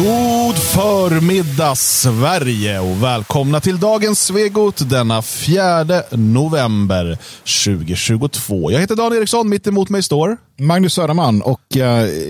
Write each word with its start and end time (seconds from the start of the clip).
God 0.00 0.58
förmiddag 0.58 1.74
Sverige 1.76 2.80
och 2.80 3.02
välkomna 3.02 3.60
till 3.60 3.80
dagens 3.80 4.20
Svegot 4.20 4.90
denna 4.90 5.22
4 5.22 5.84
november 6.10 7.18
2022. 7.64 8.70
Jag 8.70 8.80
heter 8.80 8.96
Dan 8.96 9.12
Eriksson, 9.12 9.48
mitt 9.48 9.66
emot 9.66 9.88
mig 9.88 10.02
står 10.02 10.36
Magnus 10.58 10.94
Söderman 10.94 11.42
och 11.42 11.60
uh, 11.76 11.82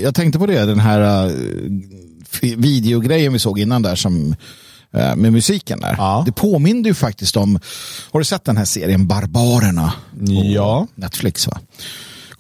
jag 0.03 0.15
tänkte 0.15 0.39
på 0.39 0.47
det, 0.47 0.65
den 0.65 0.79
här 0.81 1.27
uh, 1.27 1.33
videogrejen 2.57 3.33
vi 3.33 3.39
såg 3.39 3.59
innan 3.59 3.83
där 3.83 3.95
som 3.95 4.35
uh, 4.97 5.17
med 5.17 5.33
musiken 5.33 5.81
där. 5.81 5.95
Ja. 5.99 6.23
Det 6.27 6.33
påminner 6.33 6.89
ju 6.89 6.95
faktiskt 6.95 7.37
om, 7.37 7.61
har 8.11 8.21
du 8.21 8.25
sett 8.25 8.45
den 8.45 8.57
här 8.57 8.65
serien 8.65 9.07
Barbarerna? 9.07 9.93
Ja. 10.55 10.87
Netflix 10.95 11.47
va? 11.47 11.61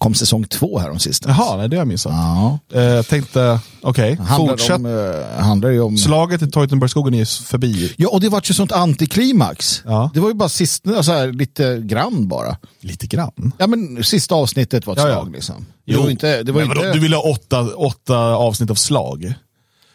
Kom 0.01 0.15
säsong 0.15 0.45
två 0.45 0.79
här 0.79 0.91
om 0.91 0.99
sist. 0.99 1.25
Jaha, 1.27 1.57
nej, 1.57 1.69
det 1.69 1.77
har 1.77 1.81
jag 1.81 1.89
missat. 1.89 2.13
Ja. 2.13 2.59
Eh, 2.81 3.03
tänkte, 3.03 3.61
okej, 3.83 4.15
Handlar 4.15 4.53
fortsätt. 4.53 4.77
om, 4.77 4.87
uh, 4.87 5.41
handlar 5.41 5.71
ju 5.71 5.81
om... 5.81 5.99
Slaget 5.99 6.43
i 6.43 6.51
Teutenbergskogen 6.51 7.15
är 7.15 7.45
förbi. 7.45 7.95
Ja, 7.97 8.09
och 8.09 8.21
det 8.21 8.29
var 8.29 8.43
ju 8.45 8.55
sånt 8.55 8.73
antiklimax. 8.73 9.83
Ja. 9.85 10.11
Det 10.15 10.21
var 10.21 10.29
ju 10.29 10.35
bara 10.35 10.49
sista, 10.49 11.03
så 11.03 11.13
här, 11.13 11.33
lite 11.33 11.81
grann 11.85 12.29
bara. 12.29 12.57
Lite 12.81 13.07
grann. 13.07 13.53
Ja, 13.59 13.67
men 13.67 14.05
sista 14.05 14.35
avsnittet 14.35 14.87
var 14.87 14.95
ett 14.95 15.01
Ja, 15.01 15.09
ja. 15.09 15.15
slag 15.15 15.33
liksom. 15.33 15.67
Det 15.87 15.97
var 15.97 16.11
inte, 16.11 16.43
det 16.43 16.53
var 16.53 16.61
Men 16.61 16.69
vadå, 16.69 16.81
inte... 16.81 16.93
Du 16.93 17.01
vill 17.01 17.15
ha 17.15 17.23
åtta, 17.23 17.75
åtta 17.77 18.19
avsnitt 18.19 18.71
av 18.71 18.75
slag? 18.75 19.35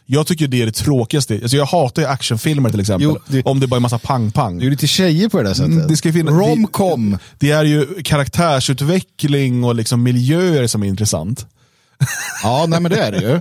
Jag 0.06 0.28
tycker 0.28 0.48
det 0.48 0.62
är 0.62 0.66
det 0.66 0.72
tråkigaste. 0.72 1.40
Alltså 1.42 1.58
jag 1.58 1.66
hatar 1.66 2.02
ju 2.02 2.08
actionfilmer 2.08 2.70
till 2.70 2.80
exempel. 2.80 3.04
Jo, 3.04 3.18
det- 3.28 3.44
Om 3.46 3.60
det 3.60 3.68
bara 3.68 3.76
är 3.76 3.80
massa 3.80 3.98
pang-pang. 4.00 4.58
Det 4.58 4.62
är 4.62 4.64
ju 4.66 4.70
lite 4.70 4.88
tjejer 4.88 5.30
på 5.30 5.38
det 5.38 5.44
där 5.44 5.54
sättet. 5.54 5.72
Mm, 5.72 5.88
det 5.88 5.98
ska 5.98 6.14
finna- 6.14 6.32
Romcom. 6.32 7.12
Det, 7.12 7.18
det 7.48 7.52
är 7.52 7.64
ju 7.64 7.86
karaktärsutveckling 8.04 9.64
och 9.64 9.76
liksom 9.76 10.04
miljöer 10.04 10.68
som 10.68 10.84
är 10.84 10.88
intressant. 10.88 11.46
Ja, 12.44 12.66
nej 12.70 12.80
men 12.80 12.92
det 12.92 12.98
är 13.00 13.12
det 13.12 13.18
ju. 13.22 13.40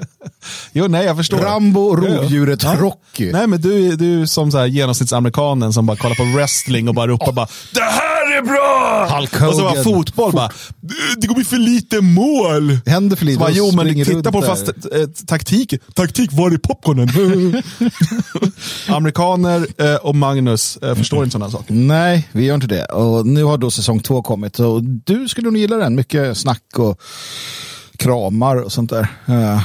Jo, 0.72 0.88
nej 0.88 1.04
jag 1.06 1.16
förstår. 1.16 1.38
Rambo, 1.38 1.96
rovdjuret, 1.96 2.62
Ja. 2.62 2.74
Rocky. 2.78 3.32
Nej 3.32 3.46
men 3.46 3.60
du, 3.60 3.96
du 3.96 4.22
är 4.22 4.26
som 4.26 4.50
så 4.52 4.58
här 4.58 4.66
genomsnittsamerikanen 4.66 5.72
som 5.72 5.86
bara 5.86 5.96
kollar 5.96 6.14
på 6.14 6.24
wrestling 6.24 6.88
och 6.88 6.94
bara 6.94 7.06
ropar 7.06 7.32
bara 7.32 7.46
Det 7.74 7.80
här 7.80 8.38
är 8.38 8.42
bra! 8.42 9.08
Hulk 9.16 9.32
och 9.34 9.54
så 9.54 9.60
bara 9.60 9.68
Hogan. 9.68 9.84
fotboll 9.84 10.32
bara 10.32 10.48
"Det- 10.80 10.94
Det 11.20 11.26
kommer 11.26 11.44
för 11.44 11.56
lite 11.56 12.00
mål! 12.00 12.78
Händer 12.86 13.16
för 13.16 13.24
lite. 13.24 13.34
Så 13.34 13.40
bara, 13.40 13.50
jo 13.50 13.72
men 13.72 14.04
titta 14.04 14.32
på 14.32 14.42
fast 14.42 14.68
eh, 14.68 14.74
taktik. 15.26 15.74
Taktik, 15.94 16.30
var 16.32 16.50
är 16.50 16.56
popcornen? 16.58 17.08
Amerikaner 18.88 19.66
eh, 19.78 19.94
och 19.94 20.14
Magnus 20.14 20.76
eh, 20.76 20.94
förstår 20.94 21.24
inte 21.24 21.32
sådana 21.32 21.50
saker. 21.50 21.74
Nej, 21.74 22.28
vi 22.32 22.44
gör 22.44 22.54
inte 22.54 22.66
det. 22.66 22.84
Och 22.84 23.26
nu 23.26 23.44
har 23.44 23.58
då 23.58 23.70
säsong 23.70 24.00
två 24.00 24.22
kommit. 24.22 24.58
Och 24.58 24.84
du 24.84 25.28
skulle 25.28 25.50
nog 25.50 25.56
gilla 25.58 25.76
den. 25.76 25.94
Mycket 25.94 26.36
snack 26.38 26.62
och 26.76 27.00
kramar 27.96 28.56
och 28.56 28.72
sånt 28.72 28.90
där. 28.90 29.06
Eh, 29.26 29.60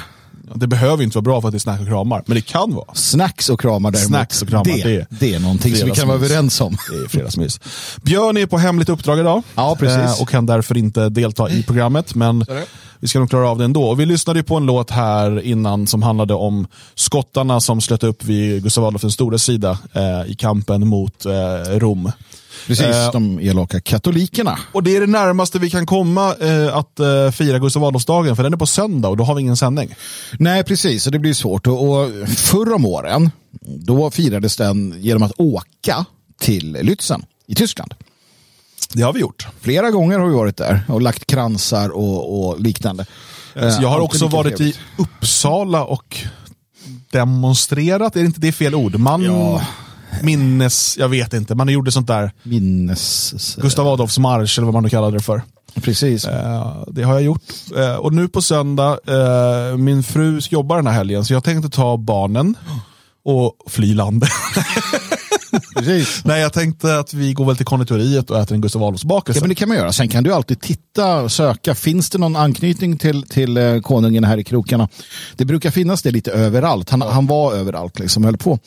Det 0.55 0.67
behöver 0.67 1.03
inte 1.03 1.17
vara 1.17 1.23
bra 1.23 1.41
för 1.41 1.47
att 1.47 1.51
det 1.51 1.57
är 1.57 1.59
snack 1.59 1.81
och 1.81 1.87
kramar, 1.87 2.23
men 2.25 2.35
det 2.35 2.41
kan 2.41 2.73
vara. 2.75 2.93
snacks 2.93 3.49
och 3.49 3.59
kramar 3.59 3.91
däremot. 3.91 4.07
Snacks 4.07 4.41
och 4.41 4.47
kramar, 4.47 4.63
det, 4.65 4.83
det- 4.83 5.07
det 5.09 5.33
är 5.35 5.39
någonting 5.39 5.75
som 5.75 5.89
vi 5.89 5.95
kan 5.95 6.07
vara 6.07 6.17
överens 6.17 6.61
om. 6.61 6.77
Det 6.91 7.05
är 7.05 7.07
fredagsmys. 7.07 7.59
Björn 8.01 8.37
är 8.37 8.45
på 8.45 8.57
hemligt 8.57 8.89
uppdrag 8.89 9.19
idag. 9.19 9.43
Ja, 9.55 9.75
precis. 9.79 9.97
Eh, 10.17 10.21
och 10.21 10.29
kan 10.29 10.45
därför 10.45 10.77
inte 10.77 11.09
delta 11.09 11.49
i 11.49 11.63
programmet. 11.63 12.15
Men 12.15 12.45
vi 12.99 13.07
ska 13.07 13.19
nog 13.19 13.29
klara 13.29 13.49
av 13.49 13.57
det 13.57 13.65
ändå. 13.65 13.83
Och 13.83 13.99
vi 13.99 14.05
lyssnade 14.05 14.43
på 14.43 14.55
en 14.55 14.65
låt 14.65 14.91
här 14.91 15.41
innan 15.41 15.87
som 15.87 16.03
handlade 16.03 16.33
om 16.33 16.67
skottarna 16.95 17.59
som 17.59 17.81
slöt 17.81 18.03
upp 18.03 18.23
vid 18.23 18.63
Gustav 18.63 18.85
Adolf 18.85 19.01
den 19.01 19.11
stores 19.11 19.43
sida 19.43 19.77
eh, 19.93 20.31
i 20.31 20.35
kampen 20.35 20.87
mot 20.87 21.25
eh, 21.25 21.31
Rom. 21.79 22.11
Precis, 22.67 22.85
Eh, 22.85 23.11
de 23.11 23.39
elaka 23.39 23.81
katolikerna. 23.81 24.59
Och 24.71 24.83
det 24.83 24.95
är 24.95 25.01
det 25.01 25.07
närmaste 25.07 25.59
vi 25.59 25.69
kan 25.69 25.85
komma 25.85 26.35
eh, 26.35 26.75
att 26.77 26.99
eh, 26.99 27.31
fira 27.31 27.59
Gustav 27.59 27.83
Adolfsdagen, 27.83 28.35
för 28.35 28.43
den 28.43 28.53
är 28.53 28.57
på 28.57 28.65
söndag 28.65 29.07
och 29.09 29.17
då 29.17 29.23
har 29.23 29.35
vi 29.35 29.41
ingen 29.41 29.57
sändning. 29.57 29.95
Nej, 30.39 30.63
precis. 30.63 31.05
Och 31.05 31.11
det 31.11 31.19
blir 31.19 31.33
svårt. 31.33 31.67
Och, 31.67 31.89
och 31.89 32.09
förr 32.29 32.73
om 32.73 32.85
åren, 32.85 33.31
då 33.61 34.11
firades 34.11 34.57
den 34.57 34.95
genom 34.97 35.23
att 35.23 35.31
åka 35.37 36.05
till 36.41 36.77
Lützen 36.77 37.23
i 37.47 37.55
Tyskland. 37.55 37.93
Det 38.93 39.01
har 39.01 39.13
vi 39.13 39.19
gjort. 39.19 39.47
Flera 39.61 39.91
gånger 39.91 40.19
har 40.19 40.27
vi 40.27 40.33
varit 40.33 40.57
där 40.57 40.81
och 40.87 41.01
lagt 41.01 41.25
kransar 41.25 41.89
och, 41.89 42.49
och 42.49 42.59
liknande. 42.61 43.05
Så 43.53 43.59
jag 43.81 43.89
har 43.89 43.97
Eh, 43.97 44.03
också 44.03 44.27
varit 44.27 44.57
trevligt. 44.57 44.75
i 44.77 44.79
Uppsala 44.97 45.83
och 45.83 46.17
demonstrerat, 47.11 48.15
är 48.15 48.19
det 48.19 48.25
inte 48.25 48.39
det 48.39 48.51
fel 48.51 48.75
ord? 48.75 48.95
Man 48.99 49.21
Ja. 49.23 49.61
Minnes, 50.21 50.97
jag 50.97 51.09
vet 51.09 51.33
inte, 51.33 51.55
man 51.55 51.69
gjorde 51.69 51.91
sånt 51.91 52.07
där 52.07 52.31
Minnes... 52.43 53.55
Gustav 53.61 53.87
Adolfs 53.87 54.17
marsch 54.17 54.57
eller 54.57 54.65
vad 54.65 54.73
man 54.73 54.83
nu 54.83 54.89
kallade 54.89 55.17
det 55.17 55.23
för. 55.23 55.41
Precis. 55.81 56.25
Eh, 56.25 56.83
det 56.87 57.03
har 57.03 57.13
jag 57.13 57.23
gjort. 57.23 57.43
Eh, 57.77 57.95
och 57.95 58.13
nu 58.13 58.27
på 58.27 58.41
söndag, 58.41 58.99
eh, 59.07 59.77
min 59.77 60.03
fru 60.03 60.39
jobbar 60.49 60.75
den 60.75 60.87
här 60.87 60.93
helgen 60.93 61.25
så 61.25 61.33
jag 61.33 61.43
tänkte 61.43 61.69
ta 61.69 61.97
barnen 61.97 62.55
och 63.25 63.55
fly 63.67 63.93
landet. 63.93 64.29
Precis. 65.75 66.21
Nej, 66.25 66.41
jag 66.41 66.53
tänkte 66.53 66.99
att 66.99 67.13
vi 67.13 67.33
går 67.33 67.45
väl 67.45 67.57
till 67.57 67.65
konditoriet 67.65 68.29
och 68.29 68.39
äter 68.39 68.55
en 68.55 68.61
Gustav 68.61 68.83
Adolfs 68.83 69.03
bakelse. 69.03 69.39
Ja, 69.39 69.41
men 69.41 69.49
det 69.49 69.55
kan 69.55 69.67
man 69.67 69.77
göra. 69.77 69.91
Sen 69.93 70.07
kan 70.09 70.23
du 70.23 70.33
alltid 70.33 70.61
titta 70.61 71.21
och 71.21 71.31
söka. 71.31 71.75
Finns 71.75 72.09
det 72.09 72.17
någon 72.17 72.35
anknytning 72.35 72.97
till, 72.97 73.23
till 73.23 73.57
eh, 73.57 73.79
konungen 73.79 74.23
här 74.23 74.37
i 74.37 74.43
krokarna? 74.43 74.89
Det 75.35 75.45
brukar 75.45 75.71
finnas 75.71 76.01
det 76.01 76.11
lite 76.11 76.31
överallt. 76.31 76.89
Han, 76.89 77.01
han 77.01 77.27
var 77.27 77.53
överallt, 77.53 77.99
liksom, 77.99 78.23
höll 78.23 78.37
på. 78.37 78.59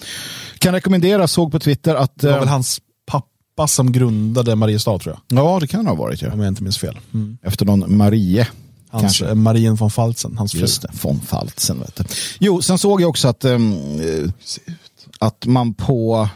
Kan 0.58 0.74
rekommendera, 0.74 1.28
såg 1.28 1.52
på 1.52 1.58
Twitter 1.60 1.94
att... 1.94 2.12
det 2.14 2.26
var 2.26 2.34
eh, 2.34 2.40
väl 2.40 2.48
hans 2.48 2.80
pappa 3.06 3.68
som 3.68 3.92
grundade 3.92 4.56
Mariestad 4.56 4.98
tror 4.98 5.18
jag. 5.28 5.38
Ja, 5.44 5.58
det 5.60 5.66
kan 5.66 5.86
ha 5.86 5.94
varit. 5.94 6.22
Ja. 6.22 6.32
Om 6.32 6.40
jag 6.40 6.48
inte 6.48 6.62
minns 6.62 6.78
fel. 6.78 6.98
Mm. 7.14 7.38
Efter 7.42 7.66
någon 7.66 7.96
Marie. 7.96 8.46
Hans, 8.90 9.02
Kanske. 9.02 9.26
eh, 9.26 9.34
Marien 9.34 9.74
von 9.74 9.90
Faltzen, 9.90 10.36
hans 10.38 10.52
fru. 10.52 10.60
Just 10.60 10.82
det, 10.82 10.88
von 11.02 11.20
Faltzen. 11.20 11.80
Vet 11.80 11.96
du. 11.96 12.04
Jo, 12.38 12.62
sen 12.62 12.78
såg 12.78 13.00
jag 13.00 13.08
också 13.10 13.28
att, 13.28 13.44
eh, 13.44 13.58
att 15.18 15.46
man 15.46 15.74
på 15.74 16.20
eh, 16.22 16.28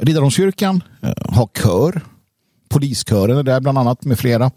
Riddarholmskyrkan 0.00 0.82
eh, 1.02 1.12
har 1.34 1.48
kör. 1.62 2.00
Poliskören 2.68 3.38
är 3.38 3.42
där 3.42 3.60
bland 3.60 3.78
annat 3.78 4.04
med 4.04 4.18
flera. 4.18 4.50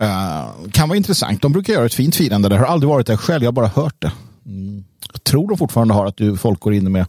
Eh, 0.00 0.46
kan 0.72 0.88
vara 0.88 0.96
intressant. 0.96 1.42
De 1.42 1.52
brukar 1.52 1.72
göra 1.72 1.86
ett 1.86 1.94
fint 1.94 2.16
firande. 2.16 2.48
Jag 2.48 2.58
har 2.58 2.66
aldrig 2.66 2.88
varit 2.88 3.06
där 3.06 3.16
själv, 3.16 3.42
jag 3.42 3.48
har 3.48 3.52
bara 3.52 3.66
hört 3.66 4.02
det. 4.02 4.12
Mm. 4.46 4.84
Jag 5.12 5.24
tror 5.24 5.48
de 5.48 5.58
fortfarande 5.58 5.94
har 5.94 6.06
att 6.06 6.16
du, 6.16 6.36
folk 6.36 6.60
går 6.60 6.74
in 6.74 6.92
med 6.92 7.06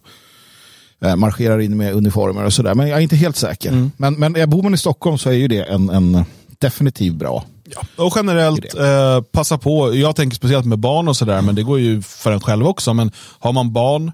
eh, 1.02 1.16
marscherar 1.16 1.60
in 1.60 1.78
med 1.78 1.94
uniformer 1.94 2.46
och 2.46 2.54
sådär. 2.54 2.76
Men 2.76 2.88
jag 2.88 2.98
är 2.98 3.02
inte 3.02 3.16
helt 3.16 3.36
säker. 3.36 3.90
Men, 3.98 4.14
men 4.14 4.36
eh, 4.36 4.46
bor 4.46 4.64
man 4.64 4.74
i 4.74 4.78
Stockholm 4.78 5.18
så 5.18 5.30
är 5.30 5.34
ju 5.34 5.48
det 5.48 5.64
en, 5.64 5.90
en 5.90 6.26
definitiv 6.59 7.16
bra. 7.16 7.44
Ja. 7.64 8.06
Och 8.06 8.14
generellt, 8.16 8.76
eh, 8.76 9.22
passa 9.22 9.58
på, 9.58 9.96
jag 9.96 10.16
tänker 10.16 10.36
speciellt 10.36 10.66
med 10.66 10.80
barn 10.80 11.08
och 11.08 11.18
sådär, 11.18 11.42
men 11.42 11.56
det 11.56 11.64
går 11.64 11.80
ju 11.80 12.02
för 12.02 12.32
en 12.32 12.42
själv 12.42 12.68
också. 12.68 12.94
Men 12.94 13.12
har 13.40 13.54
man 13.54 13.74
barn, 13.74 14.12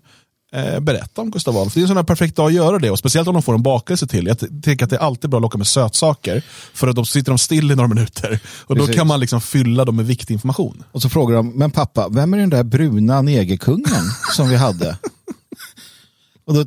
eh, 0.53 0.79
berätta 0.79 1.21
om 1.21 1.31
Gustav 1.31 1.57
Adolf. 1.57 1.73
Det 1.73 1.79
är 1.79 1.81
en 1.81 1.87
sån 1.87 1.97
här 1.97 2.03
perfekt 2.03 2.35
dag 2.35 2.47
att 2.47 2.53
göra 2.53 2.79
det. 2.79 2.91
Och 2.91 2.99
speciellt 2.99 3.27
om 3.27 3.33
de 3.33 3.43
får 3.43 3.53
en 3.53 3.63
bakelse 3.63 4.07
till. 4.07 4.27
Jag 4.27 4.63
tänker 4.63 4.83
att 4.83 4.89
det 4.89 4.95
är 4.95 4.99
alltid 4.99 5.29
bra 5.29 5.37
att 5.37 5.41
locka 5.41 5.57
med 5.57 5.67
sötsaker. 5.67 6.43
För 6.73 6.87
att 6.87 6.95
då 6.95 7.05
sitter 7.05 7.31
de 7.31 7.37
still 7.37 7.71
i 7.71 7.75
några 7.75 7.87
minuter. 7.87 8.39
Och 8.45 8.75
då 8.75 8.81
Precis. 8.81 8.95
kan 8.95 9.07
man 9.07 9.19
liksom 9.19 9.41
fylla 9.41 9.85
dem 9.85 9.95
med 9.95 10.05
viktig 10.05 10.33
information. 10.33 10.83
Och 10.91 11.01
så 11.01 11.09
frågar 11.09 11.35
de, 11.35 11.49
men 11.49 11.71
pappa, 11.71 12.09
vem 12.09 12.33
är 12.33 12.37
den 12.37 12.49
där 12.49 12.63
bruna 12.63 13.21
negerkungen 13.21 14.03
som 14.35 14.49
vi 14.49 14.55
hade? 14.55 14.97
Och 16.45 16.53
då, 16.53 16.65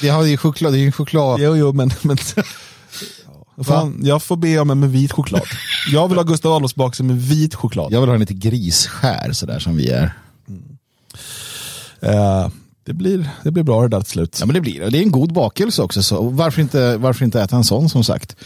det 0.00 0.08
har 0.08 0.24
ju 0.24 0.36
choklad, 0.36 0.72
det 0.72 0.78
är 0.78 0.80
ju 0.80 0.92
choklad. 0.92 1.40
Jo, 1.40 1.56
jo, 1.56 1.72
men... 1.72 1.90
men 2.02 2.16
Fan, 3.64 4.00
jag 4.02 4.22
får 4.22 4.36
be 4.36 4.58
om 4.58 4.70
en 4.70 4.80
med 4.80 4.90
vit 4.90 5.12
choklad. 5.12 5.42
Jag 5.92 6.08
vill 6.08 6.18
ha 6.18 6.24
Gustav 6.24 6.52
Adolfs 6.52 6.74
bakelse 6.74 7.02
med 7.02 7.22
vit 7.22 7.54
choklad. 7.54 7.92
Jag 7.92 8.00
vill 8.00 8.08
ha 8.08 8.14
en 8.14 8.20
lite 8.20 8.34
grisskär 8.34 9.32
sådär 9.32 9.58
som 9.58 9.76
vi 9.76 9.88
är. 9.88 10.12
Eh, 12.00 12.48
det, 12.90 12.94
blir, 12.94 13.28
det 13.42 13.50
blir 13.50 13.62
bra 13.62 13.82
det 13.82 13.88
där 13.88 14.00
till 14.00 14.10
slut. 14.10 14.36
Ja 14.40 14.46
men 14.46 14.54
det 14.54 14.60
blir 14.60 14.80
det. 14.80 14.90
Det 14.90 14.98
är 14.98 15.02
en 15.02 15.10
god 15.10 15.32
bakelse 15.32 15.82
också. 15.82 16.02
Så 16.02 16.22
varför 16.22 16.62
inte, 16.62 16.96
varför 16.96 17.24
inte 17.24 17.40
äta 17.40 17.56
en 17.56 17.64
sån 17.64 17.88
som 17.88 18.04
sagt? 18.04 18.36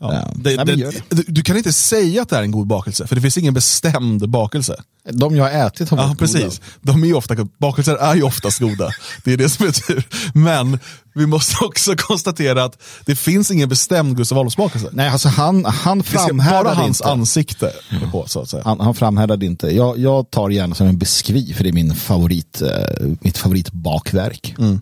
Ja. 0.00 0.14
Ja. 0.14 0.32
Det, 0.34 0.64
Nej, 0.64 0.78
gör 0.78 0.92
det, 1.08 1.22
du, 1.26 1.42
kan 1.42 1.56
inte 1.56 1.72
säga 1.72 2.22
att 2.22 2.28
det 2.28 2.36
är 2.36 2.42
en 2.42 2.50
god 2.50 2.66
bakelse, 2.66 3.06
för 3.06 3.14
det 3.14 3.22
finns 3.22 3.38
ingen 3.38 3.54
bestämd 3.54 4.28
bakelse. 4.30 4.76
De 5.12 5.36
jag 5.36 5.44
har 5.44 5.66
ätit 5.66 5.90
har 5.90 5.98
Ja, 5.98 6.06
varit 6.06 6.18
precis. 6.18 6.42
goda. 6.42 6.54
De 6.80 7.04
är 7.04 7.14
ofta, 7.14 7.36
bakelser 7.58 7.96
är 7.96 8.14
ju 8.14 8.22
oftast 8.22 8.58
goda. 8.58 8.90
Det 9.24 9.32
är 9.32 9.36
det 9.36 9.48
som 9.48 9.66
är 9.66 9.70
tur. 9.72 10.04
Men 10.34 10.78
vi 11.14 11.26
måste 11.26 11.64
också 11.64 11.96
konstatera 11.96 12.64
att 12.64 12.82
det 13.06 13.16
finns 13.16 13.50
ingen 13.50 13.68
bestämd 13.68 14.16
Gustav 14.16 14.38
Adolfs-bakelse. 14.38 14.88
Nej, 14.92 15.08
alltså 15.08 15.28
han, 15.28 15.64
han 15.64 15.98
Det 15.98 16.04
ser 16.04 16.14
bara 16.16 16.26
framhärdade 16.26 16.76
hans 16.76 17.00
inte. 17.00 17.10
ansikte 17.10 17.72
på, 18.12 18.24
så 18.28 18.40
att 18.40 18.48
säga. 18.48 18.62
Han, 18.64 18.80
han 18.80 18.94
framhärdade 18.94 19.46
inte. 19.46 19.66
Jag, 19.66 19.98
jag 19.98 20.30
tar 20.30 20.50
gärna 20.50 20.74
som 20.74 20.86
en 20.86 20.98
beskriv, 20.98 21.54
för 21.54 21.64
det 21.64 21.70
är 21.70 21.72
min 21.72 21.94
favorit, 21.94 22.62
eh, 22.62 23.06
mitt 23.20 23.38
favoritbakverk. 23.38 24.54
Mm. 24.58 24.80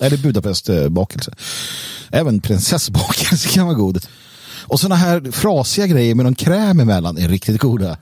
Eller 0.00 0.16
Budapest 0.16 0.68
eh. 0.68 0.86
Även 2.10 2.40
prinsessbakelse 2.40 3.48
kan 3.48 3.66
vara 3.66 3.76
god. 3.76 4.06
Och 4.70 4.80
sådana 4.80 4.94
här 4.96 5.30
frasiga 5.32 5.86
grejer 5.86 6.14
med 6.14 6.24
någon 6.24 6.34
kräm 6.34 6.80
emellan 6.80 7.18
är 7.18 7.28
riktigt 7.28 7.60
goda. 7.60 7.96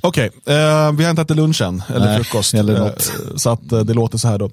Okej, 0.00 0.30
eh, 0.46 0.92
vi 0.92 1.04
har 1.04 1.10
inte 1.10 1.22
ätit 1.22 1.36
lunch 1.36 1.60
än, 1.62 1.82
eller 1.88 2.06
Nej, 2.06 2.24
frukost. 2.24 2.54
eller 2.54 2.74
Eh, 2.74 2.80
något. 2.80 3.12
så 3.36 3.50
att 3.50 3.72
eh, 3.72 3.80
det 3.80 3.94
låter 3.94 4.18
så 4.18 4.28
här 4.28 4.38
då. 4.38 4.50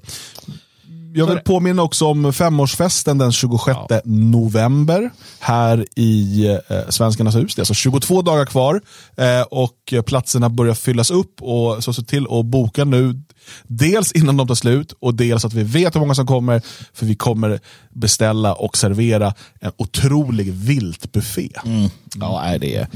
Jag 1.14 1.26
vill 1.26 1.38
påminna 1.38 1.82
också 1.82 2.06
om 2.06 2.32
femårsfesten 2.32 3.18
den 3.18 3.32
26 3.32 3.78
ja. 3.88 4.00
november 4.04 5.10
här 5.40 5.86
i 5.96 6.46
eh, 6.46 6.88
Svenskarnas 6.88 7.36
hus. 7.36 7.54
Det 7.54 7.58
är 7.58 7.62
alltså 7.62 7.74
22 7.74 8.22
dagar 8.22 8.46
kvar 8.46 8.80
eh, 9.16 9.42
och 9.42 9.94
platserna 10.06 10.48
börjar 10.48 10.74
fyllas 10.74 11.10
upp. 11.10 11.42
och 11.42 11.84
Så 11.84 11.92
se 11.92 12.02
till 12.02 12.26
att 12.30 12.46
boka 12.46 12.84
nu. 12.84 13.22
Dels 13.66 14.12
innan 14.12 14.36
de 14.36 14.48
tar 14.48 14.54
slut 14.54 14.92
och 15.00 15.14
dels 15.14 15.44
att 15.44 15.52
vi 15.52 15.62
vet 15.62 15.94
hur 15.94 16.00
många 16.00 16.14
som 16.14 16.26
kommer. 16.26 16.62
För 16.92 17.06
vi 17.06 17.14
kommer 17.14 17.60
beställa 17.90 18.54
och 18.54 18.76
servera 18.76 19.34
en 19.60 19.72
otrolig 19.76 20.52
viltbuffé. 20.52 21.50
Mm. 21.64 21.90
Ja, 22.14 22.42
det 22.42 22.54
är 22.54 22.58
det 22.58 22.88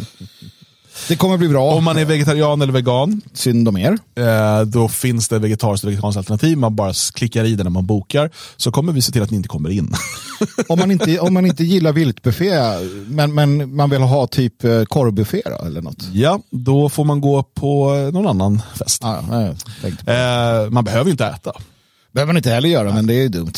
kommer 1.17 1.37
bli 1.37 1.49
bra. 1.49 1.75
Om 1.75 1.85
man 1.85 1.99
är 1.99 2.05
vegetarian 2.05 2.63
eller 2.63 2.73
vegan. 2.73 3.21
Synd 3.33 3.69
om 3.69 3.77
er. 3.77 3.99
Eh, 4.15 4.61
då 4.61 4.89
finns 4.89 5.29
det 5.29 5.39
vegetariskt 5.39 5.85
och 5.85 5.91
vegetanskt 5.91 6.19
alternativ. 6.19 6.59
Man 6.59 6.77
bara 6.77 6.93
klickar 7.15 7.45
i 7.45 7.55
det 7.55 7.65
när 7.65 7.71
man 7.71 7.87
bokar. 7.87 8.31
Så 8.57 8.73
kommer 8.73 8.93
vi 8.93 9.03
se 9.03 9.13
till 9.13 9.23
att 9.23 9.31
ni 9.31 9.37
inte 9.37 9.49
kommer 9.49 9.71
in. 9.71 9.95
om, 10.69 10.79
man 10.79 10.91
inte, 10.91 11.19
om 11.19 11.35
man 11.35 11.47
inte 11.47 11.65
gillar 11.65 11.93
viltbuffé, 11.93 12.51
men, 13.07 13.35
men 13.35 13.77
man 13.77 13.91
vill 13.91 14.03
ha 14.03 14.27
typ 14.27 14.65
eh, 14.65 14.85
korvbuffé 14.85 15.43
då, 15.45 15.67
eller 15.67 15.83
något? 15.83 16.09
Ja, 16.13 16.41
då 16.51 16.89
får 16.89 17.05
man 17.05 17.21
gå 17.21 17.43
på 17.43 17.95
någon 18.13 18.27
annan 18.27 18.63
fest. 18.79 19.05
Ah, 19.05 19.19
eh, 20.07 20.71
man 20.71 20.85
behöver 20.85 21.11
inte 21.11 21.27
äta. 21.27 21.53
behöver 22.13 22.33
man 22.33 22.37
inte 22.37 22.51
heller 22.51 22.69
göra, 22.69 22.93
men 22.95 23.07
det 23.07 23.15
är 23.15 23.29
dumt. 23.29 23.53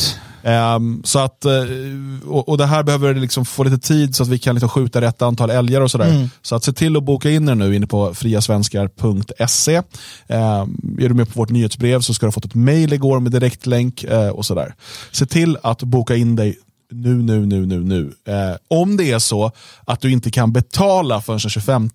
Um, 0.45 1.01
så 1.03 1.19
att, 1.19 1.45
uh, 1.45 2.29
och, 2.29 2.49
och, 2.49 2.57
det 2.57 2.65
här 2.65 2.83
behöver 2.83 3.15
liksom 3.15 3.45
få 3.45 3.63
lite 3.63 3.87
tid 3.87 4.15
så 4.15 4.23
att 4.23 4.29
vi 4.29 4.39
kan 4.39 4.55
liksom 4.55 4.69
skjuta 4.69 5.01
rätt 5.01 5.21
antal 5.21 5.49
älgar 5.49 5.81
och 5.81 5.91
sådär. 5.91 6.09
Mm. 6.09 6.29
Så 6.41 6.55
att 6.55 6.63
se 6.63 6.73
till 6.73 6.97
att 6.97 7.03
boka 7.03 7.31
in 7.31 7.49
er 7.49 7.55
nu 7.55 7.75
inne 7.75 7.87
på 7.87 8.13
friasvenskar.se. 8.13 9.77
Um, 9.77 10.97
är 10.99 11.09
du 11.09 11.13
med 11.13 11.33
på 11.33 11.39
vårt 11.39 11.49
nyhetsbrev 11.49 12.01
så 12.01 12.13
ska 12.13 12.25
du 12.25 12.27
ha 12.27 12.31
fått 12.31 12.45
ett 12.45 12.55
mail 12.55 12.93
igår 12.93 13.19
med 13.19 13.31
direktlänk 13.31 14.03
uh, 14.11 14.29
och 14.29 14.45
sådär. 14.45 14.75
Se 15.11 15.25
till 15.25 15.57
att 15.63 15.83
boka 15.83 16.15
in 16.15 16.35
dig 16.35 16.57
nu, 16.91 17.15
nu, 17.15 17.45
nu, 17.45 17.65
nu, 17.65 17.83
nu. 17.83 18.01
Uh, 18.03 18.55
om 18.67 18.97
det 18.97 19.11
är 19.11 19.19
så 19.19 19.51
att 19.85 20.01
du 20.01 20.11
inte 20.11 20.31
kan 20.31 20.53
betala 20.53 21.21
förrän 21.21 21.39
den 21.43 21.49
25 21.49 21.89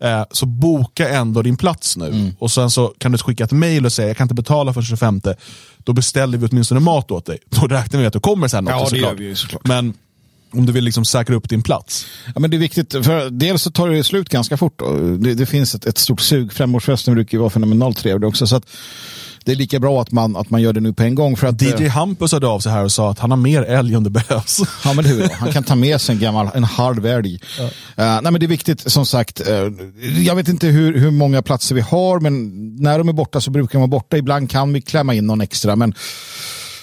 Eh, 0.00 0.24
så 0.30 0.46
boka 0.46 1.08
ändå 1.08 1.42
din 1.42 1.56
plats 1.56 1.96
nu. 1.96 2.06
Mm. 2.06 2.34
Och 2.38 2.50
sen 2.50 2.70
så 2.70 2.94
kan 2.98 3.12
du 3.12 3.18
skicka 3.18 3.44
ett 3.44 3.52
mail 3.52 3.86
och 3.86 3.92
säga 3.92 4.08
jag 4.08 4.16
kan 4.16 4.24
inte 4.24 4.34
betala 4.34 4.72
för 4.72 4.82
25. 4.82 5.20
Då 5.78 5.92
beställer 5.92 6.38
vi 6.38 6.46
åtminstone 6.46 6.80
mat 6.80 7.10
åt 7.10 7.26
dig. 7.26 7.38
Då 7.48 7.66
räknar 7.66 8.00
vi 8.00 8.06
att 8.06 8.12
du 8.12 8.20
kommer 8.20 8.48
sen 8.48 8.68
också 8.68 8.78
ja, 8.78 8.86
såklart. 8.86 9.18
Vi, 9.18 9.36
såklart. 9.36 9.66
Men 9.66 9.94
om 10.50 10.66
du 10.66 10.72
vill 10.72 10.84
liksom 10.84 11.04
säkra 11.04 11.36
upp 11.36 11.48
din 11.48 11.62
plats. 11.62 12.06
Ja, 12.34 12.40
men 12.40 12.50
det 12.50 12.56
är 12.56 12.58
viktigt, 12.58 12.92
för 12.92 13.30
dels 13.30 13.62
så 13.62 13.70
tar 13.70 13.88
det 13.88 14.04
slut 14.04 14.28
ganska 14.28 14.56
fort. 14.56 14.82
Det, 15.18 15.34
det, 15.34 15.46
finns 15.46 15.74
ett, 15.74 15.86
ett 15.86 15.98
stort 15.98 16.20
sug. 16.20 16.52
Femårsfesten 16.52 17.14
brukar 17.14 17.38
ju 17.38 17.40
vara 17.40 17.50
fenomenalt 17.50 17.98
trevlig 17.98 18.28
också. 18.28 18.46
Så 18.46 18.56
att 18.56 18.66
det 19.46 19.52
är 19.52 19.56
lika 19.56 19.80
bra 19.80 20.02
att 20.02 20.12
man, 20.12 20.36
att 20.36 20.50
man 20.50 20.62
gör 20.62 20.72
det 20.72 20.80
nu 20.80 20.92
på 20.92 21.02
en 21.02 21.14
gång. 21.14 21.36
För 21.36 21.46
att, 21.46 21.62
DJ 21.62 21.84
eh, 21.84 21.90
Hampus 21.90 22.32
hörde 22.32 22.46
av 22.46 22.60
sig 22.60 22.72
här 22.72 22.84
och 22.84 22.92
sa 22.92 23.10
att 23.10 23.18
han 23.18 23.30
har 23.30 23.38
mer 23.38 23.62
älg 23.62 23.96
om 23.96 24.04
det 24.04 24.10
behövs. 24.10 24.60
Ja, 24.84 24.92
men 24.92 25.04
hur 25.04 25.28
Han 25.28 25.52
kan 25.52 25.64
ta 25.64 25.74
med 25.74 26.00
sig 26.00 26.14
en 26.14 26.20
gammal, 26.20 26.50
en 26.54 26.64
halv 26.64 27.06
älg. 27.06 27.40
Ja. 27.58 27.64
Uh, 27.64 27.70
nej, 28.22 28.22
men 28.22 28.34
det 28.34 28.46
är 28.46 28.48
viktigt, 28.48 28.92
som 28.92 29.06
sagt. 29.06 29.48
Uh, 29.48 29.72
jag 30.26 30.34
vet 30.34 30.48
inte 30.48 30.66
hur, 30.66 30.98
hur 30.98 31.10
många 31.10 31.42
platser 31.42 31.74
vi 31.74 31.80
har, 31.80 32.20
men 32.20 32.76
när 32.76 32.98
de 32.98 33.08
är 33.08 33.12
borta 33.12 33.40
så 33.40 33.50
brukar 33.50 33.72
de 33.72 33.78
vara 33.78 34.00
borta. 34.00 34.16
Ibland 34.16 34.50
kan 34.50 34.72
vi 34.72 34.80
klämma 34.80 35.14
in 35.14 35.26
någon 35.26 35.40
extra, 35.40 35.76
men 35.76 35.94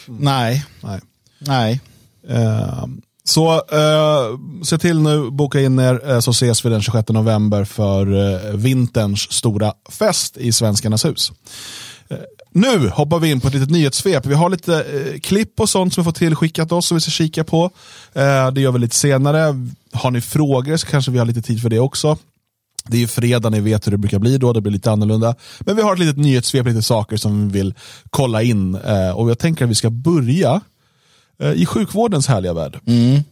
mm. 0.07 0.19
nej. 0.19 0.65
Nej. 0.81 0.99
nej. 1.39 1.81
Uh, 2.29 2.85
så 3.25 3.55
uh, 3.55 4.39
se 4.63 4.77
till 4.77 4.99
nu, 4.99 5.31
boka 5.31 5.61
in 5.61 5.79
er 5.79 6.11
uh, 6.11 6.19
så 6.19 6.31
ses 6.31 6.65
vi 6.65 6.69
den 6.69 6.81
26 6.81 7.09
november 7.09 7.63
för 7.63 8.13
uh, 8.13 8.55
vinterns 8.55 9.31
stora 9.31 9.73
fest 9.89 10.37
i 10.37 10.51
Svenskarnas 10.51 11.05
hus. 11.05 11.31
Eh, 12.13 12.19
nu 12.51 12.89
hoppar 12.89 13.19
vi 13.19 13.31
in 13.31 13.41
på 13.41 13.47
ett 13.47 13.53
litet 13.53 13.69
nyhetssvep. 13.69 14.25
Vi 14.25 14.33
har 14.33 14.49
lite 14.49 14.83
eh, 14.83 15.19
klipp 15.19 15.59
och 15.59 15.69
sånt 15.69 15.93
som 15.93 16.03
vi 16.03 16.05
får 16.05 16.11
tillskickat 16.11 16.71
oss 16.71 16.87
som 16.87 16.95
vi 16.97 17.01
ska 17.01 17.11
kika 17.11 17.43
på. 17.43 17.69
Eh, 18.13 18.51
det 18.51 18.61
gör 18.61 18.71
vi 18.71 18.79
lite 18.79 18.95
senare. 18.95 19.67
Har 19.93 20.11
ni 20.11 20.21
frågor 20.21 20.77
så 20.77 20.87
kanske 20.87 21.11
vi 21.11 21.17
har 21.19 21.25
lite 21.25 21.41
tid 21.41 21.61
för 21.61 21.69
det 21.69 21.79
också. 21.79 22.17
Det 22.85 22.97
är 22.97 23.01
ju 23.01 23.07
fredag, 23.07 23.49
ni 23.49 23.59
vet 23.59 23.87
hur 23.87 23.91
det 23.91 23.97
brukar 23.97 24.19
bli 24.19 24.37
då, 24.37 24.53
det 24.53 24.61
blir 24.61 24.71
lite 24.71 24.91
annorlunda. 24.91 25.35
Men 25.59 25.75
vi 25.75 25.81
har 25.81 25.93
ett 25.93 25.99
litet 25.99 26.17
nyhetssvep, 26.17 26.65
lite 26.65 26.81
saker 26.81 27.17
som 27.17 27.49
vi 27.49 27.59
vill 27.59 27.73
kolla 28.09 28.43
in. 28.43 28.75
Eh, 28.75 29.09
och 29.09 29.29
jag 29.29 29.39
tänker 29.39 29.65
att 29.65 29.71
vi 29.71 29.75
ska 29.75 29.89
börja 29.89 30.61
eh, 31.39 31.51
i 31.51 31.65
sjukvårdens 31.65 32.27
härliga 32.27 32.53
värld. 32.53 32.79
Mm. 32.85 33.23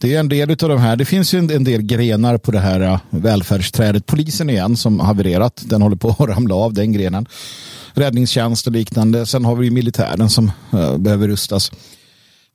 Det 0.00 0.14
är 0.14 0.20
en 0.20 0.28
del 0.28 0.50
av 0.50 0.56
de 0.56 0.78
här. 0.78 0.96
Det 0.96 1.04
finns 1.04 1.34
ju 1.34 1.38
en, 1.38 1.64
del 1.64 1.82
grenar 1.82 2.38
på 2.38 2.50
det 2.50 2.58
här 2.58 2.80
uh, 2.80 2.98
välfärdsträdet. 3.10 4.06
Polisen 4.06 4.50
igen 4.50 4.76
som 4.76 5.00
havererat. 5.00 5.62
Den 5.64 5.82
håller 5.82 5.96
på 5.96 6.08
att 6.08 6.20
ramla 6.28 6.54
av, 6.54 6.72
den 6.72 6.92
grenen 6.92 7.26
räddningstjänst 7.94 8.66
och 8.66 8.72
liknande. 8.72 9.26
Sen 9.26 9.44
har 9.44 9.56
vi 9.56 9.70
militären 9.70 10.30
som 10.30 10.52
uh, 10.74 10.96
behöver 10.96 11.28
rustas. 11.28 11.72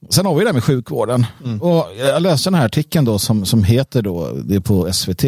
Sen 0.10 0.26
har 0.26 0.36
vi 0.36 0.46
det 0.46 0.54
med 0.54 0.64
sjukvården. 0.64 1.26
Mm. 1.44 1.62
Och 1.62 1.86
jag 1.98 2.22
läste 2.22 2.50
den 2.50 2.60
här 2.60 2.66
artikeln 2.66 3.06
då 3.06 3.20
som, 3.20 3.46
som 3.46 3.64
heter 3.64 4.02
då, 4.02 4.32
det 4.32 4.56
är 4.56 4.60
på 4.60 4.94
SVT. 4.94 5.24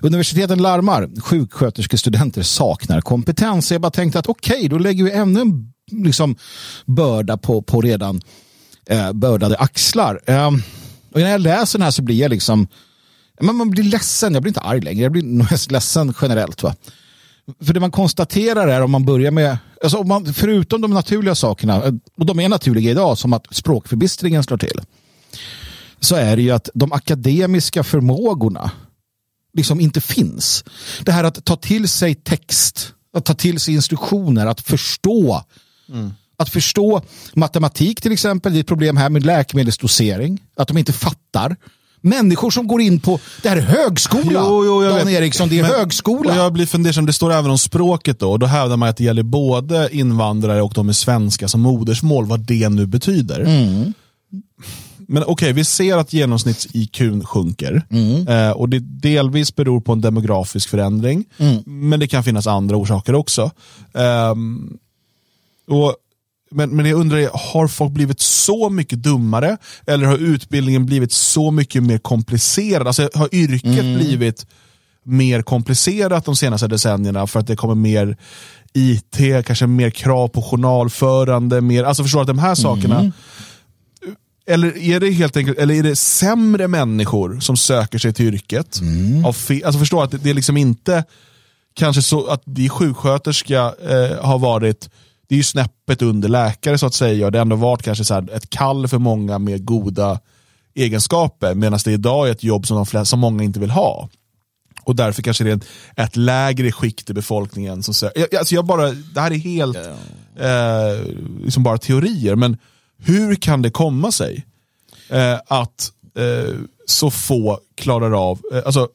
Universiteten 0.00 0.62
larmar, 0.62 1.20
sjuksköterskestudenter 1.20 2.42
saknar 2.42 3.00
kompetens. 3.00 3.72
Jag 3.72 3.80
bara 3.80 3.90
tänkte 3.90 4.18
att 4.18 4.28
okej, 4.28 4.56
okay, 4.56 4.68
då 4.68 4.78
lägger 4.78 5.04
vi 5.04 5.10
ännu 5.10 5.40
en 5.40 5.72
liksom, 5.92 6.36
börda 6.86 7.36
på, 7.36 7.62
på 7.62 7.80
redan 7.80 8.20
eh, 8.86 9.12
bördade 9.12 9.56
axlar. 9.56 10.20
Eh, 10.26 10.50
och 11.14 11.20
när 11.20 11.30
jag 11.30 11.40
läser 11.40 11.78
den 11.78 11.84
här 11.84 11.90
så 11.90 12.02
blir 12.02 12.16
jag 12.16 12.30
liksom, 12.30 12.66
man, 13.40 13.56
man 13.56 13.70
blir 13.70 13.84
ledsen, 13.84 14.34
jag 14.34 14.42
blir 14.42 14.50
inte 14.50 14.60
arg 14.60 14.80
längre, 14.80 15.02
jag 15.02 15.12
blir 15.12 15.22
mest 15.22 15.70
ledsen 15.70 16.14
generellt. 16.22 16.62
Va? 16.62 16.74
För 17.60 17.74
det 17.74 17.80
man 17.80 17.90
konstaterar 17.90 18.68
är 18.68 18.80
om 18.82 18.90
man 18.90 19.04
börjar 19.04 19.30
med, 19.30 19.58
alltså 19.82 19.98
om 19.98 20.08
man, 20.08 20.34
förutom 20.34 20.80
de 20.80 20.90
naturliga 20.90 21.34
sakerna, 21.34 21.82
och 22.16 22.26
de 22.26 22.40
är 22.40 22.48
naturliga 22.48 22.90
idag, 22.90 23.18
som 23.18 23.32
att 23.32 23.46
språkförbistringen 23.50 24.44
slår 24.44 24.58
till, 24.58 24.80
så 26.00 26.16
är 26.16 26.36
det 26.36 26.42
ju 26.42 26.50
att 26.50 26.68
de 26.74 26.92
akademiska 26.92 27.84
förmågorna 27.84 28.70
liksom 29.52 29.80
inte 29.80 30.00
finns. 30.00 30.64
Det 31.02 31.12
här 31.12 31.24
att 31.24 31.44
ta 31.44 31.56
till 31.56 31.88
sig 31.88 32.14
text, 32.14 32.94
att 33.16 33.24
ta 33.24 33.34
till 33.34 33.60
sig 33.60 33.74
instruktioner, 33.74 34.46
att 34.46 34.60
förstå. 34.60 35.44
Mm. 35.88 36.12
Att 36.44 36.52
förstå 36.52 37.02
matematik 37.34 38.00
till 38.00 38.12
exempel, 38.12 38.52
det 38.52 38.58
är 38.58 38.60
ett 38.60 38.66
problem 38.66 38.96
här 38.96 39.10
med 39.10 39.26
läkemedelsdosering, 39.26 40.42
att 40.56 40.68
de 40.68 40.78
inte 40.78 40.92
fattar. 40.92 41.56
Människor 42.00 42.50
som 42.50 42.66
går 42.66 42.80
in 42.80 43.00
på, 43.00 43.20
det 43.42 43.48
här 43.48 43.56
är 43.56 43.60
högskola. 43.60 44.24
Jo, 44.32 44.64
jo, 44.64 44.82
Dan 44.82 45.06
vet. 45.06 45.08
Eriksson, 45.08 45.48
det 45.48 45.58
är 45.58 45.62
Men, 45.62 45.70
högskola. 45.70 46.36
jag 46.36 46.52
blir 46.52 46.66
fundersam, 46.66 47.06
det 47.06 47.12
står 47.12 47.32
även 47.32 47.50
om 47.50 47.58
språket 47.58 48.18
då. 48.18 48.30
Och 48.30 48.38
då 48.38 48.46
hävdar 48.46 48.76
man 48.76 48.88
att 48.88 48.96
det 48.96 49.04
gäller 49.04 49.22
både 49.22 49.88
invandrare 49.92 50.62
och 50.62 50.72
de 50.74 50.86
med 50.86 50.96
svenska 50.96 51.48
som 51.48 51.60
modersmål, 51.60 52.26
vad 52.26 52.40
det 52.40 52.68
nu 52.68 52.86
betyder. 52.86 53.40
Mm. 53.40 53.92
Men 55.08 55.22
okej, 55.22 55.32
okay, 55.32 55.52
vi 55.52 55.64
ser 55.64 55.96
att 55.96 56.12
genomsnitts-IQ 56.12 57.24
sjunker. 57.24 57.86
Mm. 57.90 58.28
Eh, 58.28 58.50
och 58.50 58.68
det 58.68 58.78
delvis 58.78 59.56
beror 59.56 59.80
på 59.80 59.92
en 59.92 60.00
demografisk 60.00 60.68
förändring. 60.68 61.24
Mm. 61.38 61.62
Men 61.66 62.00
det 62.00 62.06
kan 62.06 62.24
finnas 62.24 62.46
andra 62.46 62.76
orsaker 62.76 63.14
också. 63.14 63.50
Eh, 63.94 64.34
och 65.68 65.96
men, 66.54 66.70
men 66.70 66.86
jag 66.86 67.00
undrar, 67.00 67.52
har 67.52 67.68
folk 67.68 67.92
blivit 67.92 68.20
så 68.20 68.70
mycket 68.70 69.02
dummare? 69.02 69.56
Eller 69.86 70.06
har 70.06 70.18
utbildningen 70.18 70.86
blivit 70.86 71.12
så 71.12 71.50
mycket 71.50 71.82
mer 71.82 71.98
komplicerad? 71.98 72.86
Alltså, 72.86 73.10
har 73.14 73.34
yrket 73.34 73.80
mm. 73.80 73.94
blivit 73.94 74.46
mer 75.04 75.42
komplicerat 75.42 76.24
de 76.24 76.36
senaste 76.36 76.66
decennierna 76.66 77.26
för 77.26 77.40
att 77.40 77.46
det 77.46 77.56
kommer 77.56 77.74
mer 77.74 78.16
IT, 78.72 79.46
kanske 79.46 79.66
mer 79.66 79.90
krav 79.90 80.28
på 80.28 80.42
journalförande, 80.42 81.60
mer, 81.60 81.84
alltså 81.84 82.02
förstår 82.02 82.20
att 82.20 82.26
de 82.26 82.38
här 82.38 82.54
sakerna 82.54 83.00
mm. 83.00 83.12
Eller 84.46 84.78
är 84.78 85.00
det 85.00 85.10
helt 85.10 85.36
enkelt 85.36 85.58
eller 85.58 85.74
är 85.74 85.82
det 85.82 85.96
sämre 85.96 86.68
människor 86.68 87.40
som 87.40 87.56
söker 87.56 87.98
sig 87.98 88.12
till 88.12 88.26
yrket? 88.26 88.80
Mm. 88.80 89.24
Alltså 89.24 89.78
förstår 89.78 90.04
att 90.04 90.10
det, 90.10 90.18
det 90.18 90.30
är 90.30 90.34
liksom 90.34 90.56
inte 90.56 91.04
kanske 91.74 92.02
så 92.02 92.26
att 92.26 92.42
vi 92.44 92.68
sjuksköterska 92.68 93.74
eh, 93.88 94.24
har 94.24 94.38
varit 94.38 94.90
det 95.26 95.34
är 95.34 95.36
ju 95.36 95.42
snäppet 95.42 96.02
under 96.02 96.28
läkare 96.28 96.78
så 96.78 96.86
att 96.86 96.94
säga. 96.94 97.26
Och 97.26 97.32
det 97.32 97.38
har 97.38 97.42
ändå 97.42 97.56
varit 97.56 97.82
kanske 97.82 98.04
så 98.04 98.14
ett 98.14 98.50
kall 98.50 98.88
för 98.88 98.98
många 98.98 99.38
med 99.38 99.64
goda 99.64 100.20
egenskaper. 100.74 101.54
Medan 101.54 101.78
det 101.84 101.92
idag 101.92 102.28
är 102.28 102.32
ett 102.32 102.44
jobb 102.44 102.66
som, 102.66 102.76
de 102.76 102.86
flesta, 102.86 103.04
som 103.04 103.20
många 103.20 103.42
inte 103.42 103.60
vill 103.60 103.70
ha. 103.70 104.08
Och 104.82 104.96
därför 104.96 105.22
kanske 105.22 105.44
det 105.44 105.50
är 105.96 106.04
ett 106.04 106.16
lägre 106.16 106.72
skikt 106.72 107.10
i 107.10 107.12
befolkningen 107.12 107.82
som 107.82 107.94
söker. 107.94 108.38
Alltså 108.38 108.54
jag 108.54 108.64
bara, 108.64 108.90
det 108.90 109.20
här 109.20 109.30
är 109.30 109.38
helt 109.38 109.76
eh, 110.36 111.14
liksom 111.44 111.62
bara 111.62 111.78
teorier. 111.78 112.36
Men 112.36 112.56
hur 112.98 113.34
kan 113.34 113.62
det 113.62 113.70
komma 113.70 114.12
sig 114.12 114.46
eh, 115.08 115.38
att 115.46 115.92
eh, 116.14 116.54
så 116.86 117.10
få 117.10 117.60
klarar 117.74 118.30
av, 118.30 118.40
eh, 118.52 118.62
alltså 118.66 118.88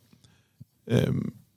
eh, 0.92 1.10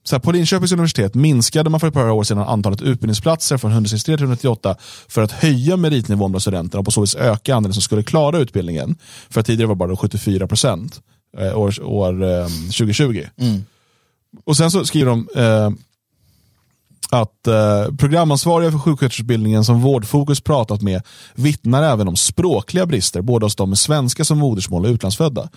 så 0.05 0.17
här, 0.17 0.21
på 0.21 0.33
Linköpings 0.33 0.73
universitet 0.73 1.15
minskade 1.15 1.71
man 1.71 1.81
för 1.81 1.89
ett 1.89 1.95
par 1.95 2.11
år 2.11 2.25
sedan 2.25 2.39
antalet 2.39 2.83
utbildningsplatser 2.83 3.59
från 3.59 3.73
163 3.73 4.17
till 4.17 4.25
198 4.25 4.77
för 5.09 5.23
att 5.23 5.33
höja 5.33 5.77
meritnivån 5.77 6.33
bland 6.33 6.43
studenterna 6.43 6.79
och 6.79 6.85
på 6.85 6.91
så 6.91 7.01
vis 7.01 7.15
öka 7.15 7.55
andelen 7.55 7.75
som 7.75 7.83
skulle 7.83 8.03
klara 8.03 8.39
utbildningen. 8.39 8.97
För 9.31 9.41
att 9.41 9.47
tidigare 9.47 9.69
var 9.69 9.75
bara 9.75 9.97
74 9.97 10.47
procent 10.47 11.01
eh, 11.39 11.59
år, 11.59 11.83
år 11.83 12.23
eh, 12.25 12.47
2020. 12.47 13.25
Mm. 13.37 13.65
Och 14.45 14.57
sen 14.57 14.71
så 14.71 14.85
skriver 14.85 15.11
de 15.11 15.29
eh, 15.37 15.71
att 17.11 17.47
eh, 17.47 17.95
programansvariga 17.99 18.71
för 18.71 18.79
sjuksköterskeutbildningen 18.79 19.65
som 19.65 19.81
Vårdfokus 19.81 20.41
pratat 20.41 20.83
med 20.83 21.03
vittnar 21.35 21.83
även 21.83 22.09
om 22.09 22.17
språkliga 22.17 22.87
brister, 22.87 23.23
både 23.23 23.47
hos 23.47 23.57
de 23.57 23.69
med 23.69 23.79
svenska 23.79 24.25
som 24.25 24.39
modersmål 24.39 24.85
och 24.85 24.91
utlandsfödda. 24.91 25.49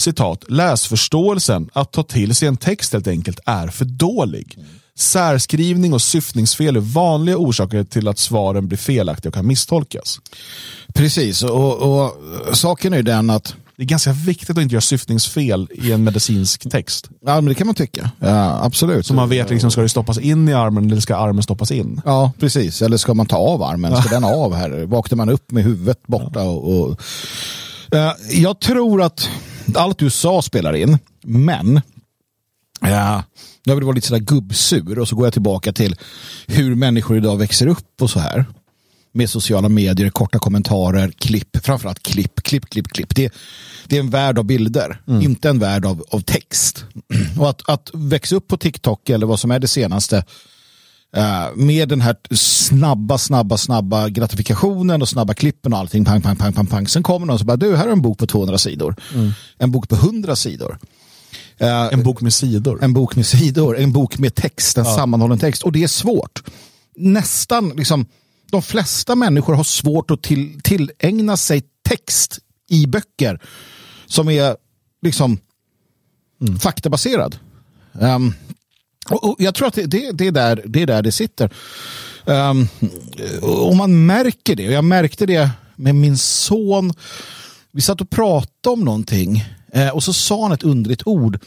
Citat, 0.00 0.44
läsförståelsen, 0.48 1.68
att 1.72 1.92
ta 1.92 2.02
till 2.02 2.34
sig 2.34 2.48
en 2.48 2.56
text 2.56 2.92
helt 2.92 3.06
enkelt, 3.06 3.40
är 3.46 3.68
för 3.68 3.84
dålig. 3.84 4.58
Särskrivning 4.98 5.92
och 5.92 6.02
syftningsfel 6.02 6.76
är 6.76 6.80
vanliga 6.80 7.36
orsaker 7.36 7.84
till 7.84 8.08
att 8.08 8.18
svaren 8.18 8.68
blir 8.68 8.78
felaktiga 8.78 9.28
och 9.28 9.34
kan 9.34 9.46
misstolkas. 9.46 10.18
Precis, 10.94 11.42
och, 11.42 12.02
och 12.04 12.12
saken 12.52 12.92
är 12.92 13.02
den 13.02 13.30
att 13.30 13.54
Det 13.76 13.82
är 13.82 13.86
ganska 13.86 14.12
viktigt 14.12 14.50
att 14.50 14.62
inte 14.62 14.74
göra 14.74 14.80
syftningsfel 14.80 15.68
i 15.74 15.92
en 15.92 16.04
medicinsk 16.04 16.70
text. 16.70 17.08
Ja, 17.26 17.34
men 17.34 17.44
det 17.44 17.54
kan 17.54 17.66
man 17.66 17.74
tycka. 17.74 18.10
Ja, 18.18 18.64
absolut. 18.64 19.06
Så 19.06 19.14
man 19.14 19.28
vet, 19.28 19.50
liksom, 19.50 19.70
ska 19.70 19.80
det 19.80 19.88
stoppas 19.88 20.18
in 20.18 20.48
i 20.48 20.52
armen 20.52 20.90
eller 20.90 21.00
ska 21.00 21.16
armen 21.16 21.42
stoppas 21.42 21.70
in? 21.70 22.00
Ja, 22.04 22.32
precis. 22.40 22.82
Eller 22.82 22.96
ska 22.96 23.14
man 23.14 23.26
ta 23.26 23.36
av 23.36 23.62
armen? 23.62 23.96
Ska 23.96 24.08
den 24.08 24.24
av 24.24 24.54
här? 24.54 24.84
Vaknar 24.86 25.16
man 25.16 25.28
upp 25.28 25.50
med 25.50 25.64
huvudet 25.64 26.06
borta? 26.06 26.42
Och, 26.42 26.80
och... 26.80 27.00
Eh, 27.92 28.12
jag 28.30 28.60
tror 28.60 29.02
att 29.02 29.28
allt 29.76 29.98
du 29.98 30.10
sa 30.10 30.42
spelar 30.42 30.76
in, 30.76 30.98
men 31.22 31.80
ja, 32.80 33.22
nu 33.66 33.72
har 33.72 33.80
vi 33.80 33.86
varit 33.86 33.94
lite 33.94 34.08
sådär 34.08 34.20
gubbsur 34.20 34.98
och 34.98 35.08
så 35.08 35.16
går 35.16 35.26
jag 35.26 35.32
tillbaka 35.32 35.72
till 35.72 35.96
hur 36.46 36.74
människor 36.74 37.16
idag 37.16 37.36
växer 37.36 37.66
upp 37.66 38.02
och 38.02 38.10
så 38.10 38.20
här. 38.20 38.44
Med 39.12 39.30
sociala 39.30 39.68
medier, 39.68 40.10
korta 40.10 40.38
kommentarer, 40.38 41.10
klipp, 41.10 41.56
framförallt 41.64 42.02
klipp, 42.02 42.42
klipp, 42.42 42.70
klipp, 42.70 42.88
klipp. 42.88 43.14
Det, 43.14 43.32
det 43.86 43.96
är 43.96 44.00
en 44.00 44.10
värld 44.10 44.38
av 44.38 44.44
bilder, 44.44 45.00
inte 45.22 45.48
en 45.48 45.58
värld 45.58 45.84
av, 45.84 46.04
av 46.08 46.20
text. 46.20 46.84
Och 47.38 47.50
att, 47.50 47.68
att 47.68 47.90
växa 47.94 48.36
upp 48.36 48.48
på 48.48 48.56
TikTok 48.56 49.08
eller 49.08 49.26
vad 49.26 49.40
som 49.40 49.50
är 49.50 49.58
det 49.58 49.68
senaste 49.68 50.16
eh, 50.16 50.24
med 51.54 51.88
den 51.88 52.00
här 52.00 52.16
snabba, 52.34 53.18
snabba, 53.18 53.58
snabba 53.58 54.08
gratifikationen 54.08 55.02
och 55.02 55.08
snabba 55.08 55.34
klippen 55.34 55.72
och 55.72 55.78
allting, 55.78 56.04
pang, 56.04 56.22
pang, 56.22 56.36
pang, 56.36 56.52
pang, 56.52 56.66
pang. 56.66 56.88
Sen 56.88 57.02
kommer 57.02 57.26
någon 57.26 57.40
och 57.40 57.46
bara, 57.46 57.56
du, 57.56 57.76
här 57.76 57.88
är 57.88 57.92
en 57.92 58.02
bok 58.02 58.18
på 58.18 58.26
200 58.26 58.58
sidor. 58.58 58.94
En 59.58 59.70
bok 59.70 59.88
på 59.88 59.94
100 59.94 60.36
sidor. 60.36 60.78
Eh, 61.58 61.86
En 61.92 62.02
bok 62.02 62.20
med 62.20 62.32
sidor. 62.34 62.82
en 62.84 62.92
bok 62.92 63.16
med 63.16 63.26
sidor, 63.26 63.78
en 63.78 63.92
bok 63.92 64.18
med 64.18 64.34
text, 64.34 64.78
en 64.78 64.84
sammanhållen 64.84 65.38
text. 65.38 65.62
Och 65.62 65.72
det 65.72 65.82
är 65.82 65.88
svårt. 65.88 66.42
Nästan, 66.96 67.68
liksom, 67.76 68.06
de 68.50 68.62
flesta 68.62 69.14
människor 69.14 69.54
har 69.54 69.64
svårt 69.64 70.10
att 70.10 70.22
till, 70.22 70.60
tillägna 70.62 71.36
sig 71.36 71.62
text 71.88 72.38
i 72.68 72.86
böcker 72.86 73.40
som 74.06 74.28
är 74.28 74.56
liksom 75.02 75.38
faktabaserad. 76.60 77.36
Ehm, 78.00 78.34
och, 79.10 79.24
och 79.24 79.36
jag 79.38 79.54
tror 79.54 79.68
att 79.68 79.74
det, 79.74 79.86
det, 79.86 80.12
det, 80.12 80.26
är 80.26 80.32
där, 80.32 80.62
det 80.66 80.82
är 80.82 80.86
där 80.86 81.02
det 81.02 81.12
sitter. 81.12 81.50
Um, 82.24 82.68
och 83.42 83.76
man 83.76 84.06
märker 84.06 84.56
det. 84.56 84.66
Och 84.66 84.72
jag 84.72 84.84
märkte 84.84 85.26
det 85.26 85.50
med 85.76 85.94
min 85.94 86.18
son. 86.18 86.92
Vi 87.72 87.80
satt 87.80 88.00
och 88.00 88.10
pratade 88.10 88.72
om 88.72 88.84
någonting 88.84 89.44
eh, 89.72 89.88
och 89.88 90.02
så 90.02 90.12
sa 90.12 90.42
han 90.42 90.52
ett 90.52 90.62
underligt 90.62 91.02
ord. 91.06 91.38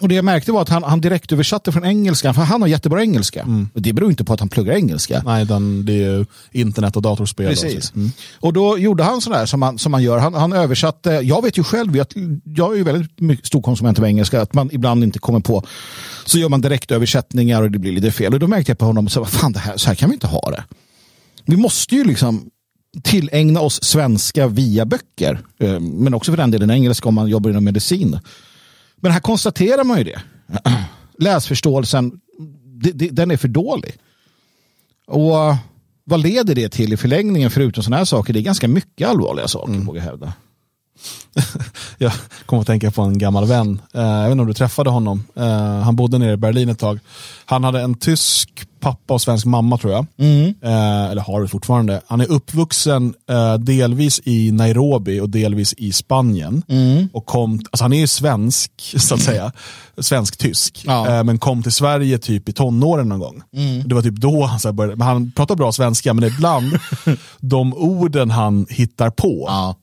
Och 0.00 0.08
det 0.08 0.14
jag 0.14 0.24
märkte 0.24 0.52
var 0.52 0.62
att 0.62 0.68
han, 0.68 0.82
han 0.82 1.00
direkt 1.00 1.32
översatte 1.32 1.72
från 1.72 1.84
engelska, 1.84 2.34
för 2.34 2.42
han 2.42 2.62
har 2.62 2.68
jättebra 2.68 3.02
engelska. 3.02 3.46
Och 3.74 3.82
det 3.82 3.92
beror 3.92 4.10
inte 4.10 4.24
på 4.24 4.32
att 4.32 4.40
han 4.40 4.48
pluggar 4.48 4.74
engelska. 4.74 5.22
Nej, 5.24 5.44
den, 5.44 5.84
det 5.84 5.92
är 5.92 5.96
ju 5.96 6.26
internet 6.52 6.96
och 6.96 7.02
datorspel. 7.02 7.48
Precis. 7.48 7.92
Mm. 7.94 8.10
Och 8.40 8.52
då 8.52 8.78
gjorde 8.78 9.04
han 9.04 9.20
sådär 9.20 9.46
som 9.46 9.60
man, 9.60 9.78
som 9.78 9.92
man 9.92 10.02
gör. 10.02 10.18
Han, 10.18 10.34
han 10.34 10.52
översatte, 10.52 11.10
jag 11.10 11.42
vet 11.42 11.58
ju 11.58 11.64
själv, 11.64 12.00
att 12.00 12.12
jag 12.44 12.72
är 12.72 12.76
ju 12.76 12.84
väldigt 12.84 13.20
mycket 13.20 13.46
stor 13.46 13.62
konsument 13.62 13.98
av 13.98 14.04
engelska, 14.04 14.42
att 14.42 14.54
man 14.54 14.70
ibland 14.72 15.04
inte 15.04 15.18
kommer 15.18 15.40
på. 15.40 15.62
Så 16.26 16.38
gör 16.38 16.48
man 16.48 16.60
direktöversättningar 16.60 17.62
och 17.62 17.70
det 17.70 17.78
blir 17.78 17.92
lite 17.92 18.10
fel. 18.10 18.34
Och 18.34 18.40
då 18.40 18.46
märkte 18.46 18.70
jag 18.70 18.78
på 18.78 18.84
honom, 18.84 19.08
så, 19.08 19.24
fan, 19.24 19.52
det 19.52 19.58
här, 19.58 19.76
så 19.76 19.88
här 19.88 19.94
kan 19.94 20.08
vi 20.10 20.14
inte 20.14 20.26
ha 20.26 20.50
det. 20.50 20.64
Vi 21.44 21.56
måste 21.56 21.94
ju 21.94 22.04
liksom 22.04 22.50
tillägna 23.02 23.60
oss 23.60 23.84
svenska 23.84 24.48
via 24.48 24.86
böcker. 24.86 25.40
Eh, 25.60 25.80
Men 25.80 26.14
också 26.14 26.32
för 26.32 26.36
den 26.36 26.50
delen 26.50 26.70
engelska 26.70 27.08
om 27.08 27.14
man 27.14 27.28
jobbar 27.28 27.50
inom 27.50 27.64
medicin. 27.64 28.18
Men 29.00 29.12
här 29.12 29.20
konstaterar 29.20 29.84
man 29.84 29.98
ju 29.98 30.04
det. 30.04 30.20
Läsförståelsen, 31.18 32.20
den 33.10 33.30
är 33.30 33.36
för 33.36 33.48
dålig. 33.48 33.94
Och 35.06 35.54
vad 36.04 36.20
leder 36.20 36.54
det 36.54 36.68
till 36.68 36.92
i 36.92 36.96
förlängningen 36.96 37.50
förutom 37.50 37.82
sådana 37.82 37.96
här 37.96 38.04
saker? 38.04 38.32
Det 38.32 38.40
är 38.40 38.42
ganska 38.42 38.68
mycket 38.68 39.08
allvarliga 39.08 39.48
saker, 39.48 39.72
Mm. 39.72 39.86
vågar 39.86 40.00
jag 40.00 40.10
hävda. 40.10 40.32
Jag 41.98 42.12
kommer 42.46 42.60
att 42.60 42.66
tänka 42.66 42.90
på 42.90 43.02
en 43.02 43.18
gammal 43.18 43.46
vän. 43.46 43.80
Eh, 43.94 44.02
jag 44.02 44.22
vet 44.22 44.32
inte 44.32 44.42
om 44.42 44.48
du 44.48 44.54
träffade 44.54 44.90
honom. 44.90 45.24
Eh, 45.36 45.80
han 45.80 45.96
bodde 45.96 46.18
nere 46.18 46.32
i 46.32 46.36
Berlin 46.36 46.68
ett 46.68 46.78
tag. 46.78 46.98
Han 47.44 47.64
hade 47.64 47.80
en 47.80 47.94
tysk 47.94 48.68
pappa 48.80 49.14
och 49.14 49.20
svensk 49.20 49.46
mamma 49.46 49.78
tror 49.78 49.92
jag. 49.92 50.06
Eh, 50.62 51.10
eller 51.10 51.22
har 51.22 51.42
det 51.42 51.48
fortfarande. 51.48 52.00
Han 52.06 52.20
är 52.20 52.30
uppvuxen 52.30 53.14
eh, 53.30 53.54
delvis 53.54 54.20
i 54.24 54.52
Nairobi 54.52 55.20
och 55.20 55.30
delvis 55.30 55.74
i 55.78 55.92
Spanien. 55.92 56.62
Och 57.12 57.26
kom, 57.26 57.52
alltså 57.52 57.84
han 57.84 57.92
är 57.92 57.98
ju 57.98 58.06
svensk, 58.06 58.72
så 58.96 59.14
att 59.14 59.20
säga. 59.20 59.52
Svensk-tysk. 59.98 60.82
Ja. 60.86 61.08
Eh, 61.08 61.24
men 61.24 61.38
kom 61.38 61.62
till 61.62 61.72
Sverige 61.72 62.18
typ 62.18 62.48
i 62.48 62.52
tonåren 62.52 63.08
någon 63.08 63.20
gång. 63.20 63.42
Det 63.84 63.94
var 63.94 64.02
typ 64.02 64.16
då 64.16 64.44
han 64.44 64.60
så 64.60 64.72
började, 64.72 64.96
men 64.96 65.06
han 65.06 65.32
pratar 65.32 65.56
bra 65.56 65.72
svenska, 65.72 66.14
men 66.14 66.24
ibland 66.24 66.78
de 67.40 67.74
orden 67.74 68.30
han 68.30 68.66
hittar 68.70 69.10
på. 69.10 69.44
Ja. 69.48 69.74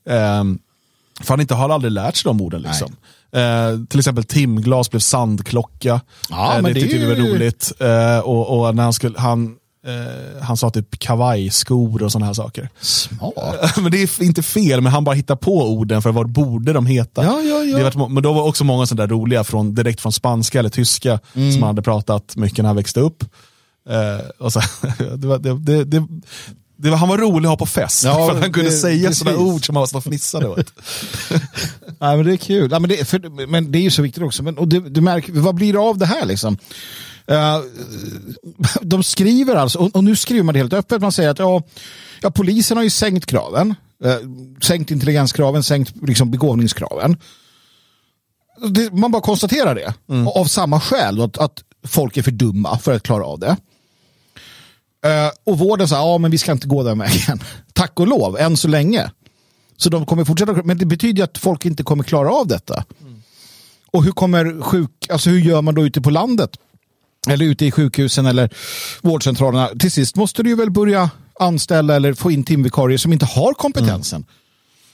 För 1.20 1.28
han 1.28 1.40
inte 1.40 1.54
har 1.54 1.70
aldrig 1.70 1.92
lärt 1.92 2.16
sig 2.16 2.28
de 2.28 2.40
orden. 2.40 2.62
Liksom. 2.62 2.92
Eh, 3.32 3.86
till 3.88 3.98
exempel 3.98 4.24
timglas 4.24 4.90
blev 4.90 5.00
sandklocka. 5.00 6.00
Ja, 6.30 6.56
eh, 6.56 6.62
men 6.62 6.74
det 6.74 6.80
tyckte 6.80 6.98
vi 6.98 7.06
var 7.06 7.14
roligt. 7.14 7.72
Eh, 7.80 8.18
och, 8.18 8.58
och 8.66 8.74
när 8.74 8.82
han, 8.82 8.92
skulle, 8.92 9.18
han, 9.18 9.56
eh, 9.86 10.42
han 10.42 10.56
sa 10.56 10.70
typ 10.70 10.98
kavajskor 10.98 12.02
och 12.02 12.12
sådana 12.12 12.26
här 12.26 12.32
saker. 12.34 12.68
Smart. 12.80 13.76
men 13.76 13.90
det 13.90 14.02
är 14.02 14.22
inte 14.22 14.42
fel, 14.42 14.80
men 14.80 14.92
han 14.92 15.04
bara 15.04 15.14
hittar 15.14 15.36
på 15.36 15.70
orden 15.72 16.02
för 16.02 16.12
vad 16.12 16.30
borde 16.30 16.72
de 16.72 16.86
heta. 16.86 17.24
Ja, 17.24 17.40
ja, 17.40 17.62
ja. 17.62 17.78
Det 17.78 17.96
var, 17.96 18.08
men 18.08 18.22
då 18.22 18.32
var 18.32 18.42
också 18.42 18.64
många 18.64 18.86
sådana 18.86 19.06
där 19.06 19.14
roliga 19.14 19.44
från, 19.44 19.74
direkt 19.74 20.00
från 20.00 20.12
spanska 20.12 20.58
eller 20.58 20.70
tyska 20.70 21.20
Mm. 21.34 21.52
som 21.52 21.62
han 21.62 21.68
hade 21.68 21.82
pratat 21.82 22.36
mycket 22.36 22.58
när 22.58 22.66
han 22.66 22.76
växte 22.76 23.00
upp. 23.00 23.24
Eh, 23.88 24.26
och 24.38 24.52
så, 24.52 24.60
det 25.16 25.26
var, 25.26 25.38
det, 25.38 25.84
det 25.84 26.06
var, 26.76 26.96
han 26.96 27.08
var 27.08 27.18
rolig 27.18 27.46
att 27.46 27.50
ha 27.50 27.56
på 27.56 27.66
fest, 27.66 28.04
Ja, 28.04 28.26
för 28.28 28.36
att 28.36 28.42
han 28.42 28.52
kunde 28.52 28.70
det- 28.70 28.76
säga 28.76 29.08
precis. 29.08 29.18
sådana 29.18 29.38
ord 29.38 29.66
som 29.66 29.74
man 29.74 29.86
var 29.92 30.00
fnissade 30.00 30.48
åt. 30.48 30.72
Nej, 32.00 32.16
men 32.16 32.26
det 32.26 32.32
är 32.32 32.36
kul. 32.36 32.68
Ja, 32.70 32.78
men, 32.78 32.90
det, 32.90 33.04
för, 33.08 33.46
men 33.46 33.72
det 33.72 33.78
är 33.78 33.82
ju 33.82 33.90
så 33.90 34.02
viktigt 34.02 34.22
också. 34.22 34.42
Men, 34.42 34.58
och 34.58 34.68
det, 34.68 34.80
du 34.80 35.00
märker, 35.00 35.32
vad 35.32 35.54
blir 35.54 35.72
det 35.72 35.78
av 35.78 35.98
det 35.98 36.06
här 36.06 36.26
liksom? 36.26 36.58
Eh, 37.26 37.58
de 38.82 39.02
skriver 39.02 39.54
alltså, 39.54 39.78
och, 39.78 39.96
och 39.96 40.04
nu 40.04 40.16
skriver 40.16 40.42
man 40.42 40.52
det 40.52 40.58
helt 40.58 40.72
öppet. 40.72 41.02
Man 41.02 41.12
säger 41.12 41.30
att 41.30 41.38
ja, 41.38 41.62
ja, 42.22 42.30
polisen 42.30 42.76
har 42.76 42.84
ju 42.84 42.90
sänkt 42.90 43.26
kraven. 43.26 43.74
eh, 44.04 44.16
sänkt 44.62 44.90
intelligenskraven, 44.90 45.62
sänkt 45.62 45.92
liksom, 46.02 46.30
begåvningskraven. 46.30 47.16
Det, 48.68 48.92
man 48.92 49.10
bara 49.12 49.22
konstaterar 49.22 49.74
det. 49.74 49.94
Av 50.34 50.44
samma 50.44 50.80
skäl, 50.80 51.20
att, 51.22 51.38
att 51.38 51.62
folk 51.86 52.16
är 52.16 52.22
för 52.22 52.30
dumma 52.30 52.78
för 52.78 52.92
att 52.96 53.02
klara 53.02 53.24
av 53.24 53.38
det. 53.38 53.56
Eh, 55.04 55.30
och 55.44 55.58
vården 55.58 55.88
sa, 55.88 55.96
ja 55.96 56.18
men 56.18 56.30
vi 56.30 56.38
ska 56.38 56.52
inte 56.52 56.66
gå 56.68 56.82
den 56.82 56.98
vägen. 56.98 57.40
Tack 57.72 58.00
och 58.00 58.06
lov, 58.06 58.36
än 58.38 58.56
så 58.56 58.68
länge. 58.68 59.10
Så 59.76 59.88
de 59.90 60.06
kommer 60.06 60.24
fortsätta, 60.24 60.52
men 60.64 60.78
det 60.78 60.86
betyder 60.86 61.24
att 61.24 61.38
folk 61.38 61.64
inte 61.64 61.82
kommer 61.82 62.04
klara 62.04 62.30
av 62.32 62.46
detta. 62.46 62.84
Och 63.92 64.04
hur 64.04 64.12
kommer 64.12 64.62
sjuk, 64.62 64.90
alltså 65.10 65.30
hur 65.30 65.40
gör 65.40 65.62
man 65.62 65.74
då 65.74 65.86
ute 65.86 66.00
på 66.00 66.10
landet? 66.10 66.50
Eller 67.28 67.46
ute 67.46 67.66
i 67.66 67.70
sjukhusen 67.70 68.26
eller 68.26 68.50
vårdcentralerna. 69.02 69.68
Till 69.78 69.90
sist 69.92 70.16
måste 70.16 70.42
du 70.42 70.48
ju 70.50 70.56
väl 70.56 70.70
börja 70.70 71.10
anställa 71.40 71.96
eller 71.96 72.14
få 72.14 72.30
in 72.30 72.44
timvikarier 72.44 72.98
som 72.98 73.12
inte 73.12 73.26
har 73.26 73.52
kompetensen. 73.54 74.24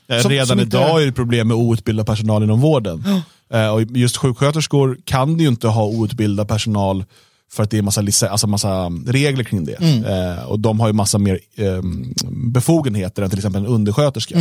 Eh, 0.08 0.18
Som- 0.20 0.30
Redan 0.30 0.46
som 0.46 0.60
inte- 0.60 0.76
idag 0.76 1.02
är 1.02 1.06
det 1.06 1.12
problem 1.12 1.48
med 1.48 1.56
outbildad 1.56 2.06
personal 2.06 2.42
inom 2.42 2.60
vården. 2.60 3.04
Eh, 3.52 3.68
och 3.68 3.82
just 3.82 4.16
sjuksköterskor 4.16 4.98
kan 5.04 5.38
ju 5.38 5.48
inte 5.48 5.68
ha 5.68 5.84
outbildad 5.84 6.48
personal 6.48 7.04
för 7.52 7.62
att 7.62 7.70
det 7.70 7.78
är 7.78 7.82
massa, 7.82 8.28
alltså 8.28 8.46
massa 8.46 8.88
regler 9.06 9.44
kring 9.44 9.64
det. 9.64 9.80
Mm. 9.80 10.04
Eh, 10.04 10.44
och 10.44 10.60
de 10.60 10.80
har 10.80 10.86
ju 10.86 10.92
massa 10.92 11.18
mer 11.18 11.40
eh, 11.54 11.82
befogenheter 12.30 13.22
än 13.22 13.30
till 13.30 13.38
exempel 13.38 13.64
en 13.64 13.68
undersköterska. 13.68 14.38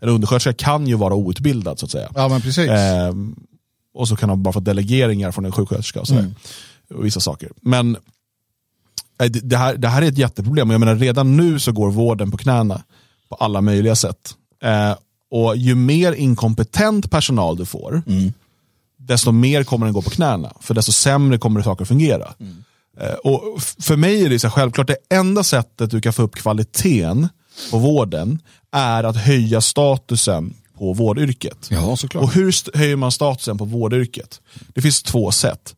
En 0.00 0.08
undersköterska 0.08 0.52
kan 0.52 0.86
ju 0.86 0.94
vara 0.94 1.14
outbildad 1.14 1.78
så 1.78 1.86
att 1.86 1.92
säga. 1.92 2.10
Ja, 2.14 2.28
men 2.28 2.40
precis. 2.40 2.68
Eh, 2.68 3.14
och 3.94 4.08
så 4.08 4.16
kan 4.16 4.28
de 4.28 4.42
bara 4.42 4.52
få 4.52 4.60
delegeringar 4.60 5.30
från 5.30 5.44
en 5.44 5.52
sjuksköterska 5.52 6.00
och, 6.00 6.08
sådär. 6.08 6.20
Mm. 6.20 6.34
och 6.94 7.04
vissa 7.04 7.20
saker. 7.20 7.50
Men 7.60 7.96
eh, 9.22 9.30
det, 9.30 9.56
här, 9.56 9.76
det 9.76 9.88
här 9.88 10.02
är 10.02 10.06
ett 10.06 10.18
jätteproblem. 10.18 10.70
Jag 10.70 10.80
menar, 10.80 10.96
redan 10.96 11.36
nu 11.36 11.58
så 11.58 11.72
går 11.72 11.90
vården 11.90 12.30
på 12.30 12.36
knäna 12.36 12.82
på 13.28 13.34
alla 13.34 13.60
möjliga 13.60 13.96
sätt. 13.96 14.34
Eh, 14.62 14.94
och 15.30 15.56
ju 15.56 15.74
mer 15.74 16.12
inkompetent 16.12 17.10
personal 17.10 17.56
du 17.56 17.66
får, 17.66 18.02
desto 19.10 19.32
mer 19.32 19.64
kommer 19.64 19.86
den 19.86 19.92
gå 19.92 20.02
på 20.02 20.10
knäna. 20.10 20.52
För 20.60 20.74
desto 20.74 20.92
sämre 20.92 21.38
kommer 21.38 21.62
saker 21.62 21.82
att 21.82 21.88
fungera. 21.88 22.34
Eh, 23.00 23.12
och 23.12 23.62
för 23.78 23.96
mig 23.96 24.24
är 24.24 24.28
det 24.28 24.38
så 24.38 24.46
här, 24.46 24.52
självklart 24.52 24.86
det 24.86 24.96
enda 25.16 25.42
sättet 25.42 25.90
du 25.90 26.00
kan 26.00 26.12
få 26.12 26.22
upp 26.22 26.34
kvaliteten 26.34 27.28
på 27.70 27.78
vården 27.78 28.38
är 28.72 29.04
att 29.04 29.16
höja 29.16 29.60
statusen 29.60 30.54
på 30.78 30.92
vårdyrket. 30.92 31.68
Ja, 31.70 31.96
såklart. 31.96 32.24
Och 32.24 32.32
hur 32.32 32.76
höjer 32.78 32.96
man 32.96 33.12
statusen 33.12 33.58
på 33.58 33.64
vårdyrket? 33.64 34.40
Det 34.74 34.82
finns 34.82 35.02
två 35.02 35.30
sätt. 35.30 35.74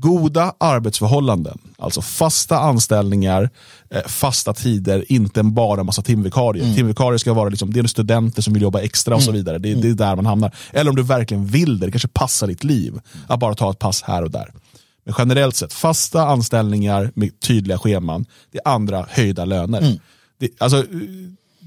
Goda 0.00 0.54
arbetsförhållanden, 0.58 1.58
alltså 1.78 2.02
fasta 2.02 2.58
anställningar, 2.58 3.50
eh, 3.90 4.02
fasta 4.06 4.54
tider, 4.54 5.12
inte 5.12 5.42
bara 5.42 5.80
en 5.80 5.86
massa 5.86 6.02
timvikarier. 6.02 6.64
Mm. 6.64 6.76
Timvikarier 6.76 7.18
ska 7.18 7.32
vara 7.32 7.48
liksom, 7.48 7.72
det 7.72 7.80
är 7.80 7.86
studenter 7.86 8.42
som 8.42 8.52
vill 8.52 8.62
jobba 8.62 8.80
extra 8.80 9.14
och 9.14 9.22
så 9.22 9.32
vidare. 9.32 9.58
Det, 9.58 9.74
det, 9.74 9.88
är 9.88 9.94
där 9.94 10.16
man 10.16 10.26
hamnar. 10.26 10.54
Eller 10.72 10.90
om 10.90 10.96
du 10.96 11.02
verkligen 11.02 11.46
vill 11.46 11.78
det, 11.78 11.86
det 11.86 11.92
kanske 11.92 12.08
passar 12.08 12.46
ditt 12.46 12.64
liv 12.64 13.00
att 13.26 13.40
bara 13.40 13.54
ta 13.54 13.70
ett 13.70 13.78
pass 13.78 14.02
här 14.02 14.22
och 14.22 14.30
där. 14.30 14.52
Men 15.04 15.14
generellt 15.18 15.56
sett, 15.56 15.72
fasta 15.72 16.26
anställningar 16.26 17.10
med 17.14 17.40
tydliga 17.40 17.78
scheman. 17.78 18.24
Det 18.50 18.60
andra, 18.64 19.06
höjda 19.10 19.44
löner. 19.44 19.80
Mm. 19.80 19.98
Det, 20.38 20.48
alltså, 20.58 20.84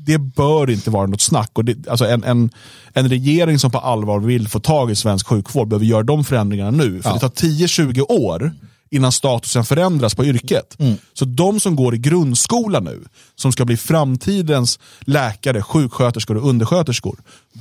det 0.06 0.18
bör 0.18 0.70
inte 0.70 0.90
vara 0.90 1.08
något 1.08 1.22
snack. 1.22 1.50
Och 1.54 1.66
det, 1.66 1.88
alltså 1.88 2.06
en, 2.06 2.24
en, 2.24 2.50
en 2.94 3.10
regering 3.10 3.60
som 3.60 3.72
på 3.72 3.78
allvar 3.78 4.20
vill 4.20 4.48
få 4.48 4.60
tag 4.60 4.92
i 4.92 4.96
svensk 4.96 5.28
sjukvård 5.28 5.68
behöver 5.68 5.86
göra 5.86 6.04
de 6.04 6.24
förändringarna 6.24 6.72
nu. 6.72 7.02
För 7.02 7.10
ja. 7.10 7.14
det 7.14 7.20
tar 7.20 7.30
10-20 7.30 8.12
år 8.12 8.52
innan 8.92 9.12
statusen 9.12 9.66
förändras 9.66 10.16
på 10.16 10.26
yrket. 10.26 10.80
Mm. 10.80 10.96
Så 11.14 11.26
de 11.26 11.60
som 11.60 11.76
går 11.76 11.96
i 11.96 11.98
grundskola 11.98 12.80
nu, 12.80 13.04
som 13.36 13.52
ska 13.52 13.66
bli 13.66 13.78
framtidens 13.78 14.80
läkare, 15.00 15.62
sjuksköterskor 15.62 16.38
och 16.38 16.50
undersköterskor, 16.50 17.20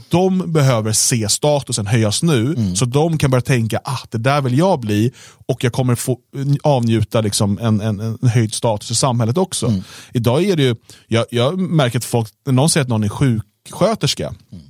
de 0.08 0.52
behöver 0.52 0.92
se 0.92 1.28
statusen 1.28 1.86
höjas 1.86 2.22
nu, 2.22 2.46
mm. 2.46 2.76
så 2.76 2.84
de 2.84 3.18
kan 3.18 3.30
börja 3.30 3.42
tänka 3.42 3.78
att 3.78 3.84
ah, 3.84 4.06
det 4.10 4.18
där 4.18 4.40
vill 4.40 4.58
jag 4.58 4.80
bli 4.80 5.12
och 5.46 5.64
jag 5.64 5.72
kommer 5.72 5.94
få 5.94 6.18
avnjuta 6.62 7.20
liksom 7.20 7.58
en, 7.58 7.80
en, 7.80 8.00
en 8.00 8.28
höjd 8.28 8.54
status 8.54 8.90
i 8.90 8.94
samhället 8.94 9.38
också. 9.38 9.66
Mm. 9.66 9.82
Idag 10.12 10.44
är 10.44 10.56
det 10.56 10.62
ju, 10.62 10.76
jag, 11.06 11.26
jag 11.30 11.58
märker 11.58 11.98
att 11.98 12.04
folk, 12.04 12.28
när 12.46 12.52
någon 12.52 12.70
säger 12.70 12.82
att 12.82 12.88
någon 12.88 13.04
är 13.04 13.08
sjuksköterska, 13.08 14.26
mm. 14.26 14.64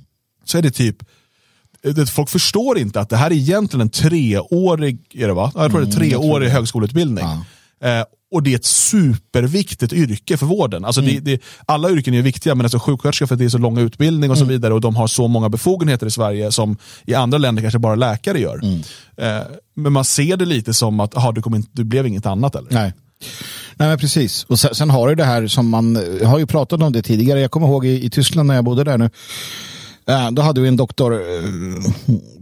så 0.45 0.57
är 0.57 0.61
det 0.61 0.71
typ 0.71 0.97
folk 2.07 2.29
förstår 2.29 2.77
inte 2.77 2.99
att 2.99 3.09
det 3.09 3.17
här 3.17 3.31
är 3.31 3.35
egentligen 3.35 3.81
en 3.81 3.89
treårig, 3.89 4.99
är 5.13 5.27
det 5.27 5.33
va? 5.33 5.51
Jag 5.55 5.71
tror 5.71 5.81
det 5.81 5.95
är 5.97 5.97
mm, 5.97 6.09
treårig 6.09 6.49
högskoleutbildning. 6.49 7.25
Ja. 7.25 7.45
Eh, 7.89 8.05
och 8.31 8.43
det 8.43 8.51
är 8.51 8.55
ett 8.55 8.65
superviktigt 8.65 9.93
yrke 9.93 10.37
för 10.37 10.45
vården. 10.45 10.85
Alltså 10.85 11.01
mm. 11.01 11.13
det, 11.13 11.31
det, 11.31 11.41
alla 11.65 11.89
yrken 11.89 12.13
är 12.13 12.21
viktiga, 12.21 12.55
men 12.55 12.65
alltså 12.65 12.79
sjuksköterska 12.79 13.27
för 13.27 13.35
att 13.35 13.39
det 13.39 13.45
är 13.45 13.49
så 13.49 13.57
lång 13.57 13.77
utbildning 13.77 14.31
och 14.31 14.37
så 14.37 14.43
mm. 14.43 14.53
vidare 14.53 14.73
och 14.73 14.81
de 14.81 14.95
har 14.95 15.07
så 15.07 15.27
många 15.27 15.49
befogenheter 15.49 16.07
i 16.07 16.11
Sverige 16.11 16.51
som 16.51 16.77
i 17.05 17.13
andra 17.13 17.37
länder 17.37 17.61
kanske 17.61 17.79
bara 17.79 17.95
läkare 17.95 18.39
gör. 18.39 18.59
Mm. 18.63 18.81
Eh, 19.17 19.47
men 19.75 19.93
man 19.93 20.05
ser 20.05 20.37
det 20.37 20.45
lite 20.45 20.73
som 20.73 20.99
att 20.99 21.17
aha, 21.17 21.31
du, 21.31 21.41
kom 21.41 21.55
in, 21.55 21.65
du 21.71 21.83
blev 21.83 22.07
inget 22.07 22.25
annat 22.25 22.55
eller? 22.55 22.71
Nej. 22.71 22.93
Nej 23.75 23.87
men 23.87 23.97
precis. 23.97 24.43
Och 24.43 24.59
sen, 24.59 24.75
sen 24.75 24.89
har 24.89 25.07
du 25.07 25.15
det 25.15 25.23
här 25.23 25.47
som 25.47 25.69
man 25.69 25.95
har 26.23 26.39
ju 26.39 26.45
pratat 26.45 26.81
om 26.81 26.93
det 26.93 27.01
tidigare. 27.01 27.39
Jag 27.39 27.51
kommer 27.51 27.67
ihåg 27.67 27.85
i, 27.85 28.05
i 28.05 28.09
Tyskland 28.09 28.47
när 28.47 28.55
jag 28.55 28.63
bodde 28.63 28.83
där 28.83 28.97
nu 28.97 29.09
då 30.31 30.41
hade 30.41 30.61
vi 30.61 30.67
en 30.67 30.77
doktor 30.77 31.13
eh, 31.13 31.43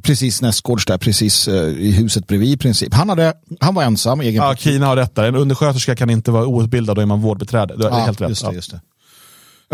precis 0.01 0.41
nästgårds 0.41 0.86
där, 0.86 0.98
precis 0.98 1.48
eh, 1.48 1.67
i 1.67 1.91
huset 1.91 2.27
bredvid 2.27 2.50
i 2.50 2.58
princip. 2.58 2.93
Han, 2.93 3.10
hade, 3.10 3.34
han 3.60 3.75
var 3.75 3.84
ensam. 3.84 4.22
Egen 4.22 4.43
ja, 4.43 4.55
Kina 4.55 4.86
har 4.86 4.96
rätt 4.96 5.15
där. 5.15 5.24
En 5.24 5.36
undersköterska 5.36 5.96
kan 5.96 6.10
inte 6.10 6.32
vara 6.32 6.48
outbildad, 6.48 6.96
då 6.96 7.01
är 7.01 7.05
man 7.05 7.22
vårdbiträde. 7.22 7.77
Det 7.77 7.86
är 7.86 7.89
ja, 7.89 7.98
helt 7.98 8.22
rätt. 8.22 8.29
Just 8.29 8.46
det, 8.46 8.53
just 8.53 8.72
det. 8.72 8.82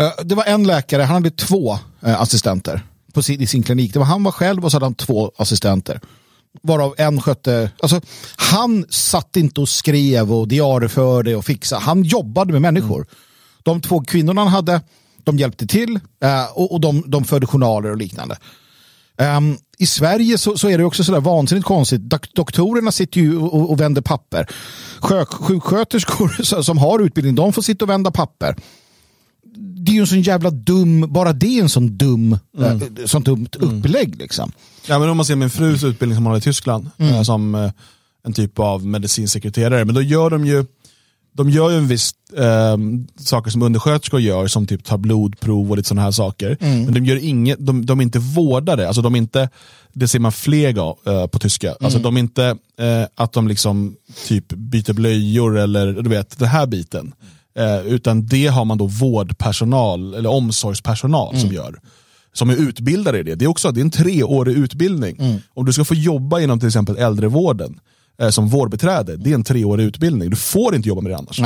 Eh, 0.04 0.10
det 0.24 0.34
var 0.34 0.44
en 0.44 0.66
läkare, 0.66 1.02
han 1.02 1.14
hade 1.14 1.30
två 1.30 1.78
assistenter 2.00 2.82
på 3.12 3.22
sin, 3.22 3.40
i 3.40 3.46
sin 3.46 3.62
klinik. 3.62 3.92
Det 3.92 3.98
var 3.98 4.06
han 4.06 4.24
var 4.24 4.32
själv 4.32 4.64
och 4.64 4.70
så 4.70 4.76
hade 4.76 4.86
han 4.86 4.94
två 4.94 5.32
assistenter. 5.36 6.00
Varav 6.62 6.94
en 6.98 7.20
skötte, 7.20 7.70
alltså 7.82 8.00
han 8.36 8.84
satt 8.90 9.36
inte 9.36 9.60
och 9.60 9.68
skrev 9.68 10.32
och 10.32 10.48
diarieförde 10.48 11.36
och 11.36 11.44
fixade. 11.44 11.82
Han 11.82 12.02
jobbade 12.02 12.52
med 12.52 12.62
människor. 12.62 12.96
Mm. 12.96 13.06
De 13.62 13.80
två 13.80 14.00
kvinnorna 14.00 14.40
han 14.40 14.52
hade, 14.52 14.80
de 15.24 15.38
hjälpte 15.38 15.66
till 15.66 16.00
eh, 16.22 16.44
och, 16.54 16.72
och 16.72 16.80
de, 16.80 17.04
de 17.06 17.24
förde 17.24 17.46
journaler 17.46 17.90
och 17.90 17.96
liknande. 17.96 18.38
Um, 19.36 19.58
I 19.78 19.86
Sverige 19.86 20.38
så, 20.38 20.58
så, 20.58 20.68
är 20.68 20.78
det 20.78 20.84
också 20.84 21.04
sådär 21.04 21.20
vansinnigt 21.20 21.66
konstigt. 21.66 22.00
Dok 22.00 22.34
doktorerna 22.34 22.92
sitter 22.92 23.20
ju 23.20 23.38
och, 23.38 23.70
och 23.70 23.80
vänder 23.80 24.02
papper. 24.02 24.46
Sjök, 25.00 25.28
sjuksköterskor 25.28 26.62
som 26.62 26.78
har 26.78 26.98
utbildning, 26.98 27.34
de 27.34 27.52
får 27.52 27.62
sitta 27.62 27.84
och 27.84 27.88
vända 27.88 28.10
papper. 28.10 28.56
Det 29.54 29.92
är 29.92 29.94
ju 29.94 30.00
en 30.00 30.06
sån 30.06 30.22
jävla 30.22 30.50
dum, 30.50 31.12
bara 31.12 31.32
det 31.32 31.58
är 31.58 31.62
en 31.62 31.68
sån 31.68 31.96
dum, 31.96 32.38
mm. 32.58 32.82
äh, 32.82 33.04
sånt 33.06 33.24
dumt 33.24 33.48
mm. 33.62 33.78
upplägg 33.78 34.16
liksom. 34.16 34.52
Ja 34.86 34.98
men 34.98 35.08
om 35.08 35.16
man 35.16 35.26
ser 35.26 35.36
min 35.36 35.50
frus 35.50 35.84
utbildning 35.84 36.16
som 36.16 36.24
hon 36.24 36.30
har 36.30 36.38
i 36.38 36.40
Tyskland, 36.42 36.90
mm. 36.98 37.14
äh, 37.14 37.22
som 37.22 37.54
äh, 37.54 37.70
en 38.24 38.32
typ 38.32 38.58
av 38.58 38.86
medicinsekreterare, 38.86 39.84
men 39.84 39.94
då 39.94 40.02
gör 40.02 40.30
de 40.30 40.46
ju 40.46 40.64
de 41.40 41.50
gör 41.50 41.70
ju 41.70 41.76
en 41.76 41.86
viss 41.86 42.14
eh, 42.36 42.76
saker 43.16 43.50
som 43.50 43.62
undersköterskor 43.62 44.20
gör, 44.20 44.46
som 44.46 44.66
typ 44.66 44.84
tar 44.84 44.98
blodprov 44.98 45.70
och 45.70 45.76
lite 45.76 45.88
sådana 45.88 46.02
här 46.02 46.10
saker. 46.10 46.56
Mm. 46.60 46.84
Men 46.84 46.94
de 46.94 47.04
gör 47.04 47.16
inget, 47.16 47.66
de, 47.66 47.86
de 47.86 47.98
är 47.98 48.02
inte 48.02 48.18
vårdare, 48.18 48.86
alltså 48.86 49.02
de 49.02 49.14
är 49.14 49.18
inte, 49.18 49.48
det 49.92 50.08
ser 50.08 50.18
man 50.18 50.32
flega 50.32 50.82
eh, 51.06 51.26
på 51.26 51.38
tyska. 51.38 51.66
Mm. 51.66 51.78
Alltså 51.80 51.98
de 51.98 52.16
är 52.16 52.20
inte 52.20 52.44
eh, 52.78 53.04
att 53.14 53.32
de 53.32 53.48
liksom 53.48 53.96
typ 54.26 54.48
byter 54.48 54.92
blöjor 54.92 55.58
eller 55.58 55.92
du 55.92 56.10
vet, 56.10 56.38
den 56.38 56.48
här 56.48 56.66
biten. 56.66 57.12
Eh, 57.58 57.80
utan 57.80 58.26
det 58.26 58.46
har 58.46 58.64
man 58.64 58.78
då 58.78 58.86
vårdpersonal 58.86 60.14
eller 60.14 60.30
omsorgspersonal 60.30 61.34
mm. 61.34 61.40
som 61.40 61.54
gör 61.54 61.80
som 62.32 62.50
är 62.50 62.56
utbildade 62.56 63.18
i 63.18 63.22
det. 63.22 63.34
Det 63.34 63.44
är 63.44 63.48
också 63.48 63.72
det 63.72 63.80
är 63.80 63.84
en 63.84 63.90
treårig 63.90 64.56
utbildning. 64.56 65.16
Mm. 65.18 65.38
Om 65.54 65.66
du 65.66 65.72
ska 65.72 65.84
få 65.84 65.94
jobba 65.94 66.40
inom 66.40 66.58
till 66.58 66.68
exempel 66.68 66.96
äldrevården, 66.96 67.80
som 68.28 68.48
vårdbiträde, 68.48 69.16
det 69.16 69.30
är 69.30 69.34
en 69.34 69.44
treårig 69.44 69.84
utbildning. 69.84 70.30
Du 70.30 70.36
får 70.36 70.74
inte 70.74 70.88
jobba 70.88 71.00
med 71.00 71.12
det 71.12 71.16
annars. 71.16 71.40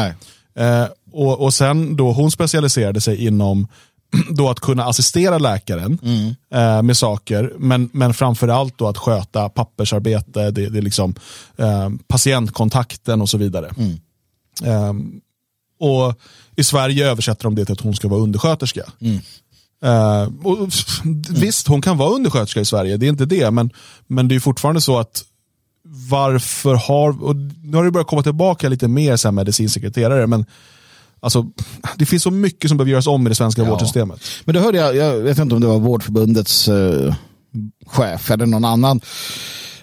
Eh, 0.56 0.86
och, 1.12 1.40
och 1.40 1.54
sen 1.54 1.96
då 1.96 2.12
hon 2.12 2.30
specialiserade 2.30 3.00
sig 3.00 3.26
inom 3.26 3.68
då 4.30 4.50
att 4.50 4.60
kunna 4.60 4.84
assistera 4.84 5.38
läkaren 5.38 5.98
mm. 6.02 6.34
eh, 6.54 6.82
med 6.82 6.96
saker, 6.96 7.52
men, 7.58 7.90
men 7.92 8.14
framförallt 8.14 8.78
då 8.78 8.88
att 8.88 8.98
sköta 8.98 9.48
pappersarbete, 9.48 10.50
det, 10.50 10.68
det 10.68 10.78
är 10.78 10.82
liksom, 10.82 11.14
eh, 11.56 11.90
patientkontakten 12.08 13.20
och 13.20 13.28
så 13.28 13.38
vidare. 13.38 13.70
Mm. 13.76 13.98
Eh, 14.64 14.92
och 15.80 16.14
I 16.56 16.64
Sverige 16.64 17.10
översätter 17.10 17.44
de 17.44 17.54
det 17.54 17.64
till 17.64 17.72
att 17.72 17.80
hon 17.80 17.94
ska 17.94 18.08
vara 18.08 18.20
undersköterska. 18.20 18.82
Mm. 19.00 19.20
Uh, 19.84 20.46
och, 20.46 20.68
visst, 21.30 21.66
hon 21.66 21.82
kan 21.82 21.98
vara 21.98 22.10
undersköterska 22.10 22.60
i 22.60 22.64
Sverige, 22.64 22.96
det 22.96 23.06
är 23.06 23.10
inte 23.10 23.26
det, 23.26 23.50
men, 23.50 23.70
men 24.06 24.28
det 24.28 24.34
är 24.34 24.40
fortfarande 24.40 24.80
så 24.80 24.98
att 24.98 25.24
varför 26.10 26.74
har, 26.74 27.24
och 27.24 27.36
nu 27.36 27.76
har 27.76 27.84
det 27.84 27.90
börjat 27.90 28.06
komma 28.06 28.22
tillbaka 28.22 28.68
lite 28.68 28.88
mer 28.88 29.16
så 29.16 29.28
här 29.28 29.32
medicinsekreterare, 29.32 30.26
men 30.26 30.46
Alltså, 31.20 31.46
det 31.96 32.06
finns 32.06 32.22
så 32.22 32.30
mycket 32.30 32.68
som 32.68 32.76
behöver 32.76 32.90
göras 32.90 33.06
om 33.06 33.26
i 33.26 33.28
det 33.28 33.34
svenska 33.34 33.62
ja. 33.62 33.70
vårdsystemet. 33.70 34.20
Men 34.44 34.54
då 34.54 34.60
hörde 34.60 34.78
jag, 34.78 34.96
jag 34.96 35.16
vet 35.16 35.38
inte 35.38 35.54
om 35.54 35.60
det 35.60 35.66
var 35.66 35.78
Vårdförbundets 35.78 36.68
eh, 36.68 37.14
chef 37.86 38.30
eller 38.30 38.46
någon 38.46 38.64
annan 38.64 39.00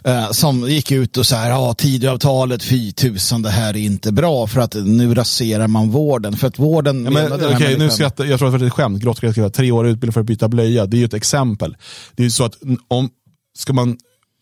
eh, 0.04 0.32
som 0.32 0.70
gick 0.70 0.92
ut 0.92 1.18
och 1.18 1.26
sa 1.26 1.36
här, 1.36 1.50
ja, 1.50 1.74
Tidöavtalet, 1.74 2.64
fy 2.64 2.92
tusan, 2.92 3.42
det 3.42 3.50
här 3.50 3.70
är 3.70 3.82
inte 3.82 4.12
bra 4.12 4.48
för 4.48 4.62
att 4.62 4.74
nu 4.74 5.14
raserar 5.14 5.68
man 5.68 5.90
vården. 5.90 6.38
För 6.38 6.48
att 6.48 6.60
vården... 6.60 7.06
Ja, 7.06 7.12
men, 7.12 7.34
okay, 7.34 7.78
nu 7.78 7.90
skrattar, 7.90 8.26
jag 8.26 8.40
tror 8.40 8.54
att 8.54 8.60
det 8.60 8.66
är 8.66 8.68
ett 8.68 8.74
skämt, 8.74 9.02
grått 9.02 9.54
tre 9.54 9.72
år 9.72 9.88
utbildning 9.88 10.14
för 10.14 10.22
att 10.22 10.28
byta 10.28 10.48
blöja, 10.48 10.86
det 10.86 10.98
är 10.98 11.00
ju 11.00 11.06
ett 11.06 11.14
exempel. 11.14 11.78
Det 12.16 12.24
är 12.24 12.26
ju 12.26 12.32
så 12.32 12.44
att 12.44 12.58
om, 12.88 13.10
ska 13.58 13.74
man 13.74 13.98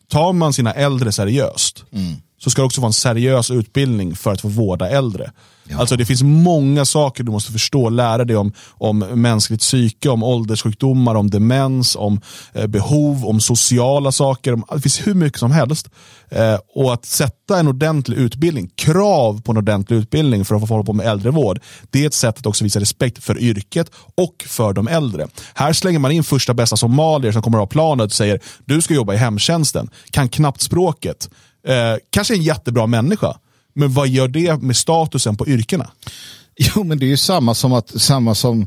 tar 0.10 0.34
man 0.34 0.54
sina 0.54 0.74
äldre 0.74 1.12
seriöst 1.12 1.86
mm 1.92 2.16
så 2.40 2.50
ska 2.50 2.62
det 2.62 2.66
också 2.66 2.82
vara 2.82 2.90
en 2.90 2.94
seriös 2.94 3.52
utbildning 3.52 4.16
för 4.16 4.32
att 4.32 4.42
få 4.42 4.48
vårda 4.48 4.90
äldre. 4.90 5.32
Ja. 5.70 5.78
Alltså 5.80 5.96
Det 5.96 6.06
finns 6.06 6.24
många 6.24 6.86
saker 6.86 7.24
du 7.24 7.32
måste 7.32 7.52
förstå 7.52 7.84
och 7.84 7.92
lära 7.92 8.26
dig 8.26 8.36
om, 8.36 8.54
om 8.70 9.00
mänskligt 9.00 9.62
psyke, 9.62 10.10
om 10.10 10.24
ålderssjukdomar, 10.24 11.16
om 11.16 11.30
demens, 11.30 11.96
om 11.96 12.22
eh, 12.54 12.68
behov, 12.68 13.26
om 13.26 13.40
sociala 13.40 14.12
saker. 14.12 14.54
Om, 14.54 14.64
det 14.72 14.82
finns 14.82 15.08
hur 15.08 15.14
mycket 15.14 15.40
som 15.40 15.52
helst. 15.52 15.90
Eh, 16.30 16.58
och 16.76 16.94
att 16.94 17.06
sätta 17.06 17.60
en 17.60 17.68
ordentlig 17.68 18.18
utbildning, 18.18 18.70
krav 18.76 19.42
på 19.42 19.52
en 19.52 19.58
ordentlig 19.58 19.98
utbildning 19.98 20.46
för 20.46 20.56
att 20.56 20.62
få 20.62 20.74
hålla 20.74 20.84
på 20.84 20.94
med 20.94 21.08
äldrevård, 21.08 21.60
det 21.90 22.04
är 22.04 22.08
ett 22.08 22.14
sätt 22.14 22.40
att 22.40 22.46
också 22.46 22.64
visa 22.64 22.80
respekt 22.80 23.24
för 23.24 23.40
yrket 23.40 23.92
och 24.16 24.46
för 24.48 24.74
de 24.74 24.88
äldre. 24.88 25.28
Här 25.54 25.74
slänger 25.74 26.00
man 26.00 26.12
in 26.12 26.24
första 26.24 26.54
bästa 26.54 26.78
somalier 26.78 27.32
som 27.32 27.42
kommer 27.42 27.58
av 27.58 27.66
planet 27.66 28.06
och 28.06 28.12
säger 28.12 28.40
du 28.66 28.82
ska 28.82 28.94
jobba 28.94 29.14
i 29.14 29.18
hemtjänsten, 29.18 29.90
kan 30.12 30.30
knappt 30.30 30.62
språket, 30.62 31.30
eh, 31.70 31.98
kanske 32.10 32.34
en 32.34 32.44
jättebra 32.44 32.88
människa 32.88 33.38
men 33.76 33.94
vad 33.94 34.08
gör 34.08 34.28
det 34.28 34.62
med 34.62 34.76
statusen 34.76 35.38
på 35.38 35.48
yrkena? 35.48 35.92
Jo, 36.58 36.84
men 36.84 37.00
det 37.00 37.06
är 37.06 37.08
ju 37.08 37.18
samma 37.18 37.54
som 37.56 37.74
att 37.74 38.02
samma 38.02 38.36
som 38.36 38.62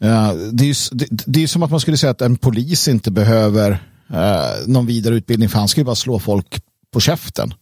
eh, 0.00 0.32
det, 0.52 0.64
är 0.64 0.66
ju, 0.66 0.74
det, 0.92 1.06
det, 1.10 1.42
är 1.42 1.46
som 1.46 1.62
att 1.62 1.70
man 1.70 1.80
skulle 1.80 1.96
säga 1.96 2.10
att 2.10 2.20
en 2.20 2.36
polis 2.36 2.88
inte 2.88 3.10
behöver 3.10 3.70
eh, 4.12 4.66
någon 4.66 4.86
vidare 4.86 5.14
utbildning 5.14 5.48
för 5.48 5.58
han 5.58 5.68
ska 5.68 5.80
ju 5.80 5.84
bara 5.84 5.94
slå 5.94 6.18
folk 6.18 6.62
på 6.92 7.00
käften. 7.00 7.54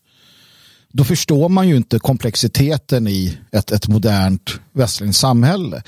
Då 0.93 1.05
förstår 1.05 1.49
man 1.49 1.69
ju 1.69 1.77
inte 1.77 1.99
komplexiteten 1.99 3.09
i 3.09 3.39
ett, 3.53 3.71
ett 3.71 3.89
modernt 3.89 4.61
västerländskt 4.73 5.21
samhälle. 5.21 5.83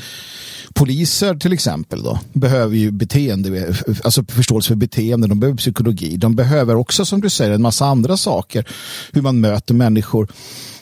Poliser 0.75 1.35
till 1.35 1.53
exempel 1.53 2.03
då, 2.03 2.21
behöver 2.33 2.77
ju 2.77 2.91
beteende, 2.91 3.75
alltså 4.05 4.25
förståelse 4.25 4.69
för 4.69 4.75
beteende, 4.75 5.29
de 5.29 5.41
behöver 5.41 5.57
psykologi. 5.57 6.17
De 6.17 6.37
behöver 6.37 6.75
också 6.75 7.05
som 7.05 7.21
du 7.21 7.31
säger 7.31 7.51
en 7.51 7.63
massa 7.63 7.87
andra 7.87 8.17
saker. 8.17 8.69
Hur 9.13 9.23
man 9.23 9.41
möter 9.41 9.75
människor 9.75 10.29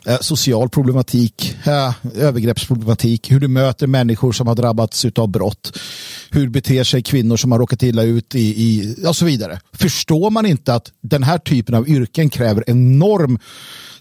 Eh, 0.09 0.19
social 0.21 0.69
problematik, 0.69 1.57
eh, 1.65 1.93
övergreppsproblematik, 2.15 3.31
hur 3.31 3.41
du 3.41 3.49
möter 3.49 3.87
människor 3.87 4.33
som 4.33 4.47
har 4.47 4.55
drabbats 4.55 5.07
av 5.17 5.29
brott, 5.29 5.79
hur 6.31 6.49
beter 6.49 6.85
sig 6.85 7.03
kvinnor 7.03 7.37
som 7.37 7.53
har 7.53 7.59
råkat 7.59 7.83
illa 7.83 8.03
ut 8.03 8.35
i, 8.35 8.41
i 8.41 8.95
och 9.07 9.17
så 9.17 9.25
vidare. 9.25 9.61
Förstår 9.73 10.31
man 10.31 10.47
inte 10.47 10.75
att 10.75 10.93
den 11.03 11.23
här 11.23 11.39
typen 11.39 11.75
av 11.75 11.89
yrken 11.89 12.31
kräver 12.31 12.65
enorm 12.67 13.39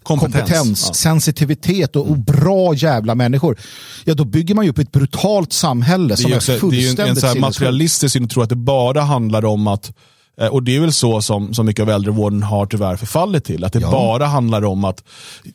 kompetens, 0.08 0.86
Ja. 0.88 0.94
sensitivitet 0.94 1.96
och, 1.96 2.10
och 2.10 2.18
bra 2.20 2.74
jävla 2.74 3.16
människor. 3.16 3.58
Ja, 4.06 4.14
då 4.14 4.26
bygger 4.26 4.56
man 4.56 4.66
ju 4.66 4.72
upp 4.72 4.78
ett 4.78 4.92
brutalt 4.92 5.54
samhälle 5.54 6.08
Det 6.08 6.18
som 6.18 6.32
är, 6.32 6.36
är, 6.36 6.38
också, 6.38 6.52
det 6.52 6.58
är 6.58 6.60
en, 6.60 6.64
en 6.66 6.82
fullständigt 6.86 7.20
så 7.22 7.28
här 7.28 7.36
materialistisk 7.40 8.14
syn 8.14 8.24
att 8.24 8.30
tro 8.30 8.42
att 8.44 8.50
det 8.50 8.56
bara 8.56 9.02
handlar 9.02 9.46
om 9.46 9.68
att 9.68 9.92
eh, 10.42 10.48
och 10.48 10.64
det 10.64 10.76
är 10.76 10.80
väl 10.80 10.94
så 10.94 11.22
som, 11.22 11.54
som 11.54 11.66
mycket 11.66 11.84
av 11.84 11.90
äldrevården 11.90 12.44
har 12.44 12.66
tyvärr 12.66 12.96
förfallit 12.96 13.44
till. 13.44 13.64
Att 13.64 13.74
det 13.74 13.80
Ja. 13.80 13.92
bara 13.92 14.26
handlar 14.26 14.64
om 14.66 14.86
att 14.86 15.04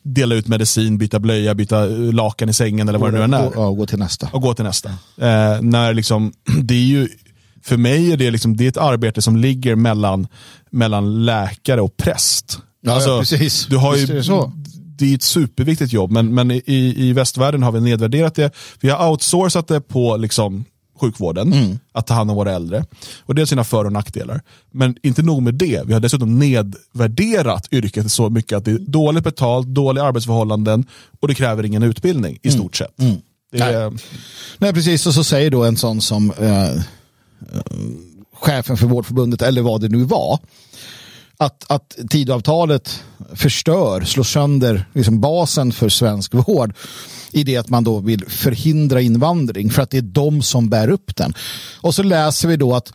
dela 0.03 0.35
ut 0.35 0.47
medicin, 0.47 0.97
byta 0.97 1.19
blöja, 1.19 1.55
byta 1.55 1.83
eh, 1.83 2.13
lakan 2.13 2.49
i 2.49 2.53
sängen 2.53 2.89
eller 2.89 2.99
vad 2.99 3.13
det 3.13 3.17
nu 3.17 3.23
än 3.23 3.33
är. 3.33 3.45
Gå, 3.45 3.51
ja, 3.55 3.69
gå 3.71 3.85
till 3.85 3.99
nästa. 3.99 4.29
och 4.33 4.41
gå 4.41 4.53
till 4.53 4.65
nästa. 4.65 4.89
Eh, 5.17 5.61
när 5.61 5.93
liksom, 5.93 6.33
det 6.61 6.73
är 6.73 6.77
ju, 6.85 7.07
för 7.63 7.77
mig 7.77 8.11
är 8.11 8.17
det, 8.17 8.31
liksom, 8.31 8.57
det 8.57 8.63
är 8.65 8.69
ett 8.69 8.77
arbete 8.77 9.21
som 9.21 9.37
ligger 9.37 9.75
mellan, 9.75 10.27
mellan 10.71 11.25
läkare 11.25 11.81
och 11.81 11.97
präst. 11.97 12.59
Alltså, 12.87 13.09
Ja, 13.09 13.19
precis. 13.19 13.65
Du 13.69 13.77
har 13.77 13.95
ju, 13.95 14.05
det 14.05 14.23
så. 14.23 14.51
det 14.97 15.11
är 15.11 15.15
ett 15.15 15.23
superviktigt 15.23 15.93
jobb, 15.93 16.11
men, 16.11 16.33
men 16.33 16.51
i, 16.51 16.61
i 16.97 17.13
västvärlden 17.13 17.63
har 17.63 17.71
vi 17.71 17.81
nedvärderat 17.81 18.35
det. 18.35 18.53
Vi 18.81 18.89
har 18.89 19.09
outsourcat 19.09 19.67
det 19.67 19.81
på 19.81 20.17
liksom, 20.17 20.65
sjukvården, 21.01 21.53
Mm. 21.53 21.79
att 21.91 22.07
ta 22.07 22.13
hand 22.13 22.29
om 22.29 22.35
våra 22.37 22.51
äldre. 22.53 22.85
Och 23.21 23.35
det 23.35 23.41
har 23.41 23.45
sina 23.45 23.63
för 23.63 23.85
och 23.85 23.91
nackdelar. 23.93 24.41
Men 24.71 24.95
inte 25.03 25.21
nog 25.21 25.41
med 25.43 25.53
det, 25.53 25.81
vi 25.85 25.93
har 25.93 25.99
dessutom 25.99 26.39
nedvärderat 26.39 27.67
yrket 27.73 28.11
så 28.11 28.29
mycket 28.29 28.57
att 28.57 28.65
det 28.65 28.71
är 28.71 28.77
dåligt 28.79 29.23
betalt, 29.23 29.67
dåliga 29.67 30.03
arbetsförhållanden 30.03 30.85
och 31.19 31.27
det 31.27 31.35
kräver 31.35 31.63
ingen 31.65 31.83
utbildning 31.83 32.39
i 32.41 32.51
stort 32.51 32.75
sett. 32.75 32.97
Det 33.51 33.59
är, 33.59 33.93
Nej, 34.57 34.73
precis. 34.73 35.07
Och 35.07 35.13
så 35.13 35.23
säger 35.23 35.51
då 35.51 35.63
en 35.63 35.77
sån 35.77 36.01
som 36.01 36.31
eh, 36.31 36.63
eh, 36.73 36.79
chefen 38.33 38.77
för 38.77 38.87
Vårdförbundet, 38.87 39.41
eller 39.41 39.61
vad 39.61 39.81
det 39.81 39.89
nu 39.89 40.03
var, 40.03 40.39
att, 41.43 41.71
att 41.71 41.97
tidavtalet 42.09 43.03
förstör, 43.33 44.01
slår 44.01 44.23
sönder 44.23 44.85
liksom 44.93 45.21
basen 45.21 45.71
för 45.71 45.89
svensk 45.89 46.33
vård 46.47 46.73
i 47.31 47.43
det 47.43 47.57
att 47.57 47.69
man 47.69 47.83
då 47.83 47.99
vill 47.99 48.25
förhindra 48.29 49.01
invandring 49.01 49.69
för 49.69 49.81
att 49.81 49.89
det 49.89 49.97
är 49.97 50.01
de 50.01 50.41
som 50.41 50.69
bär 50.69 50.89
upp 50.89 51.15
den. 51.15 51.33
Och 51.81 51.95
så 51.95 52.03
läser 52.03 52.47
vi 52.47 52.57
då 52.57 52.75
att 52.75 52.93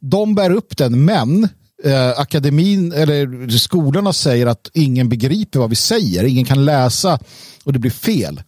de 0.00 0.34
bär 0.34 0.50
upp 0.50 0.76
den, 0.76 1.04
men 1.04 1.48
eh, 1.84 2.20
akademin 2.20 2.92
eller 2.92 3.48
skolorna 3.48 4.12
säger 4.12 4.46
att 4.46 4.70
ingen 4.72 5.08
begriper 5.08 5.58
vad 5.58 5.70
vi 5.70 5.76
säger, 5.76 6.24
ingen 6.24 6.44
kan 6.44 6.64
läsa 6.64 7.18
och 7.64 7.72
det 7.72 7.78
blir 7.78 7.90
fel. 7.90 8.42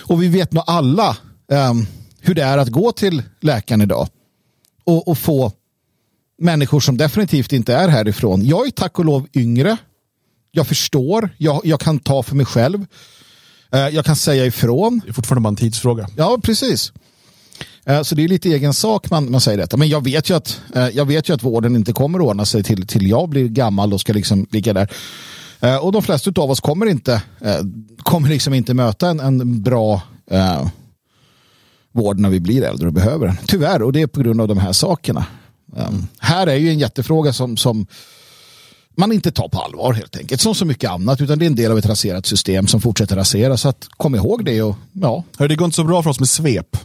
Och 0.00 0.22
vi 0.22 0.28
vet 0.28 0.52
nog 0.52 0.64
alla 0.66 1.16
eh, 1.52 1.74
hur 2.20 2.34
det 2.34 2.42
är 2.42 2.58
att 2.58 2.68
gå 2.68 2.92
till 2.92 3.22
läkaren 3.40 3.80
idag 3.80 4.08
och, 4.84 5.08
och 5.08 5.18
få 5.18 5.52
människor 6.42 6.80
som 6.80 6.96
definitivt 6.96 7.52
inte 7.52 7.74
är 7.74 7.88
härifrån. 7.88 8.46
Jag 8.46 8.66
är 8.66 8.70
tack 8.70 8.98
och 8.98 9.04
lov 9.04 9.26
yngre. 9.34 9.76
Jag 10.50 10.66
förstår. 10.66 11.30
Jag, 11.38 11.60
jag 11.64 11.80
kan 11.80 11.98
ta 11.98 12.22
för 12.22 12.36
mig 12.36 12.46
själv. 12.46 12.86
Eh, 13.72 13.88
jag 13.88 14.04
kan 14.04 14.16
säga 14.16 14.46
ifrån. 14.46 15.00
det 15.04 15.10
är 15.10 15.12
fortfarande 15.12 15.40
bara 15.42 15.48
en 15.48 15.56
tidsfråga. 15.56 16.08
Ja, 16.16 16.38
precis. 16.42 16.92
Eh, 17.84 18.02
Så 18.02 18.14
det 18.14 18.24
är 18.24 18.28
lite 18.28 18.48
egen 18.48 18.74
sak 18.74 19.10
man, 19.10 19.30
man 19.30 19.40
säger 19.40 19.58
detta. 19.58 19.76
Men 19.76 19.88
jag 19.88 20.04
vet, 20.04 20.30
ju 20.30 20.34
att, 20.34 20.60
eh, 20.74 20.88
jag 20.88 21.04
vet 21.04 21.28
ju 21.28 21.34
att 21.34 21.42
vården 21.42 21.76
inte 21.76 21.92
kommer 21.92 22.18
att 22.18 22.24
ordna 22.24 22.44
sig 22.44 22.62
till, 22.62 22.86
till 22.86 23.08
jag 23.08 23.28
blir 23.28 23.48
gammal 23.48 23.92
och 23.92 24.00
ska 24.00 24.12
liksom 24.12 24.46
ligga 24.50 24.72
där. 24.72 24.88
Och 25.82 25.92
de 25.92 26.02
flesta 26.02 26.32
av 26.36 26.50
oss 26.50 26.60
kommer 26.60 26.86
inte, 26.86 27.22
kommer 28.02 28.28
liksom 28.28 28.54
inte 28.54 28.74
möta 28.74 29.08
en, 29.08 29.20
en 29.20 29.62
bra 29.62 30.02
eh, 30.30 30.66
vård 31.92 32.18
när 32.18 32.30
vi 32.30 32.40
blir 32.40 32.62
äldre 32.62 32.86
och 32.86 32.92
behöver 32.92 33.26
den. 33.26 33.36
Tyvärr, 33.46 33.82
och 33.82 33.92
det 33.92 34.00
är 34.02 34.06
på 34.06 34.20
grund 34.20 34.40
av 34.40 34.48
de 34.48 34.58
här 34.58 34.72
sakerna. 34.72 35.26
Eh, 35.76 35.90
Här 36.18 36.46
är 36.46 36.54
ju 36.56 36.70
en 36.70 36.78
jättefråga 36.78 37.32
som, 37.32 37.56
som 37.56 37.86
man 38.96 39.12
inte 39.12 39.32
tar 39.32 39.48
på 39.48 39.60
allvar 39.60 39.92
helt 39.92 40.16
enkelt. 40.16 40.40
Som 40.40 40.54
så 40.54 40.64
mycket 40.64 40.90
annat, 40.90 41.20
utan 41.20 41.38
det 41.38 41.44
är 41.44 41.46
en 41.46 41.54
del 41.56 41.72
av 41.72 41.78
ett 41.78 41.86
raserat 41.86 42.26
system 42.26 42.66
som 42.66 42.80
fortsätter 42.80 43.16
rasera. 43.16 43.56
Så 43.56 43.68
att, 43.68 43.88
kom 43.90 44.14
ihåg 44.14 44.44
det 44.44 44.62
och 44.62 44.76
ja, 44.92 45.24
Hör, 45.38 45.48
det 45.48 45.56
går 45.56 45.64
inte 45.64 45.76
så 45.76 45.84
bra 45.84 46.02
för 46.02 46.10
oss 46.10 46.18
med 46.20 46.28
svep. 46.28 46.76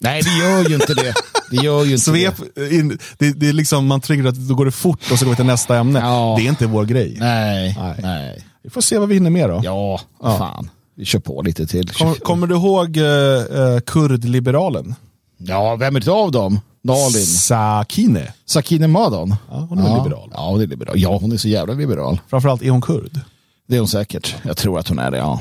Nej, 0.00 0.22
det 0.22 0.38
gör 0.38 0.68
ju 0.68 0.74
inte 0.74 0.94
det. 0.94 1.14
Det 1.50 1.56
gör 1.56 1.84
ju 1.84 1.90
inte 1.90 2.04
Svep, 2.04 2.34
det. 2.54 2.74
in, 2.74 2.98
det, 3.18 3.32
det 3.32 3.48
är 3.48 3.52
liksom, 3.52 3.86
man 3.86 4.00
tänker 4.00 4.28
att 4.28 4.34
då 4.48 4.54
går 4.54 4.64
det 4.64 4.70
fort 4.70 5.10
och 5.12 5.18
så 5.18 5.24
går 5.24 5.30
vi 5.32 5.36
till 5.36 5.44
nästa 5.44 5.76
ämne. 5.78 5.98
Ja. 5.98 6.34
Det 6.38 6.46
är 6.46 6.48
inte 6.48 6.66
vår 6.66 6.84
grej. 6.84 7.16
Nej, 7.20 7.76
Nej. 7.78 7.94
nej. 8.02 8.44
Vi 8.62 8.70
får 8.70 8.80
se 8.80 8.98
vad 8.98 9.08
vi 9.08 9.14
hinner 9.14 9.30
med 9.30 9.48
då. 9.50 9.60
Ja, 9.64 10.00
fan. 10.22 10.70
Vi 10.96 11.04
kör 11.04 11.18
på 11.18 11.42
lite 11.42 11.66
till. 11.66 11.88
Kom, 11.90 12.14
kommer 12.14 12.46
du 12.46 12.54
ihåg 12.54 12.96
uh, 12.96 13.04
uh, 13.04 13.80
kurdliberalen? 13.80 14.94
Ja, 15.38 15.76
vem 15.76 15.96
är 15.96 16.00
det 16.00 16.10
av 16.10 16.32
dem? 16.32 16.60
Dalin. 16.88 17.26
Sakine. 17.26 18.32
Sakine 18.46 18.86
Madon. 18.86 19.34
Ja, 19.50 19.66
hon 19.68 19.78
är 19.78 19.82
väl 19.82 20.02
liberal. 20.04 20.30
Ja, 20.34 20.48
hon 20.50 20.60
är 20.60 20.66
liberal. 20.66 20.94
Ja, 20.98 21.18
hon 21.18 21.32
är 21.32 21.36
så 21.36 21.48
jävla 21.48 21.74
liberal. 21.74 22.20
Framförallt 22.30 22.62
är 22.62 22.70
hon 22.70 22.80
kurd. 22.82 23.20
Det 23.68 23.76
är 23.76 23.80
hon 23.80 23.88
säkert. 23.88 24.36
Jag 24.42 24.56
tror 24.56 24.78
att 24.78 24.88
hon 24.88 24.98
är 24.98 25.10
det, 25.10 25.18
ja. 25.18 25.40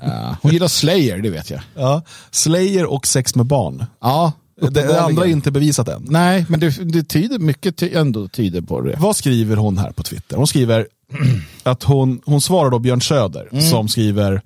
ja. 0.00 0.36
Hon 0.42 0.52
gillar 0.52 0.68
Slayer, 0.68 1.18
det 1.18 1.30
vet 1.30 1.50
jag. 1.50 1.60
Ja. 1.74 2.02
Slayer 2.30 2.84
och 2.86 3.06
sex 3.06 3.34
med 3.34 3.46
barn. 3.46 3.84
Ja, 4.00 4.32
Det, 4.70 5.00
andra 5.02 5.24
är 5.24 5.28
inte 5.28 5.50
bevisat 5.50 5.88
än. 5.88 6.06
Nej, 6.08 6.46
men 6.48 6.60
det, 6.60 6.70
det 6.92 7.02
tyder 7.04 7.38
mycket 7.38 7.76
ty, 7.76 7.92
ändå 7.94 8.28
tyder 8.28 8.60
på 8.60 8.80
det. 8.80 8.96
Vad 8.98 9.16
skriver 9.16 9.56
hon 9.56 9.78
här 9.78 9.92
på 9.92 10.02
Twitter? 10.02 10.36
Hon 10.36 10.46
skriver 10.46 10.86
att 11.62 11.82
hon, 11.82 12.20
hon 12.24 12.40
svarar 12.40 12.70
då 12.70 12.78
Björn 12.78 13.00
Söder 13.00 13.48
Mm. 13.52 13.64
som 13.64 13.88
skriver 13.88 14.42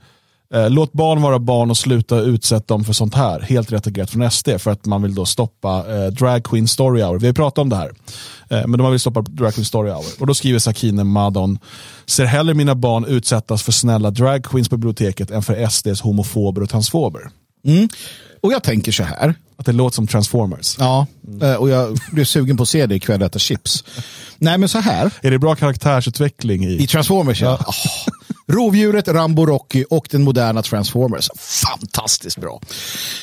Låt 0.69 0.93
barn 0.93 1.23
vara 1.23 1.39
barn 1.39 1.71
och 1.71 1.77
sluta 1.77 2.21
utsätta 2.21 2.75
dem 2.75 2.85
för 2.85 2.93
sånt 2.93 3.15
här. 3.15 3.41
Helt 3.41 3.73
retigerat 3.73 4.11
från 4.11 4.31
SD 4.31 4.49
för 4.59 4.71
att 4.71 4.87
man 4.87 5.03
vill 5.03 5.15
då 5.15 5.25
stoppa 5.25 5.85
eh, 5.89 6.07
Drag 6.07 6.45
Queen 6.45 6.69
Story 6.69 7.03
Hour. 7.03 7.19
Vi 7.19 7.27
har 7.27 7.35
pratat 7.35 7.59
om 7.59 7.69
det 7.69 7.77
här. 7.77 7.93
Eh, 8.51 8.67
men 8.67 8.79
de 8.79 8.91
vill 8.91 9.01
stoppa 9.01 9.23
Drag 9.23 9.55
Queen 9.55 9.65
Story 9.65 9.91
Hour. 9.91 10.05
Och 10.21 10.27
då 10.27 10.35
skriver 10.35 10.59
Sakine 10.59 11.05
Madon 11.05 11.59
Ser 12.07 12.25
hellre 12.25 12.55
mina 12.55 12.75
barn 12.75 13.05
utsättas 13.05 13.63
för 13.63 13.73
snälla 13.73 14.11
drag 14.11 14.45
queens 14.45 14.69
på 14.69 14.77
biblioteket 14.77 15.31
än 15.31 15.43
för 15.43 15.69
SDs 15.69 16.01
homofober 16.01 16.63
och 16.63 16.71
transfober. 16.71 17.21
Mm. 17.67 17.89
Och 18.43 18.53
jag 18.53 18.63
tänker 18.63 18.93
så 18.93 19.03
här. 19.03 19.35
Att 19.57 19.67
det 19.67 19.73
låter 19.73 19.95
som 19.95 20.07
Transformers. 20.07 20.77
Ja, 20.79 21.07
eh, 21.43 21.55
och 21.55 21.69
jag 21.69 21.99
blir 22.13 22.25
sugen 22.25 22.57
på 22.57 22.63
att 22.63 22.69
se 22.69 22.87
det 22.87 22.95
ikväll 22.95 23.21
och 23.21 23.27
äta 23.27 23.39
chips. 23.39 23.85
Nej, 24.39 24.59
men 24.59 24.69
så 24.69 24.79
här. 24.79 25.11
Är 25.23 25.31
det 25.31 25.39
bra 25.39 25.55
karaktärsutveckling 25.55 26.65
i? 26.65 26.83
I 26.83 26.87
Transformers, 26.87 27.43
ja. 27.43 27.59
Åh. 27.67 27.75
Rovdjuret, 28.53 29.09
Rambo, 29.09 29.47
Rocky 29.47 29.85
och 29.91 30.07
den 30.11 30.23
moderna 30.23 30.63
Transformers. 30.63 31.31
Fantastiskt 31.37 32.39
bra. 32.39 32.61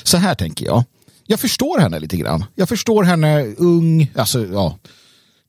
Så 0.03 0.17
här 0.17 0.35
tänker 0.35 0.65
jag. 0.65 0.83
Jag 1.27 1.39
förstår 1.39 1.79
henne 1.79 1.99
lite 1.99 2.17
grann. 2.17 2.45
Jag 2.55 2.69
förstår 2.69 3.03
henne 3.03 3.45
ung, 3.57 4.11
alltså 4.15 4.45
ja, 4.45 4.77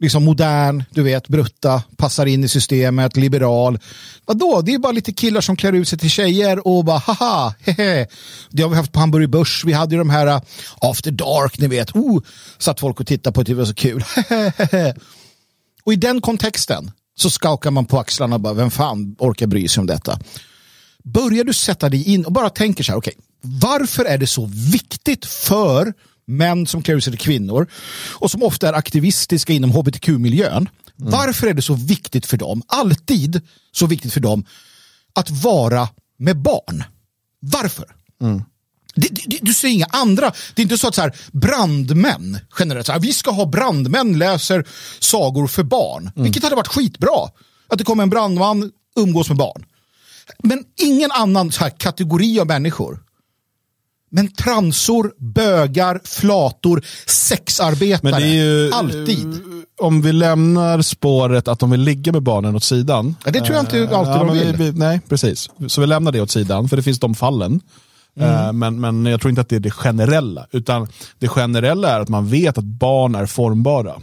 liksom 0.01 0.25
modern, 0.25 0.85
du 0.91 1.03
vet, 1.03 1.29
brutta, 1.29 1.83
passar 1.97 2.27
in 2.27 2.45
i 2.45 2.49
systemet, 2.49 3.17
liberal. 3.17 3.79
Vadå? 4.27 4.63
Det 4.63 4.75
är 4.75 4.79
bara 4.79 4.93
lite 4.93 5.13
killar 5.13 5.41
som 5.41 5.57
klär 5.57 5.73
ut 5.73 5.89
sig 5.89 5.99
till 5.99 6.11
tjejer 6.11 6.67
och 6.67 6.85
bara 6.85 6.99
haha, 6.99 7.55
hehe. 7.61 8.07
Det 8.51 8.63
har 8.63 8.71
vi 8.71 8.77
haft 8.77 8.93
på 8.93 9.01
Hamburger 9.01 9.27
Börs. 9.27 9.65
Vi 9.65 9.73
hade 9.73 9.95
ju 9.95 9.99
de 9.99 10.11
här 10.11 10.27
äh, 10.27 10.41
After 10.81 11.11
Dark, 11.11 11.59
ni 11.59 11.67
vet. 11.67 11.97
Oh, 11.97 12.23
satt 12.59 12.81
folk 12.81 13.01
och 13.01 13.07
tittade 13.07 13.35
på 13.35 13.43
det, 13.43 13.53
det 13.53 13.59
var 13.59 13.65
så 13.65 13.75
kul. 13.75 14.05
och 15.85 15.93
i 15.93 15.97
den 15.97 16.21
kontexten 16.21 16.91
så 17.21 17.31
skakar 17.31 17.71
man 17.71 17.87
på 17.87 17.99
axlarna 17.99 18.35
och 18.35 18.41
bara, 18.41 18.55
vem 18.55 18.71
fan 18.71 19.17
orkar 19.19 19.47
bry 19.47 19.69
sig 19.69 19.81
om 19.81 19.87
detta? 19.87 20.19
Börjar 21.05 21.45
du 21.45 21.55
sätta 21.55 21.89
dig 21.89 22.05
in 22.09 22.25
och 22.25 22.33
bara 22.33 22.51
tänker 22.51 22.85
så 22.85 22.93
här, 22.93 22.99
okej, 22.99 23.15
varför 23.43 24.05
är 24.05 24.19
det 24.19 24.27
så 24.27 24.51
viktigt 24.73 25.27
för 25.27 25.93
män 26.27 26.67
som 26.67 26.83
klär 26.83 26.95
ut 26.95 27.05
sig 27.05 27.13
till 27.13 27.21
kvinnor 27.21 27.67
och 28.11 28.31
som 28.31 28.43
ofta 28.43 28.69
är 28.69 28.73
aktivistiska 28.73 29.53
inom 29.53 29.71
hbtq-miljön. 29.71 30.69
Varför 30.97 31.47
är 31.47 31.55
det 31.55 31.63
så 31.63 31.75
viktigt 31.75 32.27
för 32.27 32.37
dem, 32.37 32.63
alltid 32.67 33.41
så 33.73 33.87
viktigt 33.87 34.13
för 34.13 34.21
dem, 34.21 34.45
att 35.15 35.31
vara 35.31 35.89
med 36.19 36.37
barn? 36.37 36.85
Varför? 37.41 37.87
Det, 38.21 38.45
det, 38.95 39.39
du 39.43 39.55
ser 39.55 39.69
inga 39.69 39.87
andra. 39.91 40.33
Det 40.55 40.63
är 40.63 40.65
inte 40.65 40.79
så 40.79 40.89
att 40.89 40.95
så 40.95 41.01
här, 41.01 41.17
brandmän 41.33 42.39
generellt, 42.59 42.87
så 42.87 42.93
här, 42.93 43.01
vi 43.01 43.13
ska 43.13 43.31
ha 43.31 43.47
brandmän 43.47 44.19
läser 44.19 44.65
sagor 44.99 45.47
för 45.47 45.63
barn. 45.63 46.11
Vilket 46.15 46.43
hade 46.43 46.57
varit 46.57 46.69
skitbra. 46.69 47.29
Att 47.69 47.79
det 47.79 47.85
kommer 47.85 48.03
en 48.03 48.11
brandman, 48.11 48.71
umgås 48.97 49.29
med 49.29 49.37
barn. 49.37 49.65
Men 50.43 50.65
ingen 50.83 51.11
annan 51.11 51.53
så 51.53 51.61
här, 51.61 51.71
kategori 51.71 52.41
av 52.41 52.47
människor. 52.47 53.03
Men 54.11 54.29
transor, 54.33 55.13
bögar, 55.19 56.01
flator, 56.05 56.85
sexarbetare. 57.07 58.29
Ju, 58.29 58.73
alltid. 58.73 59.41
Om 59.81 60.03
vi 60.03 60.13
lämnar 60.13 60.83
spåret 60.83 61.49
att 61.49 61.59
de 61.59 61.71
vill 61.71 61.81
ligga 61.81 62.13
med 62.13 62.23
barnen 62.23 62.57
åt 62.57 62.65
sidan. 62.65 63.17
Ja, 63.25 63.31
det 63.31 63.41
tror 63.41 63.57
jag 63.57 63.63
inte 63.63 63.79
Eh, 63.79 63.99
alltid 63.99 64.15
de 64.15 64.27
men 64.27 64.39
vill. 64.39 64.57
Vi, 64.57 64.71
vi, 64.71 64.79
nej, 64.79 65.01
precis. 65.09 65.51
Så 65.69 65.81
vi 65.81 65.87
lämnar 65.87 66.13
det 66.13 66.21
åt 66.21 66.31
sidan, 66.31 66.69
för 66.69 66.77
det 66.77 66.83
finns 66.83 67.01
de 67.01 67.15
fallen. 67.15 67.61
Mm. 68.17 68.59
Men, 68.59 68.81
men 68.81 69.07
jag 69.07 69.21
tror 69.21 69.31
inte 69.31 69.41
att 69.41 69.49
det 69.49 69.57
är 69.57 69.61
det 69.61 69.71
generella. 69.71 70.47
Utan 70.53 70.87
det 71.19 71.29
generella 71.29 71.89
är 71.89 72.01
att 72.01 72.09
man 72.09 72.27
vet 72.27 72.59
att 72.59 72.65
barn 72.65 73.15
är 73.15 73.27
formbara. 73.27 73.95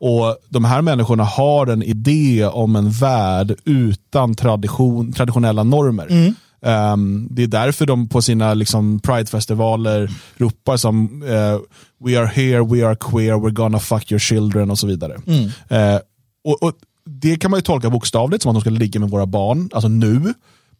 Och 0.00 0.36
de 0.48 0.64
här 0.64 0.82
människorna 0.82 1.24
har 1.24 1.66
en 1.66 1.82
idé 1.82 2.46
om 2.46 2.76
en 2.76 2.90
värld 2.90 3.54
utan 3.64 4.34
tradition, 4.34 5.12
traditionella 5.12 5.62
normer. 5.62 6.06
Mm. 6.10 6.34
Ehm, 6.62 7.28
det 7.30 7.42
är 7.42 7.46
därför 7.46 7.86
de 7.86 8.08
på 8.08 8.22
sina 8.22 8.54
liksom, 8.54 9.00
Pride-festivaler 9.00 10.10
ropar 10.36 10.76
som 10.76 11.22
eh, 11.22 11.58
We 12.04 12.20
are 12.20 12.26
here, 12.26 12.64
we 12.64 12.86
are 12.86 12.96
queer, 12.96 13.34
we're 13.34 13.50
gonna 13.50 13.78
fuck 13.78 14.12
your 14.12 14.18
children 14.18 14.70
och 14.70 14.78
så 14.78 14.86
vidare. 14.86 15.16
Mm. 15.26 15.44
Eh, 15.68 16.00
och, 16.44 16.62
och 16.62 16.72
det 17.04 17.36
kan 17.36 17.50
man 17.50 17.58
ju 17.58 17.62
tolka 17.62 17.90
bokstavligt 17.90 18.42
som 18.42 18.50
att 18.50 18.54
de 18.54 18.60
ska 18.60 18.70
ligga 18.70 19.00
med 19.00 19.10
våra 19.10 19.26
barn, 19.26 19.70
alltså 19.72 19.88
nu. 19.88 20.34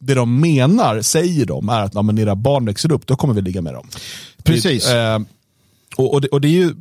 Det 0.04 0.14
de 0.14 0.40
menar, 0.40 1.02
säger 1.02 1.46
de, 1.46 1.68
är 1.68 1.82
att 1.82 1.94
när 1.94 2.20
era 2.20 2.34
barn 2.34 2.66
växer 2.66 2.92
upp, 2.92 3.06
då 3.06 3.16
kommer 3.16 3.34
vi 3.34 3.42
ligga 3.42 3.62
med 3.62 3.74
dem. 3.74 3.88
Precis. 4.42 4.86
Det, 4.86 5.02
eh, 5.02 5.18
och, 5.96 6.12
och, 6.12 6.20
det, 6.20 6.28
och 6.28 6.40
det 6.40 6.48
är 6.48 6.50
ju, 6.50 6.74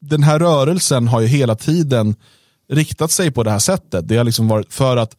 den 0.00 0.22
här 0.22 0.38
rörelsen 0.38 1.08
har 1.08 1.20
ju 1.20 1.26
hela 1.26 1.54
tiden 1.54 2.14
riktat 2.72 3.10
sig 3.10 3.30
på 3.30 3.42
det 3.42 3.50
här 3.50 3.58
sättet. 3.58 4.08
Det 4.08 4.16
har 4.16 4.24
liksom 4.24 4.48
varit 4.48 4.72
för 4.72 4.96
att 4.96 5.16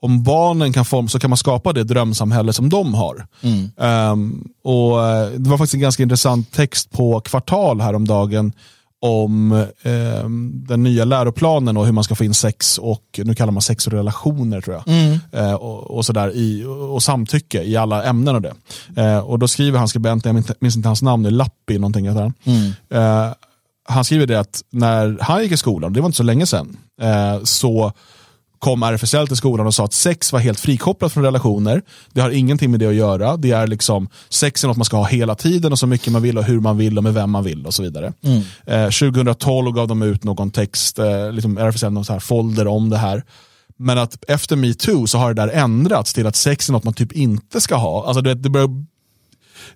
om 0.00 0.22
barnen 0.22 0.72
kan 0.72 0.84
forma 0.84 1.08
så 1.08 1.18
kan 1.18 1.30
man 1.30 1.36
skapa 1.36 1.72
det 1.72 1.84
drömsamhälle 1.84 2.52
som 2.52 2.68
de 2.68 2.94
har. 2.94 3.26
Mm. 3.40 3.70
Um, 4.12 4.48
och 4.64 5.06
eh, 5.06 5.30
Det 5.30 5.50
var 5.50 5.58
faktiskt 5.58 5.74
en 5.74 5.80
ganska 5.80 6.02
intressant 6.02 6.52
text 6.52 6.90
på 6.90 7.20
Kvartal 7.20 7.80
häromdagen 7.80 8.52
om 9.04 9.52
eh, 9.82 10.28
den 10.52 10.82
nya 10.82 11.04
läroplanen 11.04 11.76
och 11.76 11.84
hur 11.86 11.92
man 11.92 12.04
ska 12.04 12.14
få 12.14 12.24
in 12.24 12.34
sex 12.34 12.78
och, 12.78 13.20
nu 13.24 13.34
kallar 13.34 13.52
man 13.52 13.62
sex 13.62 13.86
och 13.86 13.92
relationer 13.92 14.60
tror 14.60 14.76
jag, 14.76 14.88
Mm. 14.88 15.18
eh, 15.32 15.54
och, 15.54 15.90
och, 15.96 16.04
sådär 16.06 16.30
i, 16.34 16.64
och 16.90 17.02
samtycke 17.02 17.62
i 17.62 17.76
alla 17.76 18.04
ämnen 18.04 18.34
och 18.34 18.42
det. 18.42 18.54
Eh, 18.96 19.18
och 19.18 19.38
då 19.38 19.48
skriver 19.48 19.78
han 19.78 19.88
skribenten, 19.88 20.36
jag 20.36 20.44
minns 20.60 20.76
inte 20.76 20.88
hans 20.88 21.02
namn, 21.02 21.22
det 21.22 21.28
är 21.28 21.30
Lappi 21.30 21.78
någonting 21.78 22.08
heter 22.08 22.20
han. 22.20 22.34
Mm. 22.44 22.72
Eh, 22.90 23.32
han 23.88 24.04
skriver 24.04 24.26
det 24.26 24.40
att 24.40 24.62
när 24.70 25.18
han 25.20 25.42
gick 25.42 25.52
i 25.52 25.56
skolan, 25.56 25.92
det 25.92 26.00
var 26.00 26.06
inte 26.06 26.16
så 26.16 26.22
länge 26.22 26.46
sedan, 26.46 26.76
eh, 27.02 27.42
så 27.44 27.92
kom 28.62 28.82
RFSL 28.82 29.26
till 29.26 29.36
skolan 29.36 29.66
och 29.66 29.74
sa 29.74 29.84
att 29.84 29.92
sex 29.92 30.32
var 30.32 30.40
helt 30.40 30.60
frikopplat 30.60 31.12
från 31.12 31.24
relationer. 31.24 31.82
Det 32.12 32.20
har 32.20 32.30
ingenting 32.30 32.70
med 32.70 32.80
det 32.80 32.86
att 32.86 32.94
göra. 32.94 33.36
Det 33.36 33.50
är 33.50 33.66
liksom, 33.66 34.08
sex 34.28 34.64
är 34.64 34.68
något 34.68 34.76
man 34.76 34.84
ska 34.84 34.96
ha 34.96 35.04
hela 35.04 35.34
tiden 35.34 35.72
och 35.72 35.78
så 35.78 35.86
mycket 35.86 36.12
man 36.12 36.22
vill 36.22 36.38
och 36.38 36.44
hur 36.44 36.60
man 36.60 36.76
vill 36.76 36.98
och 36.98 37.04
med 37.04 37.14
vem 37.14 37.30
man 37.30 37.44
vill 37.44 37.66
och 37.66 37.74
så 37.74 37.82
vidare. 37.82 38.12
Mm. 38.22 38.42
Eh, 38.66 38.90
2012 38.90 39.72
gav 39.72 39.88
de 39.88 40.02
ut 40.02 40.24
någon 40.24 40.50
text, 40.50 40.98
eh, 40.98 41.32
liksom 41.32 41.58
RFSL 41.58 41.92
någon 41.92 42.04
så 42.04 42.12
här 42.12 42.20
folder 42.20 42.66
om 42.66 42.90
det 42.90 42.96
här. 42.96 43.24
Men 43.76 43.98
att 43.98 44.24
efter 44.28 44.56
metoo 44.56 45.06
så 45.06 45.18
har 45.18 45.34
det 45.34 45.42
där 45.42 45.48
ändrats 45.48 46.12
till 46.12 46.26
att 46.26 46.36
sex 46.36 46.68
är 46.68 46.72
något 46.72 46.84
man 46.84 46.94
typ 46.94 47.12
inte 47.12 47.60
ska 47.60 47.74
ha. 47.74 48.06
Alltså 48.06 48.20
det, 48.20 48.34
det, 48.34 48.50
börjar, 48.50 48.84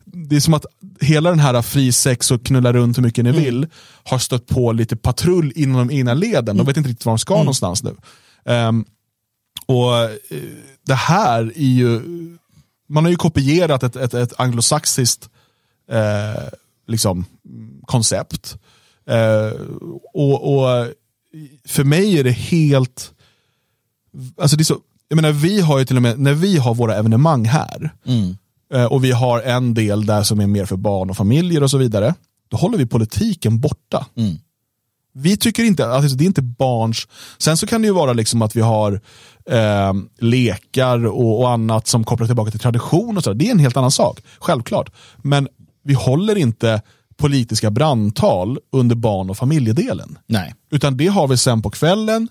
det 0.04 0.36
är 0.36 0.40
som 0.40 0.54
att 0.54 0.66
hela 1.00 1.30
den 1.30 1.40
här 1.40 1.62
fri 1.62 1.92
sex 1.92 2.30
och 2.30 2.46
knulla 2.46 2.72
runt 2.72 2.98
hur 2.98 3.02
mycket 3.02 3.24
ni 3.24 3.32
vill 3.32 3.66
har 4.04 4.18
stött 4.18 4.46
på 4.46 4.72
lite 4.72 4.96
patrull 4.96 5.52
inom 5.56 5.88
de 5.88 5.94
egna 5.94 6.14
leden. 6.14 6.56
De 6.56 6.66
vet 6.66 6.76
inte 6.76 6.90
riktigt 6.90 7.06
var 7.06 7.12
de 7.12 7.18
ska 7.18 7.36
någonstans 7.36 7.82
nu. 7.82 7.96
Um, 8.48 8.84
och 9.66 9.94
eh, 10.02 10.10
Det 10.86 10.94
här 10.94 11.52
är 11.56 11.72
ju, 11.72 12.00
man 12.88 13.04
har 13.04 13.10
ju 13.10 13.16
kopierat 13.16 13.82
ett, 13.82 13.96
ett, 13.96 14.14
ett 14.14 14.40
anglosaxiskt 14.40 15.30
eh, 15.90 16.42
liksom, 16.86 17.24
koncept. 17.86 18.56
Eh, 19.08 19.60
och, 20.14 20.54
och 20.58 20.86
För 21.64 21.84
mig 21.84 22.18
är 22.18 22.24
det 22.24 22.30
helt, 22.30 23.12
alltså 24.40 24.56
det 24.56 24.62
är 24.62 24.64
så, 24.64 24.78
jag 25.08 25.16
menar 25.16 25.32
vi 25.32 25.60
har 25.60 25.78
ju 25.78 25.84
till 25.84 25.96
och 25.96 26.02
med, 26.02 26.18
när 26.20 26.34
vi 26.34 26.56
har 26.56 26.74
våra 26.74 26.96
evenemang 26.96 27.44
här, 27.44 27.90
Mm. 28.06 28.36
eh, 28.74 28.84
och 28.84 29.04
vi 29.04 29.12
har 29.12 29.40
en 29.42 29.74
del 29.74 30.06
där 30.06 30.22
som 30.22 30.40
är 30.40 30.46
mer 30.46 30.64
för 30.66 30.76
barn 30.76 31.10
och 31.10 31.16
familjer 31.16 31.62
och 31.62 31.70
så 31.70 31.78
vidare, 31.78 32.14
då 32.48 32.56
håller 32.56 32.78
vi 32.78 32.86
politiken 32.86 33.60
borta. 33.60 34.06
Mm. 34.16 34.36
Vi 35.18 35.36
tycker 35.36 35.64
inte, 35.64 35.86
alltså 35.86 36.16
det 36.16 36.24
är 36.24 36.26
inte 36.26 36.42
barns, 36.42 37.08
sen 37.38 37.56
så 37.56 37.66
kan 37.66 37.82
det 37.82 37.86
ju 37.86 37.94
vara 37.94 38.12
liksom 38.12 38.42
att 38.42 38.56
vi 38.56 38.60
har 38.60 39.00
eh, 39.50 39.92
lekar 40.18 41.06
och, 41.06 41.40
och 41.40 41.50
annat 41.50 41.86
som 41.86 42.04
kopplar 42.04 42.26
tillbaka 42.26 42.50
till 42.50 42.60
tradition 42.60 43.16
och 43.16 43.24
så. 43.24 43.32
Det 43.32 43.46
är 43.46 43.50
en 43.50 43.58
helt 43.58 43.76
annan 43.76 43.90
sak, 43.90 44.20
självklart. 44.38 44.92
Men 45.16 45.48
vi 45.84 45.94
håller 45.94 46.36
inte 46.36 46.82
politiska 47.16 47.70
brandtal 47.70 48.58
under 48.72 48.96
barn 48.96 49.30
och 49.30 49.36
familjedelen. 49.36 50.18
Nej. 50.26 50.54
Utan 50.70 50.96
det 50.96 51.06
har 51.06 51.28
vi 51.28 51.36
sen 51.36 51.62
på 51.62 51.70
kvällen, 51.70 52.28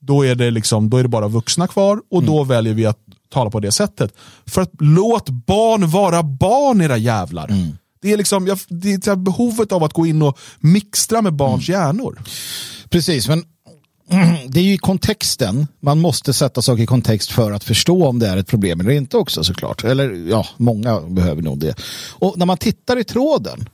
då 0.00 0.26
är 0.26 0.34
det, 0.34 0.50
liksom, 0.50 0.90
då 0.90 0.96
är 0.96 1.02
det 1.02 1.08
bara 1.08 1.28
vuxna 1.28 1.66
kvar 1.66 2.00
och 2.10 2.22
då 2.22 2.44
väljer 2.44 2.74
vi 2.74 2.86
att 2.86 2.98
tala 3.32 3.50
på 3.50 3.60
det 3.60 3.72
sättet. 3.72 4.14
För 4.46 4.62
att 4.62 4.70
låt 4.80 5.28
barn 5.28 5.90
vara 5.90 6.22
barn 6.22 6.80
era 6.80 6.96
jävlar. 6.96 7.50
Det 8.04 8.12
är, 8.12 8.16
liksom, 8.16 8.46
jag, 8.46 8.58
det 8.68 8.92
är 8.92 8.98
det 8.98 9.16
behovet 9.16 9.72
av 9.72 9.84
att 9.84 9.92
gå 9.92 10.06
in 10.06 10.22
och 10.22 10.38
mixtra 10.58 11.22
med 11.22 11.32
barns 11.32 11.68
hjärnor. 11.68 12.22
Precis, 12.88 13.28
men 13.28 13.44
det 14.48 14.60
är 14.60 14.64
ju 14.64 14.72
i 14.72 14.78
kontexten. 14.78 15.66
Man 15.80 16.00
måste 16.00 16.32
sätta 16.32 16.62
saker 16.62 16.82
i 16.82 16.86
kontext 16.86 17.30
för 17.32 17.52
att 17.52 17.64
förstå 17.64 18.06
om 18.06 18.18
det 18.18 18.28
är 18.28 18.36
ett 18.36 18.46
problem 18.46 18.80
eller 18.80 18.90
inte 18.90 19.16
också 19.16 19.44
såklart. 19.44 19.84
Eller 19.84 20.28
ja, 20.30 20.46
många 20.56 21.00
behöver 21.00 21.42
nog 21.42 21.58
det. 21.58 21.74
Och 22.10 22.38
när 22.38 22.46
man 22.46 22.56
tittar 22.56 22.98
i 22.98 23.04
tråden, 23.04 23.68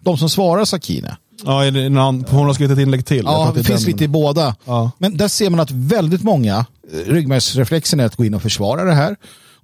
de 0.00 0.18
som 0.18 0.30
svarar 0.30 0.64
Sakine, 0.64 1.16
Ja, 1.44 1.70
det 1.70 1.88
någon, 1.88 2.24
hon 2.28 2.46
har 2.46 2.54
skrivit 2.54 2.78
ett 2.78 2.82
inlägg 2.82 3.06
till. 3.06 3.22
Ja, 3.24 3.50
det 3.54 3.60
är 3.60 3.64
finns 3.64 3.84
den. 3.84 3.92
lite 3.92 4.04
i 4.04 4.08
båda. 4.08 4.56
Ja. 4.64 4.90
Men 4.98 5.16
där 5.16 5.28
ser 5.28 5.50
man 5.50 5.60
att 5.60 5.70
väldigt 5.70 6.22
många, 6.22 6.66
eh, 6.92 7.12
ryggmärgsreflexen 7.12 8.00
är 8.00 8.04
att 8.04 8.16
gå 8.16 8.24
in 8.24 8.34
och 8.34 8.42
försvara 8.42 8.84
det 8.84 8.94
här. 8.94 9.16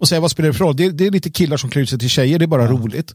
Och 0.04 0.08
säga 0.08 0.20
vad 0.20 0.30
spelar 0.30 0.46
det 0.48 0.54
för 0.54 0.64
roll? 0.64 0.76
Det 0.76 0.84
är, 0.84 0.90
det 0.90 1.06
är 1.06 1.10
lite 1.10 1.30
killar 1.30 1.56
som 1.56 1.70
klär 1.70 1.84
sig 1.84 1.98
till 1.98 2.08
tjejer, 2.08 2.38
det 2.38 2.44
är 2.44 2.46
bara 2.46 2.66
roligt. 2.66 3.14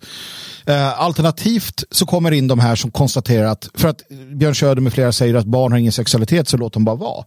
Eh, 0.66 1.02
alternativt 1.02 1.84
så 1.92 2.06
kommer 2.06 2.32
in 2.32 2.48
de 2.48 2.60
här 2.60 2.76
som 2.76 2.92
konstaterar 2.92 3.46
att, 3.46 3.70
för 3.74 3.88
att 3.88 4.02
Björn 4.10 4.56
Söder 4.56 4.82
med 4.82 4.94
flera 4.94 5.12
säger 5.12 5.36
att 5.36 5.46
barn 5.46 5.72
har 5.72 5.80
ingen 5.80 5.92
sexualitet 5.92 6.48
så 6.48 6.58
låt 6.58 6.74
dem 6.74 6.86
bara 6.86 6.96
vara. 6.96 7.26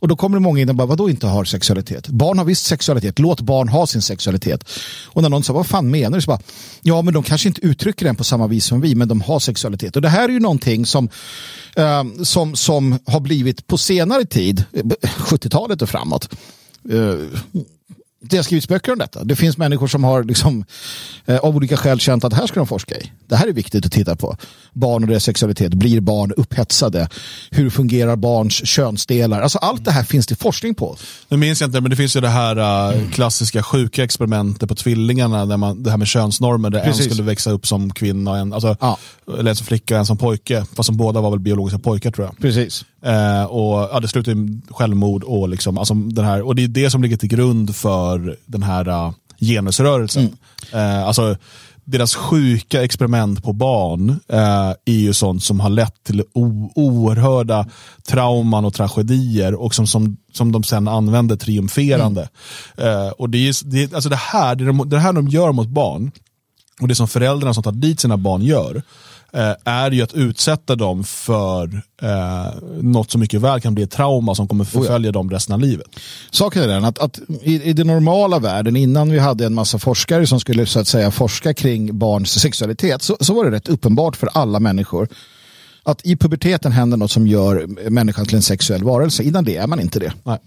Och 0.00 0.08
då 0.08 0.16
kommer 0.16 0.36
det 0.36 0.40
många 0.40 0.60
in 0.60 0.68
och 0.68 0.74
bara, 0.74 0.86
vadå 0.86 1.10
inte 1.10 1.26
har 1.26 1.44
sexualitet? 1.44 2.08
Barn 2.08 2.38
har 2.38 2.44
visst 2.44 2.66
sexualitet, 2.66 3.18
låt 3.18 3.40
barn 3.40 3.68
ha 3.68 3.86
sin 3.86 4.02
sexualitet. 4.02 4.68
Och 5.06 5.22
när 5.22 5.28
någon 5.28 5.42
sa, 5.42 5.52
vad 5.52 5.66
fan 5.66 5.90
menar 5.90 6.18
du? 6.18 6.22
Så 6.22 6.30
bara, 6.30 6.40
ja 6.82 7.02
men 7.02 7.14
de 7.14 7.22
kanske 7.22 7.48
inte 7.48 7.66
uttrycker 7.66 8.06
den 8.06 8.16
på 8.16 8.24
samma 8.24 8.46
vis 8.46 8.64
som 8.64 8.80
vi, 8.80 8.94
men 8.94 9.08
de 9.08 9.20
har 9.20 9.38
sexualitet. 9.38 9.96
Och 9.96 10.02
det 10.02 10.08
här 10.08 10.24
är 10.24 10.32
ju 10.32 10.40
någonting 10.40 10.86
som, 10.86 11.08
eh, 11.76 12.04
som, 12.22 12.56
som 12.56 12.98
har 13.06 13.20
blivit 13.20 13.66
på 13.66 13.78
senare 13.78 14.24
tid, 14.24 14.64
eh, 14.72 14.84
70-talet 15.02 15.82
och 15.82 15.88
framåt, 15.88 16.28
eh, 16.90 17.40
det 18.20 18.36
har 18.36 18.42
skrivits 18.44 18.68
böcker 18.68 18.92
om 18.92 18.98
detta. 18.98 19.24
Det 19.24 19.36
finns 19.36 19.58
människor 19.58 19.86
som 19.86 20.04
har 20.04 20.24
liksom, 20.24 20.64
eh, 21.26 21.36
av 21.36 21.56
olika 21.56 21.76
skäl 21.76 22.00
känt 22.00 22.24
att 22.24 22.30
det 22.30 22.36
här 22.36 22.46
ska 22.46 22.60
de 22.60 22.66
forska 22.66 22.94
i. 22.96 23.12
Det 23.28 23.36
här 23.36 23.46
är 23.46 23.52
viktigt 23.52 23.86
att 23.86 23.92
titta 23.92 24.16
på. 24.16 24.36
Barn 24.72 25.02
och 25.02 25.08
deras 25.08 25.24
sexualitet. 25.24 25.74
Blir 25.74 26.00
barn 26.00 26.32
upphetsade? 26.36 27.08
Hur 27.50 27.70
fungerar 27.70 28.16
barns 28.16 28.66
könsdelar? 28.68 29.42
Alltså 29.42 29.58
allt 29.58 29.84
det 29.84 29.90
här 29.90 30.02
finns 30.02 30.26
det 30.26 30.34
forskning 30.36 30.74
på. 30.74 30.96
Nu 31.28 31.36
minns 31.36 31.60
jag 31.60 31.68
inte, 31.68 31.80
men 31.80 31.90
det 31.90 31.96
finns 31.96 32.16
ju 32.16 32.20
det 32.20 32.28
här 32.28 32.58
uh, 32.96 33.10
klassiska 33.10 33.62
sjuka 33.62 34.04
experimentet 34.04 34.68
på 34.68 34.74
tvillingarna, 34.74 35.46
där 35.46 35.56
man, 35.56 35.82
det 35.82 35.90
här 35.90 35.96
med 35.96 36.08
könsnormer, 36.08 36.70
där 36.70 36.80
Precis. 36.84 37.06
en 37.06 37.12
skulle 37.12 37.26
växa 37.26 37.50
upp 37.50 37.66
som 37.66 37.90
kvinna, 37.92 38.30
och 38.30 38.38
en, 38.38 38.52
alltså, 38.52 38.76
Ja. 38.80 38.98
eller 39.38 39.50
en 39.50 39.56
som 39.56 39.66
flicka 39.66 39.94
och 39.94 40.00
en 40.00 40.06
som 40.06 40.16
pojke, 40.16 40.64
fast 40.74 40.86
som 40.86 40.96
båda 40.96 41.20
var 41.20 41.30
väl 41.30 41.40
biologiska 41.40 41.78
pojkar 41.78 42.10
tror 42.10 42.26
jag. 42.26 42.38
Precis. 42.38 42.84
Eh, 43.02 43.44
och 43.44 43.88
ja, 43.92 44.00
Det 44.00 44.08
slutade 44.08 44.34
med 44.34 44.60
självmord 44.70 45.24
och, 45.24 45.48
liksom, 45.48 45.78
alltså, 45.78 45.94
den 45.94 46.24
här, 46.24 46.42
och 46.42 46.54
det 46.54 46.64
är 46.64 46.68
det 46.68 46.90
som 46.90 47.02
ligger 47.02 47.16
till 47.16 47.28
grund 47.28 47.76
för 47.76 48.07
den 48.46 48.62
här 48.62 48.88
uh, 48.88 49.12
genusrörelsen. 49.40 50.36
Eh, 50.72 51.04
alltså, 51.04 51.36
deras 51.84 52.14
sjuka 52.14 52.84
experiment 52.84 53.42
på 53.42 53.52
barn 53.52 54.20
eh, 54.28 54.70
är 54.84 54.98
ju 54.98 55.12
sånt 55.12 55.42
som 55.42 55.60
har 55.60 55.70
lett 55.70 56.04
till 56.04 56.22
oerhörda 56.74 57.66
trauman 58.08 58.64
och 58.64 58.74
tragedier 58.74 59.54
och 59.54 59.74
som, 59.74 59.86
som, 59.86 60.16
som 60.32 60.52
de 60.52 60.62
sen 60.64 60.88
använder 60.88 61.36
triumferande. 61.36 62.28
Eh, 62.76 63.08
och 63.08 63.30
det, 63.30 63.48
är, 63.48 63.70
det, 63.70 63.94
alltså 63.94 64.08
det, 64.08 64.16
här, 64.16 64.54
det, 64.54 64.64
de, 64.64 64.88
det 64.88 64.98
här 64.98 65.12
de 65.12 65.28
gör 65.28 65.52
mot 65.52 65.68
barn 65.68 66.10
och 66.80 66.88
det 66.88 66.94
som 66.94 67.08
föräldrarna 67.08 67.54
som 67.54 67.62
tar 67.62 67.72
dit 67.72 68.00
sina 68.00 68.16
barn 68.16 68.42
gör 68.42 68.82
är 69.64 69.90
ju 69.90 70.02
att 70.02 70.12
utsätta 70.12 70.76
dem 70.76 71.04
för 71.04 71.82
eh, 72.02 72.62
något 72.80 73.10
som 73.10 73.20
mycket 73.20 73.40
väl 73.40 73.60
kan 73.60 73.74
bli 73.74 73.84
ett 73.84 73.90
trauma 73.90 74.34
som 74.34 74.48
kommer 74.48 74.64
förfölja 74.64 75.12
dem 75.12 75.30
resten 75.30 75.54
av 75.54 75.60
livet. 75.60 75.86
Saken 76.30 76.62
är 76.62 76.68
den 76.68 76.84
att, 76.84 76.98
att 76.98 77.18
i, 77.42 77.62
i 77.62 77.72
den 77.72 77.86
normala 77.86 78.38
världen, 78.38 78.76
innan 78.76 79.10
vi 79.10 79.18
hade 79.18 79.46
en 79.46 79.54
massa 79.54 79.78
forskare 79.78 80.26
som 80.26 80.40
skulle 80.40 80.66
så 80.66 80.80
att 80.80 80.88
säga 80.88 81.10
forska 81.10 81.54
kring 81.54 81.98
barns 81.98 82.40
sexualitet, 82.40 83.02
så, 83.02 83.16
så 83.20 83.34
var 83.34 83.44
det 83.44 83.50
rätt 83.50 83.68
uppenbart 83.68 84.16
för 84.16 84.28
alla 84.32 84.60
människor 84.60 85.08
att 85.82 86.06
i 86.06 86.16
puberteten 86.16 86.72
händer 86.72 86.96
något 86.96 87.10
som 87.10 87.26
gör 87.26 87.66
människan 87.90 88.26
till 88.26 88.36
en 88.36 88.42
sexuell 88.42 88.84
varelse. 88.84 89.22
Innan 89.22 89.44
det 89.44 89.56
är 89.56 89.66
man 89.66 89.80
inte 89.80 89.98
det. 89.98 90.12
Nej. 90.24 90.38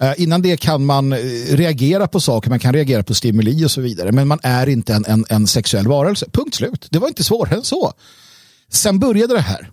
Eh, 0.00 0.12
innan 0.16 0.42
det 0.42 0.56
kan 0.56 0.86
man 0.86 1.12
eh, 1.12 1.18
reagera 1.48 2.08
på 2.08 2.20
saker, 2.20 2.50
man 2.50 2.58
kan 2.58 2.72
reagera 2.72 3.02
på 3.02 3.14
stimuli 3.14 3.64
och 3.64 3.70
så 3.70 3.80
vidare. 3.80 4.12
Men 4.12 4.28
man 4.28 4.38
är 4.42 4.68
inte 4.68 4.94
en, 4.94 5.04
en, 5.04 5.24
en 5.28 5.46
sexuell 5.46 5.88
varelse. 5.88 6.26
Punkt 6.32 6.54
slut. 6.54 6.86
Det 6.90 6.98
var 6.98 7.08
inte 7.08 7.24
svårare 7.24 7.54
än 7.54 7.64
så. 7.64 7.92
Sen 8.72 8.98
började 8.98 9.34
det 9.34 9.40
här. 9.40 9.70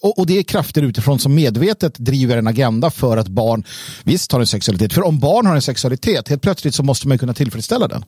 Och, 0.00 0.18
och 0.18 0.26
det 0.26 0.38
är 0.38 0.42
krafter 0.42 0.82
utifrån 0.82 1.18
som 1.18 1.34
medvetet 1.34 1.94
driver 1.98 2.36
en 2.36 2.46
agenda 2.46 2.90
för 2.90 3.16
att 3.16 3.28
barn 3.28 3.64
visst 4.04 4.32
har 4.32 4.40
en 4.40 4.46
sexualitet. 4.46 4.92
För 4.92 5.02
om 5.02 5.18
barn 5.18 5.46
har 5.46 5.54
en 5.54 5.62
sexualitet, 5.62 6.28
helt 6.28 6.42
plötsligt 6.42 6.74
så 6.74 6.82
måste 6.82 7.08
man 7.08 7.18
kunna 7.18 7.34
tillfredsställa 7.34 7.88
den. 7.88 8.04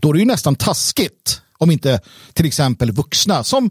Då 0.00 0.08
är 0.08 0.12
det 0.12 0.18
ju 0.18 0.26
nästan 0.26 0.54
taskigt 0.54 1.40
om 1.62 1.70
inte 1.70 2.00
till 2.32 2.46
exempel 2.46 2.92
vuxna, 2.92 3.44
som 3.44 3.70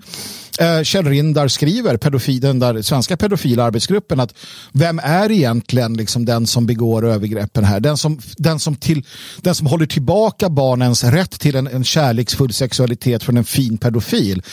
eh, 0.59 0.83
Kjell 0.83 1.05
Rindar 1.05 1.47
skriver, 1.47 1.97
pedofil, 1.97 2.41
den 2.41 2.59
där 2.59 2.81
svenska 2.81 3.17
pedofila 3.17 3.63
arbetsgruppen, 3.63 4.19
att 4.19 4.33
vem 4.71 4.99
är 4.99 5.31
egentligen 5.31 5.93
liksom 5.93 6.25
den 6.25 6.47
som 6.47 6.65
begår 6.65 7.05
övergreppen 7.05 7.63
här? 7.63 7.79
Den 7.79 7.97
som, 7.97 8.19
den 8.37 8.59
som, 8.59 8.75
till, 8.75 9.05
den 9.41 9.55
som 9.55 9.67
håller 9.67 9.85
tillbaka 9.85 10.49
barnens 10.49 11.03
rätt 11.03 11.39
till 11.39 11.55
en, 11.55 11.67
en 11.67 11.83
kärleksfull 11.83 12.53
sexualitet 12.53 13.23
från 13.23 13.37
en 13.37 13.43
fin 13.43 13.77
pedofil. 13.77 14.43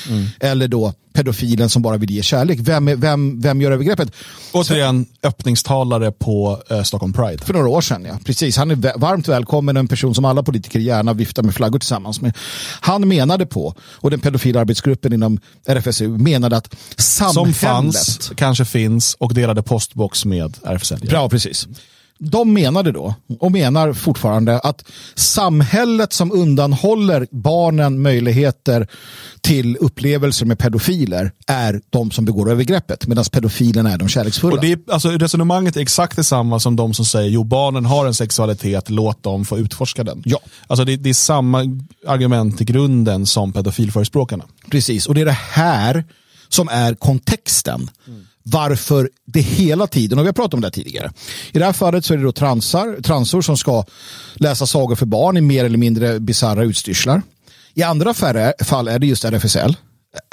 Eller 0.40 0.68
då 0.68 0.94
pedofilen 1.18 1.70
som 1.70 1.82
bara 1.82 1.96
vill 1.96 2.10
ge 2.10 2.22
kärlek. 2.22 2.58
Vem, 2.62 3.00
vem, 3.00 3.40
vem 3.40 3.60
gör 3.60 3.70
övergreppet? 3.70 4.12
Återigen, 4.52 5.06
öppningstalare 5.22 6.12
på 6.12 6.62
eh, 6.70 6.82
Stockholm 6.82 7.12
Pride. 7.12 7.44
För 7.44 7.54
några 7.54 7.68
år 7.68 7.80
sedan, 7.80 8.04
ja. 8.04 8.18
Precis. 8.24 8.56
Han 8.56 8.70
är 8.70 8.98
varmt 8.98 9.28
välkommen, 9.28 9.76
en 9.76 9.88
person 9.88 10.14
som 10.14 10.24
alla 10.24 10.42
politiker 10.42 10.78
gärna 10.78 11.12
viftar 11.12 11.42
med 11.42 11.54
flaggor 11.54 11.78
tillsammans 11.78 12.20
med. 12.20 12.36
Han 12.80 13.08
menade 13.08 13.46
på, 13.46 13.74
och 13.80 14.10
den 14.10 14.20
pedofila 14.20 14.60
arbetsgruppen 14.60 15.12
inom 15.12 15.40
RFSU 15.66 16.08
menade 16.08 16.56
att 16.56 16.76
Som 16.96 17.32
samhället... 17.32 17.56
fanns, 17.56 18.32
kanske 18.36 18.64
finns 18.64 19.14
och 19.14 19.34
delade 19.34 19.62
postbox 19.62 20.24
med 20.24 20.56
RFSL. 20.64 21.06
Bra, 21.08 21.28
precis. 21.28 21.68
De 22.18 22.52
menade 22.52 22.92
då, 22.92 23.14
och 23.40 23.52
menar 23.52 23.92
fortfarande, 23.92 24.58
att 24.58 24.84
samhället 25.14 26.12
som 26.12 26.32
undanhåller 26.32 27.26
barnen 27.30 28.02
möjligheter 28.02 28.88
till 29.40 29.76
upplevelser 29.76 30.46
med 30.46 30.58
pedofiler 30.58 31.32
är 31.46 31.80
de 31.90 32.10
som 32.10 32.24
begår 32.24 32.50
övergreppet, 32.50 33.06
medan 33.06 33.24
pedofilerna 33.32 33.92
är 33.92 33.98
de 33.98 34.08
kärleksfulla. 34.08 34.54
Och 34.54 34.60
det 34.60 34.72
är, 34.72 34.78
alltså, 34.90 35.10
resonemanget 35.10 35.76
är 35.76 35.80
exakt 35.80 36.16
detsamma 36.16 36.60
som 36.60 36.76
de 36.76 36.94
som 36.94 37.04
säger 37.04 37.30
jo 37.30 37.44
barnen 37.44 37.86
har 37.86 38.06
en 38.06 38.14
sexualitet, 38.14 38.90
låt 38.90 39.22
dem 39.22 39.44
få 39.44 39.58
utforska 39.58 40.04
den. 40.04 40.22
Ja. 40.24 40.38
Alltså, 40.66 40.84
det, 40.84 40.96
det 40.96 41.10
är 41.10 41.14
samma 41.14 41.80
argument 42.06 42.60
i 42.60 42.64
grunden 42.64 43.26
som 43.26 43.52
pedofilförespråkarna. 43.52 44.44
Precis, 44.70 45.06
och 45.06 45.14
det 45.14 45.20
är 45.20 45.24
det 45.24 45.38
här 45.52 46.04
som 46.48 46.68
är 46.68 46.94
kontexten. 46.94 47.90
Varför 48.52 49.10
det 49.26 49.40
hela 49.40 49.86
tiden, 49.86 50.18
och 50.18 50.24
vi 50.24 50.28
har 50.28 50.32
pratat 50.32 50.54
om 50.54 50.60
det 50.60 50.66
här 50.66 50.72
tidigare. 50.72 51.12
I 51.52 51.58
det 51.58 51.64
här 51.64 51.72
fallet 51.72 52.04
så 52.04 52.14
är 52.14 52.18
det 52.18 52.24
då 52.24 52.32
transar, 52.32 53.02
transor 53.02 53.42
som 53.42 53.56
ska 53.56 53.84
läsa 54.34 54.66
sagor 54.66 54.96
för 54.96 55.06
barn 55.06 55.36
i 55.36 55.40
mer 55.40 55.64
eller 55.64 55.78
mindre 55.78 56.20
bisarra 56.20 56.64
utstyrslar. 56.64 57.22
I 57.74 57.82
andra 57.82 58.14
färre, 58.14 58.52
fall 58.64 58.88
är 58.88 58.98
det 58.98 59.06
just 59.06 59.24
RFSL 59.24 59.76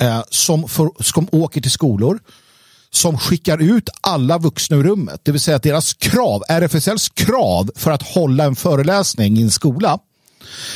eh, 0.01 0.23
som, 0.29 0.67
för, 0.67 0.89
som 1.03 1.27
åker 1.31 1.61
till 1.61 1.71
skolor 1.71 2.19
som 2.95 3.17
skickar 3.17 3.57
ut 3.61 3.89
alla 4.01 4.37
vuxna 4.37 4.77
ur 4.77 4.83
rummet. 4.83 5.21
Det 5.23 5.31
vill 5.31 5.41
säga 5.41 5.57
att 5.57 5.63
deras 5.63 5.93
krav, 5.93 6.43
RFSLs 6.49 7.09
krav 7.09 7.71
för 7.75 7.91
att 7.91 8.01
hålla 8.01 8.43
en 8.43 8.55
föreläsning 8.55 9.37
i 9.37 9.41
en 9.41 9.51
skola, 9.51 9.99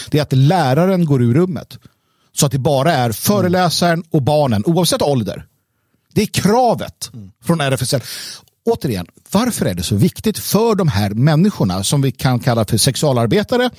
det 0.10 0.18
är 0.18 0.22
att 0.22 0.34
läraren 0.34 1.06
går 1.06 1.24
ur 1.24 1.34
rummet. 1.34 1.78
Så 2.34 2.46
att 2.46 2.52
det 2.52 2.60
bara 2.60 2.94
är 2.94 3.12
föreläsaren 3.12 4.04
och 4.12 4.22
barnen, 4.22 4.64
oavsett 4.66 5.02
ålder. 5.02 5.46
Det 6.20 6.24
är 6.24 6.28
kravet 6.28 7.12
från 7.44 7.62
RFSL. 7.62 8.02
Återigen, 8.66 9.06
varför 9.32 9.66
är 9.66 9.74
det 9.74 9.84
så 9.84 9.96
viktigt 9.96 10.40
för 10.40 10.76
de 10.76 10.88
här 10.88 11.10
människorna 11.10 11.84
som 11.84 12.02
vi 12.02 12.12
kan 12.12 12.40
kalla 12.40 12.66
för 12.66 12.78
sexualarbetare 12.78 13.70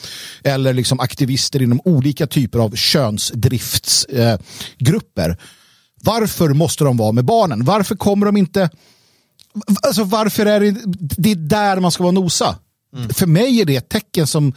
eller 0.44 0.74
liksom 0.74 1.00
aktivister 1.00 1.62
inom 1.62 1.80
olika 1.84 2.26
typer 2.26 2.58
av 2.58 2.74
könsdriftsgrupper? 2.74 5.30
Eh, 5.30 5.36
varför 6.02 6.48
måste 6.48 6.84
de 6.84 6.96
vara 6.96 7.12
med 7.12 7.24
barnen? 7.24 7.64
Varför 7.64 7.96
kommer 7.96 8.26
de 8.26 8.36
inte... 8.36 8.70
Alltså 9.82 10.04
varför 10.04 10.46
är 10.46 10.60
det... 10.60 10.76
Det 10.98 11.30
är 11.30 11.36
där 11.36 11.80
man 11.80 11.90
ska 11.90 12.02
vara 12.02 12.12
nosa. 12.12 12.56
För 13.14 13.26
mig 13.26 13.60
är 13.60 13.64
det 13.64 13.76
ett 13.76 13.88
tecken 13.88 14.26
som... 14.26 14.52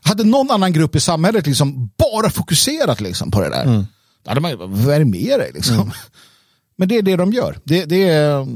Hade 0.00 0.24
någon 0.24 0.50
annan 0.50 0.72
grupp 0.72 0.96
i 0.96 1.00
samhället 1.00 1.46
liksom 1.46 1.90
bara 1.98 2.30
fokuserat 2.30 3.00
liksom 3.00 3.30
på 3.30 3.40
det 3.40 3.48
där. 3.48 3.64
Då 4.24 4.30
hade 4.30 4.40
man 4.40 4.50
ju 4.50 4.56
bara, 4.56 4.68
vad 4.68 4.94
är 4.94 4.98
det 4.98 5.04
med 5.04 5.40
dig? 5.40 5.50
Liksom? 5.54 5.92
Men 6.82 6.88
det 6.88 6.98
är 6.98 7.02
det 7.02 7.16
de 7.16 7.32
gör. 7.32 7.58
Det, 7.64 7.84
det 7.84 8.08
är... 8.08 8.46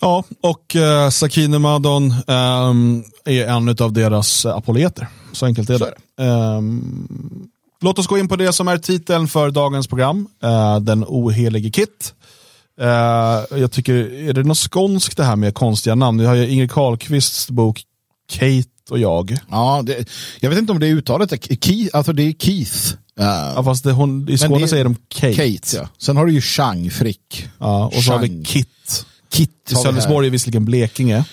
Ja, 0.00 0.24
och 0.40 0.76
eh, 0.76 1.10
Sakine 1.10 1.58
Madon 1.58 2.14
ehm, 2.26 3.04
är 3.24 3.46
en 3.46 3.68
av 3.68 3.92
deras 3.92 4.44
eh, 4.44 4.56
apologeter. 4.56 5.06
Så 5.32 5.46
enkelt 5.46 5.70
är 5.70 5.78
det. 5.78 5.94
är 6.16 6.56
Ehm, 6.56 7.48
låt 7.80 7.98
oss 7.98 8.06
gå 8.06 8.18
in 8.18 8.28
på 8.28 8.36
det 8.36 8.52
som 8.52 8.68
är 8.68 8.78
titeln 8.78 9.28
för 9.28 9.50
dagens 9.50 9.86
program. 9.86 10.28
Eh, 10.42 10.80
den 10.80 11.04
ohelige 11.08 11.70
Kit. 11.70 12.14
Eh, 12.80 13.58
jag 13.58 13.72
tycker, 13.72 13.94
är 14.28 14.32
det 14.32 14.42
något 14.42 14.58
skånskt 14.58 15.16
det 15.16 15.24
här 15.24 15.36
med 15.36 15.54
konstiga 15.54 15.94
namn? 15.94 16.20
Vi 16.20 16.26
har 16.26 16.34
ju 16.34 16.48
Ingrid 16.48 16.72
Carlqvists 16.72 17.50
bok 17.50 17.82
Kate 18.32 18.70
och 18.90 18.98
jag. 18.98 19.38
Ja, 19.50 19.82
det, 19.84 20.08
jag 20.40 20.50
vet 20.50 20.58
inte 20.58 20.72
om 20.72 20.80
det 20.80 20.86
är 20.86 20.92
uttalet. 20.92 21.44
Keith, 21.64 21.96
alltså 21.96 22.12
det 22.12 22.22
är 22.22 22.32
Keith. 22.32 22.94
Ja, 23.18 23.62
fast 23.64 23.84
det, 23.84 23.92
hon, 23.92 24.28
I 24.28 24.38
Skåne 24.38 24.58
det- 24.64 24.68
säger 24.68 24.84
de 24.84 24.96
Kate. 25.08 25.34
Kate, 25.34 25.76
ja. 25.76 25.88
Sen 25.98 26.16
har 26.16 26.26
du 26.26 26.32
ju 26.32 26.40
Chang, 26.40 26.90
Frick. 26.90 27.48
Ja, 27.58 27.86
och 27.94 28.02
så 28.04 28.12
har 28.12 28.18
vi 28.18 28.28
Chang. 28.28 28.44
Kit. 28.44 29.04
Kit 29.32 29.50
I. 29.70 29.74
Sölvesborg 29.74 30.26
är 30.26 30.30
visserligen 30.30 30.64
Blekinge. 30.64 31.24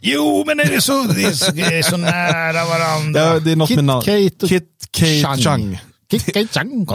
Jo, 0.00 0.44
men 0.46 0.60
är 0.60 0.64
det 0.64 0.80
så, 0.80 1.02
det 1.02 1.22
är 1.24 1.32
så, 1.32 1.52
det 1.52 1.62
är 1.62 1.82
så 1.82 1.96
nära 1.96 2.64
varandra. 2.64 3.20
Ja, 3.20 3.40
det 3.40 3.52
är 3.52 3.56
något 3.56 3.68
Kit, 3.68 3.76
med 3.76 3.84
namn. 3.84 4.02
Kate 4.02 4.30
och 4.42 4.48
Kit, 4.48 4.68
Kate, 4.90 5.22
Chang. 5.22 5.38
Chang. 5.38 5.78
Chang. 6.52 6.86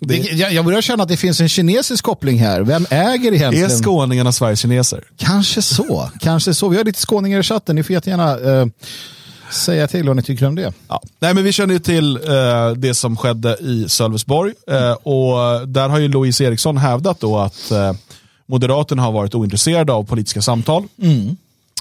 Det, 0.00 0.16
jag, 0.16 0.52
jag 0.52 0.64
börjar 0.64 0.82
känna 0.82 1.02
att 1.02 1.08
det 1.08 1.16
finns 1.16 1.40
en 1.40 1.48
kinesisk 1.48 2.04
koppling 2.04 2.38
här. 2.38 2.60
Vem 2.60 2.86
äger 2.90 3.32
Är 3.32 3.36
egentligen? 3.36 3.70
skåningarna 3.70 4.32
Sveriges 4.32 4.60
kineser? 4.60 5.04
Kanske 5.16 5.62
så. 5.62 6.10
Kanske 6.20 6.54
så. 6.54 6.68
Vi 6.68 6.76
har 6.76 6.84
lite 6.84 7.00
skåningar 7.00 7.40
i 7.40 7.42
chatten. 7.42 7.76
Ni 7.76 7.82
får 7.82 7.92
jättegärna 7.94 8.30
eh, 8.60 8.66
säga 9.52 9.88
till 9.88 10.06
vad 10.06 10.16
ni 10.16 10.22
tycker 10.22 10.46
om 10.46 10.54
det. 10.54 10.72
Ja. 10.88 11.02
Nej, 11.18 11.34
men 11.34 11.44
vi 11.44 11.52
känner 11.52 11.74
ju 11.74 11.80
till 11.80 12.16
eh, 12.16 12.70
det 12.76 12.94
som 12.94 13.16
skedde 13.16 13.56
i 13.60 13.88
Sölvesborg 13.88 14.52
eh, 14.70 14.92
och 14.92 15.68
där 15.68 15.88
har 15.88 15.98
ju 15.98 16.08
Louise 16.08 16.44
Eriksson 16.44 16.76
hävdat 16.76 17.20
då 17.20 17.38
att 17.38 17.70
eh, 17.70 17.92
Moderaterna 18.46 19.02
har 19.02 19.12
varit 19.12 19.34
ointresserade 19.34 19.92
av 19.92 20.04
politiska 20.04 20.42
samtal. 20.42 20.84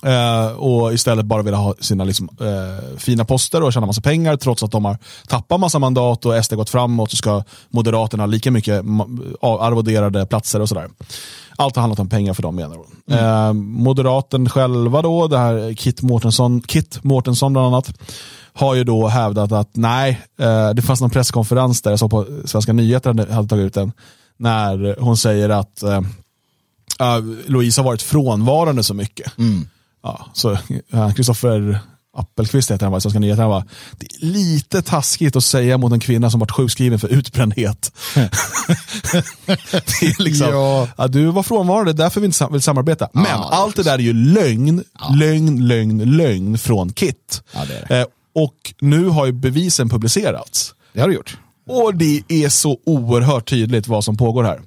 Eh, 0.05 0.45
och 0.51 0.93
istället 0.93 1.25
bara 1.25 1.41
vill 1.41 1.53
ha 1.53 1.75
sina 1.79 2.03
liksom, 2.03 2.29
eh, 2.41 2.97
fina 2.97 3.25
poster 3.25 3.63
och 3.63 3.73
tjäna 3.73 3.85
massa 3.85 4.01
pengar 4.01 4.37
trots 4.37 4.63
att 4.63 4.71
de 4.71 4.85
har 4.85 4.97
tappat 5.27 5.59
massa 5.59 5.79
mandat 5.79 6.25
och 6.25 6.35
SD 6.45 6.53
gått 6.55 6.69
framåt 6.69 7.11
så 7.11 7.17
ska 7.17 7.43
Moderaterna 7.69 8.23
ha 8.23 8.27
lika 8.27 8.51
mycket 8.51 8.83
arvoderade 9.41 10.25
platser 10.25 10.59
och 10.59 10.69
sådär. 10.69 10.89
Allt 11.55 11.75
har 11.75 11.81
handlat 11.81 11.99
om 11.99 12.09
pengar 12.09 12.33
för 12.33 12.43
dem 12.43 12.55
menar 12.55 12.75
hon. 12.77 13.17
Eh, 13.19 13.53
Moderaten 13.53 14.49
själva 14.49 15.01
då, 15.01 15.27
det 15.27 15.37
här 15.37 15.73
Kit 15.73 16.01
Mårtensson, 16.01 16.61
Kit 16.61 16.99
Mårtensson 17.03 17.53
bland 17.53 17.67
annat, 17.67 17.93
har 18.53 18.75
ju 18.75 18.83
då 18.83 19.07
hävdat 19.07 19.51
att 19.51 19.69
nej, 19.73 20.21
eh, 20.39 20.69
det 20.69 20.81
fanns 20.81 21.01
någon 21.01 21.09
presskonferens 21.09 21.81
där, 21.81 21.91
jag 21.91 21.99
såg 21.99 22.11
på 22.11 22.25
Svenska 22.45 22.73
nyheter 22.73 23.09
hade- 23.09 23.47
tagit 23.49 23.65
ut 23.65 23.73
den, 23.73 23.91
när 24.37 24.99
hon 24.99 25.17
säger 25.17 25.49
att 25.49 25.83
eh, 25.83 25.99
uh, 27.01 27.35
Louise 27.47 27.81
har 27.81 27.85
varit 27.85 28.01
frånvarande 28.01 28.83
så 28.83 28.93
mycket. 28.93 29.31
Ja, 30.03 30.25
så 30.33 30.57
Kristoffer 31.15 31.79
Appelqvist 32.17 32.71
heter 32.71 32.85
han 32.85 32.91
va, 32.91 32.97
i 32.97 33.01
Svenska 33.01 33.19
nyheter. 33.19 33.41
Han 33.41 33.51
var, 33.51 33.63
det 33.97 34.05
är 34.05 34.25
lite 34.25 34.81
taskigt 34.81 35.35
att 35.35 35.43
säga 35.43 35.77
mot 35.77 35.93
en 35.93 35.99
kvinna 35.99 36.29
som 36.29 36.39
varit 36.39 36.51
sjukskriven 36.51 36.99
för 36.99 37.07
utbrändhet. 37.07 37.91
det 38.15 40.05
är 40.05 40.23
liksom, 40.23 40.47
Ja. 40.49 40.87
ja. 40.97 41.07
du 41.07 41.25
var 41.25 41.43
frånvarande, 41.43 41.93
därför 41.93 42.21
vi 42.21 42.25
inte 42.25 42.47
vill 42.51 42.61
samarbeta. 42.61 43.09
Men 43.13 43.25
Ja, 43.25 43.49
allt 43.51 43.75
det 43.75 43.83
där 43.83 43.93
är 43.93 43.99
ju 43.99 44.13
lögn, 44.13 44.83
lögn, 45.13 45.67
lögn, 45.67 46.17
lögn 46.17 46.57
från 46.57 46.93
Kit. 46.93 47.43
Ja, 47.53 47.59
det 47.65 47.85
det. 47.89 47.99
Eh, 47.99 48.05
och 48.35 48.73
nu 48.81 49.07
har 49.07 49.25
ju 49.25 49.31
bevisen 49.31 49.89
publicerats. 49.89 50.73
Det 50.93 51.01
har 51.01 51.07
du 51.07 51.13
gjort. 51.13 51.37
Och 51.67 51.95
det 51.95 52.23
är 52.27 52.49
så 52.49 52.77
oerhört 52.85 53.49
tydligt 53.49 53.87
vad 53.87 54.03
som 54.03 54.17
pågår 54.17 54.43
här. 54.43 54.61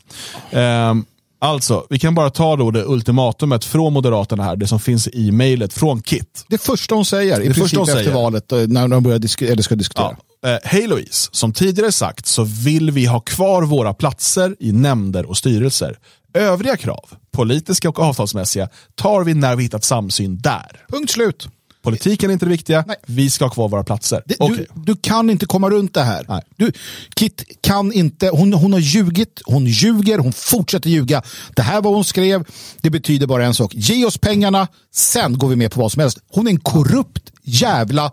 Ehm, 0.50 1.04
alltså, 1.44 1.86
vi 1.90 1.98
kan 1.98 2.14
bara 2.14 2.30
ta 2.30 2.56
då 2.56 2.70
det 2.70 2.84
ultimatumet 2.84 3.64
från 3.64 3.92
Moderaterna 3.92 4.44
här, 4.44 4.56
det 4.56 4.66
som 4.66 4.80
finns 4.80 5.08
i 5.08 5.30
mejlet 5.32 5.72
från 5.72 6.02
Kit. 6.02 6.44
Det 6.48 6.58
första 6.58 6.94
hon 6.94 7.04
säger, 7.04 7.36
i 7.40 7.48
Det 7.48 7.54
princip 7.54 7.62
första 7.62 7.78
hon 7.80 7.88
efter 7.88 8.02
säger. 8.04 8.14
valet, 8.14 8.52
eh, 8.52 8.58
när 8.58 8.88
de 8.88 9.02
börjar 9.02 9.18
disk- 9.18 9.42
eller 9.42 9.62
ska 9.62 9.74
diskutera. 9.74 10.16
Ja. 10.42 10.48
Eh, 10.50 10.58
Hej 10.64 10.86
Louise, 10.86 11.28
som 11.32 11.52
tidigare 11.52 11.92
sagt 11.92 12.26
så 12.26 12.44
vill 12.44 12.90
vi 12.90 13.06
ha 13.06 13.20
kvar 13.20 13.62
våra 13.62 13.94
platser 13.94 14.56
i 14.60 14.72
nämnder 14.72 15.26
och 15.26 15.36
styrelser. 15.36 15.98
Övriga 16.34 16.76
krav, 16.76 17.04
politiska 17.32 17.88
och 17.88 17.98
avtalsmässiga, 17.98 18.68
tar 18.94 19.24
vi 19.24 19.34
när 19.34 19.56
vi 19.56 19.62
hittat 19.62 19.84
samsyn 19.84 20.38
där. 20.40 20.84
Punkt 20.88 21.10
slut. 21.10 21.48
Politiken 21.84 22.30
är 22.30 22.32
inte 22.32 22.46
det 22.46 22.50
viktiga, 22.50 22.84
Nej. 22.86 22.96
vi 23.06 23.30
ska 23.30 23.44
ha 23.44 23.50
kvar 23.50 23.68
våra 23.68 23.84
platser. 23.84 24.22
Det, 24.26 24.36
Okej. 24.38 24.66
du, 24.74 24.82
du 24.94 24.96
kan 25.00 25.30
inte 25.30 25.46
komma 25.46 25.70
runt 25.70 25.94
det 25.94 26.02
här. 26.02 26.24
Nej. 26.28 26.42
Du, 26.56 26.72
Kit 27.16 27.44
kan 27.60 27.92
inte, 27.92 28.28
hon, 28.28 28.52
hon 28.52 28.72
har 28.72 28.80
ljugit, 28.80 29.42
hon 29.44 29.66
ljuger, 29.66 30.18
hon 30.18 30.32
fortsätter 30.32 30.90
ljuga. 30.90 31.22
Det 31.56 31.62
här 31.62 31.80
var 31.82 31.90
hon 31.94 32.04
skrev, 32.04 32.44
det 32.80 32.90
betyder 32.90 33.26
bara 33.26 33.44
en 33.44 33.54
sak. 33.54 33.74
Ge 33.74 34.04
oss 34.04 34.18
pengarna, 34.18 34.68
sen 34.92 35.38
går 35.38 35.48
vi 35.48 35.56
med 35.56 35.72
på 35.72 35.80
vad 35.80 35.92
som 35.92 36.00
helst. 36.00 36.18
Hon 36.28 36.46
är 36.46 36.50
en 36.50 36.60
korrupt 36.60 37.32
jävla 37.42 38.12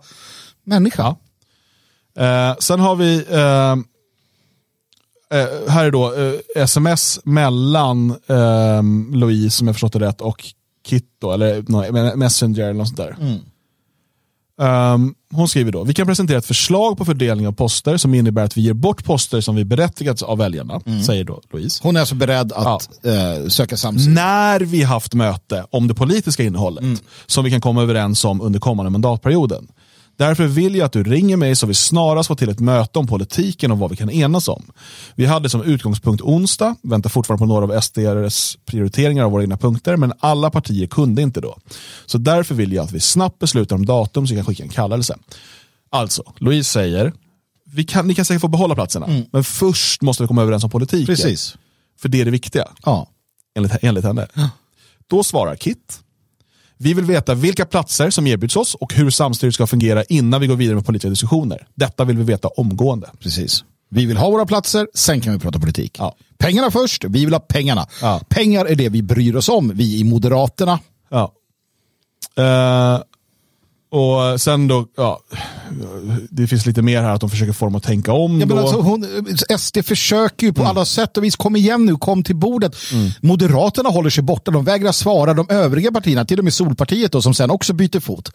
människa. 0.64 1.16
Eh, 2.18 2.56
sen 2.58 2.80
har 2.80 2.96
vi, 2.96 3.24
eh, 3.30 3.72
eh, 5.40 5.68
här 5.68 5.84
är 5.84 5.90
då 5.90 6.14
eh, 6.14 6.62
sms 6.62 7.20
mellan 7.24 8.10
eh, 8.10 8.82
Louise, 9.12 9.56
som 9.56 9.66
jag 9.66 9.74
förstått 9.74 9.92
det 9.92 9.98
rätt, 9.98 10.20
och 10.20 10.44
Kit, 10.86 11.06
då, 11.20 11.32
eller 11.32 11.64
no, 11.68 12.16
Messenger 12.16 12.62
eller 12.62 12.72
något 12.72 12.88
sånt 12.88 12.98
där. 12.98 13.16
Um, 14.60 15.14
hon 15.32 15.48
skriver 15.48 15.72
då, 15.72 15.84
vi 15.84 15.94
kan 15.94 16.06
presentera 16.06 16.38
ett 16.38 16.46
förslag 16.46 16.98
på 16.98 17.04
fördelning 17.04 17.48
av 17.48 17.52
poster 17.52 17.96
som 17.96 18.14
innebär 18.14 18.44
att 18.44 18.56
vi 18.56 18.60
ger 18.60 18.72
bort 18.72 19.04
poster 19.04 19.40
som 19.40 19.56
vi 19.56 19.64
berättigats 19.64 20.22
av 20.22 20.38
väljarna, 20.38 20.80
säger 21.06 21.24
då 21.24 21.40
Louise. 21.52 21.80
Hon 21.82 21.96
är 21.96 22.00
alltså 22.00 22.14
beredd 22.14 22.52
att 22.52 23.04
eh, 23.06 23.48
söka 23.48 23.76
samsyn. 23.76 24.14
När 24.14 24.60
vi 24.60 24.82
haft 24.82 25.14
möte 25.14 25.66
om 25.70 25.88
det 25.88 25.94
politiska 25.94 26.42
innehållet 26.42 27.02
som 27.26 27.44
vi 27.44 27.50
kan 27.50 27.60
komma 27.60 27.82
överens 27.82 28.24
om 28.24 28.40
under 28.40 28.60
kommande 28.60 28.90
mandatperioden. 28.90 29.68
Därför 30.16 30.46
vill 30.46 30.74
jag 30.76 30.86
att 30.86 30.92
du 30.92 31.02
ringer 31.02 31.36
mig 31.36 31.56
så 31.56 31.66
vi 31.66 31.74
snarast 31.74 32.26
får 32.28 32.34
till 32.34 32.48
ett 32.48 32.60
möte 32.60 32.98
om 32.98 33.06
politiken 33.06 33.70
och 33.72 33.78
vad 33.78 33.90
vi 33.90 33.96
kan 33.96 34.10
enas 34.10 34.48
om. 34.48 34.72
Vi 35.14 35.26
hade 35.26 35.48
som 35.48 35.62
utgångspunkt 35.62 36.22
onsdag, 36.22 36.76
väntar 36.82 37.10
fortfarande 37.10 37.38
på 37.42 37.46
några 37.46 37.76
av 37.76 37.80
SDRs 37.80 38.58
prioriteringar 38.66 39.24
av 39.24 39.30
våra 39.30 39.42
egna 39.42 39.56
punkter, 39.56 39.96
men 39.96 40.12
alla 40.20 40.50
partier 40.50 40.86
kunde 40.86 41.22
inte 41.22 41.40
då. 41.40 41.58
Så 42.06 42.18
därför 42.18 42.54
vill 42.54 42.72
jag 42.72 42.84
att 42.84 42.92
vi 42.92 43.00
snabbt 43.00 43.38
beslutar 43.38 43.76
om 43.76 43.86
datum 43.86 44.26
så 44.26 44.34
vi 44.34 44.38
kan 44.38 44.46
skicka 44.46 44.62
en 44.62 44.68
kallelse. 44.68 45.16
Alltså, 45.90 46.32
Louise 46.38 46.70
säger, 46.72 47.12
vi 47.64 47.84
kan, 47.84 48.06
ni 48.06 48.14
kan 48.14 48.24
säkert 48.24 48.40
få 48.40 48.48
behålla 48.48 48.74
platserna, 48.74 49.22
men 49.32 49.44
först 49.44 50.02
måste 50.02 50.22
vi 50.22 50.26
komma 50.26 50.42
överens 50.42 50.64
om 50.64 50.70
politiken. 50.70 51.06
Precis. 51.06 51.56
För 52.00 52.08
det 52.08 52.20
är 52.20 52.24
det 52.24 52.30
viktiga, 52.30 52.68
Ja. 52.84 53.06
enligt, 53.56 53.72
enligt 53.82 54.04
henne. 54.04 54.28
Då 55.10 55.24
svarar 55.24 55.56
Kit, 55.56 56.00
vi 56.82 56.94
vill 56.94 57.04
veta 57.04 57.34
vilka 57.34 57.64
platser 57.64 58.10
som 58.10 58.26
erbjuds 58.26 58.56
oss 58.56 58.74
och 58.74 58.94
hur 58.94 59.10
samstyret 59.10 59.54
ska 59.54 59.66
fungera 59.66 60.04
innan 60.04 60.40
vi 60.40 60.46
går 60.46 60.56
vidare 60.56 60.74
med 60.74 60.86
politiska 60.86 61.08
diskussioner. 61.08 61.66
Detta 61.74 62.04
vill 62.04 62.16
vi 62.16 62.24
veta 62.24 62.48
omgående. 62.48 63.10
Precis. 63.20 63.64
Vi 63.88 64.06
vill 64.06 64.16
ha 64.16 64.30
våra 64.30 64.46
platser, 64.46 64.88
sen 64.94 65.20
kan 65.20 65.32
vi 65.32 65.38
prata 65.38 65.58
politik. 65.58 65.96
Ja. 65.98 66.16
Pengarna 66.38 66.70
först, 66.70 67.04
vi 67.04 67.24
vill 67.24 67.34
ha 67.34 67.40
pengarna. 67.40 67.86
Ja. 68.00 68.20
Pengar 68.28 68.66
är 68.66 68.74
det 68.74 68.88
vi 68.88 69.02
bryr 69.02 69.36
oss 69.36 69.48
om, 69.48 69.72
vi 69.74 69.98
i 69.98 70.04
Moderaterna. 70.04 70.78
Ja. 71.10 71.32
Eh, 72.36 73.00
och 73.92 74.40
sen 74.40 74.68
då, 74.68 74.86
ja, 74.96 75.20
det 76.30 76.46
finns 76.46 76.66
lite 76.66 76.82
mer 76.82 77.02
här 77.02 77.14
att 77.14 77.20
de 77.20 77.30
försöker 77.30 77.52
få 77.52 77.64
dem 77.64 77.74
att 77.74 77.82
tänka 77.82 78.12
om. 78.12 78.40
Ja, 78.40 78.46
men 78.46 78.58
alltså, 78.58 78.80
hon, 78.80 79.06
SD 79.58 79.78
försöker 79.84 80.46
ju 80.46 80.52
på 80.52 80.64
alla 80.64 80.84
sätt 80.84 81.16
och 81.16 81.24
vis, 81.24 81.36
kom 81.36 81.56
igen 81.56 81.86
nu, 81.86 81.96
kom 81.96 82.24
till 82.24 82.36
bordet. 82.36 82.76
Moderaterna 83.20 83.88
håller 83.88 84.10
sig 84.10 84.22
borta, 84.22 84.50
de 84.50 84.64
vägrar 84.64 84.92
svara. 84.92 85.34
De 85.34 85.46
övriga 85.48 85.92
partierna, 85.92 86.24
till 86.24 86.38
och 86.38 86.44
med 86.44 86.54
Solpartiet 86.54 87.12
då, 87.12 87.22
som 87.22 87.34
sen 87.34 87.50
också 87.50 87.72
byter 87.72 88.00
fot, 88.00 88.32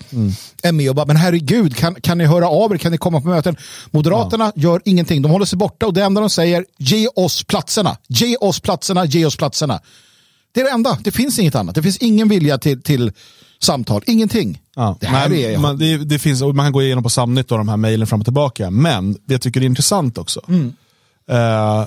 är 0.63 0.71
med 0.71 0.89
och 0.89 0.95
bara, 0.95 1.05
men 1.05 1.15
herregud, 1.15 1.75
kan, 1.75 1.95
kan 1.95 2.17
ni 2.17 2.25
höra 2.25 2.49
av 2.49 2.73
er, 2.73 2.77
kan 2.77 2.91
ni 2.91 2.97
komma 2.97 3.21
på 3.21 3.27
möten? 3.27 3.55
Moderaterna 3.91 4.51
gör 4.55 4.81
ingenting, 4.85 5.21
de 5.21 5.31
håller 5.31 5.45
sig 5.45 5.57
borta 5.57 5.85
och 5.85 5.93
det 5.93 6.03
enda 6.03 6.21
de 6.21 6.29
säger, 6.29 6.65
ge 6.77 7.07
oss 7.15 7.43
platserna, 7.43 7.97
ge 8.07 8.35
oss 8.37 8.59
platserna, 8.59 9.05
ge 9.05 9.25
oss 9.25 9.35
platserna. 9.35 9.79
Det 10.53 10.61
är 10.61 10.65
det 10.65 10.71
enda, 10.71 10.97
det 11.03 11.11
finns 11.11 11.39
inget 11.39 11.55
annat, 11.55 11.75
det 11.75 11.83
finns 11.83 11.97
ingen 11.97 12.29
vilja 12.29 12.57
till, 12.57 12.81
till 12.81 13.11
samtal, 13.59 14.01
ingenting. 14.05 14.61
Ja. 14.75 14.97
Det 14.99 15.07
här 15.07 15.29
Men 15.29 15.37
är... 15.37 15.57
man, 15.57 15.77
det, 15.77 15.97
det 15.97 16.19
finns, 16.19 16.41
man 16.41 16.57
kan 16.57 16.71
gå 16.71 16.81
igenom 16.81 17.03
på 17.03 17.09
Samnytt 17.09 17.51
och 17.51 17.57
de 17.57 17.69
här 17.69 17.77
mejlen 17.77 18.07
fram 18.07 18.19
och 18.19 18.25
tillbaka. 18.25 18.69
Men 18.69 19.13
det 19.25 19.33
jag 19.33 19.41
tycker 19.41 19.61
är 19.61 19.65
intressant 19.65 20.17
också. 20.17 20.41
Eh, 21.29 21.85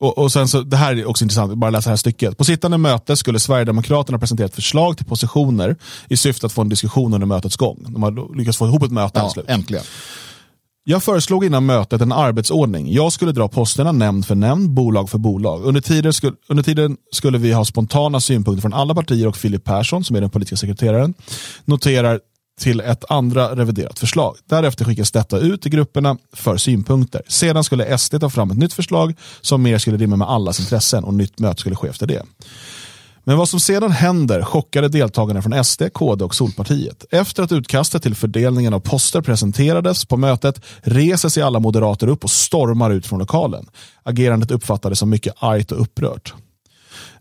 och, 0.00 0.18
och 0.18 0.32
sen 0.32 0.48
så, 0.48 0.60
Det 0.60 0.76
här 0.76 0.96
är 0.96 1.06
också 1.06 1.24
intressant, 1.24 1.54
bara 1.54 1.70
läsa 1.70 1.90
det 1.90 1.92
här 1.92 1.96
stycket. 1.96 2.38
På 2.38 2.44
sittande 2.44 2.78
möte 2.78 3.16
skulle 3.16 3.38
Sverigedemokraterna 3.38 4.18
presentera 4.18 4.46
ett 4.46 4.54
förslag 4.54 4.96
till 4.96 5.06
positioner 5.06 5.76
i 6.08 6.16
syfte 6.16 6.46
att 6.46 6.52
få 6.52 6.60
en 6.60 6.68
diskussion 6.68 7.14
under 7.14 7.26
mötets 7.26 7.56
gång. 7.56 7.86
De 7.88 8.02
har 8.02 8.36
lyckats 8.36 8.58
få 8.58 8.66
ihop 8.66 8.82
ett 8.82 8.92
möte 8.92 9.30
ja, 9.36 9.42
äntligen. 9.48 9.84
Jag 10.84 11.02
föreslog 11.02 11.44
innan 11.44 11.66
mötet 11.66 12.00
en 12.00 12.12
arbetsordning. 12.12 12.92
Jag 12.92 13.12
skulle 13.12 13.32
dra 13.32 13.48
posterna 13.48 13.92
nämnd 13.92 14.26
för 14.26 14.34
nämnd, 14.34 14.70
bolag 14.70 15.10
för 15.10 15.18
bolag. 15.18 15.64
Under, 15.64 15.80
tiden, 15.80 16.12
skulle, 16.12 16.36
under 16.48 16.62
tiden 16.62 16.96
skulle 17.12 17.38
vi 17.38 17.52
ha 17.52 17.64
spontana 17.64 18.20
synpunkter 18.20 18.62
från 18.62 18.74
alla 18.74 18.94
partier 18.94 19.26
och 19.26 19.36
Filip 19.36 19.64
Persson, 19.64 20.04
som 20.04 20.16
är 20.16 20.20
den 20.20 20.30
politiska 20.30 20.56
sekreteraren, 20.56 21.14
noterar 21.64 22.20
till 22.60 22.80
ett 22.80 23.04
andra 23.08 23.56
reviderat 23.56 23.98
förslag. 23.98 24.36
Därefter 24.48 24.84
skickas 24.84 25.12
detta 25.12 25.38
ut 25.38 25.62
till 25.62 25.70
grupperna 25.70 26.16
för 26.32 26.56
synpunkter. 26.56 27.22
Sedan 27.28 27.64
skulle 27.64 27.98
SD 27.98 28.20
ta 28.20 28.30
fram 28.30 28.50
ett 28.50 28.58
nytt 28.58 28.72
förslag 28.72 29.14
som 29.40 29.62
mer 29.62 29.78
skulle 29.78 29.96
rimma 29.96 30.16
med 30.16 30.28
allas 30.28 30.60
intressen 30.60 31.04
och 31.04 31.14
nytt 31.14 31.38
möte 31.38 31.60
skulle 31.60 31.76
ske 31.76 31.88
efter 31.88 32.06
det. 32.06 32.22
Men 33.24 33.36
vad 33.38 33.48
som 33.48 33.60
sedan 33.60 33.90
händer 33.90 34.42
chockade 34.42 34.88
deltagarna 34.88 35.42
från 35.42 35.64
SD, 35.64 35.82
KD 35.94 36.24
och 36.24 36.34
Solpartiet. 36.34 37.04
Efter 37.10 37.42
att 37.42 37.52
utkastet 37.52 38.02
till 38.02 38.14
fördelningen 38.14 38.74
av 38.74 38.80
poster 38.80 39.20
presenterades 39.20 40.04
på 40.04 40.16
mötet 40.16 40.60
reser 40.80 41.28
sig 41.28 41.42
alla 41.42 41.60
moderater 41.60 42.06
upp 42.08 42.24
och 42.24 42.30
stormar 42.30 42.90
ut 42.90 43.06
från 43.06 43.18
lokalen. 43.18 43.66
Agerandet 44.02 44.50
uppfattades 44.50 44.98
som 44.98 45.10
mycket 45.10 45.34
argt 45.38 45.72
och 45.72 45.80
upprört. 45.80 46.34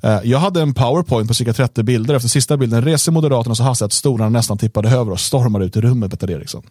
Eh, 0.03 0.19
Jag 0.23 0.39
hade 0.39 0.61
en 0.61 0.73
powerpoint 0.73 1.27
på 1.27 1.33
cirka 1.33 1.53
30 1.53 1.83
bilder. 1.83 2.13
Efter 2.15 2.29
sista 2.29 2.57
bilden 2.57 2.81
reser 2.85 3.11
Moderaterna 3.11 3.55
så 3.55 3.63
hastigt 3.63 3.85
att 3.85 3.93
stolarna 3.93 4.29
nästan 4.29 4.57
tippade 4.57 4.89
över 4.89 5.11
och 5.11 5.19
stormade 5.19 5.65
ut 5.65 5.75
i 5.75 5.81
rummet, 5.81 6.11
Peter 6.11 6.31
Eriksson. 6.31 6.63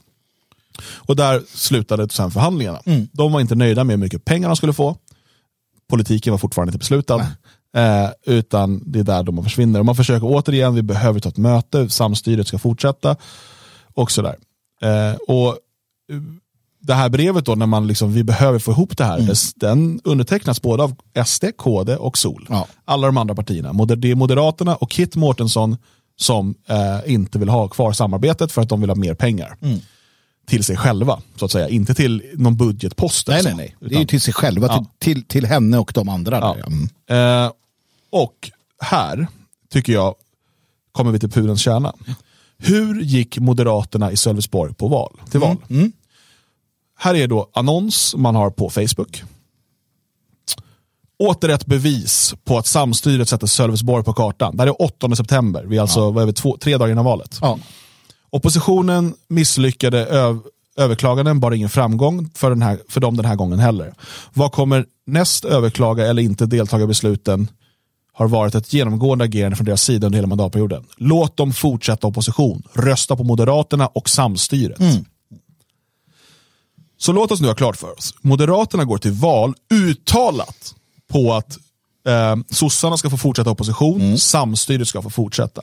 Och 0.94 1.16
där 1.16 1.42
slutade 1.54 2.08
sen 2.08 2.30
förhandlingarna. 2.30 2.80
De 3.12 3.32
var 3.32 3.40
inte 3.40 3.54
nöjda 3.54 3.84
med 3.84 3.96
hur 3.96 4.00
mycket 4.00 4.24
pengar 4.24 4.48
de 4.48 4.56
skulle 4.56 4.72
få. 4.72 4.96
Politiken 5.90 6.30
var 6.30 6.38
fortfarande 6.38 6.70
inte 6.70 6.78
beslutad. 6.78 7.26
Eh, 7.76 8.10
utan 8.26 8.82
det 8.86 8.98
är 8.98 9.04
där 9.04 9.22
de 9.22 9.44
försvinner. 9.44 9.78
Och 9.80 9.86
man 9.86 9.96
försöker 9.96 10.26
återigen, 10.26 10.74
vi 10.74 10.82
behöver 10.82 11.20
ta 11.20 11.28
ett 11.28 11.36
möte, 11.36 11.88
samstyret 11.90 12.46
ska 12.48 12.58
fortsätta. 12.58 13.16
Och 13.94 14.10
sådär. 14.10 14.36
Eh, 14.82 15.14
och 15.28 15.48
eh, 15.48 15.56
det 16.82 16.94
här 16.94 17.08
brevet 17.08 17.44
då, 17.44 17.54
när 17.54 17.66
man 17.66 17.86
liksom, 17.86 18.12
vi 18.12 18.24
behöver 18.24 18.58
få 18.58 18.70
ihop 18.70 18.96
det 18.96 19.04
här, 19.04 19.18
dess- 19.20 19.52
den 19.56 20.00
undertecknas 20.04 20.62
både 20.62 20.82
av 20.82 20.94
SD, 21.26 21.44
KD 21.56 21.96
och 21.96 22.18
SOL. 22.18 22.46
Ja. 22.48 22.66
Alla 22.84 23.06
de 23.06 23.16
andra 23.16 23.34
partierna. 23.34 23.72
Moder- 23.72 23.96
Det 23.96 24.10
är 24.10 24.14
Moderaterna 24.14 24.76
och 24.76 24.90
Kit 24.90 25.16
Mårtensson 25.16 25.76
som 26.16 26.54
eh, 26.68 27.12
inte 27.12 27.38
vill 27.38 27.48
ha 27.48 27.68
kvar 27.68 27.92
samarbetet 27.92 28.52
för 28.52 28.62
att 28.62 28.68
de 28.68 28.80
vill 28.80 28.90
ha 28.90 28.94
mer 28.96 29.14
pengar. 29.14 29.56
Till 30.46 30.64
sig 30.64 30.76
själva, 30.76 31.20
så 31.36 31.44
att 31.44 31.50
säga. 31.50 31.68
Inte 31.68 31.94
till 31.94 32.22
någon 32.34 32.56
budgetpost. 32.56 33.28
Nej, 33.28 33.42
nej, 33.42 33.52
så, 33.52 33.56
nej. 33.56 33.76
Det 33.80 33.86
utan- 33.86 33.96
är 33.96 34.00
ju 34.00 34.06
till 34.06 34.20
sig 34.20 34.34
själva, 34.34 34.66
Ja. 34.66 34.78
till, 34.98 35.14
till, 35.14 35.24
till 35.24 35.46
henne 35.46 35.78
och 35.78 35.92
de 35.94 36.08
andra. 36.08 36.38
Ja. 36.38 36.54
Där. 36.56 36.66
Mm. 36.66 37.44
Eh, 37.46 37.50
och 38.10 38.50
här, 38.82 39.26
tycker 39.72 39.92
jag, 39.92 40.14
kommer 40.92 41.12
vi 41.12 41.18
till 41.18 41.30
pudelns 41.30 41.60
kärna. 41.60 41.94
Hur 42.58 43.00
gick 43.00 43.38
Moderaterna 43.38 44.12
i 44.12 44.16
Sölvesborg 44.16 44.74
på 44.74 44.88
val, 44.88 45.20
till 45.30 45.40
val? 45.40 45.56
Här 46.98 47.14
är 47.14 47.26
då 47.26 47.50
annons 47.54 48.14
man 48.16 48.34
har 48.34 48.50
på 48.50 48.70
Facebook. 48.70 49.22
Åter 51.18 51.48
ett 51.48 51.66
bevis 51.66 52.34
på 52.44 52.58
att 52.58 52.66
samstyret 52.66 53.28
sätter 53.28 53.46
Sölvesborg 53.46 54.04
på 54.04 54.12
kartan. 54.12 54.56
Det 54.56 54.62
här 54.62 54.68
är 54.68 54.82
8 54.82 55.16
september, 55.16 55.64
vi 55.64 55.76
är 55.76 55.80
alltså 55.80 56.20
är 56.20 56.26
vi, 56.26 56.32
två, 56.32 56.56
tre 56.56 56.76
dagar 56.76 56.92
innan 56.92 57.04
valet. 57.04 57.38
Ja. 57.40 57.58
Oppositionen 58.30 59.14
misslyckade 59.28 60.06
öv 60.06 60.40
överklaganden, 60.76 61.40
bara 61.40 61.56
ingen 61.56 61.68
framgång 61.68 62.30
för, 62.34 62.50
den 62.50 62.62
här, 62.62 62.78
för 62.88 63.00
dem 63.00 63.16
den 63.16 63.26
här 63.26 63.36
gången 63.36 63.58
heller. 63.58 63.94
Vad 64.32 64.52
kommer 64.52 64.86
näst 65.06 65.44
överklaga 65.44 66.06
eller 66.06 66.22
inte 66.22 66.46
deltaga 66.46 66.84
i 66.84 66.86
besluten 66.86 67.48
har 68.20 68.28
varit 68.28 68.54
ett 68.54 68.72
genomgående 68.72 69.24
agerande 69.24 69.56
från 69.56 69.64
deras 69.64 69.82
sida 69.82 70.06
under 70.06 70.16
hela 70.16 70.28
mandatperioden. 70.28 70.84
Låt 70.96 71.36
dem 71.36 71.52
fortsätta 71.52 72.06
opposition, 72.06 72.62
rösta 72.72 73.16
på 73.16 73.24
Moderaterna 73.24 73.86
och 73.86 74.08
samstyret. 74.08 74.78
Så 76.98 77.12
låt 77.12 77.32
oss 77.32 77.40
nu 77.40 77.48
ha 77.48 77.54
klart 77.54 77.76
för 77.76 77.98
oss. 77.98 78.14
Moderaterna 78.20 78.84
går 78.84 78.98
till 78.98 79.12
val 79.12 79.54
uttalat 79.74 80.74
på 81.08 81.34
att 81.34 81.58
eh, 82.08 82.36
sossarna 82.50 82.96
ska 82.96 83.10
få 83.10 83.16
fortsätta 83.16 83.50
opposition, 83.50 84.18
samstyret 84.18 84.88
ska 84.88 85.02
få 85.02 85.10
fortsätta. 85.10 85.62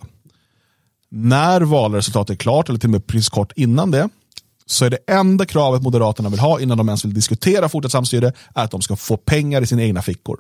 När 1.09 1.61
valresultatet 1.61 2.29
är 2.33 2.35
klart, 2.35 2.69
eller 2.69 2.79
till 2.79 2.87
och 2.89 2.91
med 2.91 3.07
precis 3.07 3.29
kort 3.29 3.51
innan 3.55 3.91
det, 3.91 4.09
så 4.65 4.85
är 4.85 4.89
det 4.89 4.99
enda 5.07 5.45
kravet 5.45 5.81
Moderaterna 5.81 6.29
vill 6.29 6.39
ha 6.39 6.59
innan 6.59 6.77
de 6.77 6.89
ens 6.89 7.05
vill 7.05 7.13
diskutera 7.13 7.69
fortsatt 7.69 7.91
samstyre, 7.91 8.33
är 8.55 8.63
att 8.63 8.71
de 8.71 8.81
ska 8.81 8.95
få 8.95 9.17
pengar 9.17 9.61
i 9.61 9.67
sina 9.67 9.83
egna 9.83 10.01
fickor. 10.01 10.39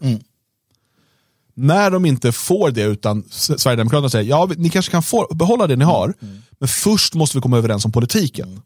När 1.59 1.91
de 1.91 2.05
inte 2.05 2.31
får 2.31 2.71
det, 2.71 2.81
utan 2.83 3.23
Sverigedemokraterna 3.29 4.09
säger 4.09 4.29
ja, 4.29 4.49
ni 4.57 4.69
kanske 4.69 4.91
kan 4.91 5.03
få, 5.03 5.27
behålla 5.35 5.67
det 5.67 5.75
ni 5.75 5.85
har, 5.85 6.13
men 6.59 6.67
först 6.67 7.13
måste 7.13 7.37
vi 7.37 7.41
komma 7.41 7.57
överens 7.57 7.85
om 7.85 7.91
politiken. 7.91 8.61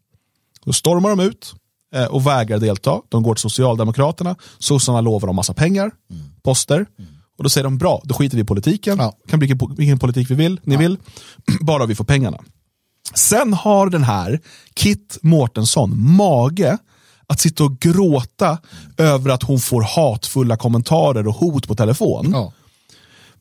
Då 0.66 0.74
stormar 0.74 1.10
de 1.10 1.20
ut 1.20 1.54
eh, 1.96 2.06
och 2.06 2.28
vägrar 2.28 2.60
delta. 2.60 3.02
De 3.10 3.24
går 3.24 3.36
till 3.36 3.42
Socialdemokraterna, 3.42 4.36
sossarna 4.60 5.02
lovar 5.02 5.28
dem 5.28 5.36
massa 5.36 5.54
pengar, 5.54 5.92
poster. 6.44 6.86
Och 7.38 7.44
då 7.44 7.50
säger 7.50 7.64
de 7.64 7.78
bra, 7.78 8.02
då 8.04 8.14
skiter 8.14 8.36
vi 8.38 8.42
i 8.42 8.46
politiken, 8.46 8.98
Ja. 9.00 9.18
kan 9.28 9.40
bli 9.40 9.54
vilken, 9.78 10.00
politik 10.00 10.32
vi 10.32 10.36
vill, 10.36 10.60
ni 10.64 10.78
vill, 10.78 10.98
bara 11.62 11.86
vi 11.86 11.96
får 11.96 12.04
pengarna. 12.06 12.38
Sen 13.14 13.54
har 13.54 13.90
den 13.90 14.04
här 14.04 14.40
Kit 14.76 15.18
Mårtensson 15.22 16.12
mage 16.16 16.78
att 17.28 17.40
sitta 17.40 17.64
och 17.64 17.80
gråta 17.80 18.58
över 18.98 19.30
att 19.30 19.44
hon 19.44 19.60
får 19.60 19.82
hatfulla 19.82 20.58
kommentarer 20.58 21.28
och 21.28 21.36
hot 21.36 21.68
på 21.68 21.76
telefon. 21.76 22.30
Ja. 22.34 22.54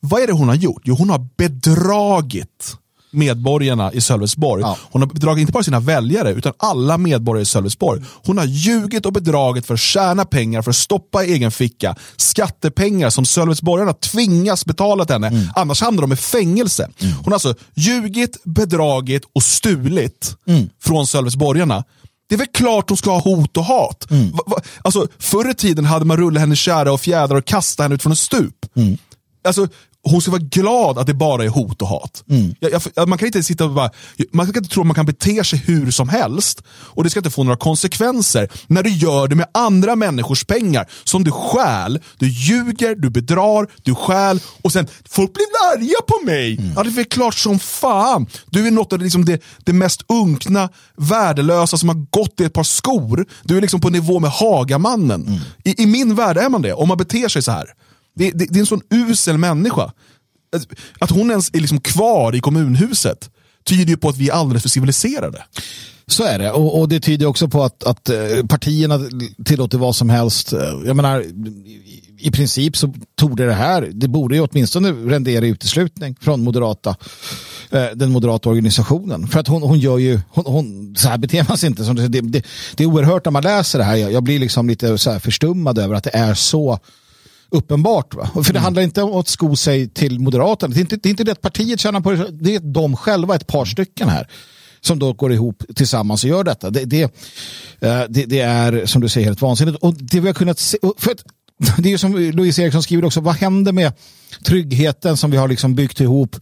Vad 0.01 0.23
är 0.23 0.27
det 0.27 0.33
hon 0.33 0.49
har 0.49 0.55
gjort? 0.55 0.83
Jo, 0.85 0.95
hon 0.95 1.11
har 1.11 1.27
bedragit 1.37 2.77
medborgarna 3.13 3.93
i 3.93 4.01
Sölvesborg. 4.01 4.63
Ja. 4.63 4.77
Hon 4.91 5.03
har 5.03 5.09
bedragit 5.09 5.41
inte 5.41 5.53
bara 5.53 5.63
sina 5.65 5.81
väljare, 5.81 6.31
utan 6.33 6.53
alla 6.57 6.99
medborgare 6.99 7.43
i 7.43 7.47
Sölvesborg. 7.47 8.03
Hon 8.27 8.39
har 8.39 8.45
ljugit 8.45 9.07
och 9.07 9.13
bedragit 9.13 9.67
för 9.67 9.75
att 9.75 9.81
tjäna 9.81 10.25
pengar, 10.25 10.63
för 10.63 10.71
att 10.71 10.77
stoppa 10.77 11.25
i 11.25 11.33
egen 11.33 11.51
ficka. 11.51 11.97
Skattepengar 12.17 13.11
som 13.11 13.25
Sölvesborgarna 13.25 13.93
tvingas 13.93 14.65
betala 14.65 15.05
till 15.05 15.13
henne, 15.13 15.27
Mm. 15.29 15.47
annars 15.57 15.81
hamnar 15.81 16.03
de 16.03 16.13
i 16.13 16.17
fängelse. 16.17 16.89
Hon 17.01 17.25
har 17.25 17.33
alltså 17.33 17.55
ljugit, 17.75 18.45
bedragit 18.45 19.23
och 19.35 19.43
stulit 19.43 20.37
Mm. 20.47 20.69
från 20.83 21.07
Sölvesborgarna. 21.07 21.85
Det 22.29 22.35
är 22.35 22.39
väl 22.39 22.47
klart 22.47 22.89
hon 22.89 22.97
ska 22.99 23.11
ha 23.11 23.21
hot 23.21 23.57
och 23.57 23.65
hat. 23.65 24.11
Mm. 24.11 24.31
Va, 24.31 24.39
va, 24.47 24.57
alltså, 24.83 25.07
förr 25.19 25.51
i 25.51 25.55
tiden 25.55 25.85
hade 25.85 26.05
man 26.05 26.17
rullat 26.17 26.41
henne 26.41 26.57
kära 26.57 26.93
och 26.93 27.01
fjädrar 27.01 27.37
och 27.37 27.45
kastat 27.45 27.85
henne 27.85 27.95
ut 27.95 28.03
från 28.03 28.13
en 28.13 28.17
stup. 28.17 28.55
Mm. 28.77 28.97
Alltså, 29.45 29.69
hon 30.03 30.21
ska 30.21 30.31
vara 30.31 30.43
glad 30.43 30.99
att 30.99 31.07
det 31.07 31.15
bara 31.15 31.45
är 31.45 31.49
hot 31.49 31.83
och 31.83 31.89
hat. 31.89 32.25
Mm. 32.31 32.55
Jag, 32.61 32.83
jag, 32.95 33.09
man 33.09 33.19
kan 33.19 33.27
inte 33.27 33.43
sitta 33.43 33.65
och 33.65 33.71
bara, 33.71 33.91
man 34.33 34.47
kan 34.47 34.57
inte 34.57 34.75
tro 34.75 34.83
att 34.83 34.87
man 34.87 34.95
kan 34.95 35.07
bete 35.07 35.45
sig 35.45 35.59
hur 35.59 35.91
som 35.91 36.09
helst 36.09 36.63
och 36.71 37.05
det 37.05 37.11
ska 37.11 37.21
inte 37.21 37.31
få 37.31 37.45
några 37.45 37.57
konsekvenser 37.57 38.49
när 38.67 38.83
du 38.83 38.91
gör 38.91 39.29
det 39.29 39.35
med 39.35 39.47
andra 39.55 39.97
människors 39.97 40.45
pengar 40.45 40.91
som 41.05 41.25
du 41.25 41.31
stjäl, 41.31 42.01
du 42.19 42.29
ljuger, 42.29 42.95
du 42.95 43.11
bedrar, 43.11 43.67
du 43.83 43.95
stjäl 43.95 44.41
och 44.63 44.73
sen 44.73 44.87
folk 45.09 45.33
blir 45.33 45.47
arga 45.73 46.03
på 46.07 46.27
mig. 46.27 46.57
Mm. 46.59 46.73
Ja, 46.77 46.83
det 46.83 47.01
är 47.01 47.05
klart 47.05 47.35
som 47.35 47.59
fan. 47.59 48.27
Du 48.51 48.67
är 48.67 48.71
något 48.71 48.93
av 48.93 48.99
det, 48.99 49.05
liksom 49.05 49.25
det, 49.25 49.43
det 49.65 49.73
mest 49.73 50.05
unkna, 50.09 50.69
värdelösa 50.97 51.77
som 51.77 51.89
har 51.89 52.07
gått 52.11 52.41
i 52.41 52.45
ett 52.45 52.53
par 52.53 52.63
skor. 52.63 53.27
Du 53.43 53.57
är 53.57 53.61
liksom 53.61 53.81
på 53.81 53.91
nivå 53.91 54.21
med 54.21 54.31
Hagamannen. 54.31 55.27
Mm. 55.27 55.41
I, 55.65 55.83
I 55.83 55.87
min 55.87 56.15
värld 56.15 56.37
är 56.37 56.49
man 56.49 56.63
det, 56.63 56.73
om 56.73 56.89
man 56.89 56.99
beter 56.99 57.29
sig 57.29 57.43
så 57.43 57.53
här. 57.53 57.67
Det, 58.15 58.31
det, 58.31 58.47
det 58.47 58.59
är 58.59 58.61
en 58.61 58.67
sån 58.67 58.83
usel 58.91 59.39
människa. 59.39 59.93
Att- 60.99 61.11
hon 61.11 61.31
ens 61.31 61.51
är 61.53 61.61
liksom 61.61 61.81
kvar 61.81 62.35
i 62.35 62.41
kommunhuset 62.41 63.31
tyder 63.65 63.91
ju 63.91 63.97
på 63.97 64.09
att 64.09 64.17
vi 64.17 64.29
är 64.29 64.33
alldeles 64.33 64.63
för 64.63 64.69
civiliserade. 64.69 65.43
Så 66.07 66.25
är 66.25 66.39
det. 66.39 66.51
Och, 66.51 66.81
och 66.81 66.89
det 66.89 67.01
tyder 67.01 67.27
också 67.27 67.49
på 67.49 67.63
att, 67.63 67.85
att 67.85 68.09
eh, 68.09 68.47
partierna 68.49 69.01
tillåter 69.45 69.79
vad 69.79 69.97
som 69.97 70.11
helst. 70.11 70.53
Eh, 70.53 70.61
jag 70.87 70.97
menar, 70.97 71.25
i, 72.19 72.31
princip 72.31 72.77
så 72.77 72.95
tog 73.15 73.37
det 73.37 73.53
här, 73.53 73.91
det 73.93 74.09
borde 74.09 74.35
ju 74.35 74.41
åtminstone 74.41 74.93
rendera 74.93 75.47
uteslutning 75.47 76.17
från 76.21 76.45
moderata, 76.45 76.97
eh, 77.71 77.87
den 77.95 78.11
moderata 78.11 78.49
organisationen. 78.49 79.29
För 79.29 79.41
att 79.41 79.49
hon, 79.49 79.63
hon 79.63 79.79
gör 79.79 79.99
ju, 79.99 80.21
hon, 80.29 80.45
hon, 80.47 80.97
så 80.97 81.09
här 81.09 81.19
beter 81.19 81.47
man 81.49 81.59
sig 81.59 81.67
inte. 81.67 81.83
Det, 81.83 82.09
det, 82.21 82.45
det, 82.75 82.85
är 82.85 82.87
oerhört 82.87 83.25
när 83.25 83.33
man 83.33 83.43
läser 83.43 83.79
det 83.79 83.85
här. 83.85 83.97
Jag, 83.97 84.13
jag 84.13 84.23
blir 84.23 84.39
liksom 84.39 84.69
lite 84.69 84.99
så 84.99 85.11
här 85.11 85.19
förstummad 85.19 85.79
över 85.79 85.95
att 85.95 86.05
det 86.05 86.17
är 86.17 86.35
så 86.35 86.79
uppenbart. 87.51 88.15
Va? 88.15 88.31
För 88.45 88.53
det 88.53 88.59
handlar 88.59 88.83
inte 88.83 89.03
om 89.03 89.21
att 89.21 89.29
sko 89.29 89.57
sig 89.57 89.89
till 89.89 90.21
Moderaterna. 90.21 90.75
Det 90.75 90.79
är 90.79 90.81
inte 90.81 90.97
det, 90.97 91.09
är 91.09 91.11
inte 91.11 91.25
det 91.25 91.33
att 91.33 91.41
partiet 91.41 91.81
tjänar 91.81 92.01
på 92.01 92.11
det. 92.11 92.27
Det 92.31 92.55
är 92.55 92.61
de 92.61 92.97
själva, 92.97 93.35
ett 93.35 93.47
par 93.47 93.65
stycken 93.65 94.09
här 94.09 94.27
som 94.81 94.99
då 94.99 95.13
går 95.13 95.33
ihop 95.33 95.63
tillsammans 95.77 96.25
och 96.25 96.31
gör 96.31 96.45
detta. 96.45 96.71
Det, 96.71 96.85
det, 96.85 97.03
eh, 97.03 98.03
det, 98.09 98.25
det 98.25 98.41
är 98.41 98.87
som 98.87 99.01
du 99.03 99.09
säger 99.09 99.27
helt 99.27 99.43
vansinnigt. 99.43 99.79
Och 99.81 99.95
det 99.95 100.21
vi 100.21 100.27
har 100.27 100.35
kunnat 100.35 100.59
se, 100.59 100.79
för 100.99 101.11
att, 101.11 101.25
det 101.79 101.89
är 101.89 101.91
ju 101.91 101.99
som 101.99 102.17
Louise 102.17 102.63
Eriksson 102.63 102.83
skriver 102.83 103.05
också, 103.05 103.21
vad 103.21 103.35
händer 103.35 103.73
med 103.73 103.93
tryggheten 104.45 105.17
som 105.17 105.31
vi 105.31 105.37
har 105.37 105.49
liksom 105.49 105.75
byggt 105.75 106.01
ihop? 106.01 106.37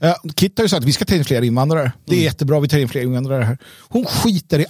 Eh, 0.00 0.14
Kit 0.34 0.58
har 0.58 0.64
ju 0.64 0.68
sagt 0.68 0.78
att 0.78 0.88
vi 0.88 0.92
ska 0.92 1.04
ta 1.04 1.14
in 1.14 1.24
fler 1.24 1.42
invandrare. 1.42 1.92
Det 2.06 2.16
är 2.16 2.22
jättebra, 2.22 2.60
vi 2.60 2.68
tar 2.68 2.78
in 2.78 2.88
fler 2.88 3.02
invandrare 3.02 3.44
här. 3.44 3.58
Hon 3.88 4.04
skiter 4.04 4.58
i 4.58 4.66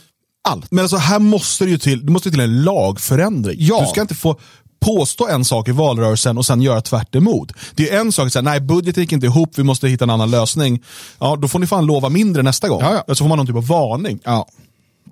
allt. 0.48 0.70
Men 0.70 0.82
alltså 0.82 0.96
här 0.96 1.18
måste 1.18 1.64
det 1.64 1.70
ju 1.70 1.78
till, 1.78 2.06
det 2.06 2.12
måste 2.12 2.30
till 2.30 2.40
en 2.40 2.62
lagförändring. 2.62 3.56
Ja. 3.60 3.80
Du 3.80 3.86
ska 3.86 4.00
inte 4.00 4.14
få 4.14 4.40
påstå 4.84 5.28
en 5.28 5.44
sak 5.44 5.68
i 5.68 5.72
valrörelsen 5.72 6.38
och 6.38 6.46
sen 6.46 6.62
göra 6.62 6.80
tvärt 6.80 7.14
emot. 7.14 7.52
Det 7.74 7.90
är 7.90 8.00
en 8.00 8.12
sak 8.12 8.26
att 8.26 8.32
säga, 8.32 8.42
nej 8.42 8.60
budgeten 8.60 9.02
gick 9.02 9.12
inte 9.12 9.26
ihop, 9.26 9.50
vi 9.56 9.62
måste 9.62 9.88
hitta 9.88 10.04
en 10.04 10.10
annan 10.10 10.30
lösning. 10.30 10.82
Ja, 11.18 11.36
då 11.36 11.48
får 11.48 11.58
ni 11.58 11.66
fan 11.66 11.86
lova 11.86 12.08
mindre 12.08 12.42
nästa 12.42 12.68
gång. 12.68 12.80
Ja, 12.82 13.04
ja. 13.06 13.14
Så 13.14 13.24
får 13.24 13.28
man 13.28 13.38
någon 13.38 13.46
typ 13.46 13.56
av 13.56 13.66
varning. 13.66 14.20
Ja. 14.24 14.46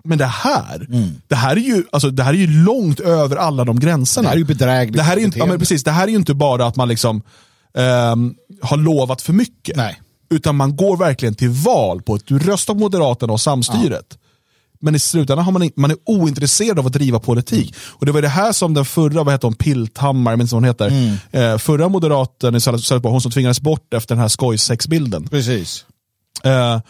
Men 0.05 0.18
det 0.18 0.27
här, 0.27 0.87
Mm. 0.89 1.11
det 1.29 1.35
här 1.35 1.57
är 1.57 1.61
ju, 1.61 1.85
alltså, 1.93 2.11
det 2.11 2.23
här 2.23 2.33
är 2.33 2.39
ju 2.39 2.64
långt 2.64 3.01
över 3.01 3.37
alla 3.37 3.64
de 3.64 3.81
gränserna. 3.81 4.23
Det 4.23 4.29
här 4.29 4.35
är 4.35 4.39
ju 4.39 4.45
bedrägligt 4.45 4.97
Det 4.97 5.03
här 5.03 5.16
är 5.16 5.20
inte, 5.20 5.39
ja, 5.39 5.47
men 5.47 5.59
precis, 5.59 5.85
det 5.85 5.91
här 5.91 6.05
är 6.05 6.09
ju 6.09 6.16
inte 6.16 6.35
bara 6.35 6.66
att 6.66 6.77
man 6.77 6.89
liksom 6.89 7.23
ehm, 7.79 8.35
har 8.62 8.77
lovat 8.77 9.23
för 9.23 9.33
mycket. 9.33 9.77
Nej. 9.77 10.01
Utan 10.31 10.57
man 10.57 10.77
går 10.77 10.97
verkligen 10.97 11.35
till 11.35 11.49
val 11.51 12.03
på 12.03 12.14
att 12.14 12.27
du 12.27 12.39
röstar 12.39 12.75
på 12.75 12.81
Moderaterna 12.81 13.33
och 13.33 13.41
samstyret. 13.41 14.18
Men 14.83 14.95
i 14.95 14.99
slutändan 14.99 15.45
har 15.45 15.53
man, 15.53 15.70
man 15.76 15.91
är 15.91 15.97
ointresserad 16.07 16.78
av 16.78 16.87
att 16.87 16.93
driva 16.93 17.18
politik. 17.18 17.74
Och 17.78 18.07
det 18.07 18.12
var 18.12 18.22
det 18.22 18.28
här 18.28 18.53
som 18.53 18.74
den 18.74 18.85
förra, 18.85 19.22
vad 19.22 19.35
heter 19.35 19.49
hon, 19.49 19.55
Pilthammar, 19.55 20.37
minns 20.37 20.53
hon 20.53 20.64
heter. 20.64 20.89
Mm. 20.89 21.16
Eh, 21.30 21.59
förra 21.59 21.89
moderaten 21.89 22.55
i 22.55 22.61
Sölvesborg, 22.61 23.12
hon 23.12 23.20
som 23.20 23.33
tvingades 23.33 23.61
bort 23.61 23.95
efter 23.95 24.14
den 24.14 24.22
här 24.22 24.28
skojsexbilden. 24.28 25.28
Precis. 25.28 25.85
Eh, 26.45 26.80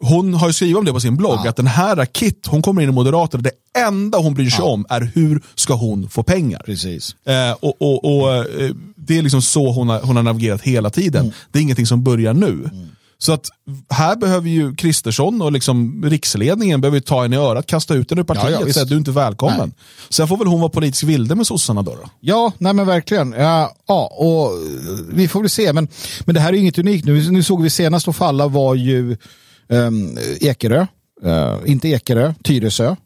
hon 0.00 0.34
har 0.34 0.46
ju 0.46 0.52
skrivit 0.52 0.76
om 0.76 0.84
det 0.84 0.92
på 0.92 1.00
sin 1.00 1.16
blogg, 1.16 1.46
att 1.46 1.56
den 1.56 1.66
här 1.66 2.06
Kit, 2.06 2.46
hon 2.46 2.62
kommer 2.62 2.82
in 2.82 2.88
i 2.88 2.92
Moderaterna, 2.92 3.42
det 3.42 3.80
enda 3.80 4.18
hon 4.18 4.34
bryr 4.34 4.50
sig 4.50 4.64
om 4.64 4.86
är 4.88 5.10
hur 5.14 5.42
ska 5.54 5.74
hon 5.74 6.08
få 6.08 6.22
pengar. 6.22 6.62
Precis. 6.66 7.16
Eh, 7.26 7.52
och, 7.52 7.82
och, 7.82 8.04
och, 8.04 8.34
eh, 8.34 8.70
det 8.96 9.18
är 9.18 9.22
liksom 9.22 9.42
så 9.42 9.72
hon 9.72 9.88
har, 9.88 10.00
hon 10.00 10.16
har 10.16 10.22
navigerat 10.22 10.62
hela 10.62 10.90
tiden. 10.90 11.22
Mm. 11.22 11.34
Det 11.52 11.58
är 11.58 11.62
ingenting 11.62 11.86
som 11.86 12.04
börjar 12.04 12.34
nu. 12.34 12.70
Så 13.24 13.32
att 13.32 13.48
här 13.90 14.16
behöver 14.16 14.48
ju 14.48 14.74
Kristersson 14.74 15.42
och 15.42 15.52
liksom 15.52 16.04
riksledningen 16.04 16.80
behöver 16.80 17.00
ta 17.00 17.22
henne 17.22 17.36
i 17.36 17.38
örat, 17.38 17.66
kasta 17.66 17.94
ut 17.94 18.10
henne 18.10 18.20
ur 18.20 18.24
partiet 18.24 18.50
Ja, 18.50 18.66
ja, 18.66 18.72
säga 18.72 18.82
att 18.82 18.88
du 18.88 18.94
är 18.94 18.98
inte 18.98 19.10
välkommen. 19.10 19.58
Nej. 19.58 20.08
Sen 20.10 20.28
får 20.28 20.36
väl 20.36 20.46
hon 20.46 20.60
vara 20.60 20.70
politisk 20.70 21.04
vilde 21.04 21.34
med 21.34 21.46
sossarna 21.46 21.82
då. 21.82 21.90
då. 21.90 22.10
Ja, 22.20 22.52
nej 22.58 22.72
men 22.72 22.86
verkligen. 22.86 23.32
Ja, 23.32 23.76
ja, 23.86 24.06
och 24.06 24.46
eh, 24.46 24.58
vi 25.08 25.28
får 25.28 25.40
väl 25.40 25.50
se. 25.50 25.72
Men, 25.72 25.88
men 26.24 26.34
det 26.34 26.40
här 26.40 26.52
är 26.52 26.56
inget 26.56 26.78
unikt 26.78 27.04
nu. 27.04 27.30
Nu 27.30 27.42
såg 27.42 27.62
vi 27.62 27.70
senast 27.70 28.08
att 28.08 28.16
falla 28.16 28.48
var 28.48 28.74
ju 28.74 29.16
um, 29.68 30.18
Ekerö. 30.40 30.86
Eh, 31.24 31.56
inte 31.64 31.88
Ekerö, 31.88 32.34
Tyresö. 32.42 32.96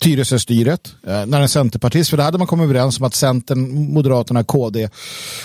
Tyresö-styret. 0.00 0.94
eh, 1.06 1.26
när 1.26 1.40
en 1.40 1.48
centerpartist, 1.48 2.10
för 2.10 2.16
det 2.16 2.22
hade 2.22 2.38
man 2.38 2.46
kommit 2.46 2.64
överens 2.64 2.98
om 3.00 3.06
att 3.06 3.14
Centern, 3.14 3.92
Moderaterna, 3.92 4.44
KD 4.44 4.88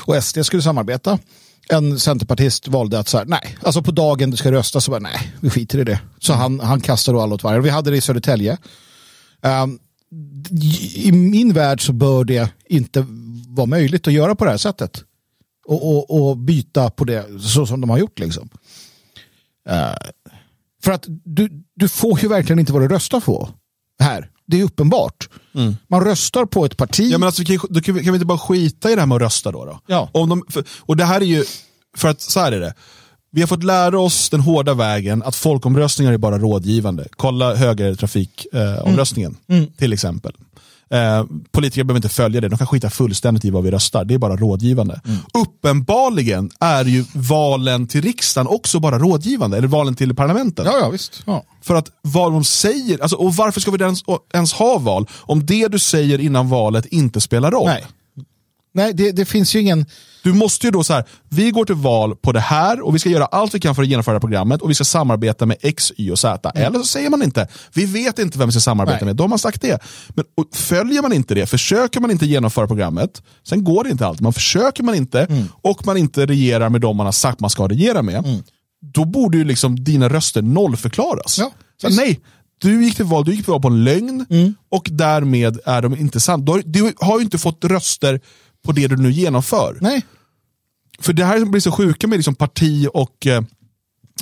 och 0.06 0.24
SD 0.24 0.46
skulle 0.46 0.62
samarbeta. 0.62 1.20
En 1.74 2.00
centerpartist 2.00 2.68
valde 2.68 3.00
att 3.00 3.08
så 3.08 3.18
här, 3.18 3.26
nej, 3.26 3.58
alltså 3.62 3.82
på 3.82 3.92
dagen 3.92 4.32
det 4.32 4.38
ska 4.38 4.52
röstas 4.52 4.86
så 4.86 4.92
bara, 4.92 5.00
nej, 5.00 5.34
vi 5.40 5.50
skiter 5.50 5.80
i 5.80 5.84
det. 5.84 6.00
Så 6.20 6.34
han, 6.34 6.60
han 6.60 6.82
kastade 6.82 7.18
då 7.18 7.22
alla 7.22 7.36
åt 7.36 7.44
varje. 7.44 7.62
Vi 7.62 7.70
hade 7.70 7.92
det 7.92 7.98
i 7.98 8.02
Södertälje. 8.02 8.58
Um, 9.42 9.80
i 10.96 11.12
min 11.12 11.54
värld 11.54 11.86
så 11.86 11.94
bör 11.94 12.24
det 12.24 12.52
inte 12.66 13.06
vara 13.48 13.66
möjligt 13.66 14.08
att 14.08 14.14
göra 14.14 14.36
på 14.36 14.46
det 14.46 14.52
här 14.52 14.58
sättet. 14.58 15.04
Och, 15.66 15.96
och, 15.96 16.30
och 16.30 16.38
byta 16.38 16.90
på 16.90 17.04
det 17.04 17.42
så 17.42 17.66
som 17.66 17.82
de 17.82 17.90
har 17.90 17.98
gjort. 17.98 18.20
Liksom. 18.20 18.50
Uh, 19.70 20.10
för 20.84 20.92
att 20.92 21.06
du, 21.08 21.64
du 21.76 21.90
får 21.90 22.20
ju 22.20 22.28
verkligen 22.28 22.60
inte 22.60 22.74
vad 22.74 22.82
du 22.82 22.88
röstar 22.88 23.20
på 23.20 23.50
här. 24.00 24.30
Det 24.50 24.60
är 24.60 24.64
uppenbart. 24.64 25.30
Man 25.88 26.06
röstar 26.06 26.46
på 26.46 26.66
ett 26.66 26.78
parti. 26.78 27.10
Ja, 27.12 27.18
men 27.18 27.28
alltså, 27.28 27.44
kan, 27.44 27.60
då 27.70 27.82
kan, 27.82 27.96
vi, 27.96 28.04
kan 28.04 28.14
vi 28.14 28.18
inte 28.18 28.26
bara 28.26 28.38
skita 28.38 28.92
i 28.92 28.96
det 28.96 29.02
här 29.02 29.08
med 29.08 29.16
att 29.16 29.22
rösta 29.22 29.52
då? 29.52 29.66
då? 29.66 29.80
Ja. 29.88 30.10
Om 30.12 30.30
de, 30.30 30.44
för, 30.50 30.64
och 30.80 30.98
det 30.98 31.06
här 31.06 31.22
är 31.22 31.26
ju, 31.26 31.44
för 31.98 32.10
att 32.10 32.22
så 32.22 32.40
här 32.40 32.52
är 32.52 32.60
det. 32.60 32.74
Vi 33.32 33.42
har 33.42 33.48
fått 33.48 33.64
lära 33.64 34.00
oss 34.00 34.30
den 34.30 34.40
hårda 34.40 34.74
vägen 34.74 35.24
att 35.24 35.36
folkomröstningar 35.36 36.14
är 36.14 36.18
bara 36.18 36.38
rådgivande. 36.38 37.08
Kolla 37.12 37.56
högertrafikomröstningen 37.56 38.78
eh, 38.78 38.88
omröstningen, 38.88 39.38
till 39.78 39.94
exempel. 39.94 40.34
Eh, 40.92 41.26
politiker 41.52 41.84
behöver 41.84 41.98
inte 41.98 42.10
följa 42.10 42.42
det, 42.42 42.50
de 42.50 42.58
kan 42.58 42.68
skita 42.68 42.90
fullständigt 42.90 43.46
i 43.46 43.50
vad 43.50 43.64
vi 43.64 43.72
röstar. 43.72 44.06
Det 44.06 44.14
är 44.14 44.18
bara 44.18 44.36
rådgivande. 44.36 45.02
Uppenbarligen 45.34 46.52
är 46.60 46.86
ju 46.86 47.06
valen 47.14 47.88
till 47.88 48.02
riksdagen 48.02 48.48
också 48.48 48.80
bara 48.80 49.00
rådgivande, 49.00 49.58
eller 49.58 49.68
valen 49.68 49.96
till 49.96 50.16
parlamenten. 50.16 50.66
ja, 50.66 50.78
ja, 50.82 50.90
visst. 50.90 51.24
Ja. 51.26 51.44
För 51.62 51.76
att 51.76 51.88
vad 52.02 52.32
de 52.32 52.44
säger, 52.44 53.02
alltså, 53.02 53.18
och 53.18 53.36
varför 53.36 53.62
ska 53.62 53.72
vi 53.72 53.84
ens, 53.84 54.04
ens 54.34 54.54
ha 54.54 54.78
val 54.78 55.08
om 55.14 55.46
det 55.46 55.68
du 55.68 55.80
säger 55.80 56.20
innan 56.20 56.50
valet 56.50 56.86
inte 56.86 57.22
spelar 57.22 57.52
roll? 57.52 57.66
Nej, 57.68 57.86
Nej 58.74 58.94
det, 58.94 59.12
det 59.12 59.26
finns 59.26 59.56
ju 59.56 59.60
ingen... 59.60 59.86
Du 60.24 60.34
måste 60.34 60.68
ju 60.68 60.72
då 60.72 60.84
så 60.84 60.94
här, 60.94 61.06
vi 61.30 61.52
går 61.52 61.66
till 61.66 61.76
val 61.76 62.16
på 62.16 62.32
det 62.32 62.40
här 62.40 62.82
och 62.82 62.96
vi 62.96 63.00
ska 63.00 63.10
göra 63.10 63.26
allt 63.26 63.56
vi 63.56 63.60
kan 63.60 63.76
för 63.76 63.84
att 63.84 63.90
genomföra 63.90 64.20
programmet 64.20 64.62
och 64.62 64.70
vi 64.70 64.76
ska 64.76 64.84
samarbeta 64.84 65.46
med 65.46 65.58
X, 65.62 65.92
Y 65.98 66.12
och 66.12 66.20
Z. 66.20 66.52
Eller 66.56 66.80
så 66.80 66.86
säger 66.86 67.10
man 67.10 67.24
inte, 67.24 67.48
vi 67.74 67.86
vet 67.86 68.20
inte 68.20 68.40
vem 68.40 68.48
vi 68.48 68.52
ska 68.52 68.60
samarbeta 68.60 68.98
Nej. 68.98 69.06
med. 69.06 69.16
Då 69.16 69.24
har 69.24 69.28
man 69.28 69.40
sagt 69.40 69.62
det. 69.62 69.84
Men 70.10 70.26
följer 70.54 71.02
man 71.02 71.14
inte 71.14 71.36
det, 71.36 71.46
försöker 71.46 72.00
man 72.00 72.12
inte 72.12 72.26
genomföra 72.26 72.68
programmet, 72.68 73.22
sen 73.48 73.64
går 73.64 73.84
det 73.84 73.90
inte 73.90 74.08
alltid, 74.08 74.22
men 74.22 74.34
försöker 74.34 74.84
man 74.84 74.96
inte 74.96 75.48
och 75.62 75.86
man 75.86 75.98
inte 75.98 76.26
regerar 76.26 76.70
med 76.70 76.82
dem 76.82 76.98
man 76.98 77.06
har 77.06 77.12
sagt 77.12 77.40
man 77.40 77.50
ska 77.50 77.68
regera 77.68 78.02
med, 78.02 78.44
då 78.94 79.06
borde 79.06 79.38
ju 79.38 79.44
liksom 79.44 79.84
dina 79.84 80.10
röster 80.10 80.42
nollförklaras. 80.42 81.38
Ja, 81.40 81.52
så, 81.82 81.90
nej, 81.90 82.20
du 82.62 82.86
gick 82.86 82.96
till 82.96 83.06
val, 83.06 83.26
du 83.26 83.32
gick 83.32 83.44
till 83.44 83.52
val 83.52 83.62
på 83.62 83.68
en 83.68 83.84
lögn 83.84 84.26
och 84.72 84.88
därmed 84.92 85.60
är 85.66 85.82
de 85.82 85.98
inte 85.98 86.20
har, 86.32 86.62
du 86.66 86.94
har 86.98 87.20
ju 87.20 87.24
inte 87.24 87.38
fått 87.38 87.66
röster 87.66 88.20
på 88.66 88.72
det 88.72 88.88
du 88.88 88.98
nu 88.98 89.12
genomför. 89.12 89.78
Nej. 89.82 90.06
För 91.00 91.14
det 91.14 91.26
här 91.26 91.46
blir 91.46 91.62
så 91.62 91.72
sjuka 91.72 92.08
med 92.08 92.18
liksom 92.18 92.36
parti 92.36 92.88
och 92.94 93.28
eh, 93.28 93.44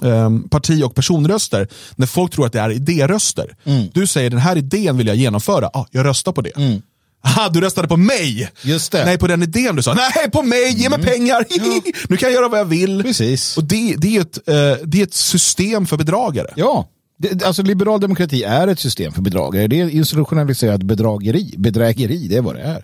ehm, 0.03 0.49
parti 0.49 0.83
och 0.83 0.95
personröster. 0.95 1.67
När 1.95 2.07
folk 2.07 2.31
tror 2.31 2.45
att 2.45 2.53
det 2.53 2.59
är 2.59 2.71
idéröster. 2.71 3.55
Du 3.93 4.07
säger 4.07 4.29
den 4.29 4.39
här 4.39 4.55
idén 4.57 4.97
vill 4.97 5.07
jag 5.07 5.15
genomföra. 5.15 5.67
Ah, 5.67 5.85
jag 5.91 6.05
röstar 6.05 6.31
på 6.31 6.41
det. 6.41 6.81
Aha, 7.25 7.49
du 7.49 7.61
röstade 7.61 7.87
på 7.87 7.97
mig! 7.97 8.49
Just 8.61 8.91
det. 8.91 9.05
Nej, 9.05 9.17
på 9.17 9.27
den 9.27 9.43
idén 9.43 9.75
du 9.75 9.83
sa. 9.83 9.93
Nej, 9.93 10.31
på 10.31 10.43
mig! 10.43 10.73
Ge 10.73 10.89
mig 10.89 11.01
pengar! 11.01 11.45
nu 12.09 12.17
kan 12.17 12.29
jag 12.29 12.35
göra 12.35 12.47
vad 12.47 12.59
jag 12.59 12.65
vill. 12.65 13.03
Precis. 13.03 13.57
Och 13.57 13.63
det, 13.63 13.95
det, 13.97 14.17
är 14.17 14.21
ett, 14.21 14.47
eh, 14.47 14.87
det 14.87 14.99
är 14.99 15.03
ett 15.03 15.13
system 15.13 15.85
för 15.85 15.97
bedragare. 15.97 16.53
Ja, 16.55 16.87
det, 17.17 17.43
alltså 17.43 17.63
liberal 17.63 17.99
demokrati 17.99 18.43
är 18.43 18.67
ett 18.67 18.79
system 18.79 19.13
för 19.13 19.21
bedragare. 19.21 19.67
Det 19.67 19.79
är 19.79 19.89
institutionaliserat 19.89 20.83
bedrageri, 20.83 21.55
bedrägeri, 21.57 22.27
det 22.27 22.37
är 22.37 22.41
vad 22.41 22.55
det 22.55 22.61
är. 22.61 22.83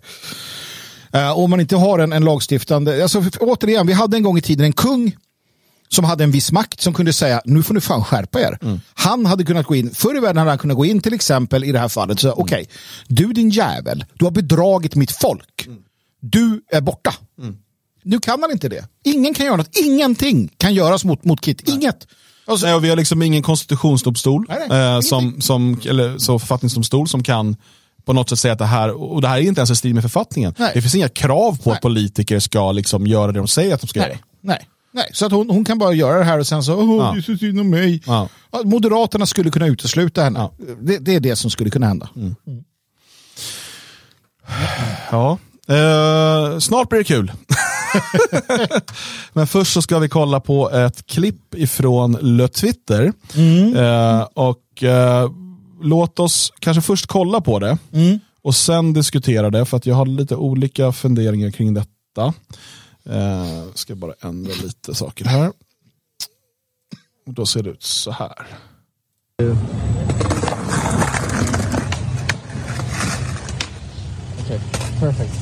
Uh, 1.15 1.39
om 1.39 1.49
man 1.49 1.59
inte 1.59 1.75
har 1.75 1.99
en, 1.99 2.13
en 2.13 2.25
lagstiftande, 2.25 3.03
alltså, 3.03 3.21
för, 3.21 3.31
återigen, 3.39 3.87
vi 3.87 3.93
hade 3.93 4.17
en 4.17 4.23
gång 4.23 4.37
i 4.37 4.41
tiden 4.41 4.65
en 4.65 4.73
kung 4.73 5.15
som 5.89 6.05
hade 6.05 6.23
en 6.23 6.31
viss 6.31 6.51
makt 6.51 6.81
som 6.81 6.93
kunde 6.93 7.13
säga 7.13 7.41
nu 7.45 7.63
får 7.63 7.73
ni 7.73 7.81
fan 7.81 8.03
skärpa 8.03 8.39
er. 8.41 8.57
Han 8.93 9.25
hade 9.25 9.43
kunnat 9.43 9.65
gå 9.65 9.75
in, 9.75 9.91
förr 9.91 10.17
i 10.17 10.19
världen 10.19 10.37
hade 10.37 10.51
han 10.51 10.57
kunnat 10.57 10.77
gå 10.77 10.85
in 10.85 11.01
till 11.01 11.13
exempel 11.13 11.63
i 11.63 11.71
det 11.71 11.79
här 11.79 11.89
fallet 11.89 12.15
och 12.15 12.21
säga 12.21 12.33
okej, 12.33 12.69
du 13.07 13.33
din 13.33 13.49
jävel, 13.49 14.05
du 14.13 14.25
har 14.25 14.31
bedragit 14.31 14.95
mitt 14.95 15.11
folk. 15.11 15.67
Du 16.19 16.61
är 16.71 16.81
borta. 16.81 17.13
Nu 18.03 18.19
kan 18.19 18.41
han 18.41 18.51
inte 18.51 18.69
det. 18.69 18.87
Ingen 19.03 19.33
kan 19.33 19.45
göra 19.45 19.55
något. 19.55 19.77
Ingenting 19.77 20.49
kan 20.57 20.73
göras 20.73 21.05
mot, 21.05 21.23
mot 21.23 21.41
Kit. 21.41 21.69
Inget. 21.69 22.07
Alltså, 22.45 22.65
Nej, 22.65 22.75
och 22.75 22.83
vi 22.83 22.89
har 22.89 22.95
liksom 22.95 23.21
ingen 23.21 23.43
konstitutionsdomstol, 23.43 24.45
Nej, 24.49 24.65
nej, 24.69 24.95
eh, 24.95 24.99
som, 24.99 25.41
som, 25.41 25.81
eller 25.85 26.17
så 26.17 26.39
författningsdomstol 26.39 27.07
som 27.07 27.23
kan 27.23 27.55
på 28.05 28.13
något 28.13 28.29
sätt 28.29 28.39
säga 28.39 28.51
att 28.53 28.59
det 28.59 28.65
här, 28.65 28.89
och 29.13 29.21
det 29.21 29.27
här 29.27 29.37
är 29.37 29.41
inte 29.41 29.59
ens 29.61 29.71
i 29.71 29.75
stil 29.75 29.93
med 29.93 30.03
författningen. 30.03 30.53
Nej. 30.57 30.71
Det 30.73 30.81
finns 30.81 30.95
inga 30.95 31.09
krav 31.09 31.57
på 31.63 31.69
Nej. 31.69 31.75
att 31.75 31.81
politiker 31.81 32.39
ska 32.39 32.71
liksom 32.71 33.07
göra 33.07 33.31
det 33.31 33.39
de 33.39 33.47
säger 33.47 33.73
att 33.73 33.81
de 33.81 33.87
ska 33.87 33.99
göra. 33.99 34.09
Nej. 34.09 34.19
Nej. 34.41 34.67
Nej. 34.95 35.09
Så 35.13 35.25
att 35.25 35.31
hon, 35.31 35.49
hon 35.49 35.65
kan 35.65 35.77
bara 35.77 35.93
göra 35.93 36.17
det 36.17 36.23
här 36.23 36.39
och 36.39 36.47
sen 36.47 36.63
så, 36.63 36.75
åh, 36.75 36.97
Ja. 36.97 37.15
det 37.27 37.37
synd 37.37 37.59
om 37.59 37.69
mig. 37.69 38.01
Ja. 38.05 38.29
Moderaterna 38.63 39.25
skulle 39.25 39.51
kunna 39.51 39.67
utesluta 39.67 40.23
henne. 40.23 40.39
Ja. 40.39 40.53
Det, 40.81 40.97
det 40.97 41.15
är 41.15 41.19
det 41.19 41.35
som 41.35 41.51
skulle 41.51 41.69
kunna 41.69 41.87
hända. 41.87 42.09
Ja. 45.11 45.37
Eh, 45.67 46.59
snart 46.59 46.89
blir 46.89 46.99
det 46.99 47.03
kul. 47.05 47.31
Men 49.33 49.47
först 49.47 49.73
så 49.73 49.81
ska 49.81 49.99
vi 49.99 50.09
kolla 50.09 50.39
på 50.39 50.71
ett 50.71 51.07
klipp 51.07 51.55
ifrån 51.55 52.17
Le 52.21 52.47
Twitter. 52.47 53.13
Eh, 53.75 54.21
och 54.33 54.83
eh, 54.83 55.29
låt 55.83 56.19
oss 56.19 56.53
kanske 56.59 56.81
först 56.81 57.05
kolla 57.07 57.41
på 57.41 57.59
det 57.59 57.77
och 58.41 58.55
sen 58.55 58.93
diskutera 58.93 59.49
det 59.49 59.65
för 59.65 59.77
att 59.77 59.85
jag 59.85 59.95
har 59.95 60.05
lite 60.05 60.35
olika 60.35 60.91
funderingar 60.91 61.51
kring 61.51 61.73
detta. 61.73 62.33
Eh, 63.09 63.63
ska 63.73 63.95
bara 63.95 64.13
ändra 64.21 64.53
lite 64.63 64.95
saker 64.95 65.25
här. 65.25 65.51
Och 67.27 67.33
då 67.33 67.45
ser 67.45 67.63
det 67.63 67.69
ut 67.69 67.83
så 67.83 68.11
här. 68.11 68.47
Okay, 74.45 74.59
perfect. 74.99 75.33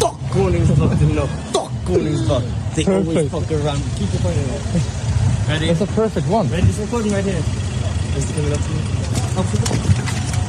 Fuck 0.00 0.32
Koningsblad, 0.32 0.98
du 1.00 1.06
know. 1.14 1.26
Fuck 1.52 1.72
Koningsblad. 1.86 2.42
They 2.74 2.84
always 2.84 3.06
Perfect. 3.14 3.30
fuck 3.30 3.50
around. 3.52 3.82
Keep 3.98 4.12
your 4.14 4.22
point 4.22 4.36
in 4.36 4.44
it. 4.54 4.82
Ready? 5.48 5.68
It's 5.70 5.80
a 5.80 5.86
perfect 5.86 6.28
one. 6.28 6.48
Ready? 6.48 6.66
This 6.66 6.78
recording 6.78 7.12
right 7.12 7.24
here. 7.24 7.42
Is 8.16 8.30
it 8.30 8.34
coming 8.34 8.52
up 8.52 8.60
to 8.60 8.70
me? 8.70 8.80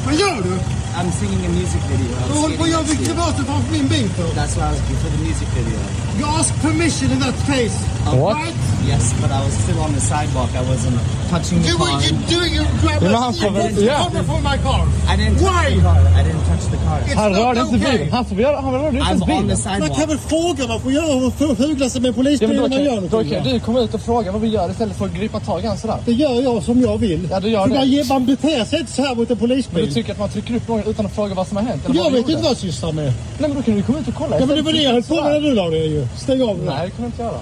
Vad 0.05 0.15
gör 0.15 0.41
du? 0.43 0.82
I'm 0.99 1.11
singing 1.11 1.41
a 1.45 1.49
music 1.59 1.81
video. 1.91 2.11
Du 2.33 2.39
håller 2.43 2.57
på 2.57 2.63
att 2.63 2.69
göra 2.69 2.83
klimat 2.83 3.35
framför 3.47 3.71
min 3.77 3.87
bil 3.87 4.09
för. 4.09 4.23
you. 4.23 4.33
That's 4.39 4.55
why 4.57 4.63
I 4.69 4.71
was 4.75 4.81
before 4.91 5.11
the 5.15 5.21
music 5.27 5.47
video. 5.57 5.79
You 6.19 6.25
asked 6.39 6.55
permission 6.61 7.07
in 7.11 7.19
that 7.25 7.37
case. 7.51 7.75
What? 8.23 8.35
Right? 8.37 8.55
Yes, 8.91 9.13
but 9.21 9.31
I 9.31 9.39
was 9.45 9.53
still 9.63 9.79
on 9.85 9.91
the 9.97 10.01
sidewalk. 10.01 10.51
I 10.61 10.63
wasn't 10.71 10.99
touching 11.31 11.57
the 11.61 11.67
Do 11.71 11.77
car. 11.77 11.87
what 11.87 12.03
you 12.05 12.13
do, 12.35 12.39
you 12.55 12.63
grab 12.83 13.01
You 13.01 13.07
a 13.07 13.11
know 13.11 13.21
how 13.25 13.31
you 13.31 13.49
to- 13.49 13.67
did 13.75 13.85
yeah. 13.87 14.23
for 14.31 14.41
my 14.51 14.57
car. 14.67 14.81
I 15.11 15.15
didn't 15.19 15.37
touch 15.39 15.49
Why? 15.55 15.75
the 15.75 15.81
car. 15.87 15.99
I 16.19 16.21
didn't 16.27 16.45
touch 16.51 16.65
the 16.73 16.79
car. 16.85 16.99
It's 17.07 17.15
Han 17.21 17.33
rörde 17.41 17.59
inte 17.61 17.75
okay. 17.75 17.91
bilen. 17.97 18.11
Han, 18.13 18.25
får 18.25 18.37
göra- 18.37 18.61
han 18.61 18.73
rörde 18.73 18.97
inte 18.97 19.09
ens 19.09 19.21
I'm 19.21 19.31
on 19.39 19.47
the 19.49 19.55
bilen. 19.55 19.79
Man 19.79 19.89
kan 19.99 20.07
väl 20.09 20.17
fråga 20.17 20.67
vad 20.67 20.81
får 20.81 20.91
göra 20.91 21.13
och 21.27 21.57
hugla 21.57 21.89
sig 21.89 22.01
med 22.01 22.09
Ja, 22.09 22.13
polisbilen 22.13 22.55
då, 22.55 22.61
när 22.61 22.69
man 22.77 22.85
gör 22.85 22.95
kan, 22.95 23.03
då 23.03 23.09
någonting. 23.09 23.43
kan 23.43 23.53
du 23.53 23.59
komma 23.59 23.79
ut 23.79 23.93
och 23.93 24.01
fråga 24.01 24.31
vad 24.31 24.41
vi 24.41 24.47
gör 24.47 24.71
istället 24.71 24.97
för 24.97 25.05
att 25.05 25.13
gripa 25.13 25.39
tag 25.39 25.63
i 25.63 25.67
han 25.67 25.77
sådär. 25.77 25.97
Det 26.05 26.11
gör 26.11 26.41
jag 26.41 26.63
som 26.63 26.81
jag 26.81 26.97
vill. 26.97 27.27
Ja, 27.31 27.39
du 27.39 27.49
gör 27.49 27.61
För 27.63 27.69
det. 27.69 27.75
Man, 27.75 27.87
ger- 27.89 28.05
man 28.05 28.25
beter 28.25 28.65
sig 28.65 28.79
inte 28.79 28.91
så 28.91 29.01
här 29.01 29.15
mot 29.15 29.29
en 29.31 29.37
Men 29.39 29.47
du 29.49 29.53
polisbil. 29.53 29.93
tycker 29.93 30.11
att 30.11 30.19
man 30.19 30.29
trycker 30.29 30.55
upp 30.55 30.67
någon 30.67 30.82
utan 30.87 31.05
att 31.05 31.15
fråga 31.15 31.33
vad 31.33 31.47
som 31.47 31.57
har 31.57 31.63
hänt? 31.63 31.85
Eller 31.85 31.95
Jag 31.95 32.11
vet 32.11 32.29
inte 32.29 32.41
vad 32.41 32.51
jag 32.51 32.57
sysslar 32.57 32.91
med. 32.91 33.05
Nej 33.05 33.49
men 33.49 33.53
då 33.53 33.61
kan 33.63 33.75
du 33.75 33.83
komma 33.83 33.99
ut 33.99 34.07
och 34.07 34.13
kolla. 34.15 34.39
Ja 34.39 34.45
men 34.45 34.55
det 34.55 34.61
var 34.61 34.73
det 34.73 34.81
jag 34.81 34.91
höll 34.91 35.03
på 35.03 35.15
med 35.15 35.23
när 35.23 35.33
Sådär. 35.33 35.49
du 35.49 35.55
la 35.55 35.71
ju. 35.75 36.07
Stäng 36.17 36.41
av 36.41 36.57
det 36.57 36.63
Nej 36.65 36.85
det 36.85 36.91
kan 36.91 37.01
du 37.01 37.05
inte 37.05 37.21
göra. 37.23 37.39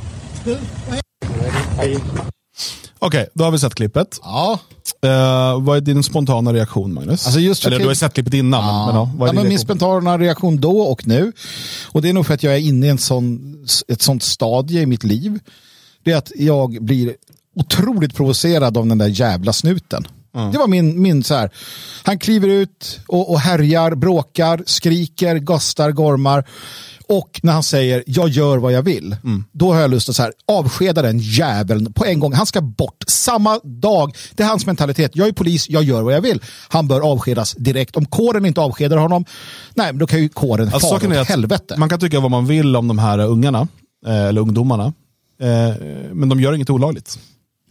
Okej, 3.00 3.28
då 3.34 3.44
har 3.44 3.52
vi 3.52 3.60
sett 3.60 3.76
klippet. 3.76 4.20
Ja. 4.24 4.60
Eh, 5.04 5.62
vad 5.62 5.78
är 5.78 5.82
din 5.82 6.04
spontana 6.04 6.54
reaktion 6.54 6.94
Magnus? 6.94 7.26
Alltså 7.26 7.40
just 7.40 7.66
Eller 7.66 7.78
klipp- 7.78 7.82
du 7.84 7.88
har 7.88 7.92
ju 7.92 7.96
sett 7.96 8.14
klippet 8.14 8.34
innan. 8.34 8.66
Men, 8.66 8.86
men, 8.86 8.96
ja, 8.96 9.12
vad 9.18 9.30
är 9.30 9.34
ja, 9.34 9.40
men 9.42 9.50
min 9.50 9.60
spontana 9.60 10.18
reaktion 10.18 10.62
då 10.62 10.82
och 10.82 11.08
nu. 11.08 11.32
Och 11.92 12.02
det 12.02 12.10
är 12.10 12.14
nog 12.14 12.26
för 12.26 12.34
att 12.34 12.44
jag 12.44 12.54
är 12.54 12.60
inne 12.60 12.86
i 12.86 12.90
en 12.90 12.98
sån, 12.98 13.56
ett 13.88 14.02
sånt 14.02 14.24
stadie 14.24 14.82
i 14.82 14.86
mitt 14.86 15.04
liv. 15.04 15.40
Det 16.04 16.12
är 16.12 16.18
att 16.18 16.32
jag 16.36 16.84
blir 16.84 17.16
otroligt 17.56 18.16
provocerad 18.16 18.78
av 18.78 18.88
den 18.88 18.98
där 18.98 19.08
jävla 19.08 19.54
snuten. 19.54 20.08
Det 20.52 20.58
var 20.58 20.68
min, 20.68 21.02
min 21.02 21.24
så 21.24 21.36
här. 21.36 21.50
Han 22.04 22.20
kliver 22.20 22.48
ut 22.48 23.00
och, 23.08 23.32
och 23.32 23.40
härjar, 23.40 23.96
bråkar, 23.96 24.64
skriker, 24.66 25.36
gastar, 25.36 25.92
gormar. 25.92 26.46
Och 27.08 27.40
när 27.44 27.54
han 27.54 27.64
säger 27.64 28.04
jag 28.08 28.30
gör 28.30 28.58
vad 28.58 28.72
jag 28.72 28.82
vill, 28.82 29.16
då 29.52 29.74
har 29.74 29.82
jag 29.82 29.92
lust 29.92 30.10
att 30.10 30.16
så 30.16 30.24
här, 30.24 30.34
avskeda 30.48 31.02
den 31.02 31.20
jäveln 31.20 31.94
på 31.94 32.06
en 32.06 32.20
gång. 32.20 32.34
Han 32.34 32.46
ska 32.46 32.62
bort 32.62 33.04
samma 33.08 33.60
dag. 33.64 34.16
Det 34.36 34.44
är 34.44 34.48
hans 34.48 34.66
mentalitet. 34.66 35.12
Jag 35.14 35.28
är 35.28 35.32
polis, 35.32 35.70
jag 35.70 35.84
gör 35.84 36.02
vad 36.02 36.14
jag 36.14 36.22
vill. 36.22 36.42
Han 36.70 36.88
bör 36.88 37.02
avskedas 37.02 37.54
direkt. 37.54 37.98
Om 37.98 38.06
kåren 38.06 38.46
inte 38.46 38.62
avskedar 38.62 38.98
honom, 38.98 39.26
nej, 39.74 39.94
då 39.94 40.08
kan 40.08 40.20
ju 40.22 40.30
kåren 40.30 40.70
Alltså, 40.74 41.00
fara 41.00 41.22
åt 41.22 41.28
helvete. 41.28 41.76
Man 41.78 41.90
kan 41.90 42.00
tycka 42.00 42.20
vad 42.20 42.32
man 42.32 42.46
vill 42.46 42.76
om 42.76 42.88
de 42.88 43.00
här 43.00 43.20
ungarna, 43.20 43.68
eh, 44.08 44.26
eller 44.26 44.42
ungdomarna. 44.42 44.94
Eh, 45.42 45.76
men 46.14 46.30
de 46.30 46.40
gör 46.40 46.54
inget 46.54 46.70
olagligt. 46.70 47.20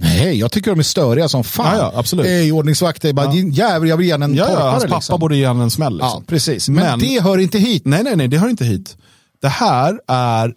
Nej, 0.03 0.39
jag 0.39 0.53
tycker 0.53 0.71
de 0.71 0.79
är 0.79 0.83
störiga 0.83 1.29
som 1.29 1.45
fan. 1.45 1.77
Ja, 1.79 1.91
ja, 1.95 1.99
absolut. 1.99 2.27
Ey, 2.27 2.53
ordningsvakter, 2.53 3.13
bara, 3.13 3.27
din 3.33 3.51
jävel, 3.53 3.89
jag 3.89 3.97
vill 3.97 4.07
ge 4.07 4.13
en 4.13 4.35
Ja, 4.35 4.47
torpare. 4.47 4.65
ja, 4.65 4.71
hans 4.71 4.85
pappa 4.85 4.97
liksom. 4.97 5.21
borde 5.21 5.37
ge 5.37 5.47
honom 5.47 5.63
en 5.63 5.71
smäll. 5.71 5.97
Ja, 6.01 6.07
Liksom. 6.07 6.25
precis. 6.25 6.69
Men, 6.69 6.99
det 6.99 7.23
hör 7.23 7.39
inte 7.39 7.59
hit. 7.59 7.83
Nej, 7.85 8.03
nej, 8.05 8.17
nej, 8.17 8.29
det 8.29 8.39
hör 8.39 8.49
inte 8.49 8.65
hit. 8.65 8.97
Det 9.43 9.49
här 9.49 10.01
är 10.09 10.55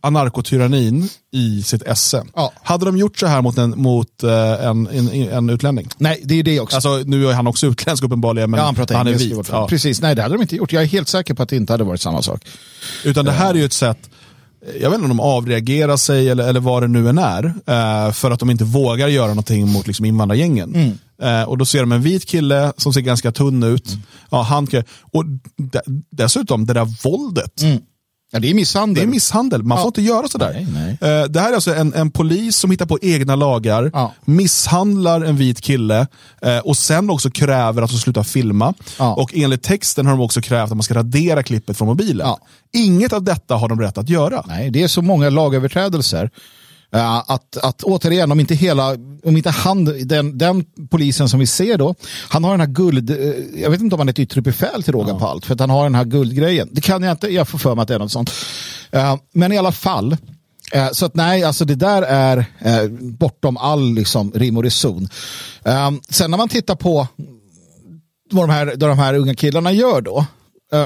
anarkotyrannin 0.00 1.08
i 1.32 1.62
sitt 1.62 1.82
esse. 1.82 2.24
Ja. 2.34 2.52
Hade 2.62 2.84
de 2.84 2.96
gjort 2.96 3.18
så 3.18 3.26
här 3.26 3.42
mot 3.42 3.58
en, 3.58 3.70
mot, 3.76 4.22
eh, 4.22 4.66
en, 4.66 4.86
en, 4.86 5.08
en 5.30 5.50
utlänning? 5.50 5.88
Nej, 5.98 6.20
det 6.24 6.34
är 6.34 6.42
det 6.42 6.60
också. 6.60 6.76
Alltså, 6.76 7.02
nu 7.06 7.28
är 7.28 7.32
han 7.32 7.46
också 7.46 7.66
utländsk 7.66 8.04
uppenbarligen, 8.04 8.50
men 8.50 8.58
ja, 8.58 8.64
han 8.64 8.74
pratar 8.74 8.94
han 8.94 9.06
är 9.06 9.14
vit. 9.14 9.48
Ja. 9.50 9.66
Precis, 9.68 10.00
nej 10.00 10.14
det 10.14 10.22
hade 10.22 10.34
de 10.34 10.42
inte 10.42 10.56
gjort. 10.56 10.72
Jag 10.72 10.82
är 10.82 10.86
helt 10.86 11.08
säker 11.08 11.34
på 11.34 11.42
att 11.42 11.48
det 11.48 11.56
inte 11.56 11.72
hade 11.72 11.84
varit 11.84 12.00
samma 12.00 12.22
sak. 12.22 12.42
Utan 13.04 13.24
det 13.24 13.32
här 13.32 13.50
är 13.50 13.54
ju 13.58 13.64
ett 13.64 13.72
sätt, 13.72 13.98
jag 14.80 14.90
vet 14.90 14.94
inte 14.98 15.10
om 15.10 15.16
de 15.16 15.20
avreagerar 15.20 15.96
sig 15.96 16.30
eller, 16.30 16.48
eller 16.48 16.60
vad 16.60 16.82
det 16.82 16.88
nu 16.88 17.08
än 17.08 17.18
är, 17.18 17.44
eh, 17.44 18.12
för 18.12 18.30
att 18.30 18.40
de 18.40 18.50
inte 18.50 18.64
vågar 18.64 19.08
göra 19.08 19.28
någonting 19.28 19.68
mot 19.68 19.86
liksom, 19.86 20.04
invandrargängen. 20.04 20.98
Eh, 21.22 21.42
och 21.42 21.58
då 21.58 21.64
ser 21.64 21.80
de 21.80 21.92
en 21.92 22.02
vit 22.02 22.26
kille 22.26 22.72
som 22.76 22.92
ser 22.92 23.00
ganska 23.00 23.32
tunn 23.32 23.62
ut. 23.62 23.96
Ja, 24.30 24.42
han, 24.42 24.68
och 25.12 25.24
de, 25.56 25.80
dessutom, 26.10 26.66
det 26.66 26.74
där 26.74 27.04
våldet. 27.04 27.62
Ja, 28.30 28.38
det 28.38 28.50
är 28.50 28.54
misshandel. 28.54 28.94
Det 29.04 29.08
är 29.08 29.10
misshandel, 29.10 29.62
man 29.62 29.78
får 29.78 29.86
inte 29.86 30.02
göra 30.02 30.28
sådär. 30.28 30.66
Nej, 30.72 30.98
Eh, 31.00 31.24
Det 31.28 31.40
här 31.40 31.50
är 31.50 31.54
alltså 31.54 31.74
en, 31.74 31.94
en 31.94 32.10
polis 32.10 32.56
som 32.56 32.70
hittar 32.70 32.86
på 32.86 32.98
egna 33.02 33.36
lagar, 33.36 33.90
Ja. 33.94 34.12
misshandlar 34.24 35.20
en 35.20 35.36
vit 35.36 35.60
kille 35.60 36.06
eh, 36.42 36.58
och 36.58 36.76
sen 36.76 37.10
också 37.10 37.30
kräver 37.30 37.82
att 37.82 37.90
de 37.90 37.98
slutar 37.98 38.22
filma. 38.22 38.74
Ja. 38.98 39.14
Och 39.14 39.30
enligt 39.34 39.62
texten 39.62 40.06
har 40.06 40.12
de 40.12 40.20
också 40.20 40.40
krävt 40.40 40.70
att 40.70 40.76
man 40.76 40.82
ska 40.82 40.94
radera 40.94 41.42
klippet 41.42 41.78
från 41.78 41.88
mobilen. 41.88 42.26
Ja. 42.26 42.38
Inget 42.72 43.12
av 43.12 43.22
detta 43.22 43.54
har 43.56 43.68
de 43.68 43.80
rätt 43.80 43.98
att 43.98 44.08
göra. 44.08 44.44
Nej, 44.46 44.70
det 44.70 44.82
är 44.82 44.88
så 44.88 45.02
många 45.02 45.30
lagöverträdelser. 45.30 46.30
Eh, 46.94 47.16
att, 47.16 47.56
att 47.56 47.82
återigen, 47.82 48.32
om 48.32 48.40
inte, 48.40 48.54
hela, 48.54 48.90
om 49.24 49.36
inte 49.36 49.50
han, 49.50 49.84
den, 49.84 50.38
den 50.38 50.64
polisen 50.90 51.28
som 51.28 51.40
vi 51.40 51.46
ser 51.46 51.78
då, 51.78 51.94
han 52.28 52.44
har 52.44 52.50
den 52.50 52.60
här 52.60 52.66
guld, 52.66 53.10
eh, 53.10 53.16
jag 53.62 53.70
vet 53.70 53.80
inte 53.80 53.94
om 53.94 54.00
han 54.00 54.08
är 54.08 54.12
ett 54.12 54.18
yttre 54.18 54.40
befäl 54.40 54.82
till 54.82 54.92
råga 54.92 55.14
på 55.14 55.26
allt, 55.26 55.46
för 55.46 55.54
att 55.54 55.60
han 55.60 55.70
har 55.70 55.82
den 55.82 55.94
här 55.94 56.04
guldgrejen. 56.04 56.68
Det 56.72 56.80
kan 56.80 57.02
jag 57.02 57.12
inte, 57.12 57.28
jag 57.28 57.48
får 57.48 57.58
för 57.58 57.74
mig 57.74 57.82
att 57.82 57.88
det 57.88 57.94
är 57.94 57.98
något 57.98 58.12
sånt. 58.12 58.32
Eh, 58.90 59.16
men 59.32 59.52
i 59.52 59.58
alla 59.58 59.72
fall, 59.72 60.16
så 60.92 61.06
att 61.06 61.14
nej, 61.14 61.44
alltså 61.44 61.64
det 61.64 61.74
där 61.74 62.02
är 62.02 62.88
bortom 63.00 63.56
all 63.56 63.94
liksom, 63.94 64.32
rim 64.34 64.56
och 64.56 64.62
reson. 64.62 65.08
Sen 66.08 66.30
när 66.30 66.38
man 66.38 66.48
tittar 66.48 66.74
på 66.74 67.06
vad 68.30 68.48
de 68.48 68.52
här, 68.52 68.66
vad 68.66 68.90
de 68.90 68.98
här 68.98 69.14
unga 69.14 69.34
killarna 69.34 69.72
gör 69.72 70.00
då, 70.00 70.26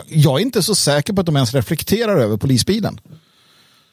jag 0.06 0.40
är 0.40 0.42
inte 0.42 0.62
så 0.62 0.74
säker 0.74 1.12
på 1.12 1.20
att 1.20 1.26
de 1.26 1.36
ens 1.36 1.54
reflekterar 1.54 2.16
över 2.16 2.36
polisbilen. 2.36 3.00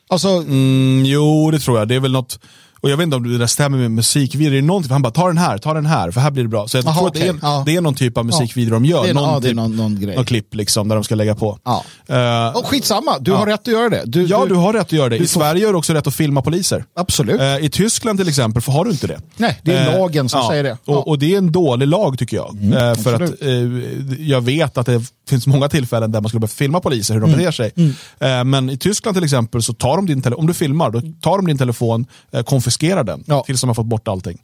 Alltså, 0.09 0.27
Mm, 0.29 1.03
jo, 1.05 1.51
det 1.51 1.59
tror 1.59 1.79
jag. 1.79 1.87
Det 1.87 1.95
är 1.95 1.99
väl 1.99 2.11
något, 2.11 2.39
och 2.81 2.89
jag 2.89 2.97
vet 2.97 3.03
inte 3.03 3.15
om 3.17 3.31
det 3.31 3.37
där 3.37 3.47
stämmer 3.47 3.77
med 3.77 3.91
musikvideo. 3.91 4.51
Det 4.51 4.57
är 4.57 4.61
någonting, 4.61 4.91
han 4.91 5.01
bara, 5.01 5.11
ta 5.11 5.27
den 5.27 5.37
här, 5.37 5.57
ta 5.57 5.73
den 5.73 5.85
här, 5.85 6.11
för 6.11 6.21
här 6.21 6.31
blir 6.31 6.43
det 6.43 6.49
bra. 6.49 6.67
Så 6.67 6.77
jag 6.77 6.87
Aha, 6.87 6.97
tror 6.99 7.07
att 7.07 7.13
det 7.13 7.27
är, 7.27 7.35
ja. 7.41 7.63
det 7.65 7.75
är 7.75 7.81
någon 7.81 7.95
typ 7.95 8.17
av 8.17 8.25
musikvideo 8.25 8.73
de 8.73 8.85
gör. 8.85 9.03
Det 9.03 9.09
är 9.09 9.13
någon- 9.13 9.23
ja, 9.33 9.41
typ, 9.41 9.55
någon- 9.55 9.75
någon 9.75 9.99
grej. 9.99 10.15
någon 10.15 10.25
klipp 10.25 10.55
liksom, 10.55 10.87
där 10.87 10.95
de 10.95 11.03
ska 11.03 11.15
lägga 11.15 11.35
på. 11.35 11.59
Ja. 11.65 11.83
Eh, 12.07 12.57
och 12.57 12.65
skitsamma, 12.65 13.19
du 13.19 13.31
har 13.31 13.45
rätt 13.45 13.59
att 13.61 13.67
göra 13.67 13.89
det. 13.89 14.03
Du, 14.05 14.23
ja, 14.25 14.45
du 14.49 14.55
har 14.55 14.73
rätt 14.73 14.81
att 14.81 14.91
göra 14.91 15.09
det. 15.09 15.17
du 15.17 15.23
I 15.23 15.27
får- 15.27 15.39
Sverige 15.39 15.65
har 15.65 15.73
du 15.73 15.77
också 15.79 15.93
rätt 15.93 16.07
att 16.07 16.15
filma 16.15 16.41
poliser. 16.41 16.83
Absolut. 16.95 17.41
Eh, 17.41 17.57
I 17.57 17.69
Tyskland 17.69 18.19
till 18.19 18.29
exempel 18.29 18.61
för 18.61 18.71
har 18.71 18.85
du 18.85 18.91
inte 18.91 19.07
det. 19.07 19.19
Nej, 19.37 19.59
det 19.63 19.73
är 19.73 19.87
Eh, 19.93 19.99
lagen 19.99 20.29
som 20.29 20.39
ja, 20.39 20.49
säger 20.49 20.63
det. 20.63 20.77
Ja. 20.85 20.95
Och, 20.97 21.07
och 21.07 21.19
det 21.19 21.33
är 21.33 21.37
en 21.37 21.51
dålig 21.51 21.87
lag 21.87 22.17
tycker 22.19 22.37
jag. 22.37 22.57
Eh, 22.73 22.95
för 22.95 23.13
att 23.13 23.21
absolut. 23.21 23.41
eh, 23.41 24.21
jag 24.25 24.41
vet 24.41 24.77
att 24.77 24.85
det 24.85 25.01
finns 25.29 25.47
många 25.47 25.69
tillfällen 25.69 26.11
där 26.11 26.21
man 26.21 26.29
skulle 26.29 26.39
behöva 26.39 26.53
filma 26.53 26.79
poliser 26.79 27.13
hur 27.13 27.21
de 27.21 27.27
Mm. 27.29 27.39
beter 27.39 27.51
sig. 27.51 27.73
Eh, 28.19 28.43
men 28.43 28.69
i 28.69 28.77
Tyskland 28.77 29.15
till 29.17 29.23
exempel 29.23 29.63
så 29.63 29.73
tar 29.73 29.95
de 29.95 30.05
din 30.05 30.21
telefon, 30.21 30.39
om 30.41 30.47
du 30.47 30.53
filmar, 30.53 30.89
då 30.91 31.01
tar 31.21 31.37
de 31.37 31.45
din 31.47 31.57
telefon, 31.57 32.05
eh, 32.31 32.43
konfiskerar 32.43 33.03
den 33.03 33.23
Ja. 33.27 33.43
tills 33.45 33.61
de 33.61 33.67
har 33.67 33.73
fått 33.73 33.85
bort 33.85 34.07
allting. 34.07 34.37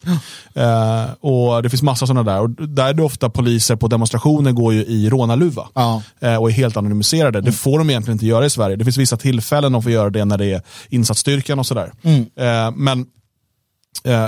Eh, 0.54 1.06
och 1.20 1.64
det 1.64 1.70
finns 1.70 1.82
massa 1.82 2.08
sådana 2.08 2.32
där. 2.32 2.42
Och 2.42 2.50
där 2.50 2.88
är 2.90 2.94
det 2.94 3.04
ofta 3.04 3.30
poliser 3.30 3.76
på 3.76 3.88
demonstrationer 3.88 4.52
går 4.52 4.74
ju 4.74 4.86
i 4.86 5.10
rånarluva. 5.10 5.68
Ja. 5.74 6.02
Och 6.40 6.50
är 6.50 6.54
helt 6.54 6.78
anonymiserade. 6.78 7.42
Det 7.42 7.52
får 7.52 7.78
de 7.78 7.90
egentligen 7.90 8.16
inte 8.16 8.26
göra 8.26 8.46
i 8.46 8.50
Sverige. 8.50 8.76
Det 8.76 8.84
finns 8.84 8.98
vissa 8.98 9.18
tillfällen 9.18 9.72
de 9.72 9.84
får 9.84 9.92
göra 9.92 10.10
det 10.10 10.26
när 10.26 10.38
det 10.38 10.46
är 10.46 10.62
insatsstyrkan 10.90 11.60
och 11.60 11.66
sådär. 11.66 11.92
Eh, 12.36 12.72
men 12.76 13.06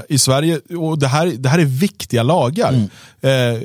i 0.07 0.17
Sverige, 0.17 0.59
och 0.77 0.99
det 0.99 1.07
här, 1.07 1.27
det 1.27 1.49
här 1.49 1.59
är 1.59 1.65
viktiga 1.65 2.23
lagar. 2.23 2.73
Eh, 3.21 3.61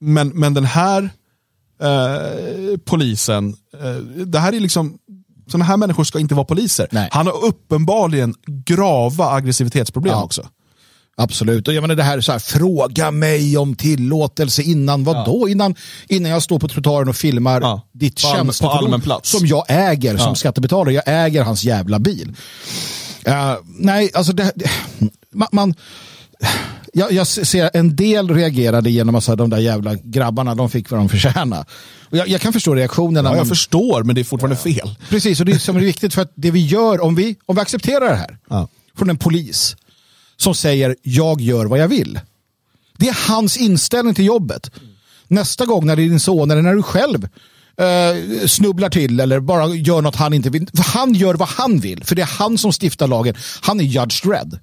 men, 0.00 0.28
men 0.28 0.54
den 0.54 0.64
här 0.64 1.10
eh, 1.82 2.76
polisen, 2.84 3.56
eh, 3.82 3.94
det 4.26 4.38
här 4.38 4.52
är 4.52 4.60
liksom 4.60 4.98
sådana 5.50 5.64
här 5.64 5.76
människor 5.76 6.04
ska 6.04 6.18
inte 6.18 6.34
vara 6.34 6.44
poliser. 6.44 6.88
Nej. 6.90 7.08
Han 7.12 7.26
har 7.26 7.44
uppenbarligen 7.44 8.34
grava 8.46 9.26
aggressivitetsproblem 9.30 10.14
Ja. 10.14 10.24
också. 10.24 10.48
Absolut. 11.18 11.68
Och 11.68 11.74
jag 11.74 11.82
menar 11.82 11.94
det 11.94 12.02
här, 12.02 12.20
så 12.20 12.32
här, 12.32 12.38
fråga 12.38 13.10
mig 13.10 13.56
om 13.56 13.74
tillåtelse 13.76 14.62
innan 14.62 15.04
vad 15.04 15.26
då? 15.26 15.48
Innan, 15.48 15.74
innan 16.08 16.30
jag 16.30 16.42
står 16.42 16.58
på 16.58 16.68
trottoaren 16.68 17.08
och 17.08 17.16
filmar 17.16 17.60
Ja. 17.60 17.80
ditt 17.92 18.22
På 18.22 18.28
som 19.22 19.46
jag 19.46 19.64
äger 19.68 20.16
som 20.16 20.34
skattebetalare. 20.34 20.94
Jag 20.94 21.04
äger 21.06 21.42
hans 21.42 21.64
jävla 21.64 21.98
bil. 21.98 22.34
Eh, 23.24 23.54
nej, 23.78 24.10
alltså 24.14 24.32
det, 24.32 24.52
det, 24.54 24.70
man, 25.32 25.48
man 25.52 25.74
jag, 26.92 27.12
jag 27.12 27.26
ser 27.26 27.70
en 27.74 27.96
del 27.96 28.30
reagerade 28.30 28.90
genom 28.90 29.14
att 29.14 29.24
säga 29.24 29.36
de 29.36 29.50
där 29.50 29.58
jävla 29.58 29.94
grabbarna, 29.94 30.54
de 30.54 30.70
fick 30.70 30.90
vad 30.90 31.00
de 31.00 31.08
förtjänade. 31.08 31.64
Och 32.10 32.16
jag, 32.16 32.28
jag 32.28 32.40
kan 32.40 32.52
förstå 32.52 32.74
reaktionerna. 32.74 33.28
Ja, 33.28 33.32
jag 33.32 33.38
men- 33.38 33.46
förstår, 33.48 34.02
men 34.02 34.14
det 34.14 34.20
är 34.20 34.24
fortfarande 34.24 34.56
fel. 34.56 34.94
Precis, 35.08 35.40
och 35.40 35.46
det 35.46 35.52
är 35.52 35.58
som 35.58 35.76
är 35.76 35.80
viktigt 35.80 36.14
för 36.14 36.22
att 36.22 36.32
det 36.34 36.50
vi 36.50 36.66
gör, 36.66 37.00
om 37.02 37.14
vi, 37.14 37.36
om 37.46 37.56
vi 37.56 37.62
accepterar 37.62 38.08
det 38.10 38.16
här 38.16 38.38
Ja. 38.50 38.68
från 38.98 39.10
en 39.10 39.18
polis 39.18 39.76
som 40.36 40.54
säger 40.54 40.96
jag 41.02 41.40
gör 41.40 41.66
vad 41.66 41.78
jag 41.78 41.88
vill. 41.88 42.20
Det 42.98 43.08
är 43.08 43.28
hans 43.28 43.56
inställning 43.56 44.14
till 44.14 44.24
jobbet. 44.24 44.70
Nästa 45.28 45.66
gång 45.66 45.86
när 45.86 45.96
det 45.96 46.02
är 46.02 46.08
din 46.08 46.20
son 46.20 46.50
eller 46.50 46.62
när 46.62 46.74
du 46.74 46.82
själv 46.82 47.28
eh, 47.78 48.46
snubblar 48.46 48.90
till 48.90 49.20
eller 49.20 49.40
bara 49.40 49.66
gör 49.74 50.02
något 50.02 50.16
han 50.16 50.32
inte 50.34 50.50
vill. 50.50 50.68
För 50.74 50.82
han 50.82 51.14
gör 51.14 51.34
vad 51.34 51.48
han 51.48 51.78
vill, 51.80 52.04
för 52.04 52.14
det 52.16 52.22
är 52.22 52.26
han 52.26 52.58
som 52.58 52.72
stiftar 52.72 53.06
lagen. 53.06 53.34
Han 53.60 53.80
är 53.80 53.84
Judge 53.84 54.22
Dredd. 54.26 54.58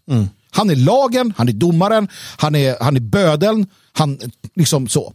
Han 0.54 0.70
är 0.70 0.76
lagen, 0.76 1.34
han 1.38 1.50
är 1.50 1.54
domaren, 1.54 2.08
han 2.38 2.56
är, 2.56 2.76
han 2.84 2.96
är 2.96 3.00
bödeln, 3.00 3.68
han 3.94 4.20
liksom 4.56 4.88
så. 4.88 5.14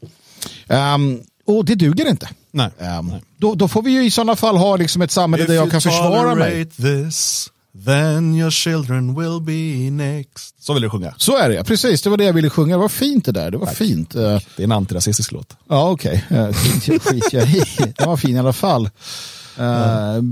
Ehm, 0.66 1.20
och 1.46 1.64
det 1.64 1.74
duger 1.74 2.08
inte. 2.08 2.28
Nej. 2.50 2.70
Ehm, 2.78 3.12
Då, 3.36 3.54
då 3.54 3.68
får 3.68 3.82
vi 3.82 3.90
ju 3.90 4.04
i 4.04 4.10
sådana 4.10 4.36
fall 4.36 4.56
ha 4.56 4.76
liksom 4.76 5.02
ett 5.02 5.10
samhälle 5.10 5.46
där 5.46 5.54
jag 5.54 5.70
kan 5.70 5.80
försvara 5.80 6.34
mig. 6.34 6.66
this, 6.66 7.50
then 7.86 8.34
your 8.34 8.50
children 8.50 9.14
will 9.20 9.40
be 9.40 9.90
next. 10.04 10.54
Så 10.64 10.72
vill 10.74 10.82
du 10.82 10.90
sjunga. 10.90 11.14
Så 11.16 11.36
är 11.36 11.48
det, 11.48 11.64
precis. 11.64 12.02
Det 12.02 12.10
var 12.10 12.16
det 12.16 12.24
jag 12.24 12.32
ville 12.32 12.50
sjunga. 12.50 12.74
Det 12.74 12.80
var 12.80 12.88
fint 12.88 13.24
det 13.24 13.32
där. 13.32 13.50
Det 13.50 13.58
var 13.58 13.66
fint. 13.66 14.14
Eh, 14.14 14.20
Det 14.56 14.62
är 14.62 14.64
en 14.64 14.72
antirasistisk 14.72 15.32
låt. 15.32 15.56
Ja, 15.68 15.90
okej. 15.90 16.24
Okay. 16.30 16.52
skit, 16.52 17.02
skit 17.02 17.32
jag 17.32 17.48
i. 17.48 17.62
Den 17.96 18.08
var 18.08 18.16
fin 18.16 18.36
i 18.36 18.38
alla 18.38 18.52
fall. 18.52 18.90
Eh, 19.58 20.22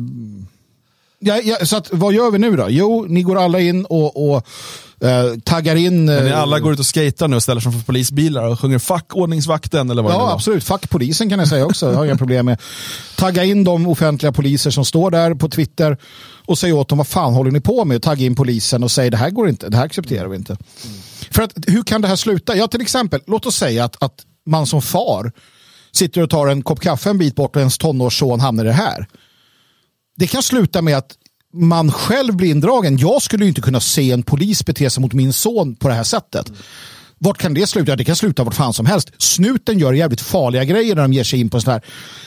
ja, 1.18 1.40
ja, 1.44 1.56
så 1.66 1.76
att, 1.76 1.88
vad 1.92 2.12
gör 2.12 2.30
vi 2.30 2.38
nu 2.38 2.56
då? 2.56 2.66
Jo, 2.70 3.06
ni 3.08 3.22
går 3.22 3.38
alla 3.44 3.60
in 3.60 3.84
och, 3.84 4.32
och 4.34 4.46
eh, 5.00 5.38
taggar 5.44 5.76
in... 5.76 6.04
Men 6.04 6.26
eh, 6.26 6.40
alla 6.40 6.60
går 6.60 6.72
ut 6.72 6.78
och 6.78 6.86
skejtar 6.86 7.28
nu 7.28 7.36
och 7.36 7.42
ställer 7.42 7.60
sig 7.60 7.72
för 7.72 7.80
polisbilar 7.80 8.42
och 8.42 8.60
sjunger 8.60 8.78
fuck 8.78 9.14
ordningsvakten 9.16 9.90
eller 9.90 10.02
vad 10.02 10.12
det 10.12 10.16
Ja, 10.16 10.24
var. 10.26 10.34
absolut. 10.34 10.64
Fuck 10.64 10.90
polisen 10.90 11.30
kan 11.30 11.38
jag 11.38 11.48
säga 11.48 11.64
också. 11.66 11.86
Jag 11.86 11.94
har 11.96 12.04
inga 12.04 12.16
problem 12.16 12.46
med. 12.46 12.60
Tagga 13.16 13.44
in 13.44 13.64
de 13.64 13.86
offentliga 13.86 14.32
poliser 14.32 14.70
som 14.70 14.84
står 14.84 15.10
där 15.10 15.34
på 15.34 15.48
Twitter 15.48 15.98
och 16.46 16.58
säga 16.58 16.74
åt 16.74 16.88
dem 16.88 16.98
vad 16.98 17.06
fan 17.06 17.34
håller 17.34 17.50
ni 17.50 17.60
på 17.60 17.84
med? 17.84 18.02
Tagga 18.02 18.26
in 18.26 18.34
polisen 18.34 18.84
och 18.84 18.90
säga 18.90 19.10
det 19.10 19.16
här 19.16 19.30
går 19.30 19.48
inte, 19.48 19.68
det 19.68 19.76
här 19.76 19.84
accepterar 19.84 20.28
vi 20.28 20.36
inte. 20.36 20.56
För 21.30 21.42
att 21.42 21.52
hur 21.66 21.82
kan 21.82 22.00
det 22.00 22.08
här 22.08 22.16
sluta? 22.16 22.56
Ja, 22.56 22.68
till 22.68 22.80
exempel, 22.80 23.20
låt 23.26 23.46
oss 23.46 23.56
säga 23.56 23.84
att, 23.84 24.02
att 24.02 24.14
man 24.46 24.66
som 24.66 24.82
far 24.82 25.32
sitter 25.92 26.22
och 26.22 26.30
tar 26.30 26.46
en 26.46 26.62
kopp 26.62 26.80
kaffe 26.80 27.10
en 27.10 27.18
bit 27.18 27.34
bort 27.34 27.56
och 27.56 27.60
ens 27.60 27.78
tonårsson 27.78 28.40
hamnar 28.40 28.64
i 28.64 28.66
det 28.66 28.72
här. 28.72 29.06
Det 30.16 30.26
kan 30.26 30.42
sluta 30.42 30.82
med 30.82 30.96
att 30.98 31.10
man 31.56 31.92
själv 31.92 32.36
blir 32.36 32.50
indragen. 32.50 32.98
Jag 32.98 33.22
skulle 33.22 33.44
ju 33.44 33.48
inte 33.48 33.60
kunna 33.60 33.80
se 33.80 34.12
en 34.12 34.22
polis 34.22 34.64
bete 34.66 34.90
sig 34.90 35.00
mot 35.00 35.12
min 35.12 35.32
son 35.32 35.74
på 35.76 35.88
det 35.88 35.94
här 35.94 36.04
sättet. 36.04 36.52
Vart 37.18 37.38
kan 37.38 37.54
det 37.54 37.66
sluta? 37.66 37.92
Ja, 37.92 37.96
det 37.96 38.04
kan 38.04 38.16
sluta 38.16 38.44
vart 38.44 38.54
fan 38.54 38.72
som 38.72 38.86
helst. 38.86 39.10
Snuten 39.18 39.78
gör 39.78 39.92
jävligt 39.92 40.20
farliga 40.20 40.64
grejer 40.64 40.94
när 40.94 41.02
de 41.02 41.12
ger 41.12 41.24
sig 41.24 41.40
in 41.40 41.50
på 41.50 41.60
sånt 41.60 41.82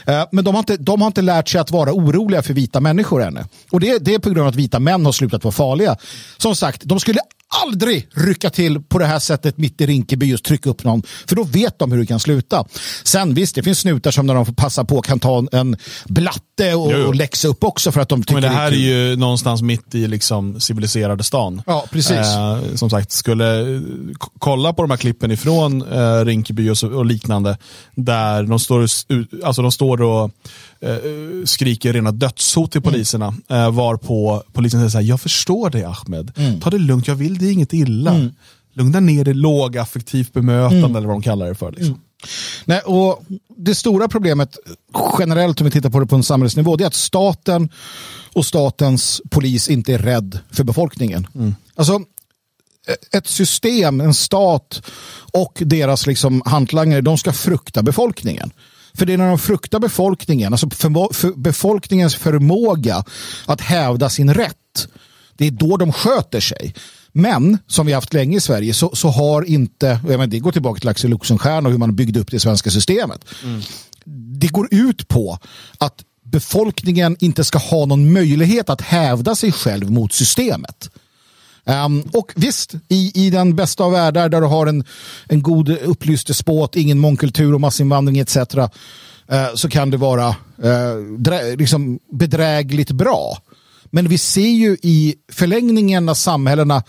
här. 0.05 0.21
Eh, 0.21 0.27
men 0.31 0.43
de 0.43 0.55
har, 0.55 0.59
inte, 0.59 0.77
de 0.77 1.01
har 1.01 1.07
inte 1.07 1.21
lärt 1.21 1.49
sig 1.49 1.61
att 1.61 1.71
vara 1.71 1.93
oroliga 1.93 2.41
för 2.41 2.53
vita 2.53 2.79
människor 2.79 3.23
ännu. 3.23 3.45
Och 3.71 3.79
det, 3.79 3.97
det 3.97 4.13
är 4.13 4.19
på 4.19 4.29
grund 4.29 4.41
av 4.41 4.47
att 4.47 4.55
vita 4.55 4.79
män 4.79 5.05
har 5.05 5.11
slutat 5.11 5.43
vara 5.43 5.51
farliga. 5.51 5.97
Som 6.37 6.55
sagt, 6.55 6.81
de 6.85 6.99
skulle 6.99 7.19
aldrig 7.63 8.07
rycka 8.13 8.49
till 8.49 8.81
på 8.81 8.99
det 8.99 9.05
här 9.05 9.19
sättet 9.19 9.57
mitt 9.57 9.81
i 9.81 9.85
Rinkeby 9.85 10.25
just 10.25 10.45
trycka 10.45 10.69
upp 10.69 10.83
någon. 10.83 11.03
För 11.27 11.35
då 11.35 11.43
vet 11.43 11.79
de 11.79 11.91
hur 11.91 11.99
det 11.99 12.05
kan 12.05 12.19
sluta. 12.19 12.65
Sen 13.03 13.33
visst, 13.33 13.55
det 13.55 13.63
finns 13.63 13.79
snutar 13.79 14.11
som 14.11 14.25
när 14.27 14.35
de 14.35 14.45
får 14.45 14.53
passa 14.53 14.83
på 14.83 15.01
kan 15.01 15.19
ta 15.19 15.45
en 15.51 15.77
blatte 16.07 16.73
och, 16.75 16.91
Jo, 16.91 17.07
och 17.07 17.15
läxa 17.15 17.47
upp 17.47 17.63
också 17.63 17.91
för 17.91 18.01
att 18.01 18.09
de 18.09 18.23
tycker 18.23 18.33
Men 18.33 18.41
det 18.41 18.49
här 18.49 18.67
är 18.67 18.71
kul. 18.71 18.79
ju 18.79 19.15
någonstans 19.15 19.61
mitt 19.61 19.95
i 19.95 20.07
liksom 20.07 20.59
civiliserade 20.59 21.23
stan. 21.23 21.61
Ja, 21.65 21.85
precis. 21.91 22.11
Eh, 22.11 22.59
som 22.75 22.89
sagt, 22.89 23.11
skulle 23.11 23.81
kolla 24.39 24.73
på 24.73 24.81
de 24.81 24.91
här 24.91 24.97
klippen 24.97 25.31
ifrån 25.31 25.91
eh, 25.91 26.25
Rinkeby 26.25 26.69
och, 26.69 26.83
och 26.83 27.05
liknande, 27.05 27.57
där 27.95 28.43
de 28.43 28.59
står, 28.59 28.79
och 28.79 28.89
alltså 29.43 29.61
de 29.61 29.71
står 29.71 30.01
och 30.01 30.31
skriker 31.45 31.93
rena 31.93 32.11
dödshot 32.11 32.71
till 32.71 32.81
poliserna, 32.81 33.33
eh, 33.49 33.71
varpå 33.71 34.43
polisen 34.53 34.79
säger 34.79 34.89
så 34.89 34.97
här, 34.97 35.05
jag 35.05 35.21
förstår 35.21 35.69
dig 35.69 35.83
Ahmed, 35.83 36.31
ta 36.61 36.69
det 36.69 36.77
lugnt, 36.77 37.07
jag 37.07 37.15
vill 37.15 37.37
dig 37.37 37.51
inget 37.51 37.73
illa. 37.73 38.29
Lugna 38.73 38.99
ner 38.99 39.25
dig, 39.25 39.33
lågaffektivt 39.33 40.33
bemötande 40.33 40.97
eller 40.97 41.07
vad 41.07 41.15
de 41.15 41.21
kallar 41.21 41.47
det 41.47 41.55
för. 41.55 41.71
Liksom. 41.71 42.01
Nej, 42.65 42.79
och 42.79 43.23
det 43.57 43.75
stora 43.75 44.07
problemet 44.07 44.57
generellt 45.19 45.61
om 45.61 45.65
vi 45.65 45.71
tittar 45.71 45.89
på 45.89 45.99
det 45.99 46.05
på 46.05 46.15
en 46.15 46.23
samhällsnivå 46.23 46.75
det 46.75 46.83
är 46.83 46.87
att 46.87 46.93
staten 46.93 47.69
och 48.33 48.45
statens 48.45 49.21
polis 49.29 49.69
inte 49.69 49.93
är 49.93 49.97
rädd 49.97 50.39
för 50.51 50.63
befolkningen. 50.63 51.27
Alltså 51.75 51.99
ett 53.11 53.27
system, 53.27 54.01
en 54.01 54.13
stat 54.13 54.81
och 55.33 55.61
deras 55.65 56.07
liksom 56.07 56.41
hantlangare, 56.45 57.01
de 57.01 57.17
ska 57.17 57.33
frukta 57.33 57.83
befolkningen. 57.83 58.51
För 58.93 59.05
det 59.05 59.13
är 59.13 59.17
när 59.17 59.27
de 59.27 59.39
fruktar 59.39 59.79
befolkningen, 59.79 60.53
alltså 60.53 60.67
förmo- 60.67 61.13
för 61.13 61.31
befolkningens 61.31 62.15
förmåga 62.15 63.03
att 63.45 63.61
hävda 63.61 64.09
sin 64.09 64.33
rätt, 64.33 64.87
det 65.37 65.47
är 65.47 65.51
då 65.51 65.77
de 65.77 65.93
sköter 65.93 66.39
sig. 66.39 66.73
Men, 67.11 67.57
som 67.67 67.85
vi 67.85 67.93
haft 67.93 68.13
länge 68.13 68.37
i 68.37 68.41
Sverige, 68.41 68.73
så, 68.73 68.95
så 68.95 69.07
har 69.09 69.43
inte, 69.43 69.99
menar, 70.07 70.27
det 70.27 70.39
går 70.39 70.51
tillbaka 70.51 70.79
till 70.79 70.89
Axel 70.89 71.13
Oxenstierna 71.13 71.67
och 71.67 71.71
hur 71.71 71.77
man 71.79 71.95
byggde 71.95 72.19
upp 72.19 72.31
det 72.31 72.39
svenska 72.39 72.69
systemet. 72.69 73.25
Det 74.39 74.47
går 74.47 74.67
ut 74.71 75.07
på 75.07 75.39
att 75.77 76.03
befolkningen 76.25 77.17
inte 77.19 77.43
ska 77.43 77.57
ha 77.57 77.85
någon 77.85 78.13
möjlighet 78.13 78.69
att 78.69 78.81
hävda 78.81 79.35
sig 79.35 79.51
själv 79.51 79.91
mot 79.91 80.13
systemet. 80.13 80.89
Ehm, 81.69 82.01
och 82.13 82.31
visst, 82.35 82.73
i, 82.89 83.11
i 83.25 83.29
den 83.29 83.55
bästa 83.55 83.83
av 83.83 83.91
världar 83.91 84.29
där 84.29 84.41
du 84.41 84.47
har 84.47 84.67
en, 84.67 84.83
en 85.27 85.41
god 85.41 85.69
upplyst 85.69 86.27
despot, 86.27 86.75
ingen 86.75 86.99
mångkultur 86.99 87.53
och 87.53 87.61
massinvandring 87.61 88.19
etc. 88.19 88.37
eh, 88.37 88.75
så 89.55 89.69
kan 89.69 89.89
det 89.89 89.97
vara 89.97 90.35
drä, 91.17 91.55
liksom 91.55 91.99
bedrägligt 92.11 92.91
bra. 92.91 93.37
Men 93.91 94.07
vi 94.07 94.17
ser 94.17 94.49
ju 94.49 94.77
i 94.81 95.15
förlängningen 95.31 96.05
när 96.05 96.13
samhällena 96.13 96.83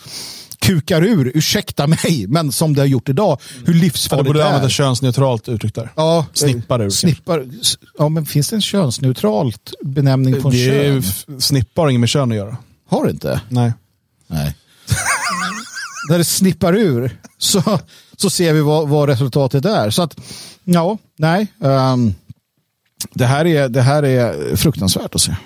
kukar 0.61 1.03
ur, 1.05 1.33
ursäkta 1.35 1.87
mig, 1.87 2.26
men 2.28 2.53
som 2.53 2.74
det 2.74 2.81
har 2.81 2.87
gjort 2.87 3.09
idag, 3.09 3.39
hur 3.53 3.59
Ja, 3.59 3.72
du 3.72 3.72
livsfarligt 3.81 4.26
borde 4.26 4.39
det 4.39 4.45
använda 4.47 4.66
är. 4.66 4.70
könsneutralt 4.70 5.49
uttryck 5.49 5.74
där. 5.74 5.93
Ja, 5.97 6.26
Snippar 6.33 6.83
ur. 6.83 6.91
Snippar, 6.91 7.45
ja, 7.99 8.09
men 8.09 8.26
finns 8.26 8.49
det 8.49 8.57
en 8.57 8.62
könsneutralt 8.62 9.72
benämning 9.85 10.43
på 10.43 10.49
en 10.49 10.55
Det 10.55 10.87
är, 10.87 11.03
kön? 11.03 11.41
snippar 11.41 11.83
har 11.83 11.89
inget 11.91 12.01
med 12.01 12.09
kön 12.09 12.31
att 12.31 12.37
göra. 12.37 12.57
Har 12.89 13.05
det 13.05 13.11
inte? 13.11 13.41
Nej. 13.49 13.72
Nej. 14.26 14.55
När 16.11 16.18
det 16.18 16.24
snippar 16.24 16.76
ur 16.76 17.18
så, 17.38 17.78
så 18.16 18.30
ser 18.30 18.52
vi 18.52 18.61
vad, 18.61 18.88
vad 18.88 19.08
resultatet 19.08 19.64
är. 19.64 19.90
Så 19.90 20.02
att, 20.02 20.20
ja, 20.64 20.98
nej. 21.18 21.46
ehm, 21.64 22.14
det, 23.14 23.26
här 23.26 23.46
är, 23.46 23.68
det 23.68 23.82
här 23.82 24.02
är 24.02 24.56
fruktansvärt 24.56 25.14
att 25.14 25.20
se. 25.20 25.36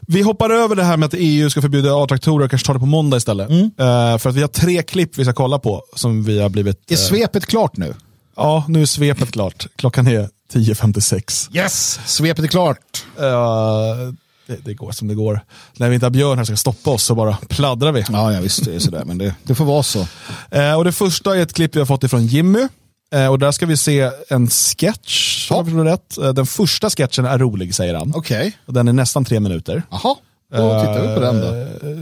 Vi 0.00 0.22
hoppar 0.22 0.50
över 0.50 0.76
det 0.76 0.84
här 0.84 0.96
med 0.96 1.06
att 1.06 1.14
EU 1.18 1.50
ska 1.50 1.62
förbjuda 1.62 2.02
A-traktorer 2.02 2.44
och 2.44 2.50
kanske 2.50 2.66
tar 2.66 2.74
det 2.74 2.80
på 2.80 2.86
måndag 2.86 3.16
istället. 3.16 3.50
Eh, 3.50 4.18
för 4.18 4.28
att 4.28 4.34
vi 4.34 4.40
har 4.40 4.48
tre 4.48 4.82
klipp 4.82 5.18
vi 5.18 5.24
ska 5.24 5.32
kolla 5.32 5.58
på 5.58 5.82
som 5.94 6.24
vi 6.24 6.40
har 6.40 6.48
blivit... 6.48 6.90
Är 6.90 6.94
eh, 6.94 6.98
svepet 6.98 7.46
klart 7.46 7.76
nu? 7.76 7.94
ja, 8.36 8.64
nu 8.68 8.82
är 8.82 8.86
svepet 8.86 9.30
klart. 9.30 9.66
Klockan 9.76 10.06
är 10.06 10.28
10.56. 10.52 11.56
Yes! 11.56 12.00
Svepet 12.06 12.44
är 12.44 12.48
klart. 12.48 13.04
Eh, 13.18 14.12
det, 14.46 14.56
det 14.64 14.74
går 14.74 14.92
som 14.92 15.08
det 15.08 15.14
går. 15.14 15.40
När 15.76 15.88
vi 15.88 15.94
inte 15.94 16.06
har 16.06 16.10
Björn 16.10 16.38
här 16.38 16.44
som 16.44 16.56
ska 16.56 16.60
stoppa 16.72 16.90
oss 16.90 17.02
så 17.02 17.14
bara 17.14 17.36
pladdrar 17.48 17.92
vi. 17.92 18.04
Ja, 18.12 18.32
ja 18.32 18.40
visst 18.40 18.64
det 18.64 18.74
är 18.74 18.78
sådär, 18.78 19.04
men 19.04 19.18
det, 19.18 19.34
det 19.42 19.54
får 19.54 19.64
vara 19.64 19.82
så. 19.82 20.06
Eh, 20.50 20.74
och 20.74 20.84
det 20.84 20.92
första 20.92 21.36
är 21.36 21.42
ett 21.42 21.52
klipp 21.52 21.76
vi 21.76 21.78
har 21.80 21.86
fått 21.86 22.04
ifrån 22.04 22.26
Jimmy. 22.26 22.68
Eh, 23.14 23.26
och 23.26 23.38
där 23.38 23.52
ska 23.52 23.66
vi 23.66 23.76
se 23.76 24.10
en 24.28 24.48
sketch. 24.50 25.46
Ja. 25.50 25.56
Har 25.62 25.70
jag 25.70 25.86
rätt? 25.86 26.18
Eh, 26.18 26.32
den 26.32 26.46
första 26.46 26.90
sketchen 26.90 27.24
är 27.24 27.38
rolig 27.38 27.74
säger 27.74 27.94
han. 27.94 28.12
Okej. 28.16 28.58
Och 28.66 28.72
den 28.72 28.88
är 28.88 28.92
nästan 28.92 29.24
tre 29.24 29.40
minuter. 29.40 29.82
Jaha, 29.90 30.14
då 30.52 30.80
tittar 30.80 31.08
vi 31.08 31.14
på 31.14 31.20
den 31.20 31.40
då. 31.40 31.46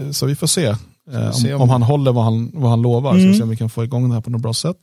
Eh, 0.07 0.11
Så 0.13 0.27
vi 0.27 0.37
får 0.37 0.47
se. 0.47 0.67
Eh, 1.13 1.33
se 1.33 1.49
om, 1.49 1.55
om- 1.55 1.61
om 1.63 1.71
han 1.71 1.83
håller 1.83 2.13
vad 2.13 2.25
han, 2.25 2.51
vad 2.55 2.71
han 2.71 2.83
lovar. 2.83 3.13
Så 3.13 3.17
vi 3.27 3.35
ser 3.37 3.43
om 3.43 3.49
vi 3.49 3.57
kan 3.57 3.71
få 3.71 3.85
igång 3.85 4.09
det 4.09 4.15
här 4.15 4.21
på 4.23 4.31
något 4.31 4.41
bra 4.43 4.55
sätt. 4.55 4.77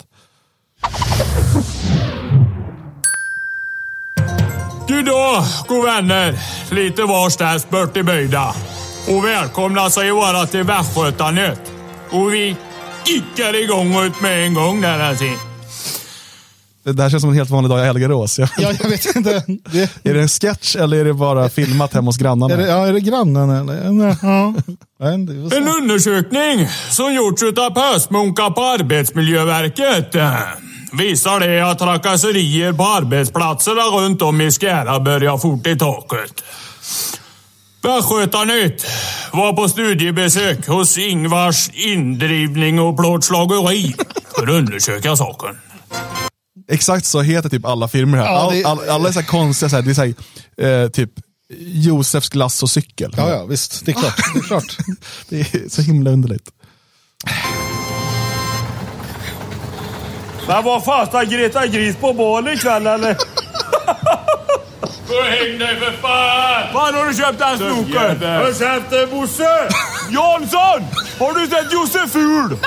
God 4.88 5.06
dag, 5.06 5.44
god 5.68 5.86
vänner. 5.86 6.40
Lite 6.72 7.04
varstans 7.04 7.70
bort 7.70 7.98
i 7.98 8.04
böjda. 8.04 8.54
Och 9.08 9.26
välkomna 9.26 9.90
ju 10.04 10.12
vara 10.12 10.46
till 10.46 10.64
Västgötanytt. 10.64 11.60
Och 12.12 12.34
vi 12.34 12.56
kickar 13.06 13.64
igång 13.64 14.06
ut 14.06 14.22
med 14.22 14.46
en 14.46 14.54
gång 14.54 14.82
där 14.82 15.00
alltså. 15.00 15.24
Det 16.84 17.04
här 17.04 17.10
känns 17.10 17.22
som 17.22 17.30
en 17.30 17.36
helt 17.36 17.50
vanlig 17.50 17.70
dag 17.70 17.86
i 17.86 17.88
Elgarås. 17.90 18.40
Jag- 18.40 18.50
Ja, 18.58 18.72
jag 18.84 18.90
vet 18.90 19.16
inte. 19.16 19.44
Det, 19.72 19.90
Är 20.10 20.14
det 20.14 20.22
en 20.22 20.28
sketch 20.28 20.76
eller 20.76 20.98
är 20.98 21.06
det 21.06 21.14
bara 21.14 21.50
filmat 21.50 21.94
hemma 21.94 22.06
hos 22.10 22.18
grannarna? 22.18 22.54
är, 22.54 22.58
det, 22.58 22.68
ja, 22.68 22.88
är 22.88 22.94
det 22.94 23.00
grannen 23.00 23.50
eller? 23.50 24.16
Ja. 24.22 24.54
En 25.58 25.68
undersökning 25.82 26.68
som 26.90 27.14
gjorts 27.14 27.44
utav 27.44 27.70
pösmunkar 27.70 28.50
på 28.50 28.62
Arbetsmiljöverket 28.62 30.16
visar 30.92 31.40
det 31.40 31.62
att 31.72 31.80
trakasserier 31.80 32.74
på 32.74 32.84
arbetsplatserna 32.84 33.82
runt 33.82 34.22
om 34.22 34.42
i 34.42 34.52
Skara 34.52 35.00
börjar 35.00 35.38
fort 35.38 35.68
i 35.68 35.78
taket. 35.78 36.44
Västgötanytt 37.84 38.86
var 39.34 39.54
på 39.54 39.70
studiebesök 39.70 40.68
hos 40.68 40.98
Ingvars 40.98 41.70
indrivning 41.74 42.80
och 42.80 42.98
plåtslageri 42.98 43.96
för 44.36 44.44
att 44.44 44.50
undersöka 44.50 45.16
saken. 45.16 45.58
Exakt 46.72 47.06
så 47.06 47.22
heter 47.22 47.50
typ 47.50 47.66
alla 47.66 47.88
filmer 47.88 48.18
här. 48.18 48.26
Ja, 48.26 48.38
all, 48.40 48.54
det- 48.54 48.64
all, 48.66 48.90
alla 48.90 49.10
är 49.10 49.14
så 49.14 49.20
här 49.20 49.28
konstiga, 49.28 49.70
så 49.70 49.76
här, 49.76 49.84
det 49.84 49.92
är 49.92 49.94
så 49.94 50.14
här, 50.62 50.84
eh, 50.84 50.90
typ 50.90 51.12
Josefs 51.60 52.30
glass 52.30 52.64
och 52.64 52.70
cykel. 52.70 53.14
Ja, 53.18 53.30
ja, 53.30 53.46
visst. 53.46 53.86
Det 53.86 53.92
är 53.92 53.94
klart. 53.94 54.16
Det 54.34 54.40
är 54.40 54.44
klart. 54.44 54.78
Det 55.30 55.40
är 55.40 55.70
så 55.70 55.82
himla 55.82 56.12
underligt. 56.12 56.50
Men 60.48 60.64
vad 60.64 60.84
fan, 60.86 61.08
ska 61.08 61.22
Greta 61.24 61.68
Gris 61.68 61.96
på 61.96 62.14
bal 62.14 62.48
ikväll 62.48 62.88
eller? 62.88 63.14
Gå 65.08 65.14
och 65.16 65.24
häng 65.26 65.60
dig 65.60 65.80
för 65.80 65.92
fan! 66.02 66.74
Fan 66.74 66.96
har 66.96 67.06
du 67.06 67.14
köpt 67.16 67.40
den 67.40 67.58
snoken? 67.58 68.20
Köpt 68.60 68.90
den 68.90 69.10
Bosse? 69.10 69.44
Jansson! 70.12 70.88
Har 71.20 71.40
du 71.40 71.48
sett 71.48 71.74
Joseful? 71.74 72.58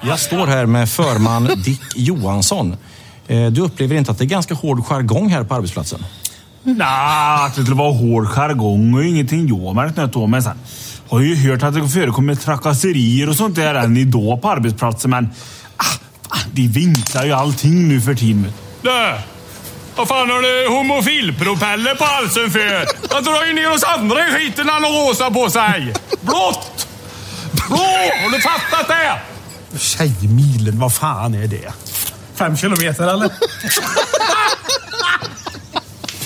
Jag 0.00 0.18
står 0.18 0.46
här 0.46 0.66
med 0.66 0.88
förman 0.90 1.44
Dick 1.64 1.80
Johansson. 1.96 2.76
Eh, 3.28 3.46
Du 3.46 3.60
upplever 3.60 3.96
inte 3.96 4.10
att 4.10 4.18
det 4.18 4.24
är 4.24 4.26
ganska 4.26 4.54
hård 4.54 4.84
jargong 4.86 5.28
här 5.28 5.44
på 5.44 5.54
arbetsplatsen? 5.54 6.04
Nej, 6.62 7.46
att 7.46 7.54
det 7.54 7.62
skulle 7.62 7.76
vara 7.76 7.92
hård 7.92 8.26
jargong 8.26 8.94
och 8.94 9.04
ingenting 9.04 9.48
jag 9.48 9.74
märkt 9.74 9.96
något 9.96 10.16
av. 10.16 10.28
Men 10.28 10.42
sen 10.42 10.58
har 11.10 11.20
jag 11.20 11.28
ju 11.28 11.50
hört 11.50 11.62
att 11.62 11.74
det 11.74 11.88
förekommer 11.88 12.34
trakasserier 12.34 13.28
och 13.28 13.36
sånt 13.36 13.56
där 13.56 13.74
än 13.74 13.96
idag 13.96 14.42
på 14.42 14.50
arbetsplatsen. 14.50 15.10
Men 15.10 15.30
ah, 15.76 16.38
de 16.52 16.68
vinklar 16.68 17.24
ju 17.24 17.32
allting 17.32 17.88
nu 17.88 18.00
för 18.00 18.14
tiden. 18.14 18.52
Du! 18.82 19.14
Vad 19.96 20.08
fan 20.08 20.30
har 20.30 20.42
du 20.42 20.68
homofilpropeller 20.68 21.94
på 21.94 22.04
halsen 22.04 22.50
för? 22.50 22.86
Jag 23.10 23.24
drar 23.24 23.46
ju 23.46 23.52
ner 23.52 23.72
oss 23.72 23.82
andra 23.84 24.28
i 24.28 24.32
skiten 24.32 24.66
när 24.66 24.72
han 24.72 24.84
har 24.84 25.08
rosa 25.08 25.30
på 25.30 25.50
sig. 25.50 25.94
Blått! 26.20 26.86
Blå! 27.52 27.76
Har 28.22 28.30
du 28.30 28.40
fattat 28.40 28.88
det? 28.88 29.20
Tjejmilen, 29.78 30.78
vad 30.78 30.94
fan 30.94 31.34
är 31.34 31.46
det? 31.46 31.72
Fem 32.34 32.56
kilometer 32.56 33.08
eller? 33.08 33.30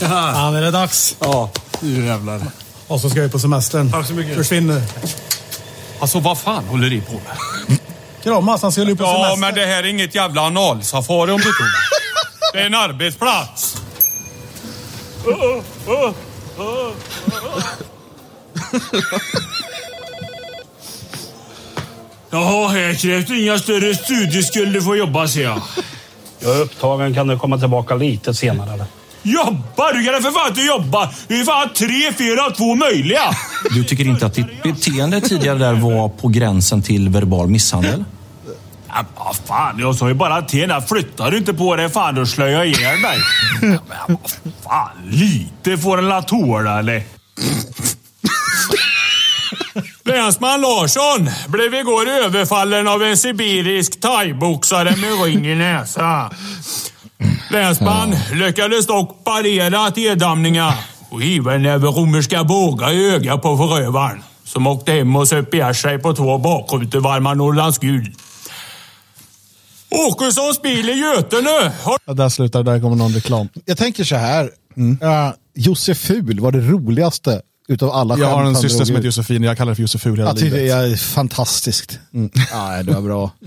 ja, 0.00 0.50
men 0.50 0.54
är 0.54 0.62
det 0.62 0.70
dags? 0.70 1.16
Ja, 1.18 1.50
nu 1.80 2.06
jävlar. 2.06 2.40
Och 2.92 3.00
så 3.00 3.10
ska 3.10 3.20
vi 3.22 3.28
på 3.28 3.38
semestern. 3.38 3.90
Tack 3.92 4.06
så 4.06 4.12
mycket. 4.12 4.36
Försvinner. 4.36 4.82
Alltså 6.00 6.20
vad 6.20 6.38
fan 6.38 6.64
håller 6.64 6.90
ni 6.90 7.00
på 7.00 7.12
med? 7.12 7.78
Kramas, 8.22 8.62
han 8.62 8.72
skulle 8.72 8.90
ju 8.90 8.96
på 8.96 9.04
Ja, 9.04 9.14
semester. 9.14 9.40
men 9.40 9.54
det 9.54 9.66
här 9.66 9.82
är 9.82 9.86
inget 9.86 10.14
jävla 10.14 10.40
analsafari 10.42 11.30
om 11.30 11.36
du 11.36 11.42
tror. 11.42 11.68
Det 12.52 12.60
är 12.60 12.66
en 12.66 12.74
arbetsplats. 12.74 13.76
Jaha, 22.30 22.68
här 22.68 22.94
krävs 22.94 23.26
det 23.26 23.38
inga 23.42 23.58
större 23.58 23.94
studieskulder 23.94 24.80
för 24.80 24.92
att 24.92 24.98
jobba 24.98 25.28
ser 25.28 25.42
jag. 25.42 25.60
Jag 26.38 26.56
är 26.56 26.60
upptagen. 26.60 27.14
Kan 27.14 27.26
du 27.26 27.38
komma 27.38 27.58
tillbaka 27.58 27.94
lite 27.94 28.34
senare? 28.34 28.72
Eller? 28.74 28.86
Jobba? 29.22 29.92
Du 29.92 30.04
kan 30.04 30.22
för 30.22 30.30
fan 30.30 30.48
inte 30.48 30.60
jobba! 30.62 31.10
Det 31.28 31.34
är 31.34 31.44
fan 31.44 31.68
tre, 31.74 32.12
fyra, 32.12 32.50
två 32.50 32.74
möjliga. 32.74 33.20
Du 33.70 33.84
tycker 33.84 34.04
inte 34.04 34.26
att 34.26 34.34
ditt 34.34 34.62
beteende 34.62 35.20
tidigare 35.20 35.58
där 35.58 35.72
var 35.72 36.08
på 36.08 36.28
gränsen 36.28 36.82
till 36.82 37.08
verbal 37.08 37.48
misshandel? 37.48 38.04
Ja, 38.88 39.04
vad 39.16 39.36
fan, 39.36 39.78
jag 39.78 39.94
sa 39.94 40.08
ju 40.08 40.14
bara 40.14 40.42
till 40.42 40.60
henne. 40.60 40.82
Flyttar 40.82 41.30
du 41.30 41.38
inte 41.38 41.54
på 41.54 41.76
dig, 41.76 41.88
fan 41.88 42.14
då 42.14 42.26
slår 42.26 42.48
jag 42.48 42.66
ihjäl. 42.66 42.98
Ja, 43.02 43.78
men 43.88 44.18
vad 44.42 44.52
fan, 44.64 44.90
lite 45.10 45.78
får 45.78 45.98
en 45.98 46.08
la 46.08 46.22
tåla 46.22 46.78
eller? 46.78 47.02
Länsman 50.04 50.60
Larsson 50.60 51.30
blev 51.48 51.74
igår 51.74 52.08
överfallen 52.08 52.88
av 52.88 53.02
en 53.02 53.16
sibirisk 53.16 54.00
thaiboxare 54.00 54.96
med 54.96 55.24
ring 55.24 55.46
i 55.46 55.54
näsa. 55.54 56.30
Länsman 57.50 58.14
lyckades 58.32 58.86
dock 58.86 59.24
parera 59.24 59.90
tedamningar 59.90 60.74
och 61.10 61.22
hiva 61.22 61.54
en 61.54 61.62
näve 61.62 61.86
romerska 61.86 62.44
bågar 62.44 62.92
i 62.92 63.14
ögat 63.14 63.42
på 63.42 63.56
förövaren 63.56 64.22
som 64.44 64.66
åkte 64.66 64.92
hem 64.92 65.16
och 65.16 65.28
söp 65.28 65.54
ihjäl 65.54 65.74
sig 65.74 65.98
på 65.98 66.14
två 66.14 66.38
bakrutevarma 66.38 67.34
Norrlands 67.34 67.78
guld. 67.78 68.14
Åkessons 69.90 70.62
bil 70.62 70.90
i 70.90 70.92
Götene 70.92 71.72
har 71.82 71.98
Ja, 72.04 72.12
där 72.12 72.28
slutar 72.28 72.62
det, 72.62 72.72
där 72.72 72.80
kommer 72.80 72.96
någon 72.96 73.12
reklam. 73.12 73.48
Jag 73.64 73.78
tänker 73.78 74.04
så 74.04 74.16
här. 74.16 74.44
Uh, 74.78 75.32
Joseful 75.54 76.40
var 76.40 76.52
det 76.52 76.60
roligaste 76.60 77.40
utav 77.68 77.90
alla 77.90 78.18
Jag 78.18 78.28
har 78.28 78.44
en 78.44 78.56
syster 78.56 78.84
som 78.84 78.94
heter 78.96 79.06
Josefin, 79.06 79.42
jag 79.42 79.56
kallar 79.56 79.72
det 79.72 79.76
för 79.76 79.82
Joseful 79.82 80.16
hela 80.18 80.28
Jag 80.30 80.38
livet. 80.38 80.52
det 80.52 80.68
är 80.70 80.96
fantastiskt. 80.96 81.98
Ja, 82.50 82.82
det 82.82 82.92
var 82.92 83.00
bra. 83.02 83.30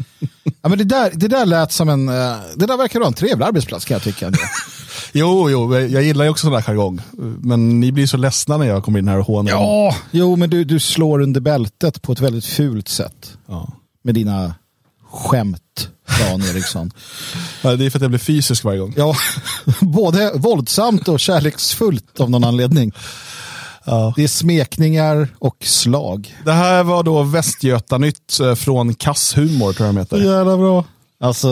Ja, 0.62 0.70
men 0.70 0.78
det, 0.78 0.84
där, 0.84 1.12
det 1.14 1.28
där 1.28 1.46
lät 1.46 1.72
som 1.72 1.90
en... 1.90 2.10
eh, 2.10 2.36
det 2.56 2.66
där 2.66 2.78
verkar 2.78 3.00
vara 3.00 3.08
en 3.08 3.14
trevlig 3.14 3.46
arbetsplats 3.46 3.86
kan 3.86 3.96
jag 3.96 4.04
tycka. 4.04 4.32
Jo, 5.14 5.50
jo, 5.50 5.76
jag 5.80 6.04
gillar 6.04 6.26
ju 6.26 6.32
också 6.32 6.42
sån 6.46 6.54
där 6.54 6.62
jargong. 6.62 7.02
Men 7.42 7.80
ni 7.80 7.92
blir 7.92 8.08
så 8.08 8.18
ledsna 8.18 8.58
när 8.58 8.66
jag 8.66 8.84
kommer 8.84 9.00
in 9.00 9.08
här 9.08 9.18
och 9.20 9.26
hånar. 9.26 9.52
Ja, 9.52 9.96
jo, 10.12 10.36
men 10.36 10.50
du, 10.50 10.64
du 10.64 10.80
slår 10.80 11.22
under 11.22 11.42
bältet 11.42 12.02
på 12.02 12.12
ett 12.12 12.20
väldigt 12.20 12.46
fult 12.46 12.88
sätt. 12.88 13.38
Ja. 13.48 13.70
Med 14.04 14.16
dina 14.16 14.56
skämt, 15.12 15.90
Dan 16.20 16.42
Eriksson. 16.42 16.92
Ja, 17.62 17.76
Det 17.76 17.86
är 17.86 17.90
för 17.90 17.98
att 17.98 18.02
jag 18.02 18.12
blir 18.12 18.20
fysisk 18.20 18.64
varje 18.64 18.80
gång. 18.80 18.94
Ja, 18.98 19.16
både 19.82 20.32
våldsamt 20.36 21.08
och 21.08 21.20
kärleksfullt 21.20 22.20
av 22.20 22.30
någon 22.30 22.44
anledning. 22.44 22.92
Det 24.16 24.24
är 24.24 24.28
smekningar 24.28 25.28
och 25.40 25.56
slag. 25.64 26.36
Det 26.46 26.52
här 26.52 26.84
var 26.84 27.04
då 27.04 27.24
Västgötanytt 27.24 28.40
eh, 28.42 28.56
från 28.56 28.94
Kasshumor, 28.94 29.74
tror 29.74 29.86
jag 29.88 29.96
de 29.96 30.00
heter. 30.00 30.18
Jävla 30.18 30.58
bra. 30.58 30.86
Alltså, 31.20 31.48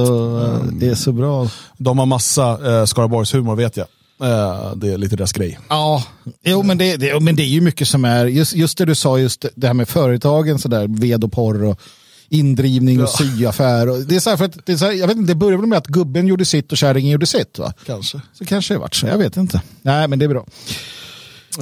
eh, 0.65 0.73
det 0.73 0.87
är 0.87 0.95
så 0.95 1.11
bra. 1.11 1.49
De 1.77 1.99
har 1.99 2.05
massa 2.05 2.77
eh, 2.79 2.85
Skaraborgshumor, 2.85 3.55
vet 3.55 3.77
jag. 3.77 3.87
Eh, 4.21 4.75
det 4.75 4.93
är 4.93 4.97
lite 4.97 5.15
deras 5.15 5.31
grej. 5.33 5.59
Ja, 5.69 6.03
jo, 6.43 6.63
men, 6.63 6.77
det, 6.77 6.97
det, 6.97 7.19
men 7.19 7.35
det 7.35 7.43
är 7.43 7.47
ju 7.47 7.61
mycket 7.61 7.87
som 7.87 8.05
är, 8.05 8.25
just, 8.25 8.55
just 8.55 8.77
det 8.77 8.85
du 8.85 8.95
sa, 8.95 9.19
just 9.19 9.45
det- 9.55 9.67
här 9.67 9.73
med 9.73 9.89
företagen, 9.89 10.59
så 10.59 10.67
där, 10.67 10.87
ved 10.87 11.23
och 11.23 11.31
porr 11.31 11.63
och 11.63 11.79
indrivning 12.29 13.03
och 13.03 13.09
syaffär. 13.09 13.89
Och 13.89 13.99
det 13.99 14.15
är 14.15 14.19
så 14.19 14.29
här 14.29 14.37
för 14.37 14.45
att, 14.45 14.65
det, 14.65 14.71
är 14.73 14.77
så 14.77 14.85
här, 14.85 14.91
jag 14.91 15.07
vet 15.07 15.17
inte, 15.17 15.31
det 15.31 15.35
började 15.35 15.67
med 15.67 15.77
att 15.77 15.87
gubben 15.87 16.27
gjorde 16.27 16.45
sitt 16.45 16.71
och 16.71 16.77
kärringen 16.77 17.11
gjorde 17.11 17.25
sitt 17.25 17.59
va? 17.59 17.73
Kanske. 17.85 18.21
Så 18.33 18.45
kanske 18.45 18.73
det 18.73 18.77
vart 18.77 18.95
så, 18.95 19.07
jag 19.07 19.17
vet 19.17 19.37
inte. 19.37 19.61
Nej, 19.81 20.07
men 20.07 20.19
det 20.19 20.25
är 20.25 20.29
bra. 20.29 20.45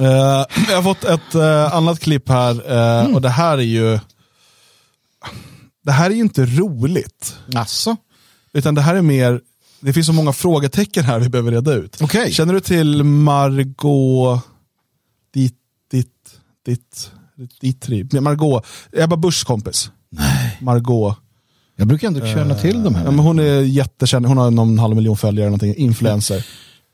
Eh, 0.00 0.44
jag 0.68 0.76
har 0.76 0.82
fått 0.82 1.04
ett 1.04 1.34
eh, 1.34 1.74
annat 1.74 2.00
klipp 2.00 2.28
här 2.28 2.72
eh, 3.02 3.14
och 3.14 3.22
det 3.22 3.28
här 3.28 3.58
är 3.58 3.62
ju 3.62 3.98
det 5.84 5.92
här 5.92 6.10
är 6.10 6.14
ju 6.14 6.20
inte 6.20 6.46
roligt. 6.46 7.36
Alltså? 7.54 7.96
Utan 8.52 8.74
det 8.74 8.80
här 8.80 8.94
är 8.94 9.02
mer, 9.02 9.40
det 9.80 9.92
finns 9.92 10.06
så 10.06 10.12
många 10.12 10.32
frågetecken 10.32 11.04
här 11.04 11.18
vi 11.18 11.28
behöver 11.28 11.52
reda 11.52 11.74
ut. 11.74 11.98
Okej. 12.00 12.32
Känner 12.32 12.54
du 12.54 12.60
till 12.60 13.02
Margot 13.04 14.42
ditt, 15.34 15.56
ditt, 15.90 16.08
ditt, 16.66 17.10
ditt, 17.60 17.86
ditt 17.86 18.20
Margot, 18.20 18.66
Ebba 18.92 19.16
Buschs 19.16 19.44
kompis. 19.44 19.90
Nej. 20.10 20.58
Margot. 20.60 21.16
Jag 21.76 21.88
brukar 21.88 22.08
ändå 22.08 22.20
känna 22.20 22.54
till 22.54 22.82
de 22.82 22.94
här. 22.94 23.04
Ja, 23.04 23.10
men 23.10 23.18
hon 23.24 23.38
är 23.38 23.60
jättekänd, 23.60 24.26
hon 24.26 24.36
har 24.36 24.50
någon 24.50 24.78
halv 24.78 24.96
miljon 24.96 25.16
följare, 25.16 25.46
någonting, 25.46 25.74
influencer. 25.74 26.46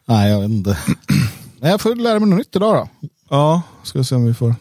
Nej, 0.09 0.31
jag 0.31 0.41
vet 0.41 0.51
inte. 0.51 0.79
Nej, 1.61 1.71
jag 1.71 1.81
får 1.81 1.95
lära 1.95 2.21
mig 2.21 2.29
något 2.29 2.39
nytt 2.39 2.57
idag 2.57 2.75
då. 2.75 3.09
Ja, 3.31 3.63
ska 3.83 3.99
vi 3.99 4.05
se 4.05 4.15
om 4.15 4.27
vi 4.27 4.35
får. 4.35 4.55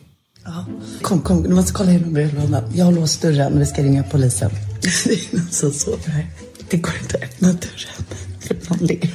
Kom, 1.02 1.22
kom, 1.22 1.44
du 1.44 1.50
måste 1.50 1.74
kolla 1.74 1.92
in 1.92 2.14
brevlådan. 2.14 2.64
Jag 2.74 2.86
har 2.86 2.92
låst 2.92 3.22
dörren, 3.22 3.60
vi 3.60 3.66
ska 3.66 3.84
ringa 3.84 4.04
polisen. 4.04 4.52
Det 4.82 5.12
är 5.12 5.36
någon 5.38 5.48
som 5.52 5.72
sover 5.72 6.10
här. 6.10 6.28
Det 6.70 6.78
går 6.78 6.94
inte 7.02 7.18
att 7.18 7.24
öppna 7.24 7.48
dörren, 7.48 8.06
för 8.40 8.70
någon 8.70 8.88
ligger 8.88 9.12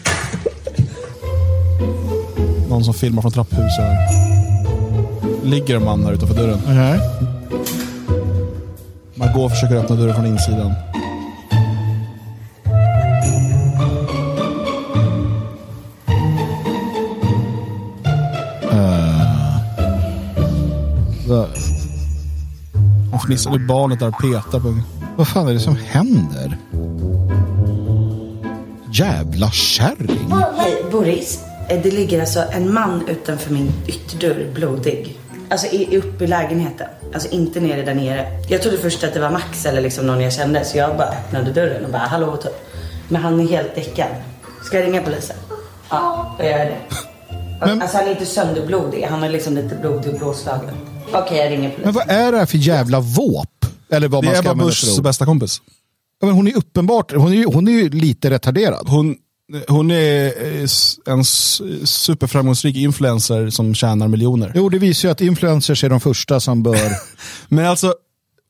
Någon 2.68 2.84
som 2.84 2.94
filmar 2.94 3.22
från 3.22 3.32
trapphuset. 3.32 3.98
Ligger 5.44 5.76
en 5.76 5.84
man 5.84 6.04
här 6.04 6.12
utanför 6.12 6.34
dörren. 6.34 6.58
Nej. 6.66 7.00
Margot 9.14 9.50
försöker 9.52 9.76
öppna 9.76 9.96
dörren 9.96 10.14
från 10.14 10.26
insidan. 10.26 10.72
Så. 21.26 21.46
Hon 23.10 23.20
fnissar, 23.20 23.50
det 23.50 23.56
är 23.56 23.66
barnet 23.66 24.00
där 24.00 24.08
och 24.08 24.18
petar 24.20 24.60
på. 24.60 24.78
Vad 25.16 25.28
fan 25.28 25.48
är 25.48 25.52
det 25.52 25.60
som 25.60 25.76
händer? 25.76 26.56
Jävla 28.92 29.50
kärring. 29.50 30.32
Hej, 30.56 30.84
Boris. 30.92 31.40
Eh, 31.68 31.82
Det 31.82 31.90
ligger 31.90 32.20
alltså 32.20 32.44
en 32.52 32.74
man 32.74 33.02
utanför 33.08 33.52
min 33.52 33.72
ytterdörr, 33.86 34.50
blodig. 34.54 35.18
Alltså 35.50 35.66
i- 35.66 35.96
uppe 35.98 36.24
i 36.24 36.26
lägenheten. 36.26 36.86
Alltså 37.14 37.28
inte 37.28 37.60
nere 37.60 37.82
där 37.82 37.94
nere. 37.94 38.26
Jag 38.48 38.62
trodde 38.62 38.78
först 38.78 39.04
att 39.04 39.14
det 39.14 39.20
var 39.20 39.30
Max 39.30 39.66
eller 39.66 39.80
liksom 39.80 40.06
någon 40.06 40.20
jag 40.20 40.32
kände 40.32 40.64
så 40.64 40.78
jag 40.78 40.96
bara 40.96 41.08
öppnade 41.08 41.52
dörren 41.52 41.84
och 41.84 41.90
bara 41.90 42.02
hallå 42.02 42.36
typ. 42.36 42.52
Men 43.08 43.22
han 43.22 43.40
är 43.40 43.48
helt 43.48 43.74
däckad. 43.74 44.06
Ska 44.64 44.78
jag 44.78 44.86
ringa 44.86 45.02
polisen? 45.02 45.36
Ja, 45.90 46.36
jag 46.38 46.46
gör 46.50 46.58
det. 46.64 46.76
Alltså 47.70 47.96
han 47.96 48.06
är 48.06 48.10
inte 48.10 48.26
sönderblodig. 48.26 49.02
Han 49.02 49.22
är 49.22 49.30
liksom 49.30 49.54
lite 49.54 49.74
blodig 49.80 50.12
och 50.12 50.18
blåslagen. 50.18 50.74
Okej, 51.12 51.38
jag 51.38 51.50
ringer 51.50 51.70
polisen. 51.70 51.82
Men 51.84 51.92
vad 51.94 52.10
är 52.10 52.32
det 52.32 52.38
här 52.38 52.46
för 52.46 52.58
jävla 52.58 53.00
våp? 53.00 53.48
Eller 53.90 54.08
vad 54.08 54.22
Det 54.24 54.26
man 54.26 54.36
är 54.36 54.42
ska 54.42 54.54
Bushs 54.54 54.84
för 54.84 54.98
ord. 54.98 55.04
bästa 55.04 55.24
kompis. 55.24 55.62
Ja, 56.20 56.26
men 56.26 56.36
hon 56.36 56.48
är 56.48 56.56
uppenbart, 56.56 57.12
hon 57.12 57.32
är, 57.32 57.36
ju- 57.36 57.46
hon 57.46 57.68
är 57.68 57.72
ju 57.72 57.88
lite 57.90 58.30
retarderad. 58.30 58.88
Hon, 58.88 59.16
hon 59.68 59.90
är 59.90 60.26
eh, 60.26 60.68
en 61.06 61.24
superframgångsrik 61.86 62.76
influencer 62.76 63.50
som 63.50 63.74
tjänar 63.74 64.08
miljoner. 64.08 64.52
Jo, 64.54 64.68
det 64.68 64.78
visar 64.78 65.08
ju 65.08 65.12
att 65.12 65.20
influencers 65.20 65.84
är 65.84 65.88
de 65.88 66.00
första 66.00 66.40
som 66.40 66.62
bör... 66.62 66.92
Men 67.48 67.64
alltså, 67.66 67.94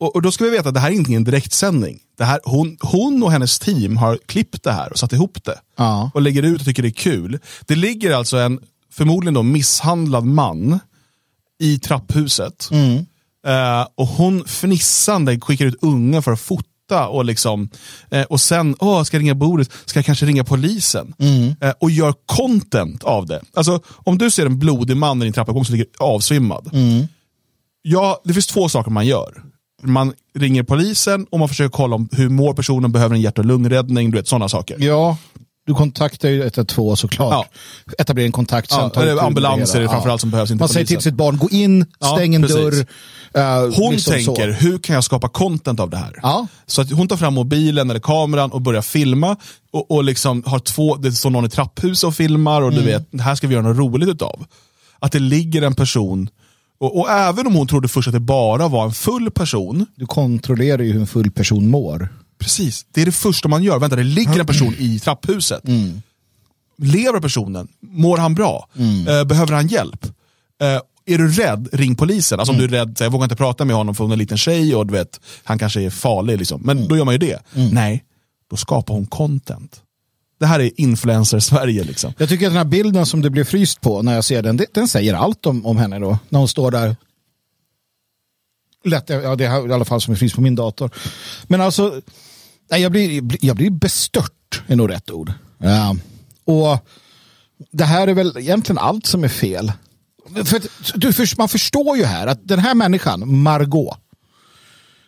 och, 0.01 0.15
och 0.17 0.23
då 0.23 0.33
ska 0.33 0.45
vi 0.45 0.51
veta 0.51 0.69
att 0.69 0.75
det 0.75 0.81
här 0.81 0.91
är 0.91 0.95
inte 0.95 1.13
en 1.13 1.25
direktsändning. 1.25 1.99
Det 2.19 2.25
här, 2.25 2.41
hon, 2.45 2.77
hon 2.81 3.23
och 3.23 3.33
hennes 3.33 3.59
team 3.59 3.97
har 3.97 4.19
klippt 4.27 4.63
det 4.63 4.73
här 4.73 4.93
och 4.93 4.99
satt 4.99 5.13
ihop 5.13 5.45
det. 5.45 5.59
Ja. 5.79 6.11
Och 6.15 6.23
lägger 6.23 6.43
ut 6.43 6.61
och 6.61 6.67
tycker 6.67 6.83
det 6.83 6.89
är 6.89 6.91
kul. 6.91 7.39
Det 7.67 7.75
ligger 7.75 8.13
alltså 8.15 8.37
en 8.37 8.61
förmodligen 8.93 9.35
då 9.35 9.43
misshandlad 9.43 10.25
man 10.25 10.79
i 11.61 11.79
trapphuset. 11.79 12.69
Eh, 13.47 13.87
och 13.95 14.07
hon 14.07 14.45
fnissande 14.45 15.41
skickar 15.41 15.67
ut 15.67 15.83
unga 15.83 16.23
för 16.23 16.33
att 16.33 16.41
fota 16.41 17.09
och 17.09 17.25
liksom 17.25 17.69
eh, 18.11 18.23
och 18.23 18.41
sen, 18.41 18.77
åh, 18.79 19.03
ska 19.03 19.17
jag 19.17 19.23
ringa 19.23 19.35
Boris? 19.35 19.71
Ska 19.85 19.99
jag 19.99 20.07
kanske 20.07 20.27
ringa 20.27 20.45
polisen? 20.45 21.15
Eh, 21.61 21.73
och 21.81 21.91
gör 21.91 22.15
content 22.27 23.05
av 23.05 23.27
det. 23.27 23.41
Alltså, 23.55 23.81
om 23.87 24.19
du 24.19 24.31
ser 24.31 24.47
en 24.47 24.59
blodig 24.59 24.97
man 24.97 25.23
i 25.23 25.25
din 25.25 25.33
trappuppgång 25.33 25.65
som 25.65 25.73
ligger 25.73 25.87
avsvimmad. 25.99 26.71
Ja, 27.83 28.21
det 28.25 28.33
finns 28.35 28.47
två 28.47 28.69
saker 28.69 28.91
man 28.91 29.07
gör. 29.07 29.43
Man 29.83 30.13
ringer 30.35 30.63
polisen 30.63 31.27
och 31.31 31.39
man 31.39 31.49
försöker 31.49 31.71
kolla 31.71 31.97
om 31.97 32.09
hur 32.13 32.29
mår 32.29 32.55
personen, 32.55 32.93
behöver 32.93 33.15
en 33.15 33.21
hjärt 33.21 33.39
och 33.39 33.45
lungräddning, 33.45 34.11
du 34.11 34.19
vet 34.19 34.29
sådana 34.29 34.49
saker. 34.49 34.77
Ja, 34.81 35.17
du 35.73 35.77
kontaktar 35.79 36.29
ju 36.29 36.43
112 36.43 36.97
såklart. 36.97 37.49
Etablera 37.99 38.27
en 38.27 38.33
kontakt. 38.33 38.71
Ja, 38.71 38.77
eller 38.79 38.89
du 39.05 39.09
tur 39.11 39.15
med 39.15 39.25
ambulans 39.25 39.73
det 39.73 39.89
framförallt 39.89 40.21
som 40.21 40.31
behövs, 40.31 40.51
inte 40.51 40.63
Man 40.63 40.69
säger 40.69 40.87
till 40.87 41.01
sitt 41.01 41.15
barn, 41.15 41.37
gå 41.37 41.49
in, 41.51 41.87
Ja, 42.01 42.07
stäng 42.17 42.35
en 42.35 42.43
precis. 42.43 42.57
dörr. 42.57 42.87
eh, 43.35 43.75
Hon 43.77 43.93
liksom 43.93 44.13
tänker, 44.13 44.53
så. 44.53 44.59
hur 44.67 44.79
kan 44.79 44.95
jag 44.95 45.05
skapa 45.05 45.29
content 45.29 45.81
av 45.81 45.91
det 45.91 45.97
här? 45.97 46.19
Ja. 46.23 46.47
Så 46.67 46.83
att 46.83 46.91
hon 46.93 47.09
tar 47.09 47.17
fram 47.17 47.35
mobilen 47.35 47.91
eller 47.91 48.01
kameran 48.01 48.53
och 48.53 48.61
börjar 48.63 48.83
filma. 48.83 49.37
Och, 49.73 49.91
och 49.91 50.05
liksom 50.05 50.43
har 50.47 50.59
två, 50.59 50.97
det 50.97 51.13
står 51.13 51.31
någon 51.31 51.45
i 51.45 51.49
trapphuset 51.49 52.05
och 52.09 52.15
filmar 52.15 52.63
och 52.63 52.73
Mm. 52.73 52.85
du 52.85 52.91
vet, 52.91 53.09
det 53.11 53.23
här 53.23 53.35
ska 53.35 53.47
vi 53.47 53.55
göra 53.55 53.69
något 53.69 53.77
roligt 53.79 54.09
utav. 54.09 54.45
Att 54.99 55.13
det 55.13 55.19
ligger 55.19 55.63
en 55.63 55.75
person, 55.75 56.29
och, 56.81 56.99
och 57.01 57.11
även 57.11 57.47
om 57.47 57.55
hon 57.55 57.67
trodde 57.67 57.89
först 57.89 58.09
att 58.09 58.15
det 58.15 58.21
bara 58.21 58.69
var 58.69 58.85
en 58.85 58.93
full 58.93 59.31
person. 59.31 59.87
Du 59.97 60.07
kontrollerar 60.07 60.83
ju 60.83 60.93
hur 60.93 61.01
en 61.01 61.07
full 61.07 61.31
person 61.31 61.71
mår. 61.71 62.09
Precis, 62.43 62.87
det 62.93 63.03
är 63.03 63.07
det 63.07 63.13
första 63.13 63.49
man 63.49 63.63
gör. 63.63 63.79
Vänta, 63.79 63.97
det 63.97 64.03
ligger 64.05 64.41
en 64.41 64.47
person 64.47 64.75
i 64.79 64.99
trapphuset. 64.99 65.69
Mm. 65.69 66.03
Lever 66.79 67.21
personen? 67.21 67.69
Mår 67.81 68.17
han 68.19 68.35
bra? 68.35 68.69
Eh, 69.09 69.25
behöver 69.25 69.53
han 69.53 69.67
hjälp? 69.69 70.05
Eh, 70.63 70.81
är 71.07 71.19
du 71.19 71.29
rädd, 71.33 71.69
ring 71.73 71.95
polisen. 71.97 72.41
Alltså 72.41 72.53
om 72.53 72.59
Mm. 72.59 72.71
du 72.71 72.77
är 72.77 72.85
rädd, 72.85 72.99
så 72.99 73.05
jag 73.05 73.11
vågar 73.11 73.25
inte 73.25 73.37
prata 73.37 73.65
med 73.65 73.77
honom 73.77 73.95
för 73.95 74.05
hon 74.05 74.11
är 74.11 74.15
en 74.15 74.19
liten 74.19 74.39
tjej 74.39 74.75
och 74.75 74.87
du 74.87 74.93
vet, 74.93 75.21
han 75.45 75.59
kanske 75.59 75.83
är 75.83 75.91
farlig. 75.91 76.39
Liksom. 76.39 76.61
Men 76.65 76.89
då 76.89 76.97
gör 76.97 77.05
man 77.05 77.15
ju 77.15 77.19
det. 77.19 77.39
Nej, 77.73 78.05
då 78.51 78.57
skapar 78.57 78.95
hon 78.95 79.07
content. 79.07 79.81
Det 80.41 80.47
här 80.47 80.61
är 80.61 80.71
influencer-Sverige. 80.81 81.85
Liksom. 81.85 82.13
Jag 82.19 82.29
tycker 82.29 82.47
att 82.47 82.51
den 82.53 82.57
här 82.57 82.65
bilden 82.65 83.07
som 83.07 83.23
det 83.23 83.31
blev 83.31 83.45
fryst 83.45 83.81
på 83.81 84.03
när 84.03 84.15
jag 84.15 84.25
ser 84.25 84.43
den, 84.43 84.61
den 84.75 84.89
säger 84.89 85.15
allt 85.15 85.47
om, 85.47 85.67
om 85.67 85.77
henne 85.77 85.99
då. 85.99 86.19
När 86.29 86.39
hon 86.39 86.49
står 86.49 86.71
där. 86.71 86.97
Lätt, 88.85 89.05
ja, 89.09 89.37
det 89.37 89.45
är 89.45 89.69
i 89.71 89.73
alla 89.73 89.85
fall 89.85 90.01
som 90.01 90.13
är 90.13 90.19
fryst 90.19 90.35
på 90.35 90.41
min 90.41 90.55
dator. 90.55 90.91
Men 91.47 91.61
alltså, 91.61 92.01
nej, 92.73 92.83
jag, 92.83 92.93
blir, 92.93 93.37
jag 93.45 93.57
blir 93.57 93.71
bestört, 93.71 94.63
är 94.67 94.77
nog 94.77 94.91
rätt 94.91 95.11
ord. 95.11 95.33
Ja. 95.59 95.97
Och 96.45 96.87
det 97.73 97.85
här 97.85 98.09
är 98.09 98.15
väl 98.15 98.37
egentligen 98.39 98.79
allt 98.79 99.07
som 99.07 99.25
är 99.25 99.29
fel. 99.29 99.73
För 100.45 100.63
du, 100.95 101.13
för, 101.13 101.39
man 101.39 101.49
förstår 101.49 101.97
ju 101.97 102.05
här 102.05 102.27
att 102.27 102.49
den 102.49 102.59
här 102.59 102.75
människan, 102.75 103.43
Margot, 103.43 103.99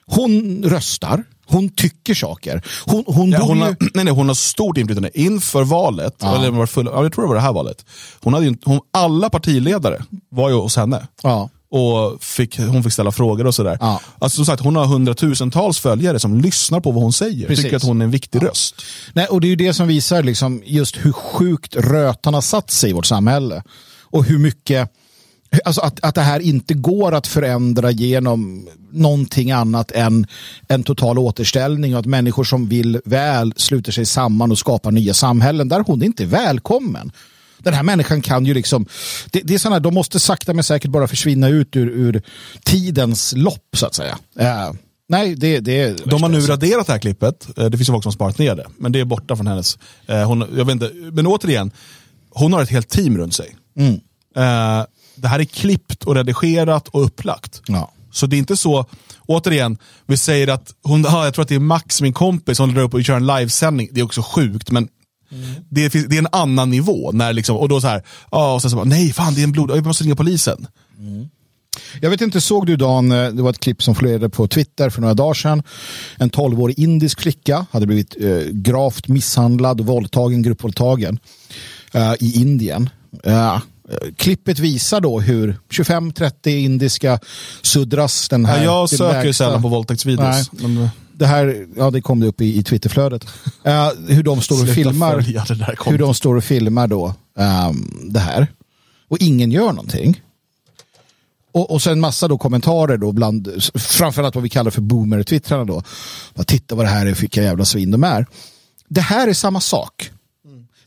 hon 0.07 0.63
röstar, 0.65 1.25
hon 1.47 1.69
tycker 1.69 2.15
saker. 2.15 2.63
Hon, 2.87 3.05
hon, 3.07 3.31
Ja, 3.31 3.39
hon, 3.43 3.57
ju- 3.59 3.63
har, 3.65 3.77
nej, 3.95 4.05
nej, 4.05 4.15
hon 4.15 4.29
har 4.29 4.35
stort 4.35 4.77
inflytande 4.79 5.21
inför 5.21 5.65
valet. 5.65 6.17
Ja. 6.21 6.37
Eller 6.37 6.51
var 6.51 6.67
full, 6.67 6.87
ja, 6.93 7.03
jag 7.03 7.13
tror 7.13 7.25
det 7.25 7.29
var 7.29 7.35
det 7.35 7.41
här 7.41 7.53
valet. 7.53 7.85
Hon 8.21 8.35
hade 8.35 8.47
ju, 8.47 8.57
hon, 8.65 8.81
alla 8.93 9.31
partiledare 9.31 10.05
var 10.29 10.49
ju 10.51 10.55
hos 10.55 10.77
henne. 10.77 11.07
Ja. 11.23 11.51
Och 11.77 12.23
fick, 12.23 12.59
hon 12.59 12.83
fick 12.83 12.93
ställa 12.93 13.13
frågor 13.13 13.47
och 13.47 13.55
sådär. 13.55 13.79
Alltså, 14.19 14.37
som 14.37 14.45
sagt, 14.45 14.63
hon 14.63 14.77
har 14.77 14.87
hundratusentals 14.87 15.79
följare 15.79 16.19
som 16.19 16.41
lyssnar 16.41 16.81
på 16.81 16.91
vad 16.91 17.03
hon 17.03 17.13
säger. 17.13 17.47
Precis. 17.47 17.65
Tycker 17.65 17.77
att 17.77 17.83
hon 17.83 18.01
är 18.01 18.05
en 18.05 18.11
viktig 18.11 18.43
röst. 18.43 18.83
Nej, 19.13 19.27
och 19.27 19.41
det 19.41 19.47
är 19.47 19.49
ju 19.49 19.57
det 19.57 19.75
som 19.75 19.89
visar 19.89 20.23
liksom 20.23 20.63
just 20.67 20.97
hur 20.97 21.13
sjukt 21.13 21.77
rötan 21.77 22.35
har 22.35 22.41
satt 22.41 22.71
sig 22.71 22.91
i 22.91 22.93
vårt 22.93 23.07
samhälle. 23.07 23.63
Och 24.01 24.25
hur 24.25 24.39
mycket, 24.39 24.91
alltså 25.65 25.81
att, 25.81 26.05
att 26.05 26.15
det 26.15 26.21
här 26.21 26.41
inte 26.41 26.75
går 26.75 27.13
att 27.13 27.27
förändra 27.27 27.91
genom 27.91 28.69
någonting 28.91 29.51
annat 29.51 29.91
än 29.91 30.27
en 30.69 30.83
total 30.83 31.19
återställning 31.19 31.95
och 31.95 32.01
att 32.01 32.07
människor 32.07 32.45
som 32.45 32.69
vill 32.69 33.01
väl 33.05 33.53
sluter 33.57 33.93
sig 33.93 34.07
samman 34.07 34.51
och 34.51 34.59
skapar 34.59 34.91
nya 34.91 35.15
samhällen 35.15 35.69
där 35.69 35.85
hon 35.87 36.03
inte 36.03 36.23
är 36.23 36.27
välkommen. 36.27 37.13
Den 37.65 37.75
här 37.75 37.83
människan 37.83 38.23
kan 38.23 38.47
ju 38.47 38.55
liksom, 38.55 38.87
det, 39.31 39.41
det 39.45 39.55
är 39.55 39.59
sådana, 39.59 39.81
de 39.81 39.95
måste 39.95 40.21
sakta 40.21 40.55
men 40.55 40.65
säkert 40.65 40.91
bara 40.91 41.07
försvinna 41.09 41.49
ut 41.49 41.77
ur, 41.77 41.89
ur 41.91 42.23
tidens 42.65 43.33
lopp 43.37 43.69
så 43.77 43.87
att 43.87 43.95
säga. 43.95 44.19
Eh, 44.39 44.73
nej, 45.09 45.35
det, 45.35 45.61
det 45.61 45.81
är 45.81 45.97
De 46.05 46.23
har 46.23 46.29
nu 46.31 46.41
raderat 46.41 46.87
det 46.87 46.93
här 46.93 47.01
klippet. 47.01 47.49
Eh, 47.59 47.65
Det 47.65 47.77
finns 47.77 47.89
ju 47.89 47.93
folk 47.93 48.03
som 48.03 48.13
sparat 48.13 48.39
ner 48.39 48.55
det. 48.55 48.67
Men 48.79 48.93
det 48.93 49.01
är 49.01 49.05
borta 49.05 49.37
från 49.37 49.47
hennes... 49.47 49.79
eh, 50.07 50.23
Hon, 50.27 50.41
jag 50.57 50.65
vet 50.65 50.73
inte, 50.73 50.91
men 51.13 51.27
återigen, 51.27 51.71
hon 52.31 52.53
har 52.53 52.63
ett 52.63 52.71
helt 52.71 52.89
team 52.89 53.19
runt 53.19 53.35
sig. 53.35 53.57
Mm. 53.79 53.93
Eh, 54.37 54.85
Det 55.17 55.29
här 55.29 55.39
är 55.41 55.45
klippt 55.45 56.05
och 56.05 56.15
redigerat 56.15 56.89
och 56.89 57.05
upplagt. 57.05 57.63
Ja. 57.67 57.91
Så 58.13 58.27
det 58.27 58.37
är 58.37 58.39
inte 58.39 58.57
så, 58.57 58.87
återigen, 59.27 59.79
vi 60.07 60.17
säger 60.17 60.49
att 60.49 60.71
hon, 60.83 61.03
ja, 61.03 61.25
jag 61.25 61.35
tror 61.35 61.43
att 61.43 61.49
det 61.49 61.55
är 61.55 61.59
Max, 61.59 62.01
min 62.03 62.13
kompis, 62.13 62.57
som 62.57 62.75
drar 62.75 62.83
upp 62.83 62.95
och 62.95 63.05
kör 63.05 63.17
en 63.17 63.27
livesändning. 63.27 63.89
Det 63.93 64.01
är 64.01 64.05
också 64.05 64.23
sjukt, 64.23 64.71
men 64.71 64.89
det, 65.69 65.91
finns, 65.91 66.07
det 66.07 66.17
är 66.17 66.19
en 66.19 66.29
annan 66.33 66.71
nivå. 66.71 67.13
När 67.13 67.33
liksom, 67.33 67.57
och 67.57 67.69
då 67.69 67.81
så 67.81 67.87
här, 67.87 68.03
och 68.31 68.63
sen 68.63 68.71
så 68.71 68.77
bara, 68.77 68.85
nej 68.85 69.13
fan 69.13 69.35
det 69.35 69.41
är 69.41 69.45
en 69.45 69.53
blod, 69.53 69.71
jag 69.71 69.87
måste 69.87 70.05
ringa 70.05 70.17
polisen. 70.17 70.67
Jag 72.01 72.11
vet 72.11 72.21
inte, 72.21 72.41
såg 72.41 72.67
du 72.67 72.77
Dan, 72.77 73.13
eh, 73.13 73.29
det 73.29 73.43
var 73.43 73.51
ett 73.51 73.61
klipp 73.61 73.83
som 73.83 73.95
flödade 73.95 74.29
på 74.29 74.49
Twitter 74.49 74.91
för 74.91 75.01
några 75.01 75.15
dagar 75.15 75.35
sedan. 75.35 75.63
En 76.17 76.31
12-årig 76.31 76.79
indisk 76.79 77.21
flicka 77.21 77.67
hade 77.71 77.87
blivit 77.87 78.17
eh, 78.21 78.37
gravt 78.53 79.09
misshandlad 79.09 79.81
och 79.81 79.87
våldtagen, 79.87 80.43
gruppvåldtagen 80.43 81.19
eh, 81.93 82.13
i 82.21 82.41
Indien. 82.41 82.91
Eh, 83.25 83.59
klippet 84.17 84.59
visar 84.59 85.01
då 85.01 85.21
hur 85.21 85.59
25-30 85.71 86.49
indiska 86.49 87.19
suddras 87.63 88.29
den 88.29 88.45
här. 88.47 88.57
Ja, 88.59 88.65
jag 88.65 88.91
söker 88.91 89.13
lägsta- 89.25 89.33
sällan 89.33 89.63
på 89.63 89.69
våldtäktsvideos. 89.69 90.53
Men, 90.53 90.89
Det 91.17 91.27
här, 91.27 91.67
ja 91.77 91.91
det 91.91 92.01
kom 92.01 92.21
det 92.21 92.27
upp 92.27 92.41
i, 92.41 92.59
i 92.59 92.63
Twitterflödet. 92.63 93.27
Eh, 93.65 93.91
hur 94.09 94.23
de 94.23 94.41
står 94.41 94.63
och 94.63 94.69
filmar. 94.69 95.21
hur 95.91 95.99
de 95.99 96.15
står 96.15 96.37
och 96.37 96.45
filmar 96.45 96.87
då 96.87 97.15
ehm, 97.39 98.11
det 98.11 98.21
här. 98.21 98.47
Och 99.09 99.19
ingen 99.21 99.51
gör 99.51 99.73
någonting. 99.73 100.23
Och, 101.53 101.71
och 101.71 101.83
sen 101.83 102.01
massa 102.01 102.29
då 102.29 102.39
kommentarer 102.39 102.97
då 102.97 103.13
bland, 103.13 103.63
framförallt 103.75 104.35
vad 104.35 104.43
vi 104.43 104.49
kallar 104.49 104.71
för 104.71 104.81
boomer-twittrarna 104.81 105.65
då. 105.65 105.83
Bara, 106.35 106.45
Titta 106.45 106.75
vad 106.75 106.85
det 106.87 106.91
här 106.91 107.07
är, 107.07 107.15
vilka 107.15 107.43
jävla 107.43 107.65
svin 107.65 107.91
de 107.91 108.05
är. 108.05 108.27
Det 108.89 109.01
här 109.01 109.29
är 109.29 109.33
samma 109.33 109.61
sak. 109.61 110.11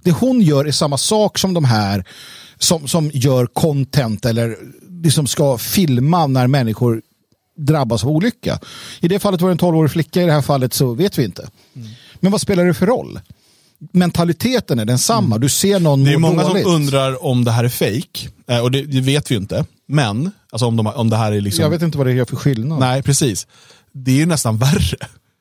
Det 0.03 0.11
hon 0.11 0.41
gör 0.41 0.65
är 0.65 0.71
samma 0.71 0.97
sak 0.97 1.37
som 1.37 1.53
de 1.53 1.65
här 1.65 2.05
som, 2.57 2.87
som 2.87 3.11
gör 3.13 3.45
content 3.45 4.25
eller 4.25 4.57
liksom 5.03 5.27
ska 5.27 5.57
filma 5.57 6.27
när 6.27 6.47
människor 6.47 7.01
drabbas 7.57 8.03
av 8.03 8.09
olycka. 8.09 8.59
I 8.99 9.07
det 9.07 9.19
fallet 9.19 9.41
var 9.41 9.49
det 9.49 9.53
en 9.53 9.59
12-årig 9.59 9.91
flicka, 9.91 10.21
i 10.21 10.25
det 10.25 10.31
här 10.31 10.41
fallet 10.41 10.73
så 10.73 10.93
vet 10.93 11.17
vi 11.19 11.23
inte. 11.23 11.47
Men 12.19 12.31
vad 12.31 12.41
spelar 12.41 12.65
det 12.65 12.73
för 12.73 12.85
roll? 12.85 13.19
Mentaliteten 13.91 14.79
är 14.79 14.85
densamma. 14.85 15.37
Du 15.37 15.49
ser 15.49 15.79
någon 15.79 16.03
Det 16.03 16.13
är 16.13 16.17
må 16.17 16.27
många 16.29 16.43
dåligt. 16.43 16.63
som 16.63 16.73
undrar 16.75 17.25
om 17.25 17.43
det 17.43 17.51
här 17.51 17.63
är 17.63 17.69
fake 17.69 18.29
eh, 18.47 18.59
och 18.59 18.71
det, 18.71 18.81
det 18.81 19.01
vet 19.01 19.31
vi 19.31 19.35
ju 19.35 19.41
inte. 19.41 19.65
Men, 19.87 20.31
alltså 20.51 20.65
om, 20.65 20.75
de, 20.75 20.87
om 20.87 21.09
det 21.09 21.17
här 21.17 21.31
är 21.31 21.41
liksom... 21.41 21.63
Jag 21.63 21.69
vet 21.69 21.81
inte 21.81 21.97
vad 21.97 22.07
det 22.07 22.13
gör 22.13 22.25
för 22.25 22.35
skillnad. 22.35 22.79
Nej, 22.79 23.03
precis. 23.03 23.47
Det 23.93 24.11
är 24.11 24.15
ju 24.15 24.25
nästan 24.25 24.57
värre. 24.57 24.97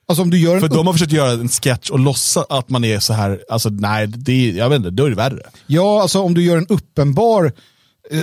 Alltså 0.08 0.22
om 0.22 0.30
du 0.30 0.38
gör 0.38 0.54
en 0.54 0.60
För 0.60 0.68
de 0.68 0.86
har 0.86 0.92
försökt 0.94 1.12
göra 1.12 1.30
en 1.30 1.48
sketch 1.48 1.90
och 1.90 1.98
låtsas 1.98 2.46
att 2.48 2.68
man 2.68 2.84
är 2.84 3.00
så 3.00 3.12
här, 3.12 3.40
alltså 3.50 3.68
nej, 3.68 4.06
det 4.06 4.32
är, 4.32 4.52
jag 4.54 4.68
vet 4.68 4.76
inte, 4.76 4.90
då 4.90 5.04
är 5.04 5.10
det 5.10 5.16
värre. 5.16 5.42
Ja, 5.66 6.02
alltså 6.02 6.20
om 6.20 6.34
du 6.34 6.42
gör 6.44 6.56
en 6.56 6.66
uppenbar 6.66 7.52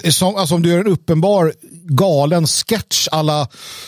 Som, 0.10 0.36
alltså 0.36 0.56
om 0.56 0.62
du 0.62 0.70
gör 0.70 0.80
en 0.80 0.88
uppenbar 0.88 1.54
galen 1.84 2.48
sketch 2.48 3.08
alla 3.12 3.48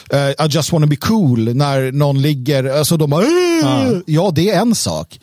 eh, 0.09 0.29
I 0.29 0.47
just 0.49 0.71
wanna 0.71 0.87
be 0.87 0.95
cool 0.95 1.55
när 1.55 1.91
någon 1.91 2.21
ligger, 2.21 2.77
alltså 2.77 2.97
de 2.97 3.09
bara 3.09 3.23
ja. 3.61 4.01
ja 4.05 4.31
det 4.35 4.49
är 4.49 4.61
en 4.61 4.75
sak. 4.75 5.19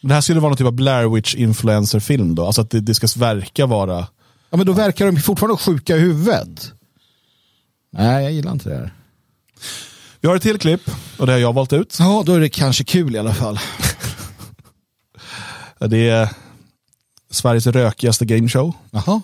Det 0.00 0.14
här 0.14 0.20
skulle 0.20 0.40
vara 0.40 0.50
någon 0.50 0.56
typ 0.56 0.66
av 0.66 0.72
Blair 0.72 1.14
Witch 1.14 1.34
influencer-film 1.34 2.34
då? 2.34 2.46
Alltså 2.46 2.60
att 2.60 2.70
det, 2.70 2.80
det 2.80 2.94
ska 2.94 3.08
verka 3.16 3.66
vara... 3.66 4.06
Ja 4.50 4.56
men 4.56 4.66
då 4.66 4.72
verkar 4.72 5.06
de 5.06 5.20
fortfarande 5.20 5.56
sjuka 5.56 5.96
i 5.96 6.00
huvudet. 6.00 6.72
Nej 7.92 8.22
jag 8.22 8.32
gillar 8.32 8.52
inte 8.52 8.68
det 8.68 8.76
här. 8.76 8.94
Vi 10.20 10.28
har 10.28 10.36
ett 10.36 10.42
till 10.42 10.58
klipp 10.58 10.90
och 11.18 11.26
det 11.26 11.32
har 11.32 11.38
jag 11.38 11.52
valt 11.52 11.72
ut. 11.72 11.96
Ja 11.98 12.22
då 12.26 12.34
är 12.34 12.40
det 12.40 12.48
kanske 12.48 12.84
kul 12.84 13.16
i 13.16 13.18
alla 13.18 13.34
fall. 13.34 13.58
Det 15.78 16.08
är 16.08 16.28
Sveriges 17.30 17.66
rökigaste 17.66 18.24
gameshow. 18.24 18.72
Jaha. 18.90 19.22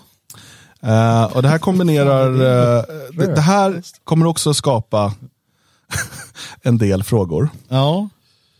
Eh, 0.83 1.23
och 1.23 1.41
det 1.41 1.49
här 1.49 1.59
kombinerar, 1.59 2.33
eh, 2.33 2.83
det, 3.13 3.35
det 3.35 3.41
här 3.41 3.81
kommer 4.03 4.25
också 4.25 4.53
skapa 4.53 5.13
en 6.61 6.77
del 6.77 7.03
frågor. 7.03 7.49
Ja. 7.67 8.09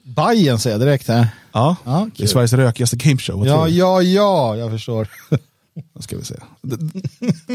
Bajen 0.04 0.60
säger 0.60 0.74
jag 0.74 0.82
direkt 0.88 1.08
här. 1.08 1.28
Ja, 1.52 1.76
Ja, 1.84 2.10
det 2.18 2.24
är 2.24 2.28
Sveriges 2.28 2.54
rökigaste 2.54 2.96
gameshow. 2.96 3.48
Ja, 3.48 3.68
ja, 3.68 4.02
ja, 4.02 4.56
jag 4.58 4.72
förstår. 4.72 5.08
Då 5.94 6.02
ska 6.02 6.18
vi 6.18 6.26
se. 6.26 6.36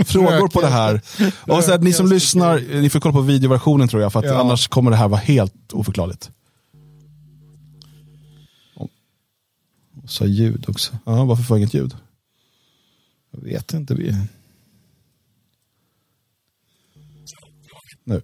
Frågor 0.07 0.49
på 0.49 0.61
det 0.61 0.67
här. 0.67 1.01
Och 1.41 1.65
så 1.65 1.73
att 1.75 1.83
ni 1.83 1.93
som 1.93 2.07
lyssnar, 2.09 2.81
ni 2.81 2.91
får 2.91 3.01
kolla 3.01 3.13
på 3.13 3.21
videoversionen 3.21 3.89
tror 3.89 4.03
jag, 4.03 4.13
för 4.13 4.19
att 4.21 4.25
Ja. 4.27 4.41
annars 4.41 4.69
kommer 4.69 4.91
det 4.91 4.97
här 4.97 5.09
vara 5.09 5.21
helt 5.21 5.73
oförklarligt. 5.73 6.31
Så 10.07 10.27
ljud 10.27 10.65
också. 10.69 10.93
Ja, 11.05 11.25
varför 11.25 11.43
får 11.43 11.57
jag 11.57 11.61
inget 11.61 11.75
ljud? 11.75 11.95
Jag 13.31 13.41
vet 13.41 13.73
inte. 13.73 13.95
Vi... 13.95 14.15
Nu. 18.05 18.23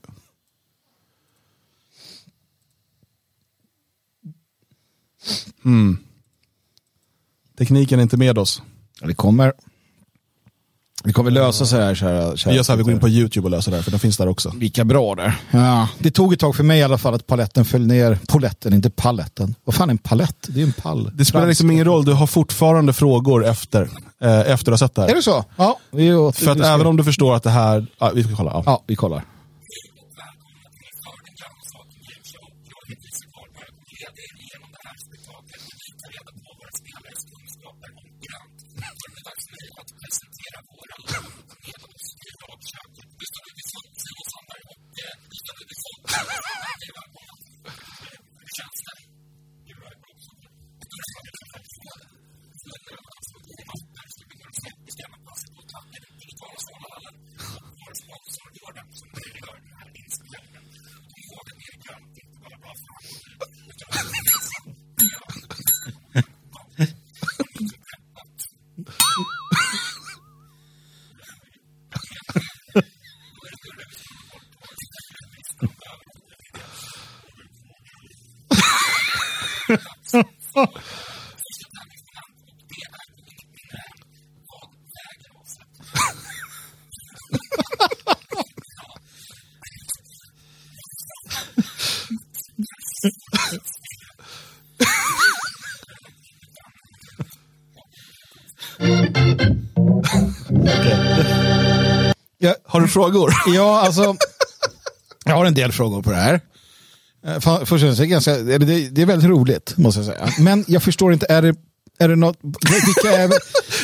Mm. 5.64 5.98
Tekniken 7.58 7.98
är 7.98 8.02
inte 8.02 8.16
med 8.16 8.38
oss. 8.38 8.62
Ja, 9.00 9.06
det 9.06 9.14
kommer. 9.14 9.52
Det 11.04 11.12
kommer 11.12 11.30
lösa 11.30 11.66
sig 11.66 11.82
här. 11.82 11.94
Kära, 11.94 12.36
kära 12.36 12.50
Vi 12.50 12.56
gör 12.56 12.62
så 12.62 12.72
här, 12.72 12.76
vi 12.76 12.82
går 12.82 12.92
in 12.92 13.00
på 13.00 13.08
YouTube 13.08 13.44
och 13.44 13.50
löser 13.50 13.70
det 13.70 13.76
här, 13.76 13.84
för 13.84 13.90
den 13.90 14.00
finns 14.00 14.16
där 14.16 14.28
också. 14.28 14.52
Lika 14.56 14.84
bra 14.84 15.14
där. 15.14 15.40
Ja. 15.50 15.88
Det 15.98 16.10
tog 16.10 16.32
ett 16.32 16.40
tag 16.40 16.56
för 16.56 16.64
mig 16.64 16.78
i 16.78 16.82
alla 16.82 16.98
fall 16.98 17.14
att 17.14 17.26
paletten 17.26 17.64
föll 17.64 17.86
ner. 17.86 18.18
Poletten, 18.28 18.72
inte 18.74 18.90
paletten. 18.90 19.54
Vad 19.64 19.74
fan 19.74 19.88
är 19.88 19.92
en 19.92 19.98
palett? 19.98 20.36
Det 20.48 20.60
är 20.60 20.64
en 20.64 20.72
pall. 20.72 21.10
Det 21.14 21.24
spelar 21.24 21.46
liksom 21.46 21.70
ingen 21.70 21.84
roll, 21.84 22.04
du 22.04 22.12
har 22.12 22.26
fortfarande 22.26 22.92
frågor 22.92 23.46
efter, 23.46 23.82
eh, 24.20 24.40
efter 24.40 24.72
att 24.72 24.80
ha 24.80 24.88
sett 24.88 24.94
det 24.94 25.02
här. 25.02 25.08
Är 25.08 25.14
det 25.14 25.22
så? 25.22 25.44
Ja. 25.56 25.78
Vi, 25.90 26.10
För 26.34 26.50
att 26.50 26.58
vi 26.58 26.64
även 26.64 26.86
om 26.86 26.96
du 26.96 27.04
förstår 27.04 27.34
att 27.34 27.42
det 27.42 27.50
här, 27.50 27.86
ja, 27.98 28.12
vi 28.14 28.24
ska 28.24 28.36
kolla. 28.36 28.50
Ja. 28.50 28.62
Ja, 28.66 28.82
vi 28.86 28.96
kollar. 28.96 29.24
Ja, 102.38 102.54
Har 102.66 102.80
du 102.80 102.88
frågor? 102.88 103.32
Ja, 103.46 103.80
alltså. 103.80 104.16
Jag 105.24 105.34
har 105.34 105.44
en 105.44 105.54
del 105.54 105.72
frågor 105.72 106.02
på 106.02 106.10
det 106.10 106.16
här. 106.16 106.40
Eh, 107.26 107.40
Först 107.40 107.72
och 107.72 107.80
främst, 107.80 108.00
ganska, 108.00 108.36
det 108.36 109.02
är 109.02 109.06
väldigt 109.06 109.30
roligt, 109.30 109.76
måste 109.76 110.00
jag 110.00 110.06
säga. 110.06 110.28
Men 110.38 110.64
jag 110.68 110.82
förstår 110.82 111.12
inte, 111.12 111.26
är 111.28 111.42
det, 111.42 111.54
är 111.98 112.08
det 112.08 112.16
något... 112.16 112.38
Vilka 112.86 113.16
är, 113.16 113.30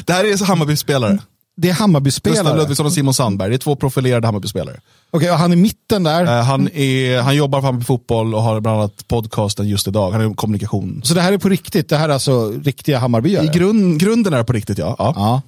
Det 0.04 0.12
här 0.12 0.24
är 0.24 0.44
Hammarby-spelare. 0.44 1.18
Det 1.56 1.68
är 1.68 1.72
Gustav 1.72 1.82
Hammarby-spelare? 1.82 2.56
Ludvigsson 2.56 2.86
och 2.86 2.92
Simon 2.92 3.14
Sandberg. 3.14 3.48
Det 3.48 3.56
är 3.56 3.58
två 3.58 3.76
profilerade 3.76 4.26
Hammarby-spelare. 4.28 4.80
Okej, 5.10 5.30
och 5.30 5.38
han 5.38 5.52
i 5.52 5.56
mitten 5.56 6.02
där. 6.02 6.38
Eh, 6.38 6.44
han, 6.44 6.68
är, 6.72 7.20
han 7.20 7.36
jobbar 7.36 7.60
på 7.60 7.66
Hammarby 7.66 7.84
Fotboll 7.84 8.34
och 8.34 8.42
har 8.42 8.60
bland 8.60 8.78
annat 8.78 9.08
podcasten 9.08 9.68
just 9.68 9.88
idag. 9.88 10.10
Han 10.10 10.20
är 10.20 10.34
kommunikation. 10.34 11.00
Så 11.04 11.14
det 11.14 11.20
här 11.20 11.32
är 11.32 11.38
på 11.38 11.48
riktigt? 11.48 11.88
Det 11.88 11.96
här 11.96 12.08
är 12.08 12.12
alltså 12.12 12.50
riktiga 12.64 12.98
Hammarbyare? 12.98 13.44
I 13.44 13.48
grund, 13.48 14.00
grunden 14.00 14.32
är 14.32 14.38
det 14.38 14.44
på 14.44 14.52
riktigt, 14.52 14.78
ja. 14.78 14.96
ja. 14.98 15.12
Ja. 15.16 15.42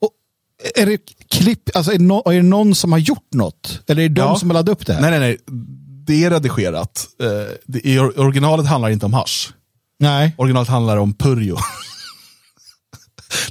Och 0.00 0.10
är 0.74 0.86
det 0.86 0.98
klipp, 1.30 1.76
alltså 1.76 1.92
är 1.92 1.98
det, 1.98 2.04
no, 2.04 2.22
är 2.30 2.32
det 2.36 2.42
någon 2.42 2.74
som 2.74 2.92
har 2.92 2.98
gjort 2.98 3.32
något? 3.34 3.80
Eller 3.86 4.02
är 4.02 4.08
det 4.08 4.14
de 4.14 4.20
Ja. 4.20 4.36
som 4.38 4.50
har 4.50 4.54
laddat 4.54 4.72
upp 4.80 4.86
det 4.86 4.92
här? 4.92 5.00
Nej, 5.00 5.10
nej, 5.10 5.20
nej. 5.20 5.38
Det 6.06 6.24
är 6.24 6.30
redigerat. 6.30 7.06
Eh, 7.22 7.26
det, 7.66 7.78
i 7.88 7.98
or- 7.98 8.18
originalet 8.20 8.66
handlar 8.66 8.90
inte 8.90 9.06
om 9.06 9.12
hasch. 9.14 9.52
Nej. 10.00 10.34
Originalet 10.38 10.68
handlar 10.68 10.96
om 10.96 11.14
purjo. 11.14 11.56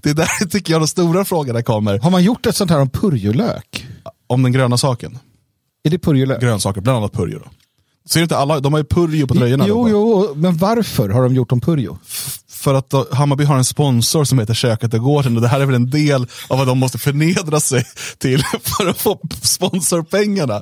det 0.04 0.10
är 0.10 0.14
där 0.14 0.46
tycker 0.50 0.74
jag 0.74 0.82
de 0.82 0.88
stora 0.88 1.26
frågorna 1.26 1.64
kommer. 1.64 2.00
Har 2.00 2.12
man 2.12 2.24
gjort 2.24 2.46
ett 2.46 2.56
sånt 2.56 2.72
här 2.72 2.80
om 2.80 2.90
purjolök? 2.90 3.88
Om 4.28 4.44
den 4.44 4.52
gröna 4.52 4.78
saken. 4.78 5.20
Är 5.84 5.90
det 5.90 6.00
purjolök? 6.00 6.42
Grönsaker, 6.42 6.82
bland 6.82 6.98
annat 6.98 7.14
purjo. 7.14 7.40
Då. 7.40 7.46
Ser 8.10 8.22
inte 8.22 8.38
alla, 8.38 8.60
de 8.60 8.74
har 8.74 8.80
ju 8.80 8.86
purjo 8.86 9.28
på 9.28 9.34
tröjorna. 9.34 9.66
Jo, 9.68 9.84
då. 9.84 9.90
jo, 9.90 10.34
men 10.36 10.58
varför 10.58 11.10
har 11.10 11.24
de 11.24 11.36
gjort 11.36 11.52
om 11.52 11.62
purjo? 11.62 11.98
För 12.50 12.74
att 12.74 12.90
då, 12.90 13.08
Hammarby 13.12 13.44
har 13.44 13.58
en 13.58 13.66
sponsor 13.66 14.24
som 14.24 14.40
heter 14.40 14.54
Köket 14.54 14.94
och 14.94 15.00
Gården 15.00 15.36
och 15.36 15.42
det 15.42 15.48
här 15.48 15.60
är 15.60 15.66
väl 15.66 15.76
en 15.76 15.90
del 15.90 16.28
av 16.48 16.58
vad 16.58 16.68
de 16.68 16.78
måste 16.78 16.98
förnedra 16.98 17.60
sig 17.60 17.86
till 18.18 18.44
för 18.64 18.88
att 18.90 18.98
få 18.98 19.20
sponsorpengarna. 19.42 20.56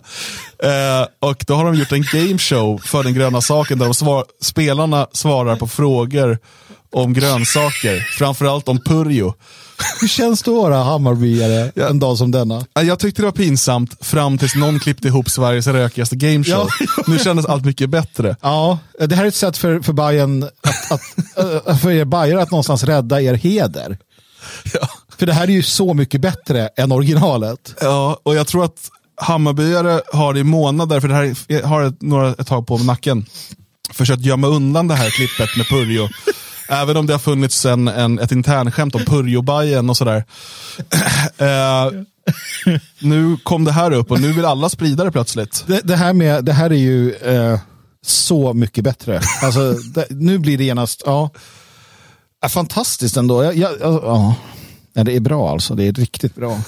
Eh, 0.64 1.08
och 1.30 1.44
då 1.48 1.54
har 1.54 1.66
de 1.66 1.76
gjort 1.76 1.92
en 1.92 2.02
gameshow 2.02 2.78
för 2.78 3.04
den 3.04 3.14
gröna 3.14 3.42
saken 3.42 3.80
där 3.80 3.86
de 3.86 3.94
svar, 3.94 4.26
spelarna 4.42 5.08
svarar 5.14 5.56
på 5.56 5.68
frågor 5.68 6.40
om 6.92 7.14
grönsaker, 7.14 8.00
framförallt 8.00 8.68
om 8.68 8.80
purjo. 8.80 9.34
Hur 10.02 10.08
känns 10.08 10.44
det 10.44 10.52
att 10.52 10.58
vara 10.58 10.84
Hammarbyare 10.84 11.72
en 11.90 12.00
dag 12.00 12.18
som 12.18 12.32
denna? 12.32 12.66
Jag 12.74 13.00
tyckte 13.00 13.22
det 13.22 13.26
var 13.26 13.32
pinsamt 13.32 14.06
fram 14.06 14.38
tills 14.38 14.56
någon 14.56 14.80
klippte 14.80 15.08
ihop 15.08 15.30
Sveriges 15.30 15.68
rökigaste 15.68 16.16
gameshow. 16.16 16.68
Nu 17.08 17.20
kändes 17.20 17.46
allt 17.46 17.66
mycket 17.66 17.90
bättre. 17.90 18.36
Ja, 18.42 18.80
det 19.00 19.16
här 19.16 19.24
är 19.24 19.28
ett 19.28 19.36
sätt 19.36 19.58
för, 19.58 19.82
för 19.82 19.94
Bayern 19.94 20.44
att, 20.44 20.91
att, 20.91 21.68
äh, 21.68 21.78
för 21.78 21.91
er 21.91 22.06
Bayern 22.06 22.40
att 22.40 22.52
någonstans 22.52 22.84
rädda 22.84 23.22
er 23.22 23.34
heder. 23.34 23.98
För 25.18 25.26
det 25.26 25.34
här 25.34 25.44
är 25.44 25.52
ju 25.52 25.64
så 25.64 25.94
mycket 25.94 26.22
bättre 26.22 26.68
än 26.68 26.91
originalet. 26.91 27.76
Ja, 27.82 28.20
och 28.24 28.36
jag 28.36 28.48
tror 28.48 28.66
att 28.66 28.90
Hammarbyare 29.22 30.02
har 30.14 30.38
i 30.38 30.44
månader, 30.44 30.99
för 30.99 31.07
det 31.07 31.14
här 31.14 31.64
har 31.64 31.84
ett, 31.84 32.02
några 32.02 32.30
ett 32.30 32.48
tag 32.48 32.68
på 32.68 32.78
nacken, 32.78 33.26
försökt 33.94 34.22
gömma 34.22 34.48
undan 34.48 34.88
det 34.88 34.95
här 34.95 35.10
klippet 35.10 35.57
med 35.57 35.68
Purjo. 35.68 36.10
Även 36.72 36.98
om 36.98 37.06
det 37.08 37.14
har 37.14 37.20
funnits 37.20 37.66
en, 37.66 37.88
en, 37.88 38.20
ett 38.20 38.32
internskämt 38.32 38.96
om 38.96 39.06
Purjobajen 39.06 39.90
och 39.90 39.98
sådär. 39.98 40.26
Eh, 41.38 41.91
nu 43.00 43.38
kom 43.44 43.66
det 43.66 43.72
här 43.72 43.91
upp 43.91 44.12
och 44.12 44.20
nu 44.22 44.32
vill 44.34 44.46
alla 44.46 44.70
sprida 44.70 45.04
det 45.04 45.12
plötsligt. 45.12 45.64
Det, 45.68 45.82
det, 45.84 45.96
här, 45.96 46.14
med, 46.14 46.46
det 46.46 46.54
här 46.54 46.70
är 46.70 46.76
ju 46.76 47.14
eh, 47.14 47.60
så 48.06 48.54
mycket 48.54 48.84
bättre. 48.84 49.22
Alltså, 49.44 49.74
det, 49.74 50.06
nu 50.10 50.38
blir 50.38 50.58
det 50.58 50.64
genast, 50.64 51.04
ja, 51.06 51.30
ja 52.41 52.50
fantastiskt 52.50 53.18
ändå. 53.18 53.44
Jag, 53.44 53.58
jag, 53.58 53.72
ja. 53.82 54.36
Ja, 54.94 55.04
det 55.04 55.16
är 55.16 55.20
bra 55.20 55.52
alltså, 55.52 55.76
det 55.76 55.84
är 55.88 55.94
riktigt 55.94 56.36
bra. 56.36 56.62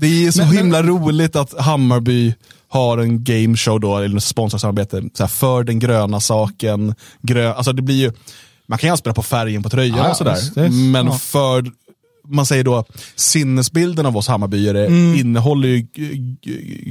Det 0.00 0.26
är 0.26 0.30
så 0.30 0.38
Men- 0.38 0.48
men- 0.48 0.56
himla 0.56 0.82
roligt 0.82 1.36
att 1.36 1.60
Hammarby 1.60 2.34
har 2.72 2.98
en 2.98 3.24
gameshow 3.24 3.80
då, 3.80 3.96
eller 3.98 4.18
sponsorsamarbete, 4.20 5.02
så 5.14 5.22
här, 5.22 5.28
för 5.28 5.64
den 5.64 5.78
gröna 5.78 6.20
saken. 6.20 6.94
Grö, 7.22 7.52
alltså 7.52 7.72
det 7.72 7.82
blir 7.82 7.96
ju, 7.96 8.12
man 8.66 8.78
kan 8.78 8.90
ju 8.90 8.96
spela 8.96 9.14
på 9.14 9.22
färgen 9.22 9.62
på 9.62 9.68
tröjan 9.70 9.96
Ja, 9.98 10.10
och 10.10 10.16
sådär. 10.16 10.38
det 10.54 10.60
är- 10.60 10.90
men 10.92 11.06
ja. 11.06 11.12
för 11.18 11.64
man 12.28 12.46
säger 12.46 12.64
då, 12.64 12.84
sinnesbilden 13.16 14.06
av 14.06 14.16
oss 14.16 14.28
Hammarbyare 14.28 14.86
Mm. 14.86 15.14
innehåller 15.20 15.68
ju 15.68 15.86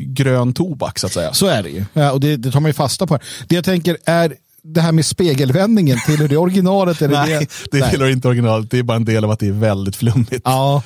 grön 0.05 0.53
tobak 0.53 0.99
så 0.99 1.07
att 1.07 1.13
säga. 1.13 1.33
Så 1.33 1.45
är 1.47 1.63
det 1.63 1.69
ju. 1.69 1.85
Ja, 1.93 2.11
och 2.11 2.19
det, 2.19 2.37
det 2.37 2.51
tar 2.51 2.59
man 2.59 2.69
ju 2.69 2.73
fasta 2.73 3.07
på. 3.07 3.13
här. 3.13 3.23
Det 3.47 3.55
jag 3.55 3.65
tänker 3.65 3.97
är 4.05 4.33
det 4.63 4.81
här 4.81 4.91
med 4.91 5.05
spegelvändningen, 5.05 5.97
tillhör 6.05 6.27
det 6.27 6.37
originalet? 6.37 7.01
Eller 7.01 7.13
Nej, 7.25 7.47
det 7.71 7.79
Nej. 7.79 7.91
tillhör 7.91 8.09
inte 8.09 8.27
originalet. 8.27 8.71
Det 8.71 8.79
är 8.79 8.83
bara 8.83 8.95
en 8.95 9.05
del 9.05 9.23
av 9.23 9.31
att 9.31 9.39
det 9.39 9.47
är 9.47 9.51
väldigt 9.51 9.95
flummigt. 9.95 10.41
Ja. 10.43 10.83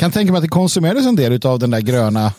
Kan 0.00 0.12
tänka 0.12 0.32
mig 0.32 0.38
att 0.38 0.42
det 0.44 0.48
konsumerades 0.48 1.06
en 1.06 1.16
del 1.16 1.40
av 1.46 1.58
den 1.58 1.70
där 1.70 1.80
gröna, 1.80 2.32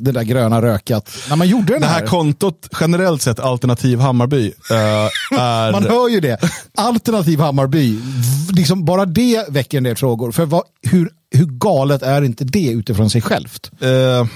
det 0.00 0.12
där 0.12 0.22
gröna 0.22 0.62
rökat 0.62 1.10
när 1.28 1.36
man 1.36 1.48
gjorde 1.48 1.72
den 1.72 1.80
Det 1.80 1.86
här. 1.86 2.00
här 2.00 2.06
kontot, 2.06 2.68
generellt 2.80 3.22
sett, 3.22 3.40
Alternativ 3.40 3.98
Hammarby, 3.98 4.46
eh, 4.70 5.38
är... 5.40 5.72
Man 5.72 5.82
hör 5.82 6.08
ju 6.08 6.20
det. 6.20 6.38
Alternativ 6.74 7.40
Hammarby, 7.40 7.98
liksom 8.52 8.84
bara 8.84 9.04
det 9.04 9.46
väcker 9.48 9.78
en 9.78 9.84
del 9.84 9.96
frågor. 9.96 10.32
För 10.32 10.46
vad, 10.46 10.62
hur, 10.82 11.10
hur 11.30 11.46
galet 11.46 12.02
är 12.02 12.22
inte 12.22 12.44
det 12.44 12.70
utifrån 12.70 13.10
sig 13.10 13.20
självt? 13.20 13.70
Eh, 13.80 14.26